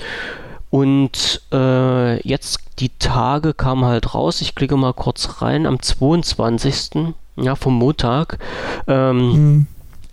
Und 0.73 1.43
äh, 1.53 2.27
jetzt 2.27 2.61
die 2.79 2.89
Tage 2.99 3.53
kamen 3.53 3.85
halt 3.85 4.15
raus. 4.15 4.41
Ich 4.41 4.55
klicke 4.55 4.77
mal 4.79 4.95
kurz 4.95 5.43
rein. 5.43 5.67
Am 5.67 5.81
22. 5.83 7.13
Ja, 7.37 7.57
vom 7.57 7.75
Montag 7.75 8.39
ähm, 8.89 9.33
Hm. 9.35 9.67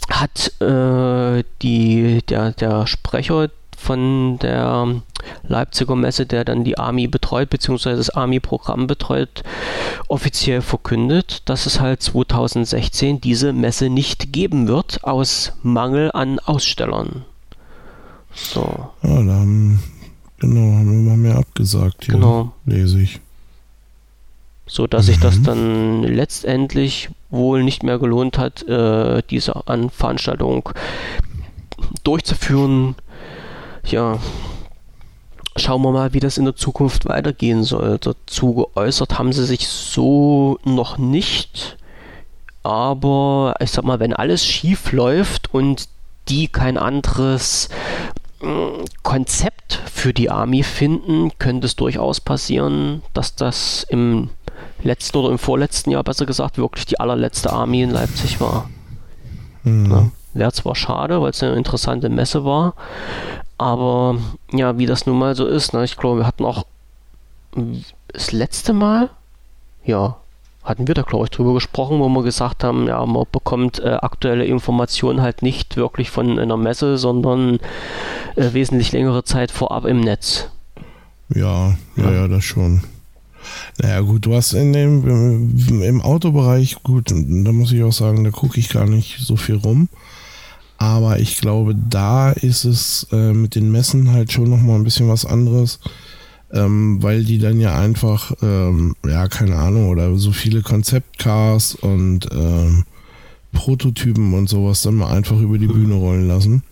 hat 0.10 0.52
äh, 0.62 1.46
die, 1.62 2.22
der, 2.28 2.52
der 2.52 2.88
Sprecher 2.88 3.50
von 3.78 4.38
der 4.40 5.02
Leipziger 5.44 5.96
Messe, 5.96 6.26
der 6.26 6.44
dann 6.44 6.66
die 6.66 6.78
Army 6.78 7.08
betreut, 7.08 7.50
beziehungsweise 7.50 7.96
das 7.96 8.10
Army-Programm 8.10 8.86
betreut, 8.88 9.44
offiziell 10.10 10.62
verkündet, 10.62 11.44
dass 11.46 11.66
es 11.68 11.80
halt 11.80 12.04
2016 12.04 13.22
diese 13.22 13.54
Messe 13.54 13.90
nicht 13.90 14.34
geben 14.34 14.68
wird, 14.68 15.06
aus 15.06 15.54
Mangel 15.64 16.12
an 16.14 16.40
Ausstellern. 16.40 17.24
So, 18.34 18.90
Ja, 19.04 19.24
da 19.24 19.34
haben, 19.34 19.82
genau, 20.40 20.78
haben 20.78 21.04
wir 21.06 21.10
mal 21.12 21.18
mehr 21.18 21.36
abgesagt 21.38 22.06
hier, 22.06 22.16
genau. 22.16 22.54
lese 22.66 23.02
ich. 23.02 23.20
So 24.68 24.86
dass 24.86 25.08
sich 25.08 25.20
das 25.20 25.40
Mhm. 25.40 25.44
dann 25.44 26.04
letztendlich 26.04 27.10
wohl 27.32 27.64
nicht 27.64 27.82
mehr 27.84 27.98
gelohnt 27.98 28.38
hat, 28.38 28.62
äh, 28.68 29.24
diese 29.30 29.68
An 29.68 29.90
Veranstaltung 29.90 30.70
durchzuführen. 32.04 32.96
Ja, 33.86 34.20
schauen 35.56 35.82
wir 35.82 35.92
mal, 35.92 36.14
wie 36.14 36.20
das 36.20 36.38
in 36.38 36.46
der 36.46 36.56
Zukunft 36.56 37.08
weitergehen 37.08 37.64
soll. 37.64 37.98
Dazu 38.00 38.54
geäußert 38.54 39.18
haben 39.18 39.34
sie 39.34 39.46
sich 39.46 39.68
so 39.68 40.60
noch 40.64 40.98
nicht. 40.98 41.78
Aber 42.62 43.56
ich 43.60 43.72
sag 43.72 43.86
mal, 43.86 44.00
wenn 44.00 44.14
alles 44.14 44.46
schief 44.46 44.92
läuft 44.92 45.54
und 45.54 45.88
die 46.28 46.48
kein 46.48 46.78
anderes 46.78 47.70
Konzept 49.04 49.82
für 49.92 50.14
die 50.14 50.30
Army 50.30 50.64
finden, 50.64 51.32
könnte 51.40 51.68
es 51.68 51.76
durchaus 51.76 52.22
passieren, 52.22 53.02
dass 53.14 53.36
das 53.36 53.86
im 53.90 54.30
letzten 54.82 55.18
oder 55.18 55.30
im 55.30 55.38
vorletzten 55.38 55.92
Jahr, 55.92 56.04
besser 56.04 56.26
gesagt, 56.26 56.58
wirklich 56.58 56.86
die 56.86 57.00
allerletzte 57.00 57.52
Army 57.52 57.82
in 57.82 57.92
Leipzig 57.92 58.40
war. 58.40 58.70
Hm. 59.64 59.92
Ja, 59.92 60.12
Wäre 60.34 60.54
zwar 60.54 60.76
schade, 60.76 61.22
weil 61.22 61.32
es 61.32 61.44
eine 61.44 61.56
interessante 61.56 62.08
Messe 62.08 62.46
war, 62.46 62.76
aber 63.58 64.18
ja, 64.52 64.78
wie 64.78 64.86
das 64.86 65.06
nun 65.06 65.18
mal 65.18 65.36
so 65.36 65.46
ist, 65.46 65.74
ne? 65.74 65.84
ich 65.84 65.98
glaube, 65.98 66.20
wir 66.20 66.28
hatten 66.28 66.46
auch 66.46 66.66
das 68.14 68.32
letzte 68.32 68.74
Mal, 68.74 69.10
ja, 69.84 70.18
hatten 70.70 70.88
wir 70.88 70.94
da, 70.96 71.02
glaube 71.02 71.26
ich, 71.26 71.32
drüber 71.32 71.54
gesprochen, 71.56 72.00
wo 72.00 72.08
wir 72.10 72.24
gesagt 72.24 72.64
haben, 72.64 72.88
ja, 72.88 73.04
man 73.06 73.26
bekommt 73.32 73.80
äh, 73.80 73.90
aktuelle 73.90 74.46
Informationen 74.46 75.22
halt 75.22 75.42
nicht 75.42 75.76
wirklich 75.76 76.12
von 76.12 76.38
einer 76.40 76.58
Messe, 76.58 76.98
sondern 76.98 77.60
äh, 78.36 78.54
wesentlich 78.54 78.92
längere 78.92 79.24
Zeit 79.24 79.52
vorab 79.52 79.86
im 79.86 80.00
Netz. 80.00 80.50
Ja, 81.34 81.76
ja, 81.96 82.12
Ja. 82.12 82.28
das 82.28 82.44
schon. 82.44 82.84
Naja, 83.82 84.02
gut, 84.02 84.26
du 84.26 84.36
hast 84.36 84.54
in 84.54 84.74
dem, 84.74 85.82
im 85.82 86.02
Autobereich, 86.02 86.84
gut, 86.84 87.10
da 87.12 87.52
muss 87.52 87.72
ich 87.72 87.82
auch 87.84 87.94
sagen, 87.94 88.24
da 88.24 88.30
gucke 88.30 88.60
ich 88.60 88.70
gar 88.70 88.86
nicht 88.86 89.18
so 89.20 89.36
viel 89.38 89.56
rum. 89.56 89.90
Aber 90.78 91.20
ich 91.20 91.38
glaube, 91.38 91.76
da 91.76 92.32
ist 92.32 92.64
es 92.64 93.08
äh, 93.12 93.34
mit 93.34 93.56
den 93.56 93.72
Messen 93.72 94.12
halt 94.12 94.32
schon 94.32 94.50
nochmal 94.50 94.76
ein 94.76 94.84
bisschen 94.84 95.10
was 95.10 95.26
anderes, 95.26 95.80
ähm, 96.52 97.02
weil 97.02 97.24
die 97.24 97.38
dann 97.40 97.60
ja 97.60 97.78
einfach, 97.78 98.32
ähm, 98.42 98.96
ja, 99.06 99.28
keine 99.28 99.56
Ahnung, 99.56 99.90
oder 99.90 100.16
so 100.18 100.32
viele 100.32 100.62
Konzeptcars 100.62 101.76
und 101.76 102.28
ähm, 102.32 102.86
Prototypen 103.52 104.34
und 104.34 104.48
sowas 104.50 104.82
dann 104.82 104.96
mal 104.96 105.12
einfach 105.12 105.40
über 105.40 105.58
die 105.58 105.68
Bühne 105.68 105.96
rollen 105.96 106.28
lassen. 106.28 106.64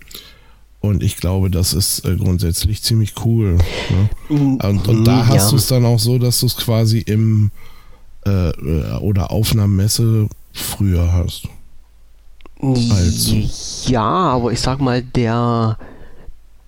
Und 0.80 1.02
ich 1.02 1.18
glaube, 1.18 1.50
das 1.50 1.74
ist 1.74 2.06
äh, 2.06 2.16
grundsätzlich 2.16 2.84
ziemlich 2.84 3.14
cool. 3.26 3.58
Ne? 3.90 4.10
Und, 4.64 4.88
und 4.88 5.04
da 5.06 5.24
Mhm, 5.24 5.28
hast 5.28 5.46
ja. 5.46 5.50
du 5.50 5.56
es 5.56 5.68
dann 5.68 5.86
auch 5.86 6.00
so, 6.00 6.20
dass 6.20 6.40
du 6.40 6.46
es 6.46 6.56
quasi 6.56 7.00
im 7.00 7.52
äh, 8.26 8.50
äh, 8.50 8.94
oder 9.00 9.32
auf 9.32 9.54
einer 9.54 9.68
Messe 9.68 10.28
früher 10.54 11.12
hast. 11.14 11.48
Also. 12.62 13.36
Ja, 13.92 14.02
aber 14.04 14.52
ich 14.52 14.62
sag 14.62 14.80
mal, 14.80 15.02
der 15.02 15.78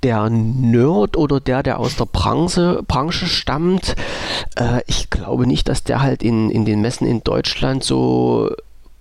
der 0.04 0.30
Nerd 0.30 1.18
oder 1.18 1.40
der, 1.40 1.64
der 1.64 1.80
aus 1.80 1.96
der 1.96 2.06
Branche, 2.06 2.82
Branche 2.88 3.28
stammt, 3.28 3.96
äh, 4.56 4.82
ich 4.88 5.10
glaube 5.10 5.48
nicht, 5.48 5.68
dass 5.68 5.84
der 5.84 6.02
halt 6.02 6.24
in, 6.24 6.50
in 6.50 6.66
den 6.66 6.82
Messen 6.82 7.06
in 7.08 7.24
Deutschland 7.24 7.84
so 7.84 8.50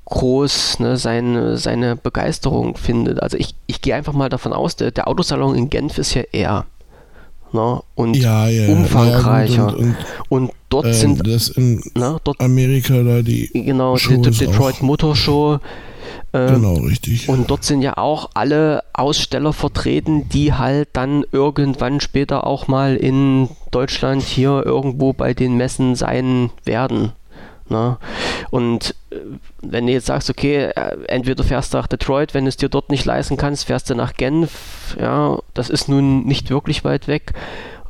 groß 0.07 0.81
ne, 0.81 0.97
seine, 0.97 1.59
seine 1.59 1.97
Begeisterung 1.97 2.77
findet. 2.77 3.23
Also 3.23 3.37
ich, 3.37 3.55
ich 3.66 3.83
gehe 3.83 3.95
einfach 3.95 4.15
mal 4.15 4.29
davon 4.29 4.53
aus, 4.53 4.77
der, 4.77 4.91
der 4.91 5.07
Autosalon 5.07 5.55
in 5.55 5.70
Genf 5.70 5.99
ist 5.99 6.15
ja 6.15 6.23
eher 6.33 6.66
ne, 7.53 7.81
und 7.95 8.15
Ja, 8.15 8.49
ja, 8.49 8.69
umfangreicher. 8.69 9.55
Ja, 9.55 9.70
gut, 9.70 9.79
und, 9.79 9.89
und, 9.89 9.97
Und 10.29 10.51
dort 10.69 10.87
äh, 10.87 10.93
sind 10.93 11.27
das 11.27 11.49
in 11.49 11.83
ne, 11.95 12.19
dort 12.25 12.41
Amerika 12.41 13.03
da 13.03 13.23
die. 13.23 13.51
genau 13.53 13.95
die, 13.95 14.01
Show 14.01 14.16
die 14.16 14.29
ist 14.31 14.41
Detroit 14.41 14.83
Motor 14.83 15.16
Show. 15.16 15.59
Äh, 16.33 16.53
Genau, 16.53 16.75
richtig. 16.75 17.29
Und 17.29 17.51
dort 17.51 17.65
sind 17.65 17.83
ja 17.83 17.97
auch 17.97 18.31
alle 18.35 18.85
Aussteller 18.93 19.53
vertreten, 19.53 20.29
die 20.29 20.53
halt 20.53 20.89
dann 20.93 21.25
irgendwann 21.33 22.01
später 22.01 22.47
auch 22.47 22.69
mal 22.69 22.97
in 22.97 23.49
Deutschland 23.71 24.23
hier 24.23 24.63
irgendwo 24.65 25.13
bei 25.13 25.35
den 25.35 25.57
Messen 25.57 25.95
sein 25.95 26.51
werden. 26.65 27.13
Ne? 27.70 27.99
Und 28.51 28.95
äh, 29.11 29.16
wenn 29.62 29.86
du 29.86 29.93
jetzt 29.93 30.07
sagst, 30.07 30.31
okay, 30.31 30.70
äh, 30.74 30.97
entweder 31.09 31.45
fährst 31.45 31.73
du 31.73 31.78
nach 31.78 31.86
Detroit, 31.86 32.35
wenn 32.35 32.45
du 32.45 32.49
es 32.49 32.57
dir 32.57 32.69
dort 32.69 32.90
nicht 32.90 33.05
leisten 33.05 33.36
kannst, 33.36 33.66
fährst 33.66 33.90
du 33.90 33.95
nach 33.95 34.15
Genf, 34.15 34.97
ja, 35.01 35.39
das 35.55 35.70
ist 35.70 35.89
nun 35.89 36.24
nicht 36.24 36.51
wirklich 36.51 36.85
weit 36.85 37.09
weg. 37.09 37.32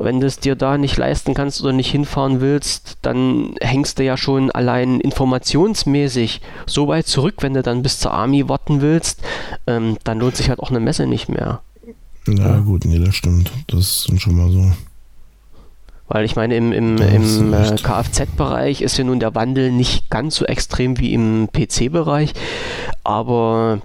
Wenn 0.00 0.20
du 0.20 0.26
es 0.28 0.38
dir 0.38 0.54
da 0.54 0.78
nicht 0.78 0.96
leisten 0.96 1.34
kannst 1.34 1.60
oder 1.60 1.72
nicht 1.72 1.90
hinfahren 1.90 2.40
willst, 2.40 2.98
dann 3.02 3.54
hängst 3.60 3.98
du 3.98 4.04
ja 4.04 4.16
schon 4.16 4.50
allein 4.52 5.00
informationsmäßig 5.00 6.40
so 6.66 6.86
weit 6.86 7.08
zurück, 7.08 7.36
wenn 7.40 7.54
du 7.54 7.62
dann 7.62 7.82
bis 7.82 7.98
zur 7.98 8.12
Army 8.12 8.48
warten 8.48 8.80
willst, 8.80 9.22
ähm, 9.66 9.98
dann 10.04 10.20
lohnt 10.20 10.36
sich 10.36 10.50
halt 10.50 10.60
auch 10.60 10.70
eine 10.70 10.78
Messe 10.78 11.06
nicht 11.06 11.28
mehr. 11.28 11.62
Na 12.26 12.60
gut, 12.60 12.84
nee, 12.84 12.98
das 12.98 13.16
stimmt. 13.16 13.50
Das 13.66 14.06
ist 14.06 14.20
schon 14.20 14.36
mal 14.36 14.50
so. 14.50 14.70
Weil 16.08 16.24
ich 16.24 16.36
meine, 16.36 16.56
im, 16.56 16.72
im, 16.72 16.96
im 16.96 17.54
äh. 17.54 17.76
Kfz-Bereich 17.76 18.80
ist 18.80 18.96
ja 18.96 19.04
nun 19.04 19.20
der 19.20 19.34
Wandel 19.34 19.70
nicht 19.70 20.10
ganz 20.10 20.36
so 20.36 20.46
extrem 20.46 20.98
wie 20.98 21.12
im 21.12 21.48
PC-Bereich, 21.52 22.32
aber 23.04 23.80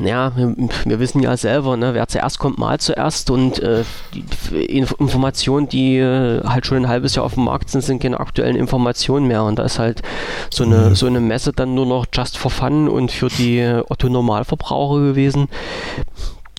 ja, 0.00 0.32
wir, 0.36 0.54
wir 0.84 1.00
wissen 1.00 1.20
ja 1.22 1.36
selber, 1.36 1.76
ne, 1.76 1.92
wer 1.94 2.06
zuerst 2.08 2.38
kommt, 2.38 2.58
mal 2.58 2.78
zuerst 2.78 3.30
und 3.30 3.58
äh, 3.58 3.84
die 4.14 4.64
Inf 4.64 4.94
Informationen, 4.98 5.68
die 5.68 5.98
äh, 5.98 6.42
halt 6.44 6.66
schon 6.66 6.78
ein 6.78 6.88
halbes 6.88 7.14
Jahr 7.14 7.24
auf 7.24 7.34
dem 7.34 7.44
Markt 7.44 7.70
sind, 7.70 7.82
sind 7.82 8.00
keine 8.02 8.20
aktuellen 8.20 8.56
Informationen 8.56 9.26
mehr 9.26 9.42
und 9.44 9.58
da 9.58 9.64
ist 9.64 9.78
halt 9.78 10.02
so 10.50 10.64
eine, 10.64 10.90
Mhm. 10.90 10.94
so 10.94 11.06
eine 11.06 11.20
Messe 11.20 11.52
dann 11.52 11.74
nur 11.74 11.86
noch 11.86 12.06
just 12.12 12.38
for 12.38 12.50
fun 12.50 12.88
und 12.88 13.10
für 13.10 13.28
die 13.28 13.58
äh, 13.58 13.82
Otto-Normalverbraucher 13.88 15.00
gewesen. 15.00 15.48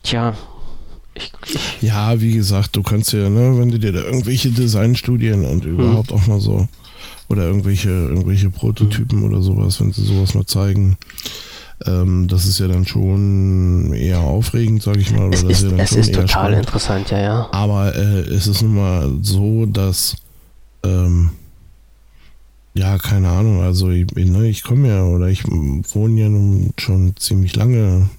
Tja, 0.03 0.33
ich, 1.15 1.31
ich, 1.45 1.81
Ja, 1.81 2.19
wie 2.19 2.33
gesagt, 2.33 2.75
du 2.75 2.83
kannst 2.83 3.13
ja, 3.13 3.29
ne, 3.29 3.57
wenn 3.57 3.69
du 3.71 3.79
dir 3.79 3.91
da 3.91 4.01
irgendwelche 4.01 4.49
Designstudien 4.51 5.45
und 5.45 5.65
überhaupt 5.65 6.11
auch 6.11 6.25
mal 6.27 6.39
so 6.39 6.67
oder 7.29 7.43
irgendwelche, 7.43 7.89
irgendwelche 7.89 8.49
Prototypen 8.49 9.23
oder 9.23 9.41
sowas, 9.41 9.79
wenn 9.79 9.91
sie 9.91 10.03
sowas 10.03 10.33
mal 10.33 10.45
zeigen, 10.45 10.97
ähm, 11.85 12.27
das 12.27 12.45
ist 12.45 12.59
ja 12.59 12.67
dann 12.67 12.85
schon 12.85 13.93
eher 13.93 14.19
aufregend, 14.19 14.83
sage 14.83 14.99
ich 14.99 15.11
mal. 15.11 15.27
Oder 15.27 15.35
es 15.35 15.41
das 15.43 15.51
ist, 15.51 15.63
ja 15.63 15.69
dann 15.69 15.79
es 15.79 15.89
schon 15.89 15.99
ist 15.99 16.13
total 16.13 16.27
spannend. 16.29 16.59
interessant, 16.59 17.09
ja, 17.11 17.21
ja. 17.21 17.49
Aber 17.51 17.95
äh, 17.95 18.19
es 18.21 18.47
ist 18.47 18.61
nun 18.61 18.75
mal 18.75 19.11
so, 19.21 19.65
dass, 19.65 20.15
ähm, 20.83 21.31
ja, 22.73 22.97
keine 22.97 23.29
Ahnung, 23.29 23.61
also 23.61 23.89
ich, 23.89 24.07
ne, 24.15 24.47
ich 24.47 24.63
komme 24.63 24.87
ja 24.87 25.03
oder 25.03 25.27
ich 25.27 25.43
wohne 25.45 26.19
ja 26.21 26.29
nun 26.29 26.73
schon 26.77 27.15
ziemlich 27.17 27.55
lange 27.55 28.09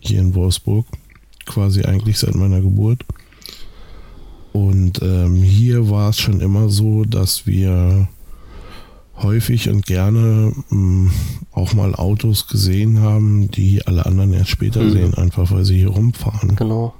hier 0.00 0.20
in 0.20 0.34
Wolfsburg, 0.34 0.86
quasi 1.46 1.82
eigentlich 1.84 2.18
seit 2.18 2.34
meiner 2.34 2.60
Geburt. 2.60 3.04
Und 4.52 5.00
ähm, 5.02 5.36
hier 5.36 5.88
war 5.90 6.10
es 6.10 6.18
schon 6.18 6.40
immer 6.40 6.68
so, 6.68 7.04
dass 7.04 7.46
wir 7.46 8.08
häufig 9.16 9.68
und 9.70 9.86
gerne 9.86 10.52
mh, 10.70 11.10
auch 11.52 11.72
mal 11.74 11.94
Autos 11.94 12.48
gesehen 12.48 13.00
haben, 13.00 13.50
die 13.50 13.86
alle 13.86 14.04
anderen 14.04 14.32
erst 14.34 14.50
später 14.50 14.82
Mhm. 14.82 14.90
sehen, 14.92 15.14
einfach 15.14 15.50
weil 15.50 15.64
sie 15.64 15.78
hier 15.78 15.88
rumfahren. 15.88 16.56
Genau. 16.56 16.94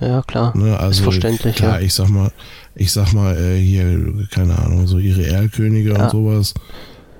Ja, 0.00 0.22
klar. 0.22 0.56
Ne, 0.56 0.78
also 0.78 1.04
verständlich, 1.04 1.56
Klar, 1.56 1.78
ja. 1.80 1.86
ich 1.86 1.94
sag 1.94 2.08
mal, 2.08 2.32
ich 2.74 2.90
sag 2.92 3.12
mal, 3.12 3.36
äh, 3.36 3.60
hier, 3.60 4.26
keine 4.32 4.58
Ahnung, 4.58 4.86
so 4.88 4.98
ihre 4.98 5.24
Erlkönige 5.26 5.92
Ja. 5.92 6.04
und 6.04 6.10
sowas. 6.10 6.54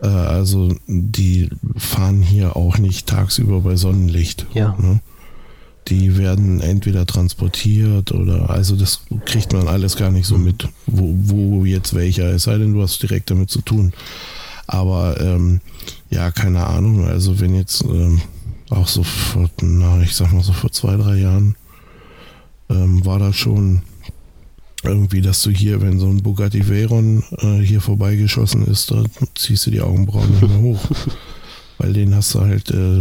Äh, 0.03 0.07
also 0.09 0.75
die 0.89 1.49
fahren 1.77 2.23
hier 2.23 2.57
auch 2.57 2.79
nicht 2.79 3.09
tagsüber 3.09 3.61
bei 3.61 3.77
Sonnenlicht. 3.77 4.47
Ja. 4.55 4.77
Ne? 4.81 5.01
Die 5.89 6.17
werden 6.17 6.61
entweder 6.61 7.07
transportiert 7.07 8.13
oder, 8.13 8.51
also 8.51 8.77
das 8.77 9.01
kriegt 9.25 9.53
man 9.53 9.67
alles 9.67 9.97
gar 9.97 10.11
nicht 10.11 10.27
so 10.27 10.39
mit, 10.39 10.69
wo, 10.87 11.13
wo 11.17 11.65
jetzt 11.65 11.95
welcher, 11.95 12.31
es 12.33 12.45
sei 12.45 12.57
denn, 12.59 12.73
du 12.73 12.83
hast 12.83 13.03
direkt 13.03 13.31
damit 13.31 13.51
zu 13.51 13.63
tun. 13.63 13.93
Aber 14.67 15.21
ähm, 15.21 15.61
ja, 16.11 16.31
keine 16.31 16.67
Ahnung, 16.67 17.07
also 17.07 17.41
wenn 17.41 17.55
jetzt 17.55 17.83
ähm, 17.85 18.21
auch 18.71 18.87
so 18.87 19.03
vor, 19.03 19.51
na, 19.61 20.01
ich 20.03 20.15
sag 20.15 20.33
mal 20.33 20.43
so 20.43 20.53
vor 20.53 20.71
zwei, 20.71 20.97
drei 20.97 21.17
Jahren 21.17 21.57
ähm, 22.71 23.05
war 23.05 23.19
das 23.19 23.37
schon 23.37 23.83
irgendwie, 24.83 25.21
dass 25.21 25.43
du 25.43 25.51
hier, 25.51 25.81
wenn 25.81 25.99
so 25.99 26.09
ein 26.09 26.23
Bugatti 26.23 26.69
Veyron 26.69 27.23
äh, 27.39 27.59
hier 27.59 27.81
vorbeigeschossen 27.81 28.67
ist, 28.67 28.91
da 28.91 29.05
ziehst 29.35 29.67
du 29.67 29.71
die 29.71 29.81
Augenbrauen 29.81 30.31
nicht 30.31 30.43
mehr 30.43 30.61
hoch. 30.61 30.81
Weil 31.79 31.93
den 31.93 32.15
hast 32.15 32.35
du 32.35 32.41
halt, 32.41 32.71
äh, 32.71 33.01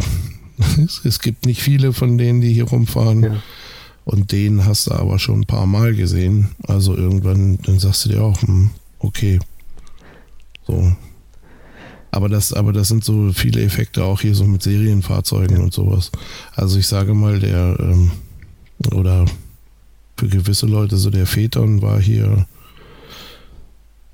es, 1.04 1.20
gibt 1.20 1.46
nicht 1.46 1.62
viele 1.62 1.94
von 1.94 2.18
denen, 2.18 2.42
die 2.42 2.54
hier 2.54 2.66
rumfahren. 2.66 3.24
Ja. 3.24 3.44
Und 4.04 4.32
den 4.32 4.66
hast 4.66 4.88
du 4.88 4.94
aber 4.94 5.20
schon 5.20 5.42
ein 5.42 5.46
paar 5.46 5.68
Mal 5.68 5.96
gesehen. 5.96 6.50
Also 6.68 6.96
irgendwann, 6.96 7.60
dann 7.64 7.80
sagst 7.80 8.06
du 8.06 8.10
dir 8.10 8.24
auch, 8.24 8.42
hm, 8.42 8.72
okay. 9.00 9.40
So. 10.66 10.96
Aber 12.10 12.28
das, 12.28 12.52
aber 12.52 12.74
das 12.74 12.90
sind 12.90 13.04
so 13.04 13.32
viele 13.32 13.62
Effekte 13.64 14.04
auch 14.04 14.22
hier 14.22 14.36
so 14.36 14.46
mit 14.46 14.64
Serienfahrzeugen 14.64 15.58
und 15.60 15.74
sowas. 15.74 16.12
Also 16.56 16.78
ich 16.78 16.88
sage 16.88 17.14
mal, 17.14 17.40
der, 17.40 17.78
ähm, 17.80 18.12
oder 18.92 19.26
für 20.18 20.28
gewisse 20.28 20.66
Leute, 20.66 20.98
so 20.98 21.10
der 21.10 21.26
Phaeton 21.26 21.82
war 21.82 22.02
hier 22.02 22.46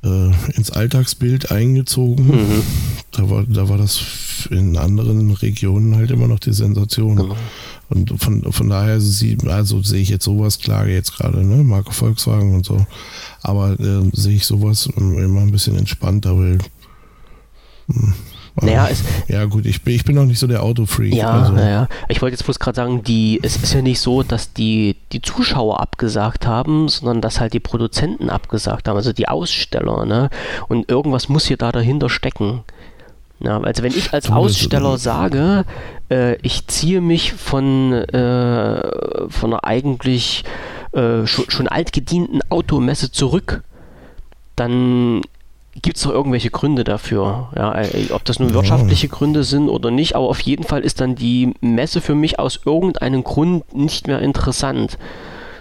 äh, 0.03 0.31
ins 0.55 0.71
Alltagsbild 0.71 1.51
eingezogen. 1.51 2.27
Mhm. 2.27 2.63
Da 3.11 3.29
war, 3.29 3.43
da 3.47 3.69
war 3.69 3.77
das 3.77 4.01
in 4.51 4.77
anderen 4.77 5.31
Regionen 5.31 5.95
halt 5.95 6.11
immer 6.11 6.27
noch 6.27 6.39
die 6.39 6.53
Sensation. 6.53 7.15
Genau. 7.15 7.37
Und 7.89 8.21
von, 8.21 8.51
von 8.51 8.69
daher 8.69 8.99
sie, 8.99 9.37
also 9.47 9.81
sehe 9.81 10.01
ich 10.01 10.09
jetzt 10.09 10.25
sowas, 10.25 10.59
klar 10.59 10.87
jetzt 10.87 11.17
gerade, 11.17 11.43
ne, 11.43 11.63
Marke 11.63 11.93
Volkswagen 11.93 12.53
und 12.53 12.65
so. 12.65 12.85
Aber 13.41 13.79
äh, 13.79 14.09
sehe 14.11 14.35
ich 14.35 14.45
sowas 14.45 14.87
immer 14.97 15.41
ein 15.41 15.51
bisschen 15.51 15.77
entspannter, 15.77 16.37
weil. 16.37 16.57
hm, 17.87 18.13
Naja, 18.61 18.87
es, 18.89 19.03
ja 19.27 19.45
gut, 19.45 19.65
ich 19.65 19.83
bin, 19.83 19.93
ich 19.93 20.03
bin 20.03 20.15
noch 20.15 20.25
nicht 20.25 20.39
so 20.39 20.47
der 20.47 20.63
Autofreak. 20.63 21.13
ja, 21.13 21.31
also, 21.31 21.51
naja. 21.51 21.87
Ich 22.07 22.21
wollte 22.21 22.33
jetzt 22.33 22.43
bloß 22.43 22.59
gerade 22.59 22.75
sagen, 22.75 23.03
die, 23.03 23.39
es 23.43 23.55
ist 23.57 23.73
ja 23.73 23.81
nicht 23.81 23.99
so, 23.99 24.23
dass 24.23 24.53
die, 24.53 24.95
die 25.11 25.21
Zuschauer 25.21 25.79
abgesagt 25.79 26.47
haben, 26.47 26.89
sondern 26.89 27.21
dass 27.21 27.39
halt 27.39 27.53
die 27.53 27.59
Produzenten 27.59 28.29
abgesagt 28.29 28.87
haben, 28.87 28.97
also 28.97 29.13
die 29.13 29.27
Aussteller, 29.27 30.05
ne? 30.05 30.29
Und 30.67 30.89
irgendwas 30.89 31.29
muss 31.29 31.45
hier 31.45 31.57
da 31.57 31.71
dahinter 31.71 32.09
stecken. 32.09 32.63
Ja, 33.39 33.61
also 33.61 33.83
wenn 33.83 33.93
ich 33.95 34.13
als 34.13 34.25
Du, 34.25 34.33
Aussteller 34.33 34.97
sage, 34.97 35.63
äh, 36.09 36.37
ich 36.41 36.65
ziehe 36.65 37.01
mich 37.01 37.33
von, 37.33 37.93
äh, 37.93 39.29
von 39.29 39.53
einer 39.53 39.63
eigentlich 39.63 40.43
äh, 40.93 41.27
schon, 41.27 41.45
schon 41.49 41.67
altgedienten 41.67 42.41
Automesse 42.49 43.11
zurück, 43.11 43.61
dann 44.55 45.21
gibt 45.81 45.97
es 45.97 46.03
doch 46.03 46.11
irgendwelche 46.11 46.49
Gründe 46.49 46.83
dafür. 46.83 47.49
Ja, 47.55 47.75
äh, 47.79 48.07
ob 48.11 48.23
das 48.25 48.39
nun 48.39 48.53
wirtschaftliche 48.53 49.07
Gründe 49.07 49.43
sind 49.43 49.69
oder 49.69 49.91
nicht, 49.91 50.15
aber 50.15 50.27
auf 50.27 50.39
jeden 50.41 50.63
Fall 50.63 50.81
ist 50.81 51.01
dann 51.01 51.15
die 51.15 51.53
Messe 51.61 52.01
für 52.01 52.15
mich 52.15 52.39
aus 52.39 52.59
irgendeinem 52.65 53.23
Grund 53.23 53.73
nicht 53.75 54.07
mehr 54.07 54.19
interessant. 54.19 54.97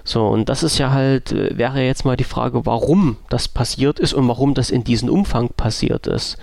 So, 0.05 0.25
und 0.29 0.49
das 0.49 0.63
ist 0.63 0.79
ja 0.79 0.93
halt, 0.93 1.33
äh, 1.33 1.59
wäre 1.59 1.83
jetzt 1.83 2.05
mal 2.05 2.17
die 2.17 2.23
Frage, 2.25 2.65
warum 2.65 3.17
das 3.29 3.49
passiert 3.49 3.99
ist 3.99 4.15
und 4.15 4.29
warum 4.29 4.55
das 4.55 4.71
in 4.71 4.85
diesem 4.85 5.09
Umfang 5.09 5.49
passiert 5.57 6.07
ist. 6.07 6.37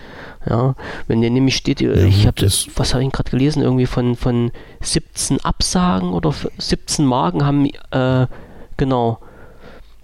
Ja, 0.50 0.76
wenn 1.08 1.22
dir 1.22 1.30
nämlich 1.30 1.56
steht, 1.56 1.82
äh, 1.82 2.06
ich 2.06 2.28
habe 2.28 2.42
was 2.76 2.94
habe 2.94 3.04
ich 3.06 3.12
gerade 3.14 3.32
gelesen, 3.32 3.62
irgendwie 3.64 3.86
von, 3.86 4.18
von 4.18 4.52
17 4.82 5.40
Absagen 5.46 6.12
oder 6.12 6.30
f- 6.30 6.50
17 6.58 7.06
Marken 7.06 7.46
haben, 7.46 7.70
äh, 7.92 8.28
genau, 8.76 9.20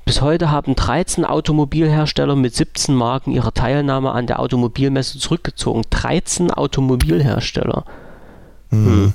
bis 0.09 0.21
heute 0.21 0.49
haben 0.49 0.75
13 0.75 1.23
Automobilhersteller 1.23 2.35
mit 2.35 2.55
17 2.55 2.95
Marken 2.95 3.31
ihre 3.31 3.53
Teilnahme 3.53 4.11
an 4.11 4.25
der 4.25 4.39
Automobilmesse 4.39 5.19
zurückgezogen. 5.19 5.83
13 5.91 6.49
Automobilhersteller. 6.49 7.85
Hm. 8.71 9.13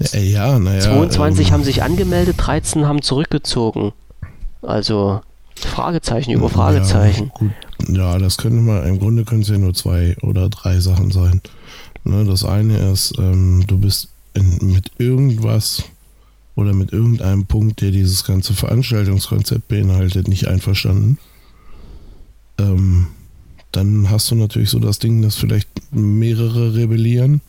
Ja, 0.00 0.18
ja, 0.18 0.58
naja. 0.58 0.80
22 0.80 1.46
ähm, 1.46 1.52
haben 1.52 1.62
sich 1.62 1.84
angemeldet, 1.84 2.34
13 2.38 2.88
haben 2.88 3.00
zurückgezogen. 3.00 3.92
Also 4.62 5.20
Fragezeichen 5.54 6.32
über 6.32 6.48
Fragezeichen. 6.48 7.26
Ja, 7.26 7.38
gut. 7.38 7.96
ja, 7.96 8.18
das 8.18 8.36
könnte 8.36 8.56
mal, 8.56 8.84
im 8.84 8.98
Grunde 8.98 9.24
können 9.24 9.42
es 9.42 9.48
ja 9.48 9.58
nur 9.58 9.74
zwei 9.74 10.16
oder 10.22 10.48
drei 10.48 10.80
Sachen 10.80 11.12
sein. 11.12 11.40
Ne, 12.02 12.24
das 12.24 12.44
eine 12.44 12.90
ist, 12.90 13.16
ähm, 13.16 13.62
du 13.64 13.78
bist 13.78 14.08
in, 14.34 14.72
mit 14.72 14.90
irgendwas 14.98 15.84
oder 16.58 16.74
mit 16.74 16.92
irgendeinem 16.92 17.46
Punkt, 17.46 17.82
der 17.82 17.92
dieses 17.92 18.24
ganze 18.24 18.52
Veranstaltungskonzept 18.52 19.68
beinhaltet, 19.68 20.26
nicht 20.26 20.48
einverstanden, 20.48 21.16
ähm, 22.58 23.06
dann 23.70 24.10
hast 24.10 24.28
du 24.32 24.34
natürlich 24.34 24.68
so 24.68 24.80
das 24.80 24.98
Ding, 24.98 25.22
dass 25.22 25.36
vielleicht 25.36 25.68
mehrere 25.92 26.74
rebellieren. 26.74 27.42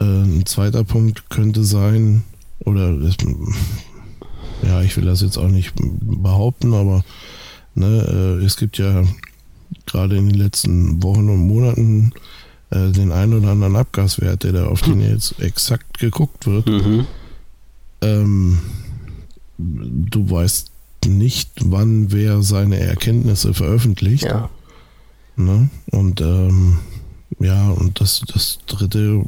Äh, 0.00 0.04
ein 0.04 0.46
zweiter 0.46 0.84
Punkt 0.84 1.28
könnte 1.28 1.64
sein, 1.64 2.24
oder 2.60 2.96
das, 2.96 3.16
ja, 4.62 4.80
ich 4.80 4.96
will 4.96 5.04
das 5.04 5.20
jetzt 5.20 5.36
auch 5.36 5.48
nicht 5.48 5.74
behaupten, 5.76 6.72
aber 6.72 7.04
ne, 7.74 8.38
äh, 8.40 8.42
es 8.42 8.56
gibt 8.56 8.78
ja 8.78 9.04
gerade 9.84 10.16
in 10.16 10.30
den 10.30 10.38
letzten 10.38 11.02
Wochen 11.02 11.28
und 11.28 11.46
Monaten 11.46 12.14
äh, 12.70 12.90
den 12.90 13.12
einen 13.12 13.34
oder 13.34 13.50
anderen 13.50 13.76
Abgaswert, 13.76 14.44
der 14.44 14.52
da 14.52 14.66
auf 14.68 14.80
den 14.80 15.02
jetzt 15.02 15.38
exakt 15.40 15.98
geguckt 15.98 16.46
wird. 16.46 16.68
Mhm. 16.68 17.06
Ähm, 18.00 18.58
du 19.58 20.30
weißt 20.30 20.70
nicht, 21.06 21.50
wann 21.64 22.12
wer 22.12 22.42
seine 22.42 22.78
Erkenntnisse 22.78 23.54
veröffentlicht. 23.54 24.24
Ja. 24.24 24.50
Ne? 25.36 25.70
Und 25.90 26.20
ähm, 26.20 26.78
ja, 27.40 27.70
und 27.70 28.00
das, 28.00 28.22
das 28.32 28.58
dritte 28.66 29.24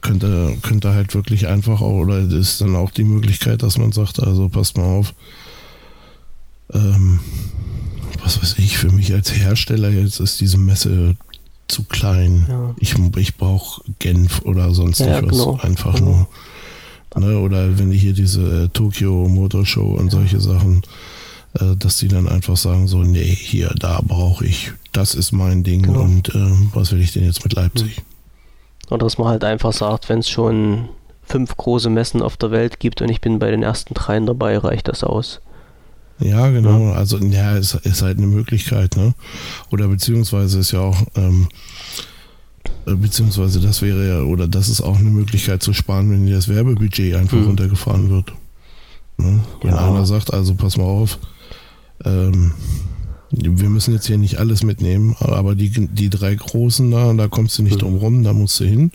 könnte, 0.00 0.56
könnte 0.62 0.92
halt 0.92 1.14
wirklich 1.14 1.46
einfach 1.46 1.80
auch, 1.80 2.00
oder 2.00 2.18
ist 2.20 2.60
dann 2.60 2.74
auch 2.76 2.90
die 2.90 3.04
Möglichkeit, 3.04 3.62
dass 3.62 3.78
man 3.78 3.92
sagt, 3.92 4.20
also 4.20 4.48
passt 4.48 4.76
mal 4.76 4.84
auf, 4.84 5.14
ähm, 6.72 7.20
was 8.22 8.40
weiß 8.42 8.58
ich, 8.58 8.76
für 8.78 8.90
mich 8.90 9.12
als 9.12 9.32
Hersteller 9.34 9.90
jetzt 9.90 10.20
ist 10.20 10.40
diese 10.40 10.58
Messe 10.58 11.16
zu 11.68 11.84
klein. 11.84 12.46
Ja. 12.48 12.74
Ich, 12.78 12.94
ich 13.16 13.36
brauche 13.36 13.82
Genf 14.00 14.42
oder 14.42 14.74
sonst 14.74 14.98
Ja, 15.00 15.22
was. 15.22 15.30
genau. 15.30 15.58
Einfach 15.62 15.94
Genau. 15.94 16.10
nur. 16.10 16.28
Ne, 17.16 17.38
oder 17.38 17.78
wenn 17.78 17.90
ich 17.90 18.02
hier 18.02 18.12
diese 18.12 18.64
äh, 18.64 18.68
Tokyo 18.68 19.26
Motor 19.28 19.66
Show 19.66 19.94
und 19.94 20.10
solche 20.10 20.40
Sachen, 20.40 20.82
äh, 21.54 21.74
dass 21.76 21.98
die 21.98 22.06
dann 22.08 22.28
einfach 22.28 22.56
sagen 22.56 22.86
so, 22.86 22.98
nee, 23.02 23.24
hier, 23.24 23.74
da 23.78 24.00
brauche 24.06 24.46
ich, 24.46 24.72
das 24.92 25.14
ist 25.16 25.32
mein 25.32 25.64
Ding 25.64 25.82
Genau. 25.82 26.02
und 26.02 26.28
äh, 26.34 26.52
was 26.72 26.92
will 26.92 27.00
ich 27.00 27.12
denn 27.12 27.24
jetzt 27.24 27.42
mit 27.42 27.54
Leipzig? 27.54 28.00
Oder 28.90 28.98
dass 29.06 29.18
man 29.18 29.28
halt 29.28 29.42
einfach 29.44 29.72
sagt, 29.72 30.08
wenn 30.08 30.20
es 30.20 30.28
schon 30.28 30.88
fünf 31.24 31.56
große 31.56 31.90
Messen 31.90 32.22
auf 32.22 32.36
der 32.36 32.50
Welt 32.52 32.78
gibt 32.80 33.02
und 33.02 33.08
ich 33.08 33.20
bin 33.20 33.38
bei 33.38 33.50
den 33.50 33.62
ersten 33.62 33.94
dreien 33.94 34.26
dabei, 34.26 34.56
reicht 34.58 34.88
das 34.88 35.02
aus. 35.04 35.40
Ja, 36.20 36.48
genau. 36.50 36.92
Also 36.92 37.18
ja, 37.18 37.56
ist, 37.56 37.74
ist 37.74 38.02
halt 38.02 38.18
eine 38.18 38.26
Möglichkeit, 38.26 38.96
ne? 38.96 39.14
Oder 39.70 39.88
beziehungsweise 39.88 40.58
ist 40.58 40.72
ja 40.72 40.80
auch, 40.80 41.00
ähm, 41.16 41.48
äh, 41.48 42.09
beziehungsweise 42.84 43.60
das 43.60 43.82
wäre 43.82 44.08
ja, 44.08 44.22
oder 44.22 44.48
das 44.48 44.68
ist 44.68 44.80
auch 44.80 44.98
eine 44.98 45.10
Möglichkeit 45.10 45.62
zu 45.62 45.72
sparen, 45.72 46.10
wenn 46.10 46.30
das 46.30 46.48
Werbebudget 46.48 47.14
einfach 47.14 47.36
Hm. 47.38 47.46
runtergefahren 47.46 48.10
wird. 48.10 48.32
Ne? 49.18 49.40
Wenn 49.62 49.70
Ja. 49.70 49.88
einer 49.88 50.06
sagt, 50.06 50.32
also 50.32 50.54
pass 50.54 50.76
mal 50.76 50.84
auf, 50.84 51.18
ähm, 52.04 52.52
wir 53.30 53.68
müssen 53.68 53.94
jetzt 53.94 54.06
hier 54.06 54.18
nicht 54.18 54.38
alles 54.38 54.62
mitnehmen, 54.64 55.14
aber 55.20 55.54
die, 55.54 55.70
die 55.70 56.10
drei 56.10 56.34
großen 56.34 56.90
da, 56.90 57.12
da 57.12 57.28
kommst 57.28 57.58
du 57.58 57.62
nicht 57.62 57.74
Hm. 57.74 57.80
drum 57.80 57.96
rum, 57.98 58.22
da 58.24 58.32
musst 58.32 58.58
du 58.60 58.64
hin. 58.64 58.90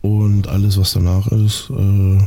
Und 0.00 0.48
alles, 0.48 0.76
was 0.78 0.92
danach 0.92 1.28
ist, 1.28 1.70
äh, 1.70 1.74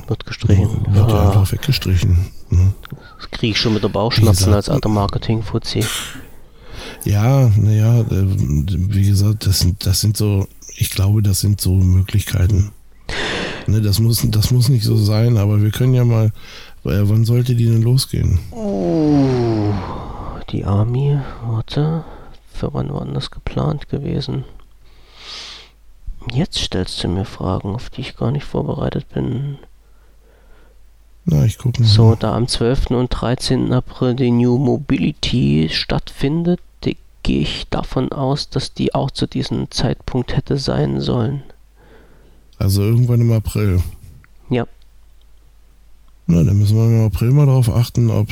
Wird 0.07 0.25
gestrichen. 0.25 0.67
wird 0.89 1.09
ja 1.11 1.15
Ja, 1.15 1.27
einfach 1.29 1.51
weggestrichen. 1.51 2.17
Ne? 2.49 2.73
das 3.19 3.29
kriege 3.31 3.51
ich 3.51 3.59
schon 3.59 3.73
mit 3.75 3.83
der 3.83 3.89
Bauchschmerzen 3.89 4.51
als 4.53 4.67
alter 4.69 4.89
Marketing-Fuzzi. 4.89 5.83
Ja, 7.07 7.49
naja, 7.55 8.03
wie 8.09 9.07
gesagt, 9.07 9.45
das 9.45 9.59
sind, 9.59 9.85
das 9.85 10.01
sind 10.01 10.17
so, 10.17 10.45
ich 10.75 10.89
glaube, 10.89 11.21
das 11.21 11.39
sind 11.39 11.61
so 11.61 11.71
Möglichkeiten. 11.71 12.73
Ne, 13.65 13.81
das, 13.81 13.99
muss, 13.99 14.25
das 14.29 14.51
muss 14.51 14.67
nicht 14.67 14.83
so 14.83 14.97
sein, 14.97 15.37
aber 15.37 15.61
wir 15.61 15.71
können 15.71 15.93
ja 15.93 16.03
mal, 16.03 16.25
äh, 16.83 16.99
wann 17.03 17.23
sollte 17.23 17.55
die 17.55 17.65
denn 17.65 17.81
losgehen? 17.81 18.39
Uh, 18.51 19.71
die 20.49 20.65
Army, 20.65 21.17
warte, 21.45 22.03
für 22.53 22.73
wann 22.73 22.93
war 22.93 23.05
denn 23.05 23.13
das 23.13 23.31
geplant 23.31 23.87
gewesen? 23.87 24.43
Jetzt 26.33 26.57
stellst 26.57 27.01
du 27.03 27.07
mir 27.07 27.23
Fragen, 27.25 27.73
auf 27.73 27.89
die 27.89 28.01
ich 28.01 28.17
gar 28.17 28.31
nicht 28.31 28.45
vorbereitet 28.45 29.07
bin. 29.07 29.59
Na, 31.23 31.45
ich 31.45 31.57
gucke 31.57 31.81
mal. 31.81 31.87
So, 31.87 32.15
da 32.15 32.35
am 32.35 32.49
12. 32.49 32.87
und 32.91 33.09
13. 33.09 33.71
April 33.71 34.13
die 34.13 34.31
New 34.31 34.57
Mobility 34.57 35.69
stattfindet, 35.71 36.59
gehe 37.27 37.41
ich 37.41 37.67
davon 37.69 38.13
aus, 38.13 38.49
dass 38.49 38.73
die 38.73 38.95
auch 38.95 39.11
zu 39.11 39.27
diesem 39.27 39.69
Zeitpunkt 39.69 40.33
hätte 40.33 40.57
sein 40.57 41.01
sollen. 41.01 41.43
Also 42.57 42.81
irgendwann 42.81 43.19
im 43.19 43.33
April. 43.33 43.81
Ja, 44.49 44.65
Na, 46.25 46.41
dann 46.41 46.57
müssen 46.57 46.77
wir 46.77 46.85
im 46.85 47.05
April 47.05 47.31
mal 47.31 47.45
darauf 47.45 47.69
achten, 47.69 48.09
ob, 48.09 48.29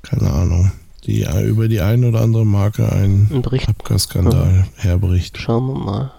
keine 0.00 0.32
Ahnung, 0.32 0.72
die 1.04 1.26
über 1.44 1.68
die 1.68 1.82
eine 1.82 2.08
oder 2.08 2.22
andere 2.22 2.46
Marke 2.46 2.90
ein. 2.90 3.28
Abgasskandal 3.66 4.66
herbricht. 4.76 5.36
Schauen 5.36 5.66
wir 5.66 5.78
mal. 5.78 6.12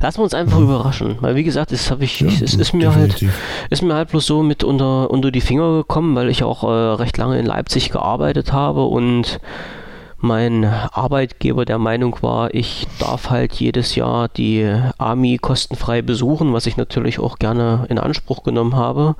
Lassen 0.00 0.18
wir 0.18 0.24
uns 0.24 0.34
einfach 0.34 0.58
überraschen, 0.58 1.16
weil 1.20 1.34
wie 1.36 1.44
gesagt, 1.44 1.72
das 1.72 1.90
habe 1.90 2.04
ich, 2.04 2.20
Ja, 2.20 2.28
es 2.28 2.54
ist 2.54 2.74
mir 2.74 2.94
halt 2.94 3.14
definitiv. 3.14 3.34
Ist 3.70 3.82
mir 3.82 3.94
halt 3.94 4.10
bloß 4.10 4.26
so 4.26 4.42
mit 4.42 4.62
unter, 4.62 5.10
unter 5.10 5.30
die 5.30 5.40
Finger 5.40 5.72
gekommen, 5.72 6.14
weil 6.14 6.28
ich 6.28 6.42
auch 6.42 6.62
äh, 6.64 6.66
recht 6.66 7.16
lange 7.16 7.38
in 7.38 7.46
Leipzig 7.46 7.90
gearbeitet 7.90 8.52
habe 8.52 8.84
und 8.84 9.40
mein 10.18 10.64
Arbeitgeber 10.64 11.66
der 11.66 11.78
Meinung 11.78 12.16
war, 12.22 12.54
ich 12.54 12.86
darf 12.98 13.28
halt 13.28 13.52
jedes 13.54 13.94
Jahr 13.94 14.28
die 14.28 14.66
Army 14.96 15.36
kostenfrei 15.38 16.00
besuchen, 16.00 16.54
was 16.54 16.66
ich 16.66 16.78
natürlich 16.78 17.18
auch 17.18 17.38
gerne 17.38 17.84
in 17.90 17.98
Anspruch 17.98 18.42
genommen 18.42 18.74
habe. 18.74 19.16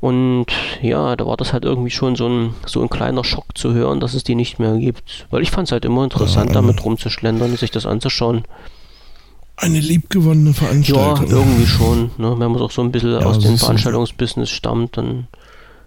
Und 0.00 0.46
ja, 0.80 1.14
da 1.14 1.26
war 1.26 1.36
das 1.36 1.52
halt 1.52 1.66
irgendwie 1.66 1.90
schon 1.90 2.16
so 2.16 2.26
ein, 2.26 2.54
so 2.64 2.80
ein 2.80 2.88
kleiner 2.88 3.22
Schock 3.22 3.56
zu 3.56 3.74
hören, 3.74 4.00
dass 4.00 4.14
es 4.14 4.24
die 4.24 4.34
nicht 4.34 4.58
mehr 4.58 4.78
gibt. 4.78 5.26
Weil 5.30 5.42
ich 5.42 5.50
fand 5.50 5.68
es 5.68 5.72
halt 5.72 5.84
immer 5.84 6.04
interessant, 6.04 6.48
Ja, 6.50 6.54
damit 6.54 6.82
rumzuschlendern 6.86 7.50
und 7.50 7.58
sich 7.58 7.70
das 7.70 7.84
anzuschauen. 7.84 8.44
Eine 9.60 9.80
liebgewonnene 9.80 10.50
Ja, 10.50 10.54
Veranstaltung. 10.54 11.30
irgendwie 11.30 11.66
schon. 11.66 12.10
Ne? 12.18 12.30
Wenn 12.38 12.52
man 12.52 12.56
auch 12.62 12.70
so 12.70 12.82
ein 12.82 12.90
bisschen 12.92 13.12
Ja, 13.12 13.18
aus 13.26 13.38
dem. 13.38 13.58
Veranstaltungsbusiness 13.58 14.50
stammt, 14.50 14.96
dann 14.96 15.26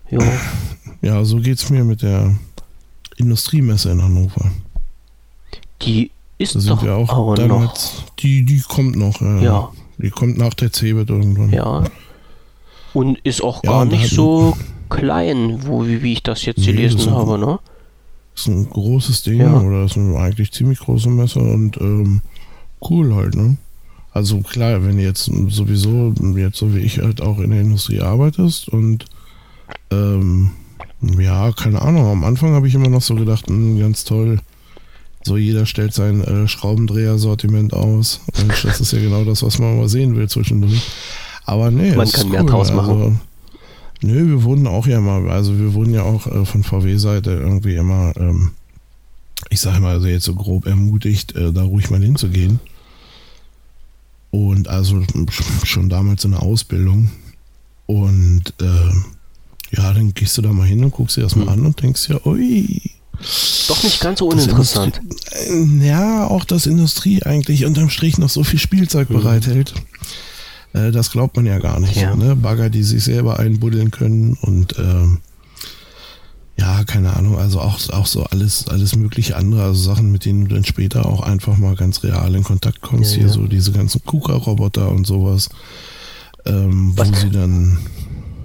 ja. 0.09 0.19
Ja, 1.01 1.23
so 1.25 1.37
geht's 1.37 1.69
mir 1.69 1.83
mit 1.83 2.01
der 2.01 2.35
Industriemesse 3.17 3.91
in 3.91 4.01
Hannover. 4.01 4.51
Die 5.81 6.11
ist 6.37 6.55
Da 6.55 6.59
sind 6.59 6.71
doch 6.71 6.83
wir 6.83 6.95
auch 6.95 7.09
aber 7.09 7.31
noch. 7.31 7.47
damals. 7.47 8.03
Die, 8.19 8.45
die 8.45 8.61
kommt 8.61 8.95
noch. 8.95 9.21
Äh, 9.21 9.43
Ja. 9.43 9.69
Die 9.97 10.09
kommt 10.09 10.37
nach 10.37 10.53
der 10.53 10.71
CeBIT 10.71 11.09
irgendwann. 11.09 11.51
Ja. 11.51 11.83
Und 12.93 13.19
ist 13.19 13.43
auch 13.43 13.63
Ja, 13.63 13.71
gar 13.71 13.85
nicht 13.85 14.03
hatten- 14.05 14.15
so 14.15 14.57
klein, 14.89 15.59
wo, 15.65 15.85
wie, 15.85 16.01
wie 16.03 16.13
ich 16.13 16.23
das 16.23 16.45
jetzt 16.45 16.59
Nee, 16.59 16.67
gelesen 16.73 16.97
das 16.97 17.07
habe, 17.09 17.37
ne? 17.37 17.59
Ist 18.35 18.47
ein 18.47 18.67
großes 18.69 19.23
Ding 19.23 19.41
Ja. 19.41 19.59
oder 19.59 19.85
ist 19.85 19.95
eine 19.97 20.17
eigentlich 20.17 20.51
ziemlich 20.51 20.79
große 20.79 21.09
Messe 21.09 21.39
und 21.39 21.77
ähm, 21.77 22.21
cool 22.89 23.15
halt, 23.15 23.35
ne? 23.35 23.57
Also 24.11 24.41
klar, 24.41 24.85
wenn 24.85 24.97
du 24.97 25.03
jetzt 25.03 25.31
sowieso, 25.49 26.13
jetzt 26.35 26.57
so 26.57 26.75
wie 26.75 26.79
ich 26.79 26.99
halt 26.99 27.21
auch 27.21 27.39
in 27.39 27.49
der 27.49 27.61
Industrie 27.61 27.99
arbeitest 27.99 28.69
und 28.69 29.05
ähm, 29.89 30.51
ja, 31.01 31.51
keine 31.51 31.81
Ahnung, 31.81 32.05
am 32.05 32.23
Anfang 32.23 32.53
habe 32.53 32.67
ich 32.67 32.75
immer 32.75 32.89
noch 32.89 33.01
so 33.01 33.15
gedacht, 33.15 33.49
mh, 33.49 33.79
ganz 33.79 34.03
toll, 34.03 34.39
so 35.23 35.37
jeder 35.37 35.65
stellt 35.65 35.93
sein 35.93 36.21
äh, 36.21 36.47
Schraubendreher-Sortiment 36.47 37.73
aus. 37.73 38.21
Mensch, 38.37 38.63
das 38.63 38.81
ist 38.81 38.91
ja 38.91 38.99
genau 38.99 39.23
das, 39.23 39.41
was 39.41 39.57
man 39.57 39.77
mal 39.77 39.89
sehen 39.89 40.15
will 40.15 40.29
zwischendurch. 40.29 40.81
Aber 41.45 41.71
nee, 41.71 41.95
Man 41.95 42.09
kann 42.09 42.21
ist 42.21 42.29
mehr 42.29 42.43
draus 42.43 42.71
machen. 42.71 42.89
Also, 42.89 43.13
nö, 44.01 44.27
wir 44.27 44.43
wurden 44.43 44.67
auch 44.67 44.85
ja 44.85 44.99
mal, 45.01 45.29
also 45.29 45.57
wir 45.57 45.73
wurden 45.73 45.93
ja 45.93 46.03
auch 46.03 46.27
äh, 46.27 46.45
von 46.45 46.63
VW-Seite 46.63 47.31
irgendwie 47.31 47.75
immer, 47.75 48.13
ähm, 48.17 48.51
ich 49.49 49.59
sage 49.59 49.79
mal, 49.81 49.93
also 49.95 50.07
jetzt 50.07 50.25
so 50.25 50.35
grob 50.35 50.65
ermutigt, 50.65 51.35
äh, 51.35 51.51
da 51.51 51.63
ruhig 51.63 51.89
mal 51.89 52.01
hinzugehen. 52.01 52.59
Und 54.33 54.67
also 54.67 54.95
sch- 54.97 55.63
schon 55.65 55.89
damals 55.89 56.25
in 56.25 56.31
der 56.31 56.41
Ausbildung. 56.41 57.11
Und 57.85 58.51
äh, 58.59 59.75
ja, 59.77 59.93
dann 59.93 60.15
gehst 60.15 60.35
du 60.37 60.41
da 60.41 60.51
mal 60.51 60.65
hin 60.65 60.83
und 60.83 60.89
guckst 60.91 61.17
dir 61.17 61.21
das 61.21 61.35
mal 61.35 61.43
Hm. 61.45 61.49
an 61.53 61.65
und 61.67 61.81
denkst 61.83 62.09
ja, 62.09 62.17
ui, 62.25 62.81
Doch 63.67 63.83
nicht 63.83 63.99
ganz 64.01 64.17
so 64.19 64.27
uninteressant. 64.29 64.99
Industrie- 65.03 65.83
äh, 65.83 65.87
Ja, 65.87 66.25
auch 66.27 66.45
dass 66.45 66.65
Industrie 66.65 67.21
eigentlich 67.21 67.65
unterm 67.65 67.89
Strich 67.91 68.17
noch 68.17 68.29
so 68.29 68.43
viel 68.43 68.57
Spielzeug 68.57 69.11
Mhm. 69.11 69.13
bereithält. 69.15 69.73
Äh, 70.73 70.89
das 70.91 71.11
glaubt 71.11 71.35
man 71.35 71.45
ja 71.45 71.59
gar 71.59 71.79
nicht. 71.79 71.95
Ja. 71.97 72.15
Ne? 72.15 72.35
Bagger, 72.35 72.71
die 72.71 72.81
sich 72.83 73.03
selber 73.03 73.37
einbuddeln 73.37 73.91
können 73.91 74.33
und 74.41 74.73
ähm, 74.79 75.19
ja, 76.57 76.83
keine 76.83 77.15
Ahnung, 77.15 77.37
also 77.37 77.59
auch, 77.59 77.79
auch 77.89 78.05
so 78.05 78.23
alles, 78.25 78.67
alles 78.67 78.95
mögliche 78.95 79.35
andere, 79.35 79.63
also 79.63 79.81
Sachen, 79.81 80.11
mit 80.11 80.25
denen 80.25 80.47
du 80.47 80.55
dann 80.55 80.65
später 80.65 81.05
auch 81.07 81.21
einfach 81.21 81.57
mal 81.57 81.75
ganz 81.75 82.03
real 82.03 82.35
in 82.35 82.43
Kontakt 82.43 82.81
kommst. 82.81 83.13
Ja, 83.13 83.19
Hier 83.19 83.27
ja. 83.27 83.33
so 83.33 83.47
diese 83.47 83.71
ganzen 83.71 84.03
KUKA-Roboter 84.03 84.89
und 84.89 85.05
sowas. 85.05 85.49
Ähm, 86.45 86.93
wo 86.95 87.03
sie 87.03 87.31
dann 87.31 87.79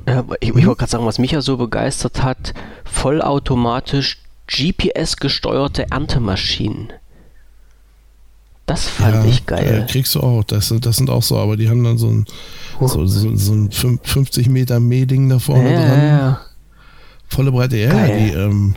Ja, 0.06 0.20
aber 0.20 0.40
ich, 0.40 0.50
ich 0.50 0.54
wollte 0.66 0.78
gerade 0.78 0.90
sagen, 0.90 1.04
was 1.04 1.18
mich 1.18 1.32
ja 1.32 1.42
so 1.42 1.56
begeistert 1.56 2.22
hat, 2.22 2.54
vollautomatisch 2.84 4.18
GPS-gesteuerte 4.46 5.90
Erntemaschinen. 5.90 6.92
Das 8.64 8.86
fand 8.86 9.14
ja, 9.14 9.24
ich 9.24 9.46
geil. 9.46 9.84
Äh, 9.86 9.90
kriegst 9.90 10.14
du 10.14 10.20
auch. 10.20 10.44
Das, 10.44 10.72
das 10.80 10.96
sind 10.96 11.10
auch 11.10 11.22
so, 11.22 11.38
aber 11.38 11.56
die 11.56 11.68
haben 11.68 11.84
dann 11.84 11.98
so 11.98 12.08
ein, 12.08 12.26
so, 12.80 13.06
so, 13.06 13.34
so 13.36 13.52
ein 13.52 13.70
50 13.70 14.48
Meter 14.48 14.78
Mähding 14.78 15.28
da 15.28 15.38
vorne 15.38 15.72
ja, 15.72 15.86
dran. 15.86 16.06
ja. 16.06 16.40
Volle 17.28 17.52
Breite. 17.52 17.76
Ja, 17.76 17.90
Geil. 17.92 18.18
die, 18.18 18.34
ähm, 18.36 18.74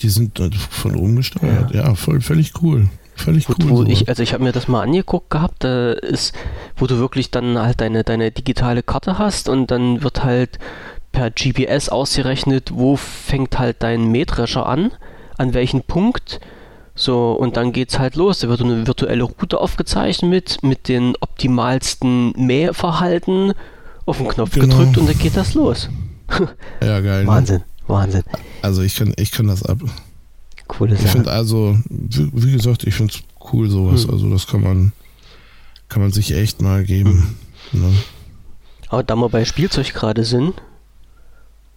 die 0.00 0.08
sind 0.08 0.38
äh, 0.40 0.50
von 0.70 0.96
oben 0.96 1.16
gesteuert. 1.16 1.74
Ja, 1.74 1.94
voll, 1.94 2.20
völlig 2.20 2.52
cool. 2.62 2.88
Völlig 3.14 3.48
Wo, 3.48 3.54
cool. 3.62 3.70
wo 3.70 3.82
ich, 3.84 4.08
also 4.08 4.22
ich 4.22 4.32
habe 4.32 4.42
mir 4.42 4.52
das 4.52 4.68
mal 4.68 4.80
angeguckt 4.82 5.28
gehabt, 5.30 5.64
da 5.64 5.92
ist, 5.92 6.34
wo 6.76 6.86
du 6.86 6.98
wirklich 6.98 7.30
dann 7.30 7.58
halt 7.58 7.80
deine, 7.82 8.04
deine 8.04 8.30
digitale 8.30 8.82
Karte 8.82 9.18
hast 9.18 9.48
und 9.50 9.70
dann 9.70 10.02
wird 10.02 10.24
halt 10.24 10.58
per 11.12 11.30
GPS 11.30 11.90
ausgerechnet, 11.90 12.70
wo 12.72 12.96
fängt 12.96 13.58
halt 13.58 13.82
dein 13.82 14.10
Mähdrescher 14.10 14.66
an, 14.66 14.92
an 15.36 15.52
welchem 15.52 15.82
Punkt. 15.82 16.40
So, 16.94 17.32
und 17.32 17.56
dann 17.58 17.72
geht's 17.72 17.98
halt 17.98 18.16
los. 18.16 18.40
Da 18.40 18.48
wird 18.48 18.62
eine 18.62 18.86
virtuelle 18.86 19.24
Route 19.24 19.58
aufgezeichnet 19.60 20.30
mit, 20.30 20.62
mit 20.62 20.88
den 20.88 21.14
optimalsten 21.20 22.32
Mähverhalten 22.36 23.52
auf 24.06 24.18
den 24.18 24.28
Knopf 24.28 24.52
Genau. 24.52 24.66
gedrückt 24.78 24.98
und 24.98 25.08
dann 25.08 25.18
geht 25.18 25.36
das 25.36 25.54
los. 25.54 25.88
ja, 26.82 27.00
geil. 27.00 27.24
Ne? 27.24 27.62
Wahnsinn. 27.86 28.22
Also 28.62 28.82
ich 28.82 28.94
kann, 28.96 29.12
ich 29.16 29.32
kann 29.32 29.46
das 29.48 29.62
ab. 29.64 29.78
Coole 30.68 30.94
Ich 30.94 31.00
Sache. 31.00 31.10
finde 31.12 31.30
also, 31.32 31.78
wie, 31.88 32.30
wie 32.32 32.52
gesagt, 32.52 32.84
ich 32.84 32.94
finde 32.94 33.12
es 33.14 33.22
cool 33.52 33.68
sowas. 33.68 34.04
Hm. 34.04 34.10
Also 34.10 34.30
das 34.30 34.46
kann 34.46 34.62
man, 34.62 34.92
kann 35.88 36.00
man 36.02 36.12
sich 36.12 36.32
echt 36.34 36.62
mal 36.62 36.84
geben. 36.84 37.36
Ne? 37.72 37.92
Aber 38.88 39.02
da 39.02 39.16
wir 39.16 39.28
bei 39.28 39.44
Spielzeug 39.44 39.92
gerade 39.94 40.24
sind, 40.24 40.54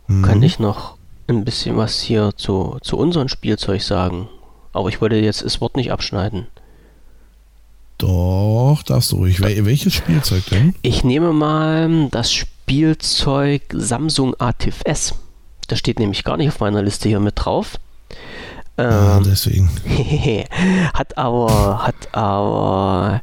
Mhm. 0.07 0.21
kann 0.21 0.43
ich 0.43 0.59
noch 0.59 0.97
ein 1.27 1.43
bisschen 1.45 1.77
was 1.77 1.99
hier 1.99 2.33
zu, 2.37 2.77
zu 2.83 2.95
unserem 2.95 3.27
Spielzeug 3.27 3.81
sagen. 3.81 4.29
Aber 4.71 4.87
ich 4.89 5.01
wollte 5.01 5.15
jetzt 5.15 5.43
das 5.43 5.61
Wort 5.61 5.75
nicht 5.77 5.91
abschneiden. 5.91 6.45
Doch, 7.97 8.83
darfst 8.85 9.11
du 9.11 9.15
ruhig. 9.17 9.39
Wel 9.41 9.65
welches 9.65 9.93
Spielzeug 9.95 10.45
denn? 10.51 10.75
Ich 10.81 11.03
nehme 11.03 11.33
mal 11.33 12.09
das 12.11 12.31
Spielzeug 12.33 13.63
Samsung 13.73 14.35
ATIF 14.39 14.81
S. 14.85 15.15
Das 15.67 15.79
steht 15.79 15.99
nämlich 15.99 16.23
gar 16.23 16.37
nicht 16.37 16.49
auf 16.49 16.59
meiner 16.59 16.81
Liste 16.81 17.09
hier 17.09 17.19
mit 17.19 17.33
drauf. 17.37 17.77
Ah, 18.77 19.17
Ähm, 19.17 19.23
deswegen. 19.25 19.69
hat 20.93 21.17
aber, 21.17 21.85
hat 21.85 22.13
aber 22.13 23.21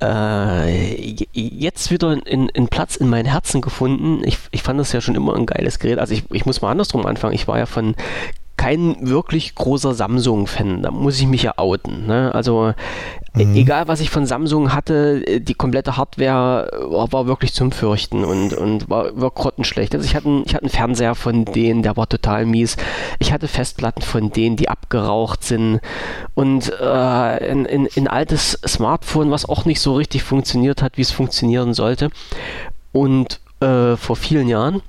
äh, 0.00 1.14
jetzt 1.32 1.90
wieder 1.90 2.10
einen 2.10 2.68
Platz 2.68 2.96
in 2.96 3.08
mein 3.08 3.26
Herzen 3.26 3.60
gefunden. 3.60 4.22
Ich, 4.24 4.38
ich 4.50 4.62
fand 4.62 4.78
das 4.78 4.92
ja 4.92 5.00
schon 5.00 5.14
immer 5.14 5.34
ein 5.34 5.46
geiles 5.46 5.78
Gerät. 5.78 5.98
Also 5.98 6.14
ich, 6.14 6.24
ich 6.30 6.46
muss 6.46 6.62
mal 6.62 6.70
andersrum 6.70 7.04
anfangen. 7.04 7.34
Ich 7.34 7.48
war 7.48 7.58
ja 7.58 7.66
von 7.66 7.96
kein 8.58 8.96
wirklich 9.08 9.54
großer 9.54 9.94
Samsung-Fan. 9.94 10.82
Da 10.82 10.90
muss 10.90 11.18
ich 11.18 11.26
mich 11.26 11.44
ja 11.44 11.54
outen. 11.56 12.06
Ne? 12.06 12.34
Also 12.34 12.74
e- 13.38 13.44
Mhm. 13.46 13.54
egal, 13.56 13.88
was 13.88 14.00
ich 14.00 14.10
von 14.10 14.26
Samsung 14.26 14.74
hatte, 14.74 15.22
äh, 15.26 15.40
die 15.40 15.54
komplette 15.54 15.96
Hardware 15.96 16.68
war, 16.90 17.10
war 17.12 17.26
wirklich 17.26 17.54
zum 17.54 17.72
Fürchten 17.72 18.24
und, 18.24 18.52
und 18.52 18.90
war, 18.90 19.18
war 19.18 19.30
grottenschlecht. 19.30 19.94
Also 19.94 20.04
ich 20.04 20.14
hatte, 20.14 20.26
einen- 20.28 20.42
ich 20.44 20.54
hatte 20.54 20.64
einen 20.64 20.70
Fernseher 20.70 21.14
von 21.14 21.46
denen, 21.46 21.82
der 21.82 21.96
war 21.96 22.08
total 22.08 22.44
mies. 22.44 22.76
Ich 23.18 23.32
hatte 23.32 23.48
Festplatten 23.48 24.02
von 24.02 24.30
denen, 24.32 24.56
die 24.56 24.68
abgeraucht 24.68 25.44
sind 25.44 25.80
und 26.34 26.70
äh, 26.80 26.84
ein, 26.84 27.66
ein, 27.66 27.88
ein 27.96 28.08
altes 28.08 28.58
Smartphone, 28.66 29.30
was 29.30 29.48
auch 29.48 29.64
nicht 29.64 29.80
so 29.80 29.94
richtig 29.94 30.22
funktioniert 30.24 30.82
hat, 30.82 30.98
wie 30.98 31.02
es 31.02 31.12
funktionieren 31.12 31.72
sollte. 31.74 32.10
Und 32.92 33.40
äh, 33.60 33.96
vor 33.96 34.16
vielen 34.16 34.48
Jahren 34.48 34.82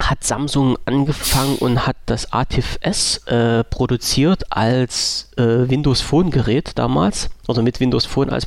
hat 0.00 0.24
Samsung 0.24 0.76
angefangen 0.84 1.56
und 1.56 1.86
hat 1.86 1.96
das 2.06 2.32
ATIF 2.32 2.78
S 2.80 3.18
äh, 3.26 3.64
produziert 3.64 4.42
als 4.50 5.30
äh, 5.36 5.42
Windows 5.68 6.00
Phone 6.00 6.30
Gerät 6.30 6.72
damals, 6.76 7.30
oder 7.48 7.62
mit 7.62 7.80
Windows 7.80 8.04
Phone 8.06 8.30
als 8.30 8.46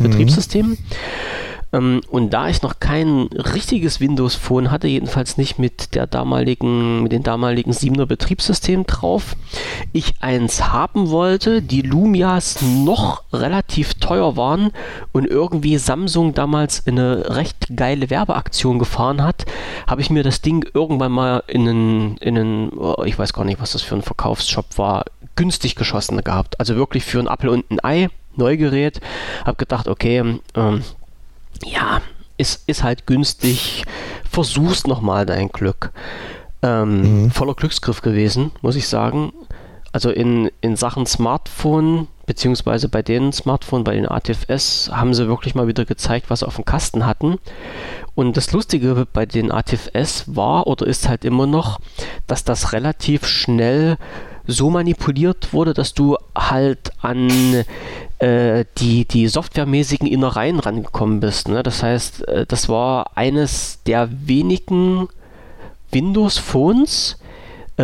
Mhm. 0.70 0.78
Ähm, 1.74 2.02
und 2.10 2.32
da 2.32 2.50
ich 2.50 2.62
noch 2.62 2.80
kein 2.80 3.28
richtiges 3.34 4.00
Windows 4.00 4.36
Phone 4.36 4.72
hatte, 4.72 4.88
jedenfalls 4.88 5.38
nicht 5.38 5.60
mit 5.60 5.96
der 5.96 6.08
damaligen, 6.08 7.04
mit 7.04 7.12
den 7.12 7.24
damaligen 7.24 7.72
7er 7.72 8.06
Betriebssystem 8.06 8.86
drauf, 8.86 9.36
ich 9.94 10.14
eins 10.22 10.68
haben 10.72 11.10
wollte, 11.10 11.62
die 11.62 11.82
Lumias 11.82 12.62
noch 12.62 13.24
relativ 13.34 13.96
teuer 13.96 14.38
waren 14.38 14.72
und 15.12 15.26
irgendwie 15.26 15.78
Samsung 15.78 16.34
damals 16.34 16.88
eine 16.88 17.36
recht 17.36 17.68
geile 17.76 18.10
Werbeaktion 18.10 18.80
gefahren 18.80 19.22
hat, 19.24 19.46
habe 19.88 20.02
ich 20.02 20.10
mir 20.10 20.24
das 20.24 20.42
Ding 20.42 20.66
irgendwann 20.74 21.12
mal 21.12 21.44
in 21.48 21.68
einen, 21.68 22.18
in 22.18 22.38
einen, 22.38 22.70
oh, 22.78 23.04
ich 23.06 23.18
weiß 23.18 23.34
gar 23.34 23.46
nicht, 23.46 23.62
was 23.62 23.74
das 23.74 23.82
für 23.82 23.96
ein 23.96 24.02
Verkaufsshop 24.02 24.78
war, 24.78 25.06
günstig 25.36 25.76
geschossen 25.76 26.22
gehabt. 26.24 26.60
Also 26.60 26.76
wirklich 26.76 27.04
für 27.06 27.20
einen 27.20 27.28
Apfel 27.28 27.50
und 27.50 27.70
ein 27.70 27.84
Ei, 27.84 28.10
Neugerät. 28.36 29.02
Habe 29.46 29.58
gedacht, 29.58 29.88
okay, 29.88 30.40
ähm, 30.56 30.84
ja, 31.66 32.02
ist, 32.38 32.68
ist 32.68 32.84
halt 32.84 33.08
günstig. 33.08 33.84
Versuch's 34.30 34.86
nochmal 34.88 35.26
dein 35.26 35.50
Glück. 35.50 35.92
Ähm, 36.62 37.24
Mhm. 37.26 37.32
Voller 37.32 37.54
Glücksgriff 37.54 38.02
gewesen, 38.02 38.52
muss 38.62 38.76
ich 38.76 38.88
sagen. 38.88 39.32
Also 39.94 40.10
in, 40.12 40.52
in 40.62 40.76
Sachen 40.76 41.06
Smartphone, 41.06 42.08
beziehungsweise 42.26 42.90
bei 42.90 43.02
den 43.02 43.32
Smartphone, 43.32 43.84
bei 43.84 43.96
den 43.96 44.08
ATFS, 44.08 44.92
haben 44.94 45.14
sie 45.14 45.28
wirklich 45.28 45.56
mal 45.56 45.68
wieder 45.68 45.86
gezeigt, 45.86 46.30
was 46.30 46.40
sie 46.40 46.48
auf 46.48 46.56
dem 46.56 46.66
Kasten 46.66 47.06
hatten. 47.06 47.38
Und 48.14 48.38
das 48.38 48.52
Lustige 48.52 49.08
bei 49.12 49.26
den 49.26 49.52
ATFS 49.52 50.26
war 50.28 50.68
oder 50.68 50.86
ist 50.86 51.08
halt 51.08 51.26
immer 51.26 51.48
noch, 51.48 51.80
dass 52.28 52.44
das 52.44 52.74
relativ 52.74 53.26
schnell 53.26 53.98
so 54.46 54.70
manipuliert 54.70 55.54
wurde, 55.54 55.74
dass 55.74 55.94
du 55.94 56.18
halt 56.36 56.92
an 57.02 57.64
äh, 58.20 58.66
die, 58.78 59.06
die 59.06 59.28
softwaremäßigen 59.28 60.08
Innereien 60.08 60.60
rangekommen 60.60 61.20
bist. 61.20 61.48
Ne? 61.48 61.64
Das 61.64 61.84
heißt, 61.84 62.28
äh, 62.28 62.46
das 62.48 62.68
war 62.70 63.12
eines 63.16 63.80
der 63.86 64.10
wenigen 64.26 65.08
Windows-Phones, 65.92 67.18
äh, 67.78 67.84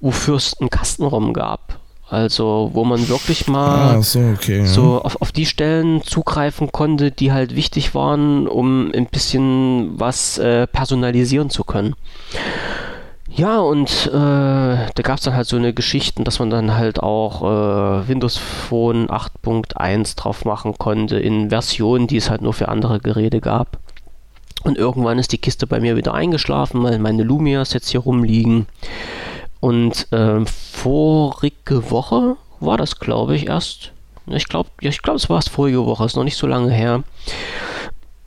wofür 0.00 0.36
es 0.36 0.58
einen 0.60 0.70
Kastenraum 0.70 1.32
gab. 1.32 1.80
Also, 2.08 2.70
wo 2.72 2.84
man 2.84 3.08
wirklich 3.08 3.48
mal 3.48 3.96
Ah, 3.96 4.02
so, 4.02 4.20
okay. 4.20 4.58
ja. 4.58 4.66
so 4.66 5.02
auf, 5.02 5.20
auf 5.20 5.32
die 5.32 5.44
Stellen 5.44 6.02
zugreifen 6.04 6.70
konnte, 6.70 7.10
die 7.10 7.32
halt 7.32 7.56
wichtig 7.56 7.96
waren, 7.96 8.46
um 8.46 8.92
ein 8.94 9.06
bisschen 9.06 9.98
was 9.98 10.38
äh, 10.38 10.68
personalisieren 10.68 11.50
zu 11.50 11.64
können. 11.64 11.96
Ja, 13.36 13.58
und 13.60 14.06
äh, 14.06 14.10
da 14.14 15.02
gab 15.02 15.18
es 15.18 15.24
dann 15.24 15.34
halt 15.34 15.46
so 15.46 15.56
eine 15.56 15.74
Geschichten, 15.74 16.24
dass 16.24 16.38
man 16.38 16.48
dann 16.48 16.74
halt 16.74 17.02
auch 17.02 17.42
äh, 17.42 18.08
Windows 18.08 18.38
Phone 18.38 19.08
8.1 19.08 20.16
drauf 20.16 20.46
machen 20.46 20.78
konnte 20.78 21.18
in 21.18 21.50
Versionen, 21.50 22.06
die 22.06 22.16
es 22.16 22.30
halt 22.30 22.40
nur 22.40 22.54
für 22.54 22.68
andere 22.68 22.98
Geräte 22.98 23.42
gab. 23.42 23.78
Und 24.64 24.78
irgendwann 24.78 25.18
ist 25.18 25.32
die 25.32 25.38
Kiste 25.38 25.66
bei 25.66 25.80
mir 25.80 25.96
wieder 25.96 26.14
eingeschlafen, 26.14 26.82
weil 26.82 26.98
meine 26.98 27.24
Lumias 27.24 27.74
jetzt 27.74 27.90
hier 27.90 28.00
rumliegen. 28.00 28.66
Und 29.60 30.08
ähm, 30.12 30.46
vorige 30.46 31.90
Woche 31.90 32.36
war 32.60 32.78
das, 32.78 32.98
glaube 32.98 33.36
ich, 33.36 33.48
erst. 33.48 33.92
Ich 34.28 34.48
glaube, 34.48 34.70
ja, 34.80 34.88
ich 34.88 35.02
glaube, 35.02 35.18
es 35.18 35.28
war 35.28 35.38
es 35.38 35.48
vorige 35.48 35.84
Woche, 35.84 36.06
ist 36.06 36.16
noch 36.16 36.24
nicht 36.24 36.38
so 36.38 36.46
lange 36.46 36.72
her. 36.72 37.04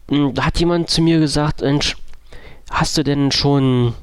Hm, 0.10 0.36
Da 0.36 0.46
hat 0.46 0.60
jemand 0.60 0.92
zu 0.92 1.02
mir 1.02 1.20
gesagt, 1.20 1.62
Mensch, 1.62 1.98
hast 2.70 2.96
du 2.96 3.04
denn 3.04 3.32
schon 3.32 3.96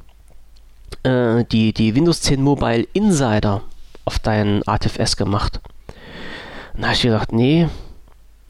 äh, 1.02 1.44
die, 1.44 1.72
die 1.72 1.94
Windows 1.94 2.22
10 2.22 2.42
Mobile 2.42 2.86
Insider 2.92 3.62
auf 4.04 4.18
deinen 4.18 4.66
ATFS 4.66 5.16
gemacht? 5.16 5.60
Und 6.74 6.82
da 6.82 6.88
habe 6.88 6.96
ich 6.96 7.02
gedacht, 7.02 7.32
nee, 7.32 7.68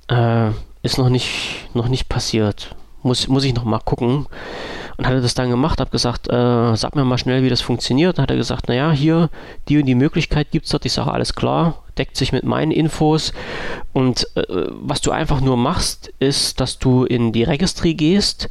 äh, 0.09 0.51
ist 0.83 0.99
noch 0.99 1.09
nicht, 1.09 1.69
noch 1.75 1.89
nicht 1.89 2.09
passiert. 2.09 2.75
Muss, 3.03 3.29
muss 3.29 3.45
ich 3.45 3.55
noch 3.55 3.65
mal 3.65 3.79
gucken. 3.79 4.27
Und 4.97 5.07
hatte 5.07 5.21
das 5.21 5.35
dann 5.35 5.51
gemacht, 5.51 5.79
habe 5.79 5.91
gesagt, 5.91 6.29
äh, 6.29 6.75
sag 6.75 6.97
mir 6.97 7.05
mal 7.05 7.19
schnell, 7.19 7.43
wie 7.43 7.51
das 7.51 7.61
funktioniert. 7.61 8.17
Dann 8.17 8.23
hat 8.23 8.31
er 8.31 8.37
gesagt, 8.37 8.69
naja, 8.69 8.91
hier, 8.93 9.29
die 9.69 9.79
und 9.79 9.87
die 9.87 9.95
Möglichkeit 9.95 10.51
gibt 10.51 10.65
es 10.65 10.73
dort. 10.73 10.87
Ich 10.87 10.95
sage, 10.95 11.13
alles 11.13 11.35
klar, 11.35 11.83
deckt 11.99 12.17
sich 12.17 12.33
mit 12.33 12.45
meinen 12.45 12.73
Infos. 12.73 13.33
Und 13.93 14.27
äh, 14.37 14.43
was 14.71 15.03
du 15.03 15.11
einfach 15.11 15.41
nur 15.41 15.57
machst, 15.57 16.13
ist, 16.19 16.61
dass 16.61 16.79
du 16.79 17.05
in 17.05 17.33
die 17.33 17.45
Registry 17.45 17.95
gehst 17.95 18.49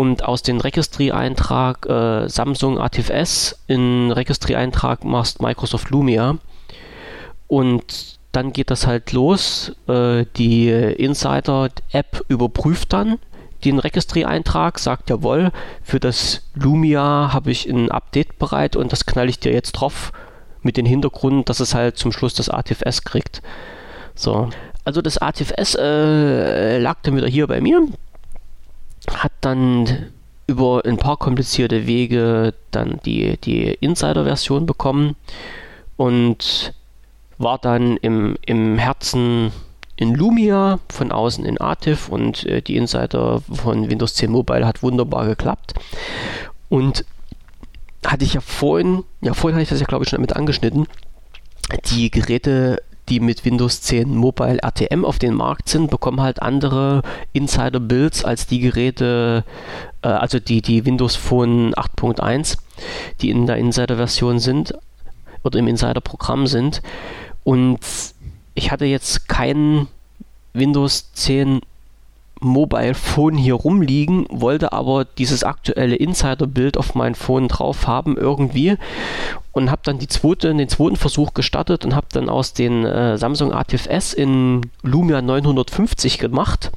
und 0.00 0.24
aus 0.24 0.40
dem 0.40 0.60
Registry-Eintrag 0.60 1.84
äh, 1.84 2.26
Samsung 2.26 2.78
ATFS 2.80 3.58
in 3.66 4.10
Registry-Eintrag 4.10 5.04
machst 5.04 5.42
Microsoft 5.42 5.90
Lumia. 5.90 6.38
Und 7.48 8.18
dann 8.32 8.54
geht 8.54 8.70
das 8.70 8.86
halt 8.86 9.12
los. 9.12 9.76
Äh, 9.88 10.24
die 10.38 10.70
Insider-App 10.70 12.24
überprüft 12.28 12.94
dann 12.94 13.18
den 13.62 13.78
Registry-Eintrag, 13.78 14.78
sagt 14.78 15.10
jawohl, 15.10 15.52
für 15.82 16.00
das 16.00 16.48
Lumia 16.54 17.34
habe 17.34 17.50
ich 17.50 17.68
ein 17.68 17.90
Update 17.90 18.38
bereit 18.38 18.76
und 18.76 18.92
das 18.92 19.04
knall 19.04 19.28
ich 19.28 19.38
dir 19.38 19.52
jetzt 19.52 19.72
drauf 19.72 20.12
mit 20.62 20.78
dem 20.78 20.86
Hintergrund, 20.86 21.50
dass 21.50 21.60
es 21.60 21.74
halt 21.74 21.98
zum 21.98 22.10
Schluss 22.10 22.32
das 22.32 22.48
ATFS 22.48 23.04
kriegt. 23.04 23.42
So. 24.14 24.48
Also 24.82 25.02
das 25.02 25.18
ATFS 25.18 25.74
äh, 25.74 26.78
lag 26.78 27.00
dann 27.02 27.16
wieder 27.16 27.28
hier 27.28 27.46
bei 27.46 27.60
mir, 27.60 27.86
dann 29.40 30.10
über 30.46 30.82
ein 30.84 30.96
paar 30.96 31.16
komplizierte 31.16 31.86
Wege 31.86 32.54
dann 32.70 32.98
die, 33.04 33.36
die 33.38 33.72
Insider-Version 33.74 34.66
bekommen 34.66 35.16
und 35.96 36.74
war 37.38 37.58
dann 37.58 37.96
im, 37.98 38.36
im 38.44 38.78
Herzen 38.78 39.52
in 39.96 40.14
Lumia, 40.14 40.80
von 40.88 41.12
außen 41.12 41.44
in 41.44 41.60
Atif 41.60 42.08
und 42.08 42.44
äh, 42.46 42.62
die 42.62 42.76
Insider 42.76 43.42
von 43.52 43.90
Windows 43.90 44.14
10 44.14 44.30
Mobile 44.30 44.66
hat 44.66 44.82
wunderbar 44.82 45.26
geklappt. 45.26 45.74
Und 46.68 47.04
hatte 48.04 48.24
ich 48.24 48.34
ja 48.34 48.40
vorhin, 48.40 49.04
ja 49.20 49.34
vorhin 49.34 49.56
hatte 49.56 49.64
ich 49.64 49.68
das 49.68 49.80
ja 49.80 49.86
glaube 49.86 50.04
ich 50.04 50.10
schon 50.10 50.18
damit 50.18 50.34
angeschnitten, 50.34 50.86
die 51.90 52.10
Geräte 52.10 52.82
die 53.10 53.20
mit 53.20 53.44
Windows 53.44 53.82
10 53.82 54.14
Mobile 54.14 54.58
RTM 54.62 55.04
auf 55.04 55.18
den 55.18 55.34
Markt 55.34 55.68
sind, 55.68 55.90
bekommen 55.90 56.20
halt 56.20 56.40
andere 56.40 57.02
Insider-Builds 57.32 58.24
als 58.24 58.46
die 58.46 58.60
Geräte, 58.60 59.44
äh, 60.02 60.08
also 60.08 60.38
die, 60.38 60.62
die 60.62 60.86
Windows 60.86 61.16
Phone 61.16 61.74
8.1, 61.74 62.56
die 63.20 63.30
in 63.30 63.46
der 63.46 63.56
Insider-Version 63.56 64.38
sind 64.38 64.74
oder 65.42 65.58
im 65.58 65.66
Insider-Programm 65.66 66.46
sind. 66.46 66.80
Und 67.42 67.80
ich 68.54 68.70
hatte 68.70 68.84
jetzt 68.84 69.28
kein 69.28 69.88
Windows 70.52 71.12
10 71.12 71.60
Mobile 72.40 72.94
Phone 72.94 73.36
hier 73.36 73.54
rumliegen, 73.54 74.26
wollte 74.30 74.72
aber 74.72 75.04
dieses 75.04 75.44
aktuelle 75.44 75.96
Insider-Bild 75.96 76.78
auf 76.78 76.94
mein 76.94 77.14
Phone 77.14 77.48
drauf 77.48 77.86
haben 77.86 78.16
irgendwie 78.16 78.76
und 79.52 79.70
habe 79.70 79.82
dann 79.84 79.98
die 79.98 80.08
zweite, 80.08 80.54
den 80.54 80.68
zweiten 80.68 80.96
Versuch 80.96 81.34
gestartet 81.34 81.84
und 81.84 81.94
habe 81.94 82.06
dann 82.12 82.28
aus 82.28 82.54
den 82.54 82.84
äh, 82.84 83.18
Samsung 83.18 83.52
ATFS 83.52 84.14
in 84.14 84.62
Lumia 84.82 85.20
950 85.20 86.18
gemacht 86.18 86.72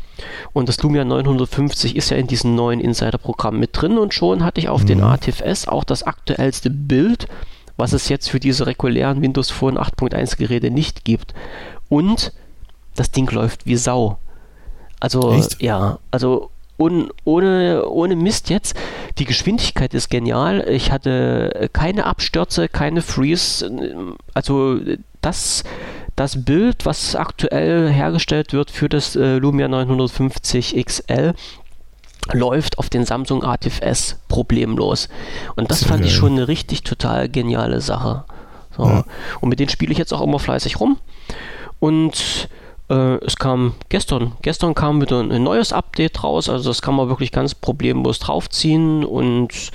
und 0.51 0.69
das 0.69 0.81
Lumia 0.81 1.05
950 1.05 1.95
ist 1.95 2.09
ja 2.09 2.17
in 2.17 2.27
diesem 2.27 2.55
neuen 2.55 2.79
Insider-Programm 2.79 3.57
mit 3.57 3.69
drin 3.73 3.97
und 3.97 4.13
schon 4.13 4.43
hatte 4.43 4.59
ich 4.59 4.69
auf 4.69 4.83
mhm. 4.83 4.87
den 4.87 5.01
ATFS 5.01 5.67
auch 5.67 5.83
das 5.85 6.03
aktuellste 6.03 6.69
Bild, 6.69 7.27
was 7.77 7.93
es 7.93 8.09
jetzt 8.09 8.29
für 8.29 8.39
diese 8.39 8.67
regulären 8.67 9.21
Windows 9.21 9.49
Phone 9.49 9.77
8.1 9.77 10.37
Geräte 10.37 10.71
nicht 10.71 11.05
gibt 11.05 11.33
und 11.89 12.33
das 12.95 13.11
Ding 13.11 13.29
läuft 13.31 13.65
wie 13.65 13.77
Sau. 13.77 14.17
Also, 15.03 15.33
Echt? 15.33 15.61
ja, 15.61 15.99
also 16.11 16.49
un, 16.77 17.11
ohne, 17.25 17.85
ohne 17.85 18.15
Mist 18.15 18.49
jetzt. 18.49 18.73
Die 19.17 19.25
Geschwindigkeit 19.25 19.93
ist 19.93 20.09
genial. 20.09 20.65
Ich 20.69 20.93
hatte 20.93 21.69
keine 21.73 22.05
Abstürze, 22.05 22.69
keine 22.69 23.01
Freeze. 23.01 24.15
Also, 24.33 24.79
das, 25.19 25.65
das 26.15 26.45
Bild, 26.45 26.85
was 26.85 27.17
aktuell 27.17 27.91
hergestellt 27.91 28.53
wird 28.53 28.71
für 28.71 28.87
das 28.87 29.17
äh, 29.17 29.39
Lumia 29.39 29.67
950 29.67 30.81
XL, 30.85 31.33
läuft 32.31 32.77
auf 32.77 32.89
den 32.89 33.03
Samsung 33.03 33.43
ATIF-S 33.43 34.19
problemlos. 34.29 35.09
Und 35.57 35.69
das 35.69 35.81
Sehr 35.81 35.89
fand 35.89 35.99
geil. 36.03 36.07
ich 36.07 36.15
schon 36.15 36.31
eine 36.31 36.47
richtig 36.47 36.83
total 36.83 37.27
geniale 37.27 37.81
Sache. 37.81 38.23
So. 38.77 38.85
Ja. 38.85 39.03
Und 39.41 39.49
mit 39.49 39.59
denen 39.59 39.67
spiele 39.67 39.91
ich 39.91 39.97
jetzt 39.97 40.13
auch 40.13 40.21
immer 40.21 40.39
fleißig 40.39 40.79
rum. 40.79 40.97
Und 41.81 42.47
äh, 42.93 43.25
es 43.25 43.35
kam 43.37 43.73
gestern, 43.89 44.33
gestern 44.41 44.75
kam 44.75 45.01
wieder 45.01 45.19
ein 45.21 45.43
neues 45.43 45.73
Update 45.73 46.23
raus, 46.23 46.49
also 46.49 46.69
das 46.69 46.81
kann 46.81 46.95
man 46.95 47.09
wirklich 47.09 47.31
ganz 47.31 47.55
problemlos 47.55 48.19
draufziehen 48.19 49.03
und 49.03 49.71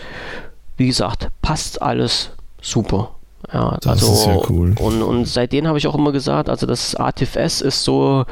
wie 0.76 0.86
gesagt, 0.86 1.28
passt 1.42 1.82
alles 1.82 2.30
super. 2.62 3.10
Ja, 3.52 3.76
das 3.80 4.02
also, 4.02 4.12
ist 4.12 4.26
ja 4.26 4.36
cool. 4.48 4.74
Und, 4.78 5.02
und 5.02 5.24
seitdem 5.26 5.66
habe 5.66 5.78
ich 5.78 5.86
auch 5.86 5.94
immer 5.94 6.12
gesagt, 6.12 6.48
also 6.48 6.66
das 6.66 6.94
ATFS 6.94 7.60
ist 7.60 7.84
so 7.84 8.24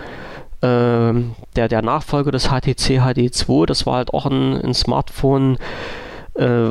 äh, 0.60 1.12
der, 1.56 1.68
der 1.68 1.82
Nachfolger 1.82 2.30
des 2.30 2.48
HTC 2.48 3.00
HD2, 3.00 3.66
das 3.66 3.86
war 3.86 3.96
halt 3.96 4.12
auch 4.12 4.26
ein, 4.26 4.60
ein 4.60 4.74
Smartphone, 4.74 5.58
äh, 6.38 6.68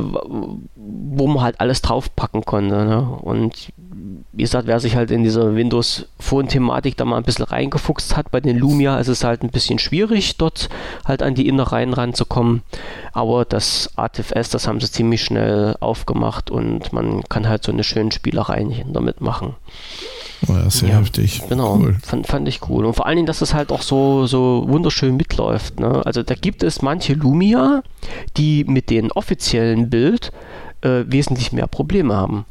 wo 0.75 1.27
man 1.27 1.43
halt 1.43 1.59
alles 1.59 1.81
draufpacken 1.81 2.45
konnte. 2.45 2.85
Ne? 2.85 3.01
Und 3.21 3.71
wie 4.31 4.43
gesagt, 4.43 4.67
wer 4.67 4.79
sich 4.79 4.95
halt 4.95 5.11
in 5.11 5.23
dieser 5.23 5.55
Windows 5.55 6.07
Phone-Thematik 6.19 6.97
da 6.97 7.05
mal 7.05 7.17
ein 7.17 7.23
bisschen 7.23 7.45
reingefuchst 7.45 8.17
hat, 8.17 8.31
bei 8.31 8.41
den 8.41 8.57
Lumia 8.57 8.99
ist 8.99 9.07
es 9.07 9.23
halt 9.23 9.43
ein 9.43 9.49
bisschen 9.49 9.79
schwierig, 9.79 10.37
dort 10.37 10.69
halt 11.05 11.23
an 11.23 11.35
die 11.35 11.47
Innereien 11.47 11.93
ranzukommen. 11.93 12.61
Aber 13.13 13.45
das 13.45 13.91
ATFS, 13.95 14.49
das 14.49 14.67
haben 14.67 14.81
sie 14.81 14.91
ziemlich 14.91 15.23
schnell 15.23 15.75
aufgemacht 15.79 16.51
und 16.51 16.93
man 16.93 17.23
kann 17.23 17.47
halt 17.47 17.63
so 17.63 17.71
eine 17.71 17.83
schöne 17.83 18.11
Spielerei 18.11 18.85
damit 18.91 19.21
machen. 19.21 19.55
Oh 20.47 20.53
ja, 20.53 20.69
sehr 20.69 20.89
ja, 20.89 20.99
heftig. 20.99 21.41
Genau, 21.49 21.77
cool. 21.77 21.97
fand, 22.01 22.27
fand 22.27 22.47
ich 22.47 22.69
cool. 22.69 22.85
Und 22.85 22.93
vor 22.93 23.05
allen 23.05 23.15
Dingen, 23.15 23.25
dass 23.25 23.41
es 23.41 23.53
halt 23.53 23.71
auch 23.71 23.81
so, 23.81 24.25
so 24.27 24.65
wunderschön 24.67 25.15
mitläuft. 25.15 25.79
Ne? 25.79 26.05
Also 26.05 26.23
da 26.23 26.35
gibt 26.35 26.63
es 26.63 26.81
manche 26.81 27.13
Lumia, 27.13 27.83
die 28.37 28.63
mit 28.65 28.89
dem 28.89 29.11
offiziellen 29.11 29.89
Bild 29.89 30.31
äh, 30.81 31.03
wesentlich 31.07 31.51
mehr 31.51 31.67
Probleme 31.67 32.15
haben. 32.15 32.45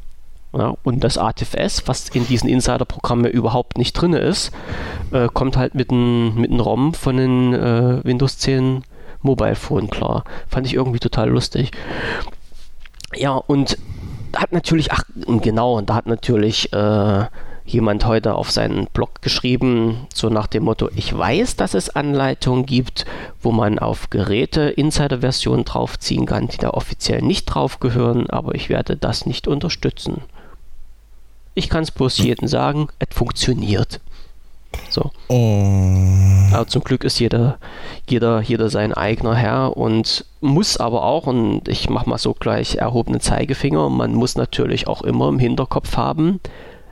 Ja, 0.56 0.74
und 0.84 1.02
das 1.02 1.18
ATFS, 1.18 1.82
was 1.86 2.08
in 2.10 2.28
diesen 2.28 2.48
Insider-Programmen 2.48 3.26
überhaupt 3.26 3.76
nicht 3.76 3.92
drin 3.92 4.12
ist, 4.12 4.52
äh, 5.10 5.28
kommt 5.32 5.56
halt 5.56 5.74
mit 5.74 5.90
einem 5.90 6.36
mit 6.36 6.52
ROM 6.52 6.94
von 6.94 7.16
den 7.16 7.52
äh, 7.54 8.04
Windows 8.04 8.38
10 8.38 8.84
Mobile 9.20 9.56
Phone 9.56 9.90
klar. 9.90 10.22
Fand 10.48 10.66
ich 10.66 10.74
irgendwie 10.74 11.00
total 11.00 11.30
lustig. 11.30 11.72
Ja, 13.16 13.32
und 13.32 13.78
hat 14.36 14.52
natürlich, 14.52 14.92
ach 14.92 15.04
genau, 15.26 15.78
und 15.78 15.90
da 15.90 15.94
hat 15.94 16.06
natürlich 16.06 16.72
äh, 16.72 17.24
jemand 17.65 18.05
heute 18.07 18.35
auf 18.35 18.51
seinen 18.51 18.86
Blog 18.93 19.23
geschrieben, 19.23 20.07
so 20.12 20.28
nach 20.28 20.47
dem 20.47 20.65
Motto, 20.65 20.91
ich 20.95 21.16
weiß, 21.16 21.57
dass 21.57 21.74
es 21.74 21.91
Anleitungen 21.91 22.66
gibt, 22.66 23.07
wo 23.41 23.53
man 23.53 23.78
auf 23.78 24.11
Geräte 24.11 24.62
Insider-Versionen 24.62 25.65
draufziehen 25.65 26.27
kann, 26.27 26.49
die 26.49 26.59
da 26.59 26.70
offiziell 26.70 27.23
nicht 27.23 27.47
drauf 27.47 27.81
gehören, 27.81 28.28
aber 28.28 28.55
ich 28.55 28.69
werde 28.69 28.97
das 28.97 29.27
nicht 29.27 29.49
unterstützen. 29.49 30.23
Ich 31.55 31.69
kann 31.69 31.85
es 31.85 31.91
bloß 31.91 32.19
jedem 32.19 32.49
sagen, 32.49 32.89
es 32.99 33.15
funktioniert. 33.15 34.01
So. 34.91 35.11
Oh. 35.28 36.53
Aber 36.53 36.66
zum 36.66 36.82
Glück 36.82 37.05
ist 37.05 37.19
jeder, 37.19 37.59
jeder, 38.09 38.41
jeder 38.41 38.69
sein 38.69 38.93
eigener 38.93 39.35
Herr 39.35 39.77
und 39.77 40.24
muss 40.41 40.77
aber 40.77 41.05
auch, 41.05 41.27
und 41.27 41.69
ich 41.69 41.89
mache 41.89 42.09
mal 42.09 42.19
so 42.19 42.35
gleich 42.35 42.77
erhobenen 42.77 43.20
Zeigefinger, 43.20 43.89
man 43.89 44.15
muss 44.15 44.36
natürlich 44.36 44.86
auch 44.89 45.03
immer 45.03 45.28
im 45.28 45.39
Hinterkopf 45.39 45.97
haben, 45.97 46.41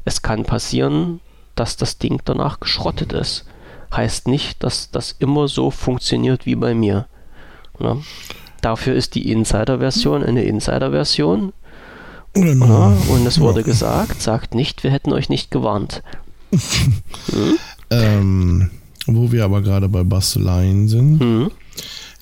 es 0.05 0.23
kann 0.23 0.45
passieren, 0.45 1.21
dass 1.55 1.77
das 1.77 1.99
Ding 1.99 2.21
danach 2.25 2.61
geschrottet 2.61 3.13
ist. 3.13 3.45
Heißt 3.95 4.27
nicht, 4.27 4.63
dass 4.63 4.91
das 4.91 5.15
immer 5.19 5.49
so 5.49 5.71
funktioniert 5.71 6.47
wie 6.47 6.55
bei 6.55 6.75
mir. 6.75 7.07
Ja. 7.79 7.99
Dafür 8.61 8.95
ist 8.95 9.15
die 9.15 9.31
Insider-Version 9.31 10.23
eine 10.23 10.45
Insider-Version. 10.45 11.53
Genau. 12.33 12.97
Und 13.09 13.27
es 13.27 13.41
wurde 13.41 13.61
ja. 13.61 13.67
gesagt, 13.67 14.23
sagt 14.23 14.55
nicht, 14.55 14.85
wir 14.85 14.91
hätten 14.91 15.13
euch 15.13 15.29
nicht 15.29 15.51
gewarnt. 15.51 16.03
hm? 16.51 17.59
ähm, 17.91 18.71
wo 19.07 19.33
wir 19.33 19.45
aber 19.45 19.61
gerade 19.61 19.89
bei 19.89 20.05
Basteleien 20.05 20.89
sind, 20.89 21.21
hm? 21.21 21.51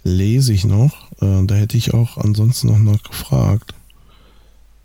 lese 0.02 0.52
ich 0.52 0.64
noch, 0.64 1.12
äh, 1.20 1.44
da 1.44 1.54
hätte 1.54 1.76
ich 1.76 1.94
auch 1.94 2.16
ansonsten 2.16 2.68
noch, 2.68 2.78
noch 2.78 3.02
gefragt. 3.02 3.74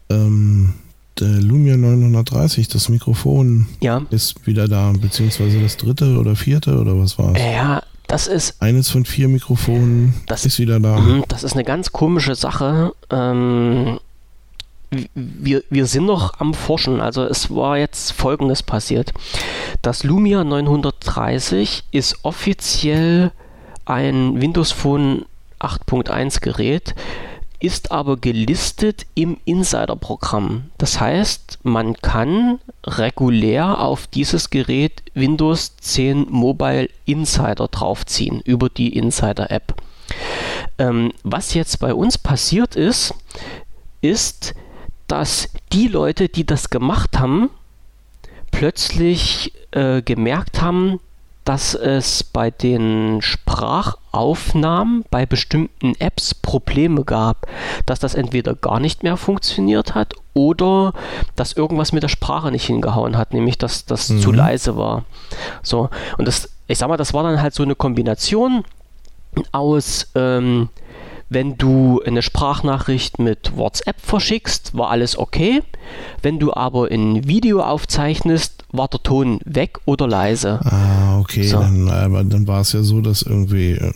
Ähm, 0.10 0.74
der 1.20 1.42
Lumia 1.42 1.78
930, 1.78 2.68
das 2.68 2.90
Mikrofon 2.90 3.68
ja. 3.82 4.02
ist 4.10 4.46
wieder 4.46 4.68
da, 4.68 4.92
beziehungsweise 4.92 5.62
das 5.62 5.78
dritte 5.78 6.18
oder 6.18 6.36
vierte 6.36 6.78
oder 6.80 6.98
was 7.00 7.18
war 7.18 7.36
es? 7.36 7.42
Ja, 7.42 7.82
das 8.08 8.28
ist. 8.28 8.62
Eines 8.62 8.90
von 8.90 9.06
vier 9.06 9.28
Mikrofonen 9.28 10.14
das, 10.28 10.46
ist 10.46 10.60
wieder 10.60 10.80
da. 10.80 11.00
Mhm, 11.00 11.24
das 11.28 11.44
ist 11.44 11.54
eine 11.54 11.64
ganz 11.64 11.92
komische 11.92 12.36
Sache. 12.36 12.94
Ähm, 13.10 14.00
wir, 15.14 15.64
wir 15.70 15.86
sind 15.88 16.06
noch 16.06 16.40
am 16.40 16.54
Forschen. 16.54 17.02
Also 17.02 17.24
es 17.24 17.50
war 17.50 17.78
jetzt 17.78 18.12
Folgendes 18.12 18.64
passiert. 18.64 19.14
Das 19.82 20.04
Lumia 20.04 20.44
930 20.44 21.84
ist 21.92 22.24
offiziell 22.24 23.32
ein 23.86 24.42
Windows 24.42 24.72
Phone 24.72 25.26
8.1 25.60 26.42
Gerät, 26.42 26.96
ist 27.66 27.92
aber 27.92 28.18
gelistet 28.18 29.08
im 29.16 29.38
Insider-Programm. 29.46 30.70
Das 30.78 31.00
heißt, 31.00 31.58
man 31.64 31.96
kann 31.96 32.60
regulär 32.84 33.80
auf 33.80 34.06
dieses 34.06 34.52
Gerät 34.52 35.02
Windows 35.16 35.76
10 35.78 36.28
Mobile 36.30 36.90
Insider 37.06 37.68
draufziehen 37.68 38.42
über 38.42 38.70
die 38.70 38.96
Insider-App. 38.96 39.82
Ähm, 40.78 41.12
was 41.24 41.56
jetzt 41.56 41.80
bei 41.80 41.96
uns 41.96 42.20
passiert 42.20 42.76
ist, 42.76 43.16
ist, 44.02 44.54
dass 45.08 45.50
die 45.74 45.88
Leute, 45.88 46.30
die 46.30 46.46
das 46.46 46.70
gemacht 46.70 47.18
haben, 47.18 47.50
plötzlich 48.52 49.54
äh, 49.72 50.04
gemerkt 50.04 50.62
haben, 50.62 51.00
dass 51.46 51.74
es 51.74 52.24
bei 52.24 52.52
den 52.52 53.24
Sprachaufnahmen 54.16 55.04
bei 55.12 55.26
bestimmten 55.26 55.94
Apps 56.00 56.34
Probleme 56.34 57.04
gab, 57.04 57.48
dass 57.86 58.00
das 58.00 58.16
entweder 58.16 58.56
gar 58.56 58.80
nicht 58.80 59.04
mehr 59.04 59.18
funktioniert 59.18 59.94
hat 59.94 60.14
oder 60.34 60.94
dass 61.36 61.52
irgendwas 61.54 61.92
mit 61.92 62.02
der 62.02 62.08
Sprache 62.08 62.50
nicht 62.50 62.66
hingehauen 62.66 63.18
hat, 63.18 63.34
nämlich 63.34 63.58
dass 63.58 63.86
das 63.86 64.10
mhm. 64.10 64.20
zu 64.20 64.32
leise 64.32 64.78
war. 64.78 65.04
So, 65.64 65.90
und 66.18 66.28
das, 66.28 66.50
ich 66.68 66.78
sag 66.78 66.88
mal, 66.88 66.98
das 66.98 67.14
war 67.14 67.24
dann 67.24 67.42
halt 67.42 67.54
so 67.54 67.64
eine 67.64 67.76
Kombination 67.76 68.64
aus 69.52 70.10
ähm, 70.16 70.70
wenn 71.30 71.58
du 71.58 72.02
eine 72.06 72.22
Sprachnachricht 72.22 73.20
mit 73.20 73.58
WhatsApp 73.58 74.00
verschickst, 74.00 74.78
war 74.78 74.90
alles 74.90 75.18
okay. 75.18 75.64
Wenn 76.22 76.40
du 76.40 76.54
aber 76.54 76.90
ein 76.92 77.28
Video 77.28 77.62
aufzeichnest, 77.62 78.64
war 78.72 78.88
der 78.88 79.02
Ton 79.02 79.40
weg 79.46 79.80
oder 79.86 80.08
leise. 80.08 80.60
Ah, 80.64 81.20
okay. 81.20 81.44
So. 81.44 81.60
Dann, 81.60 81.90
aber 81.90 82.24
dann 82.24 82.48
war 82.48 82.62
es 82.62 82.74
ja 82.74 82.84
so, 82.84 83.02
dass 83.02 83.24
irgendwie, 83.24 83.72
äh, 83.72 83.92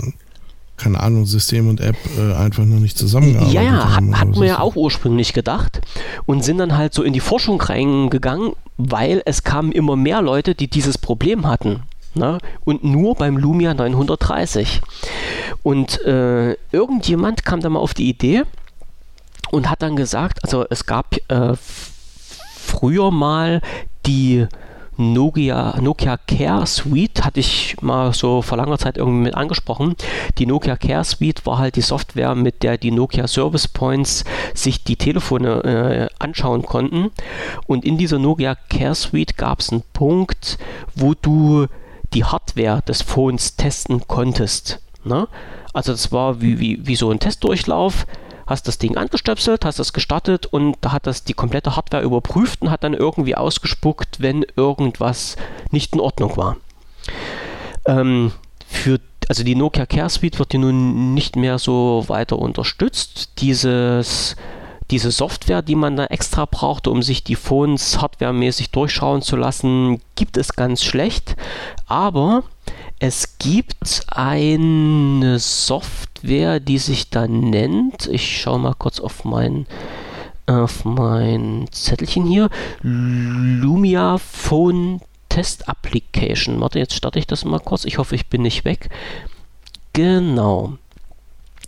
keine 0.78 1.00
Ahnung, 1.00 1.26
System 1.26 1.68
und 1.68 1.82
App 1.82 1.98
äh, 2.18 2.34
einfach 2.34 2.66
noch 2.66 2.80
nicht 2.80 2.98
zusammengearbeitet 2.98 3.54
ja, 3.54 3.62
ja, 3.62 3.96
haben. 3.96 4.12
Ja, 4.12 4.20
hatten 4.20 4.36
wir 4.36 4.48
ja 4.48 4.60
auch 4.60 4.76
ursprünglich 4.76 5.34
gedacht 5.34 5.82
und 6.26 6.44
sind 6.44 6.58
dann 6.58 6.78
halt 6.78 6.94
so 6.94 7.04
in 7.04 7.14
die 7.14 7.20
Forschung 7.20 7.62
reingegangen, 7.62 8.54
weil 8.78 9.22
es 9.26 9.44
kamen 9.44 9.72
immer 9.72 9.96
mehr 9.96 10.22
Leute, 10.22 10.56
die 10.56 10.68
dieses 10.68 10.98
Problem 10.98 11.46
hatten. 11.48 11.84
Ne? 12.16 12.40
Und 12.66 12.84
nur 12.84 13.16
beim 13.16 13.38
Lumia 13.38 13.74
930. 13.74 14.82
Und 15.64 16.02
äh, 16.06 16.54
irgendjemand 16.72 17.46
kam 17.46 17.62
da 17.62 17.70
mal 17.70 17.80
auf 17.80 17.94
die 17.94 18.10
Idee 18.10 18.44
und 19.52 19.70
hat 19.70 19.82
dann 19.82 19.96
gesagt, 19.96 20.44
also 20.44 20.66
es 20.70 20.86
gab 20.86 21.16
äh, 21.30 21.54
früher 21.56 23.12
mal 23.12 23.62
die 24.06 24.48
Nokia, 25.00 25.80
Nokia 25.80 26.18
Care 26.18 26.68
Suite, 26.68 27.24
hatte 27.24 27.40
ich 27.40 27.78
mal 27.82 28.14
so 28.14 28.42
vor 28.42 28.58
langer 28.58 28.78
Zeit 28.78 28.98
irgendwie 28.98 29.24
mit 29.24 29.34
angesprochen. 29.34 29.96
Die 30.38 30.46
Nokia 30.46 30.76
Care 30.76 31.06
Suite 31.06 31.46
war 31.46 31.58
halt 31.58 31.78
die 31.78 31.82
Software, 31.82 32.36
mit 32.36 32.64
der 32.64 32.78
die 32.78 32.92
Nokia 32.92 33.26
Service 33.28 33.70
Points 33.70 34.26
sich 34.54 34.84
die 34.84 34.98
Telefone 34.98 35.64
äh, 35.64 36.08
anschauen 36.20 36.64
konnten. 36.64 37.12
Und 37.66 37.86
in 37.86 37.98
dieser 37.98 38.20
Nokia 38.20 38.56
Care 38.56 38.94
Suite 38.94 39.38
gab 39.38 39.62
es 39.62 39.72
einen 39.72 39.84
Punkt, 39.94 40.58
wo 40.96 41.14
du 41.14 41.68
die 42.14 42.26
Hardware 42.26 42.82
des 42.82 43.02
Phones 43.02 43.56
testen 43.56 44.08
konntest. 44.08 44.80
Ne? 45.04 45.28
Also 45.74 45.92
das 45.92 46.12
war 46.12 46.42
wie, 46.42 46.60
wie, 46.60 46.86
wie 46.86 46.96
so 46.96 47.12
ein 47.12 47.20
Testdurchlauf. 47.20 48.06
Hast 48.48 48.68
das 48.68 48.80
Ding 48.80 48.98
angestöpselt, 48.98 49.64
hast 49.64 49.78
das 49.78 49.94
gestartet 49.94 50.48
und 50.48 50.78
da 50.82 50.92
hat 50.92 51.06
das 51.06 51.24
die 51.24 51.36
komplette 51.36 51.76
Hardware 51.76 52.04
überprüft 52.04 52.64
und 52.64 52.72
hat 52.72 52.84
dann 52.84 52.96
irgendwie 52.96 53.36
ausgespuckt, 53.36 54.22
wenn 54.22 54.44
irgendwas 54.56 55.36
nicht 55.70 55.94
in 55.94 56.00
Ordnung 56.00 56.36
war. 56.36 56.58
Ähm, 57.86 58.32
für 58.68 59.00
also 59.28 59.44
die 59.44 59.54
Nokia 59.54 59.86
Care 59.86 60.10
Suite 60.10 60.40
wird 60.40 60.52
hier 60.52 60.60
nun 60.60 61.14
nicht 61.14 61.36
mehr 61.36 61.60
so 61.60 62.04
weiter 62.08 62.40
unterstützt. 62.40 63.40
Dieses 63.40 64.36
diese 64.92 65.12
Software, 65.12 65.62
die 65.62 65.76
man 65.76 65.96
da 65.96 66.06
extra 66.06 66.46
braucht, 66.46 66.88
um 66.88 67.02
sich 67.04 67.24
die 67.24 67.36
Phones 67.36 68.02
hardwaremäßig 68.02 68.72
durchschauen 68.72 69.22
zu 69.22 69.36
lassen, 69.36 70.02
gibt 70.16 70.38
es 70.38 70.54
ganz 70.54 70.84
schlecht. 70.84 71.36
Aber 71.88 72.44
es 73.00 73.38
gibt 73.38 74.04
eine 74.08 75.40
Software, 75.40 76.60
die 76.60 76.80
sich 76.80 77.10
da 77.10 77.28
nennt, 77.28 78.08
ich 78.08 78.42
schaue 78.42 78.60
mal 78.60 78.76
kurz 78.78 79.00
auf 79.00 79.24
mein, 79.26 79.68
auf 80.48 80.86
mein 80.86 81.68
Zettelchen 81.72 82.26
hier, 82.26 82.50
Lumia 82.82 84.18
Phone 84.18 85.02
Test 85.30 85.70
Application. 85.70 86.60
Warte, 86.60 86.80
jetzt 86.80 86.96
starte 86.96 87.20
ich 87.20 87.28
das 87.28 87.46
mal 87.46 87.60
kurz. 87.60 87.86
Ich 87.86 88.00
hoffe, 88.00 88.16
ich 88.16 88.28
bin 88.28 88.42
nicht 88.42 88.66
weg. 88.66 88.90
Genau. 89.94 90.74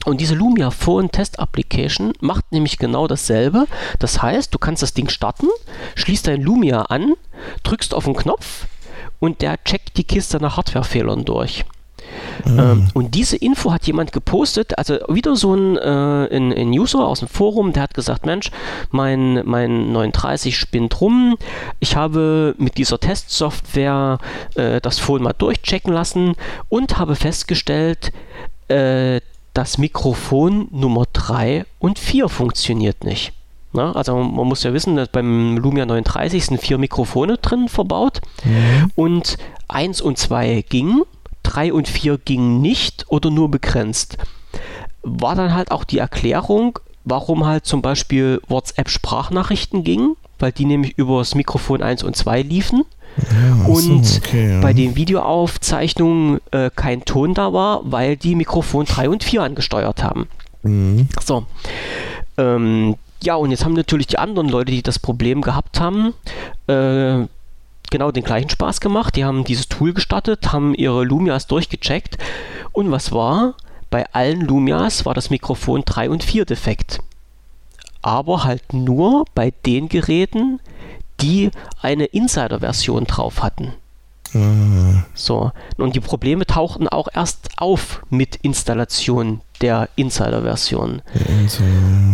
Und 0.05 0.19
diese 0.19 0.35
Lumia 0.35 0.71
Phone 0.71 1.11
Test 1.11 1.39
Application 1.39 2.13
macht 2.19 2.51
nämlich 2.51 2.77
genau 2.77 3.07
dasselbe. 3.07 3.65
Das 3.99 4.21
heißt, 4.21 4.53
du 4.53 4.57
kannst 4.57 4.81
das 4.81 4.93
Ding 4.93 5.09
starten, 5.09 5.47
schließt 5.95 6.27
dein 6.27 6.41
Lumia 6.41 6.83
an, 6.83 7.13
drückst 7.63 7.93
auf 7.93 8.05
den 8.05 8.15
Knopf 8.15 8.65
und 9.19 9.41
der 9.41 9.63
checkt 9.63 9.97
die 9.97 10.03
Kiste 10.03 10.39
nach 10.39 10.57
Hardwarefehlern 10.57 11.25
durch. 11.25 11.65
Mhm. 12.45 12.59
Ähm, 12.59 12.87
und 12.93 13.15
diese 13.15 13.37
Info 13.37 13.71
hat 13.71 13.85
jemand 13.87 14.11
gepostet, 14.11 14.77
also 14.77 14.95
wieder 15.07 15.35
so 15.35 15.53
ein, 15.53 15.77
äh, 15.77 16.35
ein, 16.35 16.51
ein, 16.53 16.69
User 16.69 17.05
aus 17.05 17.19
dem 17.19 17.27
Forum, 17.27 17.73
der 17.73 17.83
hat 17.83 17.93
gesagt, 17.93 18.25
Mensch, 18.25 18.51
mein, 18.89 19.41
mein 19.45 19.91
39 19.91 20.57
spinnt 20.57 20.99
rum, 21.01 21.37
ich 21.79 21.95
habe 21.95 22.55
mit 22.57 22.77
dieser 22.77 22.99
Testsoftware 22.99 24.17
äh, 24.55 24.81
das 24.81 24.99
Phone 24.99 25.23
mal 25.23 25.33
durchchecken 25.33 25.93
lassen 25.93 26.35
und 26.69 26.97
habe 26.97 27.15
festgestellt, 27.15 28.11
äh, 28.67 29.21
das 29.53 29.77
Mikrofon 29.77 30.67
Nummer 30.71 31.05
3 31.11 31.65
und 31.79 31.99
4 31.99 32.29
funktioniert 32.29 33.03
nicht. 33.03 33.33
Na, 33.73 33.93
also 33.93 34.17
man 34.17 34.47
muss 34.47 34.63
ja 34.63 34.73
wissen, 34.73 34.97
dass 34.97 35.07
beim 35.07 35.57
Lumia 35.57 35.85
39 35.85 36.45
sind 36.45 36.61
vier 36.61 36.77
Mikrofone 36.77 37.37
drin 37.37 37.69
verbaut 37.69 38.19
mhm. 38.43 38.91
und 38.95 39.37
1 39.69 40.01
und 40.01 40.17
2 40.17 40.65
gingen, 40.67 41.03
3 41.43 41.71
und 41.71 41.87
4 41.87 42.17
gingen 42.17 42.61
nicht 42.61 43.05
oder 43.07 43.29
nur 43.29 43.49
begrenzt. 43.49 44.17
War 45.03 45.35
dann 45.35 45.53
halt 45.53 45.71
auch 45.71 45.85
die 45.85 45.99
Erklärung, 45.99 46.79
warum 47.05 47.45
halt 47.45 47.65
zum 47.65 47.81
Beispiel 47.81 48.41
WhatsApp-Sprachnachrichten 48.47 49.85
gingen, 49.85 50.17
weil 50.37 50.51
die 50.51 50.65
nämlich 50.65 50.97
über 50.97 51.19
das 51.19 51.33
Mikrofon 51.33 51.81
1 51.81 52.03
und 52.03 52.15
2 52.15 52.41
liefen 52.41 52.83
ja, 53.17 53.65
und 53.65 54.05
so, 54.05 54.17
okay, 54.17 54.51
ja. 54.51 54.61
bei 54.61 54.73
den 54.73 54.95
Videoaufzeichnungen 54.95 56.39
äh, 56.51 56.69
kein 56.75 57.05
Ton 57.05 57.33
da 57.33 57.53
war, 57.53 57.81
weil 57.83 58.17
die 58.17 58.35
Mikrofon 58.35 58.85
3 58.85 59.09
und 59.09 59.23
4 59.23 59.43
angesteuert 59.43 60.03
haben. 60.03 60.27
Mhm. 60.63 61.07
So. 61.23 61.45
Ähm, 62.37 62.95
ja, 63.23 63.35
und 63.35 63.51
jetzt 63.51 63.65
haben 63.65 63.73
natürlich 63.73 64.07
die 64.07 64.17
anderen 64.17 64.49
Leute, 64.49 64.71
die 64.71 64.81
das 64.81 64.99
Problem 64.99 65.41
gehabt 65.41 65.79
haben, 65.79 66.13
äh, 66.67 67.25
genau 67.91 68.11
den 68.11 68.23
gleichen 68.23 68.49
Spaß 68.49 68.81
gemacht. 68.81 69.15
Die 69.15 69.25
haben 69.25 69.43
dieses 69.43 69.69
Tool 69.69 69.93
gestartet, 69.93 70.51
haben 70.51 70.73
ihre 70.73 71.03
Lumias 71.03 71.45
durchgecheckt. 71.47 72.17
Und 72.71 72.89
was 72.89 73.11
war? 73.11 73.55
Bei 73.91 74.05
allen 74.13 74.41
Lumias 74.41 75.05
war 75.05 75.13
das 75.13 75.29
Mikrofon 75.29 75.83
3 75.85 76.09
und 76.09 76.23
4 76.23 76.45
defekt. 76.45 76.99
Aber 78.01 78.43
halt 78.43 78.73
nur 78.73 79.25
bei 79.35 79.53
den 79.65 79.89
Geräten, 79.89 80.59
die 81.21 81.51
eine 81.81 82.05
Insider-Version 82.05 83.05
drauf 83.05 83.43
hatten. 83.43 83.73
Mhm. 84.33 85.03
So, 85.13 85.51
und 85.77 85.95
die 85.95 85.99
Probleme 85.99 86.45
tauchten 86.45 86.87
auch 86.87 87.07
erst 87.13 87.49
auf 87.57 88.01
mit 88.09 88.37
Installation 88.37 89.41
der 89.61 89.89
Insider-Version. 89.95 91.01
Insider. 91.27 91.65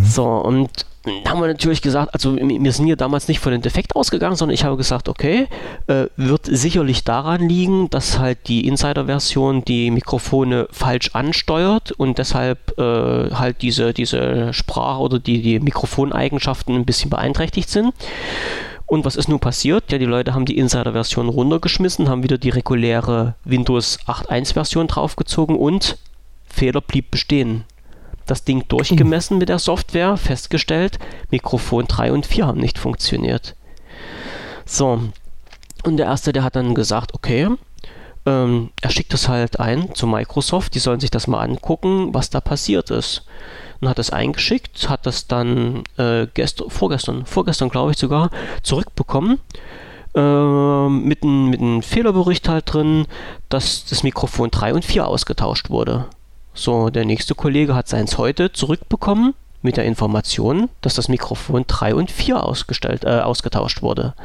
So, 0.03 0.25
und 0.25 0.85
da 1.23 1.31
haben 1.31 1.39
wir 1.39 1.47
natürlich 1.47 1.81
gesagt, 1.81 2.13
also 2.13 2.35
wir 2.35 2.71
sind 2.73 2.85
hier 2.85 2.97
damals 2.97 3.29
nicht 3.29 3.39
von 3.39 3.53
dem 3.53 3.61
Defekt 3.61 3.95
ausgegangen, 3.95 4.35
sondern 4.35 4.53
ich 4.53 4.65
habe 4.65 4.75
gesagt, 4.75 5.07
okay, 5.07 5.47
äh, 5.87 6.07
wird 6.17 6.45
sicherlich 6.45 7.05
daran 7.05 7.47
liegen, 7.47 7.89
dass 7.89 8.19
halt 8.19 8.49
die 8.49 8.67
Insider-Version 8.67 9.63
die 9.63 9.89
Mikrofone 9.89 10.67
falsch 10.71 11.11
ansteuert 11.13 11.93
und 11.93 12.17
deshalb 12.17 12.77
äh, 12.77 13.31
halt 13.31 13.61
diese, 13.61 13.93
diese 13.93 14.53
Sprache 14.53 15.01
oder 15.01 15.19
die, 15.19 15.41
die 15.41 15.59
Mikrofoneigenschaften 15.59 16.75
ein 16.75 16.85
bisschen 16.85 17.09
beeinträchtigt 17.09 17.69
sind. 17.69 17.93
Und 18.87 19.03
was 19.03 19.17
ist 19.17 19.27
nun 19.27 19.41
passiert? 19.41 19.91
Ja, 19.91 19.97
die 19.97 20.05
Leute 20.05 20.33
haben 20.33 20.45
die 20.45 20.57
Insider-Version 20.57 21.27
runtergeschmissen, 21.27 22.07
haben 22.07 22.23
wieder 22.23 22.37
die 22.37 22.49
reguläre 22.49 23.35
Windows 23.43 23.99
8.1-Version 24.07 24.87
draufgezogen 24.87 25.57
und 25.57 25.97
Fehler 26.45 26.79
blieb 26.79 27.11
bestehen. 27.11 27.65
Das 28.25 28.45
Ding 28.45 28.65
durchgemessen 28.69 29.37
mit 29.37 29.49
der 29.49 29.59
Software, 29.59 30.15
festgestellt, 30.15 30.99
Mikrofon 31.31 31.85
3 31.85 32.13
und 32.13 32.25
4 32.25 32.47
haben 32.47 32.61
nicht 32.61 32.79
funktioniert. 32.79 33.55
So, 34.65 35.01
und 35.83 35.97
der 35.97 36.05
erste, 36.05 36.31
der 36.31 36.43
hat 36.43 36.55
dann 36.55 36.73
gesagt, 36.73 37.13
okay, 37.13 37.49
ähm, 38.25 38.71
er 38.81 38.89
schickt 38.89 39.13
es 39.13 39.27
halt 39.27 39.59
ein 39.59 39.95
zu 39.95 40.07
Microsoft, 40.07 40.75
die 40.75 40.79
sollen 40.79 41.01
sich 41.01 41.11
das 41.11 41.27
mal 41.27 41.41
angucken, 41.41 42.13
was 42.13 42.29
da 42.29 42.39
passiert 42.39 42.89
ist 42.89 43.25
und 43.79 43.89
hat 43.89 43.97
das 43.97 44.09
eingeschickt, 44.09 44.89
hat 44.89 45.05
das 45.05 45.27
dann 45.27 45.83
äh, 45.97 46.27
gestern, 46.33 46.69
vorgestern, 46.69 47.25
vorgestern 47.25 47.69
glaube 47.69 47.91
ich 47.91 47.97
sogar, 47.97 48.29
zurückbekommen. 48.63 49.39
Äh, 50.15 50.89
mit 50.89 51.23
einem 51.23 51.81
Fehlerbericht 51.83 52.49
halt 52.49 52.73
drin, 52.73 53.05
dass 53.49 53.85
das 53.85 54.03
Mikrofon 54.03 54.49
3 54.49 54.73
und 54.73 54.85
4 54.85 55.07
ausgetauscht 55.07 55.69
wurde. 55.69 56.05
So, 56.53 56.89
der 56.89 57.05
nächste 57.05 57.35
Kollege 57.35 57.75
hat 57.75 57.87
seins 57.87 58.17
heute 58.17 58.51
zurückbekommen 58.51 59.35
mit 59.61 59.77
der 59.77 59.85
Information, 59.85 60.69
dass 60.81 60.95
das 60.95 61.07
Mikrofon 61.07 61.65
3 61.67 61.93
und 61.93 62.09
4 62.09 62.43
ausgestellt, 62.43 63.03
äh, 63.03 63.19
ausgetauscht 63.19 63.83
wurde. 63.83 64.15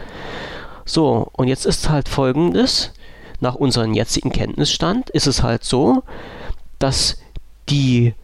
So, 0.86 1.28
und 1.32 1.48
jetzt 1.48 1.66
ist 1.66 1.90
halt 1.90 2.08
folgendes, 2.08 2.92
nach 3.40 3.54
unserem 3.54 3.92
jetzigen 3.92 4.30
Kenntnisstand 4.30 5.10
ist 5.10 5.26
es 5.26 5.42
halt 5.42 5.64
so, 5.64 6.04
dass 6.78 7.18
die 7.68 8.14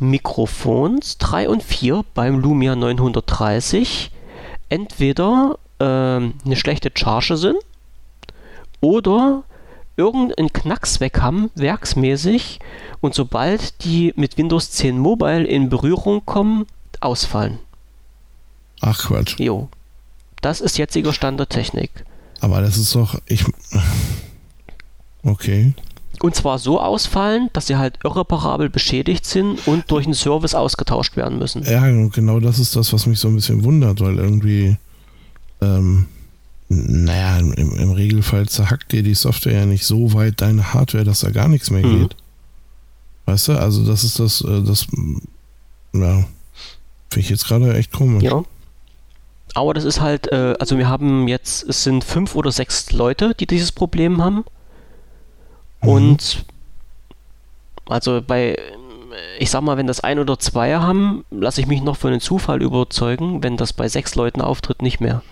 Mikrofons 0.00 1.18
3 1.18 1.48
und 1.48 1.62
4 1.62 2.04
beim 2.14 2.40
Lumia 2.40 2.74
930 2.74 4.10
entweder 4.68 5.58
äh, 5.78 5.84
eine 5.84 6.56
schlechte 6.56 6.90
Charge 6.94 7.36
sind 7.36 7.58
oder 8.80 9.44
irgendeinen 9.96 10.52
Knacks 10.52 11.00
weg 11.00 11.20
haben, 11.20 11.50
werksmäßig, 11.54 12.58
und 13.00 13.14
sobald 13.14 13.84
die 13.84 14.12
mit 14.16 14.38
Windows 14.38 14.70
10 14.70 14.98
Mobile 14.98 15.44
in 15.44 15.68
Berührung 15.68 16.24
kommen, 16.24 16.66
ausfallen. 17.00 17.58
Ach 18.80 19.06
Quatsch. 19.06 19.38
Jo. 19.38 19.68
Das 20.40 20.60
ist 20.62 20.78
jetziger 20.78 21.12
Stand 21.12 21.38
der 21.38 21.48
Technik. 21.48 21.90
Aber 22.40 22.62
das 22.62 22.78
ist 22.78 22.94
doch. 22.94 23.20
Ich. 23.26 23.44
Okay. 25.22 25.74
Und 26.22 26.34
zwar 26.34 26.58
so 26.58 26.80
ausfallen, 26.80 27.48
dass 27.54 27.66
sie 27.66 27.76
halt 27.76 27.98
irreparabel 28.04 28.68
beschädigt 28.68 29.24
sind 29.24 29.66
und 29.66 29.90
durch 29.90 30.04
einen 30.04 30.14
Service 30.14 30.54
ausgetauscht 30.54 31.16
werden 31.16 31.38
müssen. 31.38 31.62
Ja, 31.64 31.88
genau 32.08 32.40
das 32.40 32.58
ist 32.58 32.76
das, 32.76 32.92
was 32.92 33.06
mich 33.06 33.18
so 33.18 33.28
ein 33.28 33.36
bisschen 33.36 33.64
wundert, 33.64 34.00
weil 34.00 34.18
irgendwie, 34.18 34.76
ähm, 35.62 36.06
naja, 36.68 37.38
im, 37.38 37.52
im 37.52 37.90
Regelfall 37.92 38.48
zerhackt 38.48 38.92
dir 38.92 39.02
die 39.02 39.14
Software 39.14 39.60
ja 39.60 39.66
nicht 39.66 39.86
so 39.86 40.12
weit 40.12 40.40
deine 40.40 40.74
Hardware, 40.74 41.04
dass 41.04 41.20
da 41.20 41.30
gar 41.30 41.48
nichts 41.48 41.70
mehr 41.70 41.84
Mhm. 41.84 42.00
geht. 42.02 42.16
Weißt 43.24 43.48
du, 43.48 43.52
also 43.58 43.84
das 43.86 44.04
ist 44.04 44.18
das, 44.18 44.42
äh, 44.42 44.62
das, 44.62 44.86
ja, 45.94 46.24
finde 47.08 47.20
ich 47.20 47.30
jetzt 47.30 47.46
gerade 47.46 47.74
echt 47.76 47.92
komisch. 47.92 48.22
Ja. 48.24 48.42
Aber 49.54 49.74
das 49.74 49.84
ist 49.84 50.00
halt, 50.00 50.30
äh, 50.32 50.54
also 50.60 50.78
wir 50.78 50.88
haben 50.88 51.26
jetzt, 51.28 51.68
es 51.68 51.82
sind 51.82 52.04
fünf 52.04 52.36
oder 52.36 52.52
sechs 52.52 52.92
Leute, 52.92 53.34
die 53.38 53.46
dieses 53.46 53.72
Problem 53.72 54.22
haben. 54.22 54.44
Mhm. 55.82 55.88
Und 55.88 56.44
also 57.88 58.22
bei, 58.26 58.56
ich 59.38 59.50
sag 59.50 59.62
mal, 59.62 59.76
wenn 59.76 59.86
das 59.86 60.00
ein 60.00 60.18
oder 60.18 60.38
zwei 60.38 60.76
haben, 60.76 61.24
lasse 61.30 61.60
ich 61.60 61.66
mich 61.66 61.82
noch 61.82 61.96
von 61.96 62.12
dem 62.12 62.20
Zufall 62.20 62.62
überzeugen. 62.62 63.42
Wenn 63.42 63.56
das 63.56 63.72
bei 63.72 63.88
sechs 63.88 64.14
Leuten 64.14 64.40
auftritt, 64.40 64.82
nicht 64.82 65.00
mehr. 65.00 65.22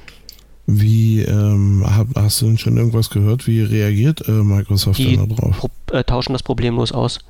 Wie, 0.66 1.23
ähm, 1.23 1.83
hast 2.15 2.43
du 2.43 2.47
denn 2.47 2.59
schon 2.59 2.77
irgendwas 2.77 3.09
gehört? 3.09 3.47
Wie 3.47 3.62
reagiert 3.62 4.29
äh, 4.29 4.33
Microsoft 4.33 4.99
Die 4.99 5.16
denn 5.16 5.29
da 5.29 5.35
drauf? 5.35 5.57
Pro 5.59 5.70
äh, 5.97 6.05
tauschen 6.05 6.35
das 6.35 6.43
problemlos 6.43 6.93
aus. 6.93 7.20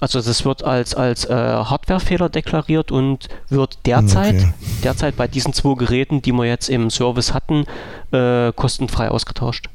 Also 0.00 0.20
das 0.20 0.44
wird 0.44 0.64
als, 0.64 0.94
als 0.94 1.24
äh, 1.24 1.34
Hardwarefehler 1.34 2.28
deklariert 2.28 2.90
und 2.90 3.28
wird 3.48 3.78
derzeit, 3.86 4.34
Okay. 4.36 4.54
derzeit 4.82 5.16
bei 5.16 5.28
diesen 5.28 5.52
zwei 5.52 5.74
Geräten, 5.76 6.22
die 6.22 6.32
wir 6.32 6.44
jetzt 6.46 6.68
im 6.68 6.90
Service 6.90 7.34
hatten, 7.34 7.66
äh, 8.10 8.52
kostenfrei 8.52 9.10
ausgetauscht. 9.10 9.68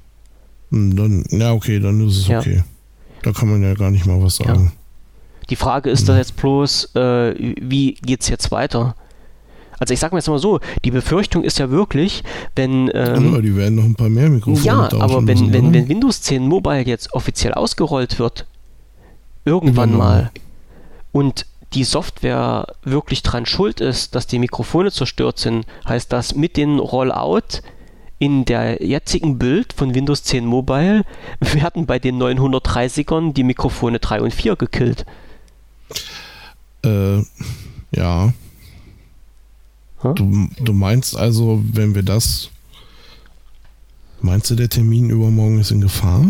Hm, 0.72 0.96
Dann, 0.96 1.24
ja, 1.30 1.54
okay, 1.54 1.80
dann 1.80 2.06
ist 2.08 2.18
es 2.18 2.28
Ja. 2.28 2.40
okay. 2.40 2.64
Da 3.24 3.32
kann 3.32 3.50
man 3.50 3.62
ja 3.64 3.74
gar 3.74 3.92
nicht 3.92 4.06
mal 4.06 4.22
was 4.22 4.38
Ja. 4.40 4.46
sagen. 4.48 4.72
Die 5.50 5.56
Frage 5.56 5.90
ist 5.90 6.08
da 6.08 6.16
jetzt 6.18 6.36
bloß, 6.38 6.96
äh, 6.96 7.34
wie 7.60 7.94
geht's 7.96 8.30
jetzt 8.30 8.52
weiter? 8.52 8.96
Also 9.80 9.94
ich 9.94 10.00
sag 10.00 10.12
mal 10.12 10.20
jetzt 10.20 10.28
mal 10.28 10.38
so, 10.40 10.60
die 10.86 10.92
Befürchtung 10.92 11.44
ist 11.44 11.58
ja 11.58 11.72
wirklich, 11.72 12.24
wenn 12.56 12.92
ähm, 12.94 13.34
ja, 13.34 13.42
die 13.42 13.56
werden 13.56 13.76
noch 13.76 13.86
ein 13.86 13.96
paar 13.96 14.10
mehr 14.10 14.30
Mikrofone 14.30 14.66
ja, 14.66 14.90
aber 15.00 15.16
wenn, 15.18 15.26
müssen, 15.26 15.54
wenn, 15.54 15.74
wenn 15.74 15.88
Windows 15.88 16.22
10 16.22 16.46
Mobile 16.48 16.86
jetzt 16.86 17.14
offiziell 17.14 17.54
ausgerollt 17.54 18.20
wird, 18.20 18.46
irgendwann 19.46 19.90
Übernommen. 19.94 19.98
mal, 20.24 20.32
und 21.14 21.46
die 21.74 21.84
Software 21.84 22.68
wirklich 22.84 23.24
dran 23.24 23.46
schuld 23.46 23.80
ist, 23.80 24.16
dass 24.16 24.28
die 24.28 24.40
Mikrofone 24.40 24.92
zerstört 24.92 25.40
sind, 25.40 25.66
heißt 25.88 26.12
das 26.12 26.36
mit 26.36 26.58
dem 26.58 26.78
Rollout 26.80 27.62
in 28.20 28.46
der 28.46 28.84
jetzigen 28.86 29.40
Bild 29.40 29.74
von 29.74 29.96
Windows 29.96 30.24
10 30.24 30.46
Mobile 30.46 31.04
werden 31.40 31.86
bei 31.86 32.00
den 32.00 32.22
930ern 32.22 33.34
die 33.34 33.44
Mikrofone 33.44 34.00
3 34.00 34.22
und 34.22 34.34
4 34.34 34.56
gekillt. 34.58 35.06
Äh, 36.86 37.22
ja. 37.92 38.34
Du, 40.02 40.48
du 40.62 40.74
meinst 40.74 41.18
also, 41.18 41.62
wenn 41.74 41.94
wir 41.96 42.04
das. 42.04 42.50
Meinst 44.22 44.50
du, 44.50 44.56
der 44.56 44.70
Termin 44.70 45.10
übermorgen 45.10 45.60
ist 45.60 45.72
in 45.72 45.82
Gefahr? 45.82 46.26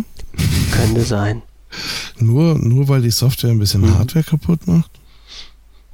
Könnte 0.72 1.02
sein. 1.02 1.42
Nur, 2.18 2.58
nur 2.58 2.88
weil 2.88 3.04
die 3.04 3.12
Software 3.12 3.52
ein 3.52 3.60
bisschen 3.60 3.82
Mhm. 3.82 3.98
Hardware 4.00 4.24
kaputt 4.24 4.66
macht? 4.68 4.90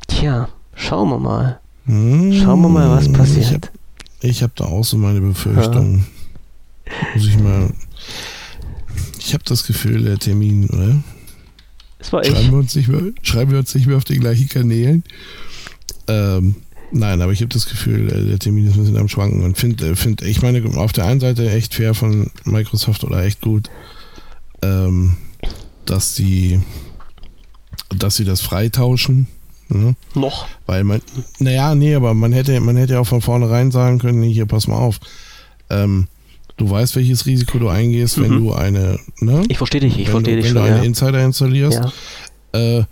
Tja, 0.08 0.48
schauen 0.74 1.10
wir 1.10 1.20
mal. 1.20 1.60
Hm, 1.86 2.32
Schauen 2.34 2.62
wir 2.62 2.70
mal, 2.70 2.90
was 2.90 3.12
passiert. 3.12 3.72
Ich 4.26 4.44
hab 4.44 4.56
da 4.56 4.66
auch 4.66 4.84
so 4.84 4.98
meine 4.98 5.22
Befürchtungen. 5.22 6.06
Muss 7.16 7.28
ich 7.28 7.38
mal. 7.40 7.74
Ich 9.20 9.34
habe 9.34 9.44
das 9.46 9.66
Gefühl, 9.66 10.04
der 10.04 10.20
Termin, 10.20 10.70
oder? 10.70 11.02
Es 12.00 12.14
war 12.14 12.24
Schreiben 12.24 12.46
ich. 12.46 12.52
wir 12.52 12.58
uns 12.60 12.76
nicht 12.76 12.88
mehr, 12.88 13.02
schreiben 13.24 13.52
wir 13.52 13.60
uns 13.60 13.74
nicht 13.74 13.88
mehr 13.88 13.98
auf 13.98 14.04
den 14.04 14.20
gleichen 14.20 14.48
Kanälen. 14.48 15.04
Ähm, 16.08 16.56
nein, 16.92 17.22
aber 17.22 17.32
ich 17.32 17.42
habe 17.42 17.50
das 17.50 17.66
Gefühl, 17.66 18.12
äh, 18.12 18.26
der 18.26 18.40
Termin 18.40 18.68
ist 18.68 18.76
ein 18.76 18.82
bisschen 18.82 18.98
am 18.98 19.08
Schwanken 19.08 19.44
und 19.44 19.58
finde, 19.58 19.96
find, 19.96 20.22
ich 20.22 20.42
meine, 20.42 20.64
auf 20.78 20.92
der 20.92 21.06
einen 21.06 21.20
Seite 21.20 21.50
echt 21.50 21.74
fair 21.74 21.96
von 21.96 22.30
Microsoft 22.44 23.04
oder 23.04 23.24
echt 23.24 23.42
gut, 23.42 23.70
ähm, 24.62 25.18
dass 25.86 26.14
die, 26.14 26.60
dass 27.90 28.18
sie 28.18 28.26
das 28.26 28.42
freitauschen. 28.42 29.28
Ne? 29.68 29.96
Noch. 30.14 30.48
Weil 30.66 30.84
man, 30.84 31.02
naja, 31.40 31.74
nee, 31.76 31.96
aber 31.96 32.14
man 32.14 32.32
hätte, 32.34 32.60
man 32.60 32.78
hätte 32.78 32.94
ja 32.94 33.00
auch 33.00 33.08
von 33.08 33.22
vornherein 33.22 33.72
sagen 33.72 33.98
können, 34.00 34.20
nee, 34.20 34.32
hier, 34.32 34.46
pass 34.46 34.68
mal 34.68 34.78
auf. 34.78 35.00
Ähm, 35.70 36.08
du 36.58 36.70
weißt, 36.70 36.96
welches 36.96 37.26
Risiko 37.26 37.58
du 37.58 37.70
eingehst, 37.70 38.22
wenn 38.22 38.32
Mhm. 38.36 38.44
du 38.46 38.54
eine, 38.54 39.00
ne? 39.20 39.44
Ich 39.50 39.58
verstehe 39.58 39.82
dich, 39.82 39.98
ich 39.98 40.06
wenn 40.08 40.12
verstehe 40.12 40.36
dich 40.38 40.46
wenn 40.46 40.54
du 40.56 40.62
einen 40.62 40.78
Ja. 40.78 40.84
Insider 40.84 41.24
installierst, 41.24 41.82
Ja. 42.54 42.78
äh, 42.80 42.84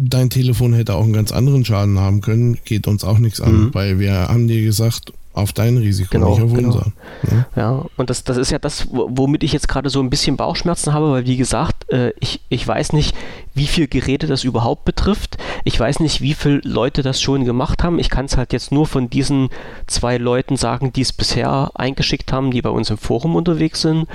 dein 0.00 0.30
Telefon 0.30 0.72
hätte 0.74 0.94
auch 0.94 1.02
einen 1.04 1.12
ganz 1.12 1.32
anderen 1.32 1.64
Schaden 1.64 1.98
haben 1.98 2.20
können, 2.20 2.58
geht 2.64 2.86
uns 2.86 3.02
auch 3.04 3.18
nichts 3.18 3.40
an, 3.40 3.52
Mhm. 3.66 3.74
weil 3.74 3.98
wir 3.98 4.12
haben 4.28 4.46
dir 4.48 4.62
gesagt, 4.62 5.12
auf 5.34 5.52
dein 5.52 5.76
Risiko, 5.76 6.08
Genau, 6.10 6.30
nicht 6.30 6.42
auf 6.42 6.52
genau. 6.52 6.68
unser. 6.68 6.92
Ne? 7.30 7.46
Ja, 7.54 7.84
und 7.96 8.10
das, 8.10 8.24
das 8.24 8.36
ist 8.36 8.50
ja 8.50 8.58
das, 8.58 8.88
wo- 8.90 9.08
womit 9.12 9.44
ich 9.44 9.52
jetzt 9.52 9.68
gerade 9.68 9.88
so 9.88 10.00
ein 10.00 10.10
bisschen 10.10 10.36
Bauchschmerzen 10.36 10.92
habe, 10.92 11.12
weil 11.12 11.26
wie 11.26 11.36
gesagt, 11.36 11.88
äh, 11.92 12.12
ich, 12.18 12.40
ich 12.48 12.66
weiß 12.66 12.92
nicht, 12.92 13.14
wie 13.54 13.68
viele 13.68 13.86
Geräte 13.86 14.26
das 14.26 14.42
überhaupt 14.42 14.84
betrifft. 14.84 15.36
Ich 15.64 15.78
weiß 15.78 16.00
nicht, 16.00 16.20
wie 16.22 16.34
viele 16.34 16.60
Leute 16.64 17.02
das 17.02 17.20
schon 17.20 17.44
gemacht 17.44 17.84
haben. 17.84 18.00
Ich 18.00 18.10
kann 18.10 18.24
es 18.24 18.36
halt 18.36 18.52
jetzt 18.52 18.72
nur 18.72 18.86
von 18.86 19.10
diesen 19.10 19.48
zwei 19.86 20.16
Leuten 20.18 20.56
sagen, 20.56 20.92
die 20.92 21.02
es 21.02 21.12
bisher 21.12 21.70
eingeschickt 21.74 22.32
haben, 22.32 22.50
die 22.50 22.62
bei 22.62 22.70
uns 22.70 22.90
im 22.90 22.98
Forum 22.98 23.36
unterwegs 23.36 23.82
sind. 23.82 24.06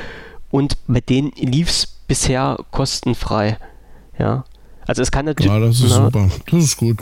Und 0.52 0.76
bei 0.88 1.00
denen 1.00 1.32
lief 1.38 1.70
es 1.70 1.88
bisher 2.08 2.58
kostenfrei. 2.72 3.58
Ja. 4.20 4.44
Also 4.88 5.02
es 5.02 5.12
kann 5.12 5.26
natürlich. 5.26 5.52
Ja, 5.52 5.60
das 5.60 5.80
ist 5.80 5.90
na, 5.90 6.06
super. 6.06 6.30
Das 6.52 6.64
ist 6.64 6.78
gut. 6.78 6.98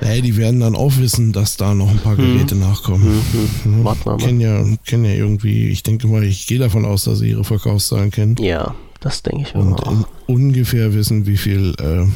Hey, 0.00 0.20
die 0.20 0.36
werden 0.36 0.60
dann 0.60 0.76
auch 0.76 0.96
wissen, 0.98 1.32
dass 1.32 1.56
da 1.56 1.74
noch 1.74 1.90
ein 1.90 1.98
paar 1.98 2.12
Mhm. 2.16 2.34
Geräte 2.34 2.54
nachkommen. 2.54 3.22
Mhm. 3.64 3.78
Ne? 3.78 3.84
Warten 3.84 4.04
wir 4.04 4.12
mal. 4.12 4.18
Kennen 4.18 4.40
ja, 4.40 4.62
kennen 4.84 5.04
ja 5.06 5.12
irgendwie, 5.12 5.68
ich 5.68 5.82
denke 5.82 6.06
mal, 6.06 6.22
ich 6.22 6.46
gehe 6.46 6.58
davon 6.58 6.84
aus, 6.84 7.04
dass 7.04 7.20
sie 7.20 7.30
ihre 7.30 7.44
Verkaufszahlen 7.44 8.10
kennen 8.10 8.36
Ja, 8.38 8.74
das 9.00 9.22
denke 9.22 9.42
ich 9.48 9.54
und 9.54 9.74
auch. 9.82 9.90
in, 9.90 10.04
ungefähr 10.26 10.92
wissen, 10.94 11.26
wie 11.26 11.38
viel 11.38 11.74
äh, 11.80 12.06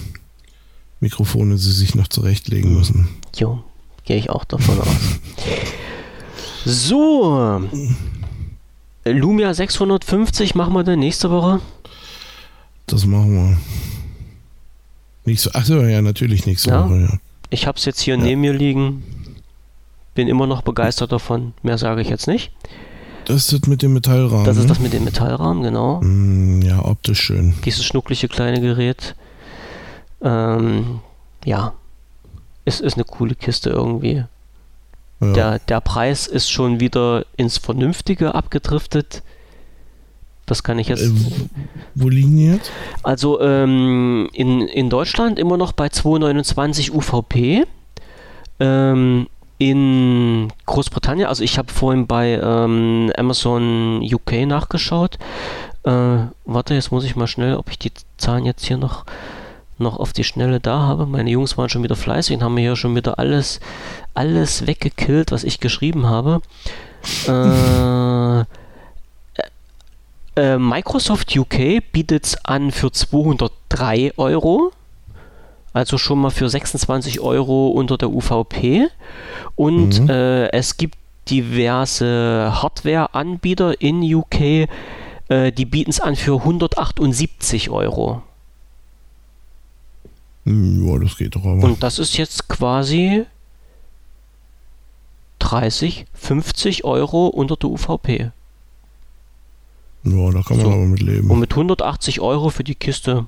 Mikrofone 1.00 1.56
sie 1.56 1.72
sich 1.72 1.94
noch 1.94 2.08
zurechtlegen 2.08 2.74
müssen. 2.76 3.08
Jo, 3.34 3.64
gehe 4.04 4.18
ich 4.18 4.28
auch 4.28 4.44
davon 4.44 4.78
aus. 4.80 4.86
So. 6.66 7.62
Lumia 9.06 9.54
650 9.54 10.54
machen 10.54 10.74
wir 10.74 10.84
dann 10.84 10.98
nächste 10.98 11.30
Woche. 11.30 11.60
Das 12.90 13.06
machen 13.06 13.34
wir. 13.34 13.56
Nächste, 15.24 15.50
ach 15.54 15.64
so, 15.64 15.80
ja, 15.82 16.02
natürlich 16.02 16.46
nächste 16.46 16.70
Ja. 16.70 16.84
Woche, 16.84 17.00
ja. 17.00 17.18
Ich 17.50 17.66
habe 17.66 17.78
es 17.78 17.84
jetzt 17.84 18.00
hier 18.00 18.16
Ja. 18.16 18.22
neben 18.22 18.40
mir 18.40 18.52
liegen. 18.52 19.04
Bin 20.14 20.28
immer 20.28 20.46
noch 20.46 20.62
begeistert 20.62 21.12
davon. 21.12 21.52
Mehr 21.62 21.78
sage 21.78 22.00
ich 22.00 22.08
jetzt 22.08 22.26
nicht. 22.26 22.52
Das 23.26 23.36
ist 23.36 23.52
das 23.52 23.68
mit 23.68 23.82
dem 23.82 23.92
Metallrahmen. 23.92 24.44
Das 24.44 24.56
ist 24.56 24.64
ne? 24.64 24.68
das 24.68 24.80
mit 24.80 24.92
dem 24.92 25.04
Metallrahmen, 25.04 25.62
genau. 25.62 26.00
Mm, 26.02 26.62
ja, 26.62 26.84
optisch 26.84 27.20
schön. 27.20 27.54
Dieses 27.64 27.84
schnuckliche 27.84 28.28
kleine 28.28 28.60
Gerät. 28.60 29.14
Ähm, 30.22 31.00
ja. 31.44 31.74
Es 32.64 32.80
ist 32.80 32.94
eine 32.94 33.04
coole 33.04 33.34
Kiste 33.34 33.70
irgendwie. 33.70 34.24
Ja. 35.20 35.32
Der, 35.32 35.58
der 35.60 35.80
Preis 35.80 36.26
ist 36.26 36.50
schon 36.50 36.80
wieder 36.80 37.24
ins 37.36 37.58
Vernünftige 37.58 38.34
abgedriftet. 38.34 39.22
Das 40.50 40.64
kann 40.64 40.80
ich 40.80 40.88
jetzt. 40.88 41.02
äh, 41.04 41.12
wo 41.94 42.08
liegen 42.08 42.36
die 42.36 42.46
jetzt? 42.46 42.72
Also 43.04 43.40
ähm, 43.40 44.28
in, 44.32 44.62
in 44.62 44.90
Deutschland 44.90 45.38
immer 45.38 45.56
noch 45.56 45.70
bei 45.70 45.86
2,29 45.86 46.90
UVP. 46.90 47.66
Ähm, 48.58 49.28
in 49.58 50.52
Großbritannien, 50.66 51.28
also 51.28 51.44
ich 51.44 51.56
habe 51.56 51.72
vorhin 51.72 52.08
bei 52.08 52.40
ähm, 52.42 53.12
Amazon 53.16 54.02
UK 54.02 54.44
nachgeschaut. 54.44 55.18
Äh, 55.84 56.16
warte, 56.46 56.74
jetzt 56.74 56.90
muss 56.90 57.04
ich 57.04 57.14
mal 57.14 57.28
schnell, 57.28 57.54
ob 57.54 57.70
ich 57.70 57.78
die 57.78 57.92
Zahlen 58.16 58.44
jetzt 58.44 58.66
hier 58.66 58.76
noch, 58.76 59.04
noch 59.78 60.00
auf 60.00 60.12
die 60.12 60.24
Schnelle 60.24 60.58
da 60.58 60.80
habe. 60.80 61.06
Meine 61.06 61.30
Jungs 61.30 61.56
waren 61.58 61.68
schon 61.68 61.84
wieder 61.84 61.94
fleißig 61.94 62.36
und 62.36 62.42
haben 62.42 62.54
mir 62.54 62.62
hier 62.62 62.76
schon 62.76 62.96
wieder 62.96 63.20
alles, 63.20 63.60
alles 64.14 64.66
weggekillt, 64.66 65.30
was 65.30 65.44
ich 65.44 65.60
geschrieben 65.60 66.06
habe. 66.06 66.40
Äh, 67.28 68.44
äh, 70.40 70.58
Microsoft 70.58 71.36
UK 71.36 71.82
bietet 71.92 72.24
es 72.26 72.44
an 72.44 72.70
für 72.70 72.90
203 72.90 74.12
Euro. 74.16 74.72
Also 75.72 75.98
schon 75.98 76.20
mal 76.20 76.30
für 76.30 76.48
26 76.48 77.20
Euro 77.20 77.68
unter 77.68 77.96
der 77.96 78.10
UVP. 78.10 78.88
Und 79.54 80.00
Mhm. 80.00 80.10
äh, 80.10 80.48
es 80.52 80.76
gibt 80.76 80.96
diverse 81.28 82.50
Hardware-Anbieter 82.60 83.80
in 83.80 84.02
UK, 84.02 84.66
äh, 85.28 85.52
die 85.52 85.64
bieten 85.66 85.90
es 85.90 86.00
an 86.00 86.16
für 86.16 86.42
178 86.44 87.70
Euro. 87.70 88.22
Ja, 90.44 90.98
das 90.98 91.16
geht 91.16 91.36
doch 91.36 91.44
aber. 91.44 91.62
Und 91.62 91.82
das 91.82 91.98
ist 91.98 92.16
jetzt 92.16 92.48
quasi 92.48 93.26
30, 95.38 96.06
50 96.14 96.84
Euro 96.84 97.28
unter 97.28 97.56
der 97.56 97.70
UVP. 97.70 98.30
Ja, 100.04 100.30
da 100.30 100.42
kann 100.42 100.56
man 100.56 100.66
So. 100.66 100.72
aber 100.72 100.86
mit 100.86 101.00
leben. 101.02 101.30
Und 101.30 101.40
mit 101.40 101.50
180 101.52 102.20
Euro 102.20 102.48
für 102.50 102.64
die 102.64 102.74
Kiste, 102.74 103.26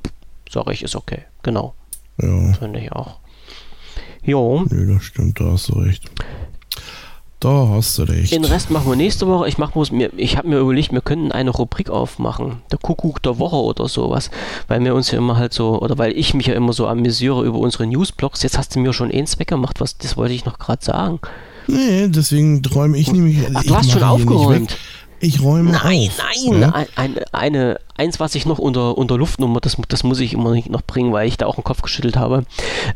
sage 0.51 0.73
ich, 0.73 0.82
ist 0.82 0.97
okay. 0.97 1.20
Genau, 1.43 1.74
Ja, 2.20 2.53
finde 2.55 2.81
ich 2.81 2.93
auch. 2.93 3.19
Jo, 4.24 4.65
nee, 4.70 4.93
das 4.93 5.03
stimmt, 5.05 5.40
da 5.40 5.47
hast 5.53 5.69
du 5.69 5.74
recht. 5.81 6.09
Da 7.40 7.69
hast 7.70 7.99
du 7.99 8.05
recht. 8.05 8.31
den 8.32 8.44
Rest 8.44 8.70
machen 8.70 8.89
wir 8.89 8.94
nächste 8.94 9.27
Woche. 9.27 9.49
Ich 9.49 9.59
mach 9.59 9.73
bloß 9.73 9.90
mir, 9.90 10.12
ich 10.16 10.36
habe 10.36 10.47
mir 10.47 10.59
überlegt, 10.61 10.93
wir 10.93 11.01
könnten 11.01 11.32
eine 11.32 11.51
Rubrik 11.51 11.90
aufmachen, 11.90 12.62
der 12.70 12.78
Kuckuck 12.78 13.20
der 13.24 13.39
Woche 13.40 13.57
oder 13.57 13.89
sowas, 13.89 14.31
weil 14.69 14.82
wir 14.85 14.94
uns 14.94 15.11
ja 15.11 15.19
immer 15.19 15.36
halt 15.36 15.53
so, 15.53 15.81
oder 15.82 15.99
weil 15.99 16.12
ich 16.16 16.35
mich 16.35 16.47
ja 16.47 16.55
immer 16.55 16.73
so 16.73 16.86
amüsiere 16.86 17.44
über 17.44 17.59
unsere 17.59 17.85
Newsblogs. 17.89 18.44
Jetzt 18.44 18.59
hast 18.59 18.77
du 18.77 18.78
mir 18.78 18.93
schon 18.93 19.11
eins 19.11 19.40
weggemacht, 19.40 19.81
was, 19.81 19.99
das 19.99 20.16
wollte 20.16 20.35
ich 20.35 20.44
noch 20.44 20.61
gerade 20.61 20.85
sagen. 20.85 21.19
Nee, 21.66 22.07
deswegen 22.09 22.65
räume 22.65 22.97
ich 22.97 23.11
nämlich. 23.12 23.39
Ach, 23.55 23.62
ich 23.62 23.69
du 23.69 23.74
hast 23.74 23.90
schon 23.90 24.03
aufgeräumt. 24.05 24.77
Ich 25.24 25.40
räume 25.40 25.70
Nein, 25.70 26.09
auf. 26.11 26.19
nein, 26.19 26.61
Ja? 26.61 26.69
ein, 26.70 26.86
ein, 26.97 27.19
eine, 27.31 27.81
eins, 27.97 28.19
was 28.19 28.35
ich 28.35 28.44
noch 28.44 28.59
unter, 28.59 28.99
unter 28.99 29.16
Luftnummer, 29.16 29.61
das, 29.61 29.77
das 29.89 30.03
muss 30.03 30.19
ich 30.19 30.32
immer 30.32 30.53
noch 30.69 30.82
bringen, 30.82 31.12
weil 31.12 31.28
ich 31.28 31.36
da 31.39 31.47
auch 31.47 31.55
den 31.55 31.62
Kopf 31.65 31.81
geschüttelt 31.81 32.16
habe. 32.16 32.44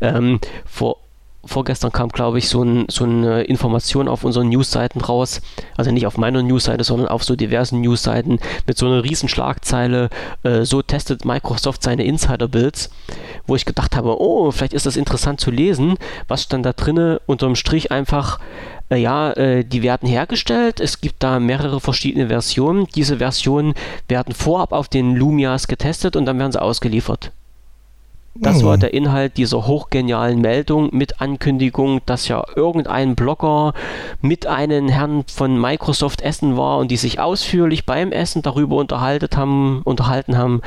Ähm, 0.01 0.41
vor, 0.65 0.97
vorgestern 1.47 1.91
kam, 1.91 2.09
glaube 2.09 2.37
ich, 2.37 2.49
so, 2.49 2.63
ein, 2.63 2.85
so 2.89 3.03
eine 3.03 3.43
Information 3.43 4.07
auf 4.07 4.23
unseren 4.23 4.49
Newsseiten 4.49 5.01
raus, 5.01 5.41
also 5.75 5.91
nicht 5.91 6.07
auf 6.07 6.17
meiner 6.17 6.43
Newsseite, 6.43 6.83
sondern 6.83 7.07
auf 7.07 7.23
so 7.23 7.35
diversen 7.35 7.81
Newsseiten 7.81 8.39
mit 8.65 8.77
so 8.77 8.85
einer 8.85 9.03
riesen 9.03 9.29
Schlagzeile, 9.29 10.09
äh, 10.43 10.63
so 10.63 10.81
testet 10.81 11.25
Microsoft 11.25 11.83
seine 11.83 12.03
Insider-Builds, 12.03 12.89
wo 13.45 13.55
ich 13.55 13.65
gedacht 13.65 13.95
habe, 13.95 14.19
oh, 14.19 14.51
vielleicht 14.51 14.73
ist 14.73 14.85
das 14.85 14.97
interessant 14.97 15.39
zu 15.39 15.51
lesen. 15.51 15.95
Was 16.27 16.43
stand 16.43 16.65
da 16.65 16.73
drinne? 16.73 17.21
Unterm 17.25 17.55
Strich 17.55 17.91
einfach, 17.91 18.39
äh, 18.89 18.97
ja, 18.97 19.31
äh, 19.31 19.63
die 19.63 19.83
werden 19.83 20.07
hergestellt. 20.07 20.79
Es 20.79 21.01
gibt 21.01 21.23
da 21.23 21.39
mehrere 21.39 21.79
verschiedene 21.79 22.27
Versionen. 22.27 22.87
Diese 22.95 23.17
Versionen 23.17 23.73
werden 24.07 24.33
vorab 24.33 24.71
auf 24.71 24.87
den 24.87 25.15
Lumias 25.15 25.67
getestet 25.67 26.15
und 26.15 26.25
dann 26.25 26.39
werden 26.39 26.51
sie 26.51 26.61
ausgeliefert. 26.61 27.31
Das 28.41 28.63
war 28.63 28.77
der 28.77 28.93
Inhalt 28.93 29.37
dieser 29.37 29.67
hochgenialen 29.67 30.39
Meldung 30.39 30.89
mit 30.91 31.21
Ankündigung, 31.21 32.01
dass 32.05 32.27
ja 32.27 32.43
irgendein 32.55 33.15
Blogger 33.15 33.73
mit 34.21 34.45
einem 34.45 34.89
Herrn 34.89 35.23
von 35.27 35.59
Microsoft 35.59 36.21
essen 36.21 36.57
war 36.57 36.77
und 36.77 36.91
die 36.91 36.97
sich 36.97 37.19
ausführlich 37.19 37.85
beim 37.85 38.11
Essen 38.11 38.41
darüber 38.41 38.77
unterhalten 38.77 39.35
haben, 39.35 39.81
unterhalten 39.83 40.37
haben. 40.37 40.61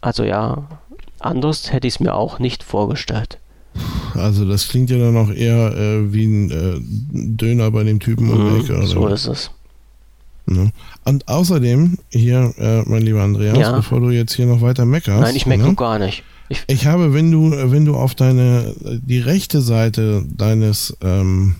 Also 0.00 0.24
ja, 0.24 0.64
anders 1.20 1.72
hätte 1.72 1.86
ich 1.86 1.94
es 1.94 2.00
mir 2.00 2.14
auch 2.14 2.38
nicht 2.38 2.62
vorgestellt. 2.62 3.38
Also, 4.14 4.44
das 4.44 4.68
klingt 4.68 4.90
ja 4.90 4.98
dann 4.98 5.16
auch 5.16 5.30
eher 5.30 5.76
äh, 5.76 6.12
wie 6.12 6.24
ein 6.24 6.50
äh, 6.50 6.80
Döner 7.36 7.70
bei 7.70 7.84
dem 7.84 8.00
Typen 8.00 8.30
um 8.30 8.58
Mhm, 8.58 8.86
so 8.86 9.06
ist 9.06 9.26
es. 9.26 9.50
Ne? 10.48 10.72
Und 11.04 11.28
außerdem, 11.28 11.98
hier, 12.10 12.52
äh, 12.58 12.82
mein 12.88 13.02
lieber 13.02 13.22
Andreas, 13.22 13.58
Ja. 13.58 13.72
bevor 13.72 14.00
du 14.00 14.10
jetzt 14.10 14.34
hier 14.34 14.46
noch 14.46 14.60
weiter 14.60 14.84
meckerst. 14.84 15.20
Nein, 15.20 15.36
ich 15.36 15.46
meckere 15.46 15.68
ne? 15.68 15.74
gar 15.74 15.98
nicht. 15.98 16.22
Ich, 16.48 16.64
Ich 16.66 16.86
habe, 16.86 17.12
wenn 17.12 17.30
du, 17.30 17.50
wenn 17.70 17.84
du 17.84 17.94
auf 17.94 18.14
deine, 18.14 18.74
die 18.80 19.18
rechte 19.20 19.60
Seite 19.60 20.24
deines, 20.36 20.96
ähm, 21.02 21.56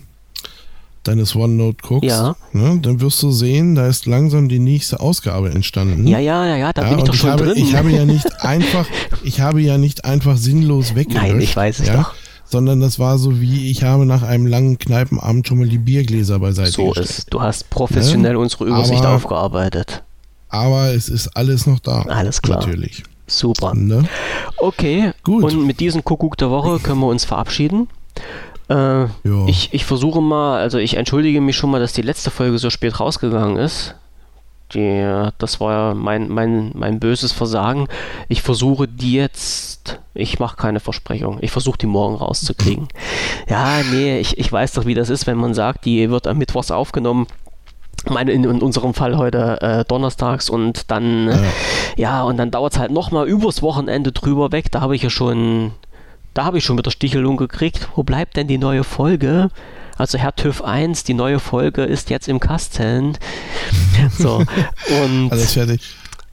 deines 1.03 1.35
OneNote 1.35 1.77
guckst, 1.81 2.09
Ja. 2.09 2.35
ne, 2.51 2.79
dann 2.81 2.99
wirst 2.99 3.21
du 3.23 3.31
sehen, 3.31 3.73
da 3.75 3.87
ist 3.87 4.05
langsam 4.05 4.49
die 4.49 4.59
nächste 4.59 4.99
Ausgabe 4.99 5.49
entstanden. 5.51 6.05
ja, 6.07 6.19
ja, 6.19 6.45
ja, 6.45 6.57
ja, 6.57 6.73
da 6.73 6.81
Ja, 6.83 6.89
bin 6.89 6.99
ich 6.99 7.05
doch 7.05 7.13
ich 7.13 7.19
schon 7.21 7.29
habe, 7.31 7.45
drin. 7.45 7.53
ich 7.63 7.75
habe 7.75 7.91
ja 7.91 8.05
nicht 8.05 8.25
einfach, 8.43 8.85
ich 9.23 9.39
habe 9.41 9.61
ja 9.61 9.77
nicht 9.77 10.05
einfach 10.05 10.37
sinnlos 10.37 10.95
weggelöscht. 10.95 11.27
Nein, 11.31 11.41
ich 11.41 11.55
weiß 11.55 11.79
es 11.79 11.87
ja, 11.87 11.97
doch. 11.97 12.13
Sondern 12.49 12.79
das 12.79 12.97
war 12.97 13.17
so 13.19 13.39
wie, 13.41 13.69
ich 13.69 13.83
habe 13.83 14.05
nach 14.07 14.23
einem 14.23 14.47
langen 14.47 14.79
Kneipenabend 14.79 15.47
schon 15.47 15.59
mal 15.59 15.67
die 15.67 15.77
Biergläser 15.77 16.39
beiseite 16.39 16.71
So 16.71 16.87
gestellt. 16.87 17.09
ist. 17.09 17.33
Du 17.33 17.41
hast 17.41 17.69
professionell 17.69 18.35
unsere 18.35 18.65
Übersicht 18.65 19.03
Aber- 19.03 19.15
aufgearbeitet. 19.15 20.03
Aber 20.49 20.91
es 20.95 21.09
ist 21.09 21.27
alles 21.37 21.67
noch 21.67 21.79
da. 21.79 22.01
Alles 22.03 22.41
klar. 22.41 22.59
Natürlich. 22.65 23.03
Super. 23.27 23.75
Ne? 23.75 24.03
Okay, 24.57 25.11
Gut. 25.23 25.43
und 25.43 25.67
mit 25.67 25.79
diesem 25.79 26.03
Kuckuck 26.03 26.37
der 26.37 26.49
Woche 26.49 26.79
können 26.79 26.99
wir 27.01 27.05
uns 27.07 27.23
verabschieden. 27.23 27.87
Äh, 28.67 29.05
ich, 29.47 29.69
ich 29.71 29.85
versuche 29.85 30.21
mal, 30.21 30.59
also 30.59 30.79
ich 30.79 30.97
entschuldige 30.97 31.41
mich 31.41 31.55
schon 31.55 31.69
mal, 31.69 31.79
dass 31.79 31.93
die 31.93 32.01
letzte 32.01 32.31
Folge 32.31 32.57
so 32.57 32.71
spät 32.71 32.99
rausgegangen 32.99 33.57
ist. 33.57 33.93
Die, 34.73 35.29
das 35.37 35.59
war 35.59 35.71
ja 35.71 35.93
mein, 35.95 36.29
mein, 36.29 36.71
mein 36.75 36.99
böses 36.99 37.31
Versagen. 37.31 37.87
Ich 38.27 38.41
versuche 38.41 38.87
die 38.87 39.13
jetzt, 39.13 39.99
ich 40.13 40.39
mache 40.39 40.57
keine 40.57 40.79
Versprechung, 40.79 41.39
ich 41.41 41.51
versuche 41.51 41.77
die 41.77 41.87
morgen 41.87 42.15
rauszukriegen. 42.15 42.87
Ja, 43.49 43.81
nee, 43.91 44.19
ich, 44.19 44.37
ich 44.37 44.51
weiß 44.51 44.73
doch, 44.73 44.85
wie 44.85 44.93
das 44.93 45.09
ist, 45.09 45.25
wenn 45.25 45.37
man 45.37 45.53
sagt, 45.53 45.85
die 45.85 46.09
wird 46.09 46.27
am 46.27 46.37
Mittwochs 46.37 46.69
aufgenommen. 46.69 47.25
Meine, 48.07 48.31
in, 48.31 48.43
in 48.43 48.61
unserem 48.61 48.93
Fall 48.93 49.17
heute 49.17 49.61
äh, 49.61 49.85
donnerstags 49.85 50.49
und 50.49 50.89
dann, 50.91 51.27
äh, 51.27 51.37
ja, 51.97 52.23
und 52.23 52.37
dann 52.37 52.51
dauert 52.51 52.73
es 52.73 52.79
halt 52.79 52.91
nochmal 52.91 53.27
übers 53.27 53.61
Wochenende 53.61 54.11
drüber 54.11 54.51
weg. 54.51 54.71
Da 54.71 54.81
habe 54.81 54.95
ich 54.95 55.01
ja 55.01 55.09
schon, 55.09 55.71
da 56.33 56.45
habe 56.45 56.59
ich 56.59 56.63
schon 56.63 56.77
mit 56.77 56.85
der 56.85 56.91
Stichelung 56.91 57.35
gekriegt. 57.35 57.89
Wo 57.95 58.03
bleibt 58.03 58.37
denn 58.37 58.47
die 58.47 58.57
neue 58.57 58.83
Folge? 58.83 59.49
Also 59.99 60.17
Herr 60.17 60.33
TÜV 60.35 60.61
1, 60.63 61.03
die 61.03 61.13
neue 61.13 61.39
Folge 61.39 61.83
ist 61.83 62.09
jetzt 62.09 62.27
im 62.29 62.39
Kasten. 62.39 63.17
So, 64.17 64.37
und 65.03 65.29
Alles 65.31 65.53
fertig. 65.53 65.81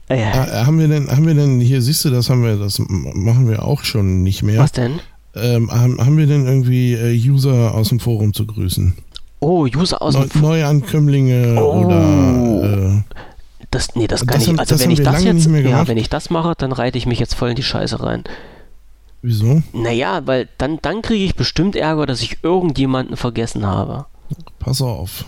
äh, 0.07 0.23
Ah, 0.23 0.65
haben 0.65 0.79
wir 0.79 0.87
denn, 0.87 1.09
haben 1.11 1.27
wir 1.27 1.33
denn, 1.35 1.59
hier 1.59 1.81
siehst 1.81 2.05
du, 2.05 2.09
das 2.09 2.29
haben 2.29 2.43
wir, 2.43 2.55
das 2.55 2.79
machen 2.87 3.49
wir 3.49 3.63
auch 3.65 3.83
schon 3.83 4.23
nicht 4.23 4.41
mehr. 4.41 4.59
was 4.59 4.71
denn? 4.71 4.99
Ähm, 5.35 5.69
haben, 5.69 5.99
haben 5.99 6.17
wir 6.17 6.27
denn 6.27 6.47
irgendwie 6.47 6.93
äh, 6.93 7.29
User 7.29 7.73
aus 7.75 7.89
dem 7.89 7.99
Forum 7.99 8.33
zu 8.33 8.45
grüßen? 8.47 8.93
Oh, 9.41 9.67
User 9.67 10.01
aus 10.01 10.13
Neu, 10.15 10.21
dem 10.21 10.29
F 10.31 10.41
Neuankömmlinge 10.41 11.61
Oh. 11.61 11.83
oder 11.85 13.03
äh, 13.03 13.15
das, 13.69 13.95
nee, 13.95 14.07
das 14.07 14.21
kann 14.21 14.35
Das 14.35 14.43
ich. 14.43 14.47
haben- 14.49 14.59
Also 14.59 14.79
wenn 14.79 14.91
ich 14.91 15.01
das 15.03 15.23
jetzt, 15.25 15.45
ja, 15.45 15.87
wenn 15.89 15.97
ich 15.97 16.09
das 16.09 16.29
mache, 16.29 16.53
dann 16.57 16.71
reite 16.71 16.97
ich 16.97 17.05
mich 17.05 17.19
jetzt 17.19 17.35
voll 17.35 17.49
in 17.49 17.55
die 17.57 17.63
Scheiße 17.63 18.01
rein. 18.01 18.23
Wieso? 19.21 19.61
Naja, 19.73 20.25
weil 20.25 20.47
dann, 20.57 20.79
dann 20.81 21.01
kriege 21.01 21.23
ich 21.25 21.35
bestimmt 21.35 21.75
Ärger, 21.75 22.05
dass 22.05 22.21
ich 22.21 22.43
irgendjemanden 22.43 23.17
vergessen 23.17 23.65
habe. 23.65 24.05
Pass 24.59 24.81
auf. 24.81 25.25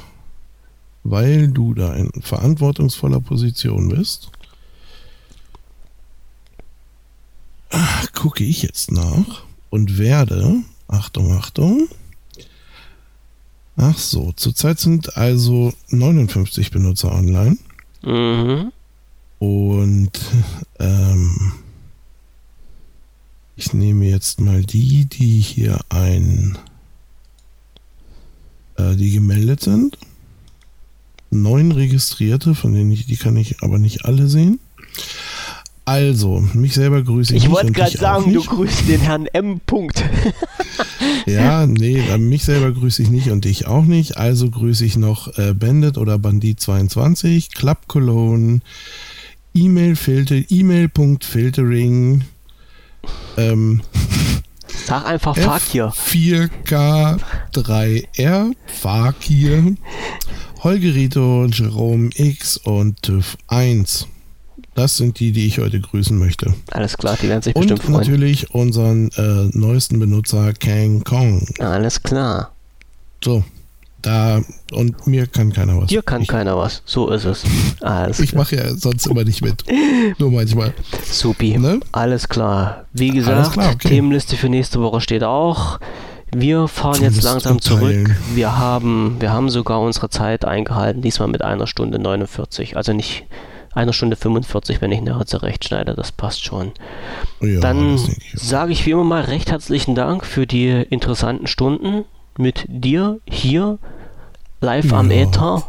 Weil 1.03 1.47
du 1.47 1.73
da 1.73 1.93
in 1.93 2.11
verantwortungsvoller 2.21 3.19
Position 3.21 3.89
bist, 3.89 4.29
ah, 7.71 8.03
gucke 8.13 8.43
ich 8.43 8.61
jetzt 8.63 8.91
nach 8.91 9.43
und 9.69 9.97
werde, 9.97 10.57
Achtung, 10.87 11.31
Achtung, 11.33 11.87
ach 13.77 13.97
so, 13.97 14.31
zurzeit 14.35 14.79
sind 14.79 15.15
also 15.17 15.73
59 15.89 16.71
Benutzer 16.71 17.11
online 17.13 17.57
Mhm. 18.03 18.71
und 19.39 20.11
ähm, 20.79 21.53
ich 23.59 23.73
nehme 23.73 24.05
jetzt 24.05 24.39
mal 24.39 24.63
die, 24.63 25.05
die 25.05 25.41
hier 25.41 25.79
ein, 25.89 26.57
äh, 28.77 28.95
die 28.95 29.11
gemeldet 29.11 29.59
sind. 29.59 29.97
Neun 31.29 31.73
Registrierte, 31.73 32.55
von 32.55 32.73
denen 32.73 32.89
ich, 32.91 33.05
die 33.05 33.17
kann 33.17 33.35
ich 33.35 33.61
aber 33.61 33.77
nicht 33.77 34.05
alle 34.05 34.29
sehen. 34.29 34.59
Also, 35.83 36.39
mich 36.53 36.73
selber 36.73 37.03
grüße 37.03 37.35
ich 37.35 37.43
Ich 37.43 37.49
wollte 37.49 37.73
gerade 37.73 37.97
sagen, 37.97 38.31
du 38.33 38.41
grüßt 38.41 38.87
den 38.87 39.01
Herrn 39.01 39.25
M. 39.25 39.59
Punkt. 39.65 40.03
Ja, 41.25 41.67
nee, 41.67 41.99
äh, 41.99 42.17
mich 42.17 42.43
selber 42.43 42.71
grüße 42.71 43.03
ich 43.03 43.09
nicht 43.09 43.29
und 43.29 43.45
dich 43.45 43.67
auch 43.67 43.85
nicht. 43.85 44.17
Also 44.17 44.49
grüße 44.49 44.83
ich 44.83 44.97
noch 44.97 45.37
äh, 45.37 45.53
Bandit 45.53 45.97
oder 45.97 46.15
Bandit22, 46.15 47.53
Club 47.53 47.87
Cologne, 47.87 48.61
E-Mail-Filter, 49.53 50.41
E-Mail.filtering, 50.49 52.23
ähm, 53.37 53.81
Sag 54.85 55.05
einfach 55.05 55.37
Fakir. 55.37 55.93
4K3R, 55.93 58.53
Fakir, 58.67 59.75
Holgerito, 60.63 61.45
Jerome 61.45 62.09
X 62.15 62.57
und 62.57 63.01
TÜV 63.03 63.37
1. 63.47 64.07
Das 64.75 64.97
sind 64.97 65.19
die, 65.19 65.31
die 65.31 65.45
ich 65.45 65.59
heute 65.59 65.79
grüßen 65.81 66.17
möchte. 66.17 66.53
Alles 66.71 66.97
klar, 66.97 67.17
die 67.21 67.27
werden 67.27 67.41
sich 67.41 67.53
bestimmt 67.53 67.81
Und 67.81 67.85
freuen. 67.85 67.97
natürlich 67.99 68.53
unseren 68.53 69.09
äh, 69.11 69.49
neuesten 69.57 69.99
Benutzer 69.99 70.53
Kang 70.53 71.03
Kong. 71.03 71.45
Alles 71.59 72.01
klar. 72.01 72.51
So, 73.23 73.43
da 74.01 74.41
und 74.71 75.07
mir 75.07 75.27
kann 75.27 75.51
keiner 75.51 75.77
was. 75.81 75.87
Dir 75.87 76.01
kann 76.01 76.21
ich, 76.21 76.27
keiner 76.27 76.57
was. 76.57 76.81
So 76.85 77.09
ist 77.09 77.25
es. 77.25 77.43
Alles 77.81 78.19
Ich 78.19 78.33
mache 78.33 78.55
ja 78.55 78.75
sonst 78.75 79.07
immer 79.07 79.23
nicht 79.23 79.41
mit. 79.41 79.63
Nur 80.17 80.31
manchmal. 80.31 80.73
Supi. 81.03 81.57
Ne? 81.57 81.79
Alles 81.91 82.29
klar. 82.29 82.85
Wie 82.93 83.09
gesagt, 83.09 83.53
klar, 83.53 83.71
okay. 83.73 83.89
Themenliste 83.89 84.35
für 84.35 84.49
nächste 84.49 84.81
Woche 84.81 85.01
steht 85.01 85.23
auch. 85.23 85.79
Wir 86.31 86.67
fahren 86.67 87.01
jetzt 87.01 87.23
langsam 87.23 87.59
zurück. 87.59 88.09
Wir 88.35 88.57
haben, 88.57 89.17
wir 89.19 89.33
haben 89.33 89.49
sogar 89.49 89.81
unsere 89.81 90.09
Zeit 90.09 90.45
eingehalten, 90.45 91.01
diesmal 91.01 91.27
mit 91.27 91.41
einer 91.41 91.65
Stunde 91.65 91.97
49. 91.97 92.77
Also 92.77 92.93
nicht 92.93 93.25
einer 93.73 93.93
Stunde 93.93 94.15
45, 94.15 94.81
wenn 94.81 94.91
ich 94.91 95.01
nachher 95.01 95.25
zurechtschneide. 95.25 95.95
Das 95.95 96.11
passt 96.11 96.43
schon. 96.43 96.71
Ja, 97.41 97.59
Dann 97.59 97.99
sage 98.33 98.71
ich 98.71 98.85
wie 98.85 98.91
immer 98.91 99.03
mal 99.03 99.23
recht 99.23 99.51
herzlichen 99.51 99.95
Dank 99.95 100.25
für 100.25 100.45
die 100.45 100.69
interessanten 100.69 101.47
Stunden 101.47 102.05
mit 102.39 102.65
dir 102.67 103.19
hier 103.27 103.77
live 104.61 104.91
am 104.93 105.11
Ja. 105.11 105.17
Äther. 105.17 105.63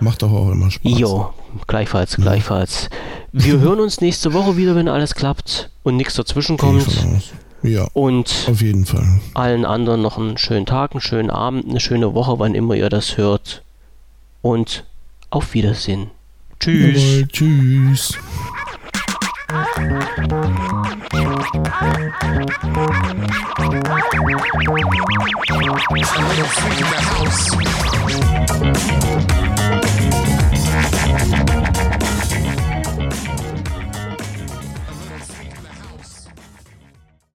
Macht 0.00 0.22
doch 0.22 0.32
auch 0.32 0.50
immer 0.50 0.70
Spaß. 0.70 0.98
Jo, 0.98 1.32
gleichfalls, 1.66 2.16
gleichfalls. 2.16 2.90
Wir 3.32 3.60
hören 3.60 3.80
uns 3.80 4.00
nächste 4.00 4.32
Woche 4.32 4.56
wieder, 4.56 4.74
wenn 4.74 4.88
alles 4.88 5.14
klappt 5.14 5.70
und 5.82 5.96
nichts 5.96 6.14
dazwischen 6.14 6.56
kommt. 6.58 6.86
Ja, 7.62 7.86
und 7.94 8.46
auf 8.50 8.60
jeden 8.60 8.84
Fall. 8.84 9.20
Allen 9.32 9.64
anderen 9.64 10.02
noch 10.02 10.18
einen 10.18 10.36
schönen 10.36 10.66
Tag, 10.66 10.92
einen 10.92 11.00
schönen 11.00 11.30
Abend, 11.30 11.66
eine 11.68 11.80
schöne 11.80 12.12
Woche, 12.12 12.38
wann 12.38 12.54
immer 12.54 12.74
ihr 12.74 12.90
das 12.90 13.16
hört. 13.16 13.62
Und 14.42 14.84
auf 15.30 15.54
Wiedersehen. 15.54 16.10
Tschüss. 16.60 17.02
Jawohl, 17.02 17.28
tschüss. 17.28 18.18
I'm 26.16 26.28
gonna 26.28 26.44
freak 26.44 26.80
in 26.80 26.86
the 26.86 27.00
house. 29.40 29.53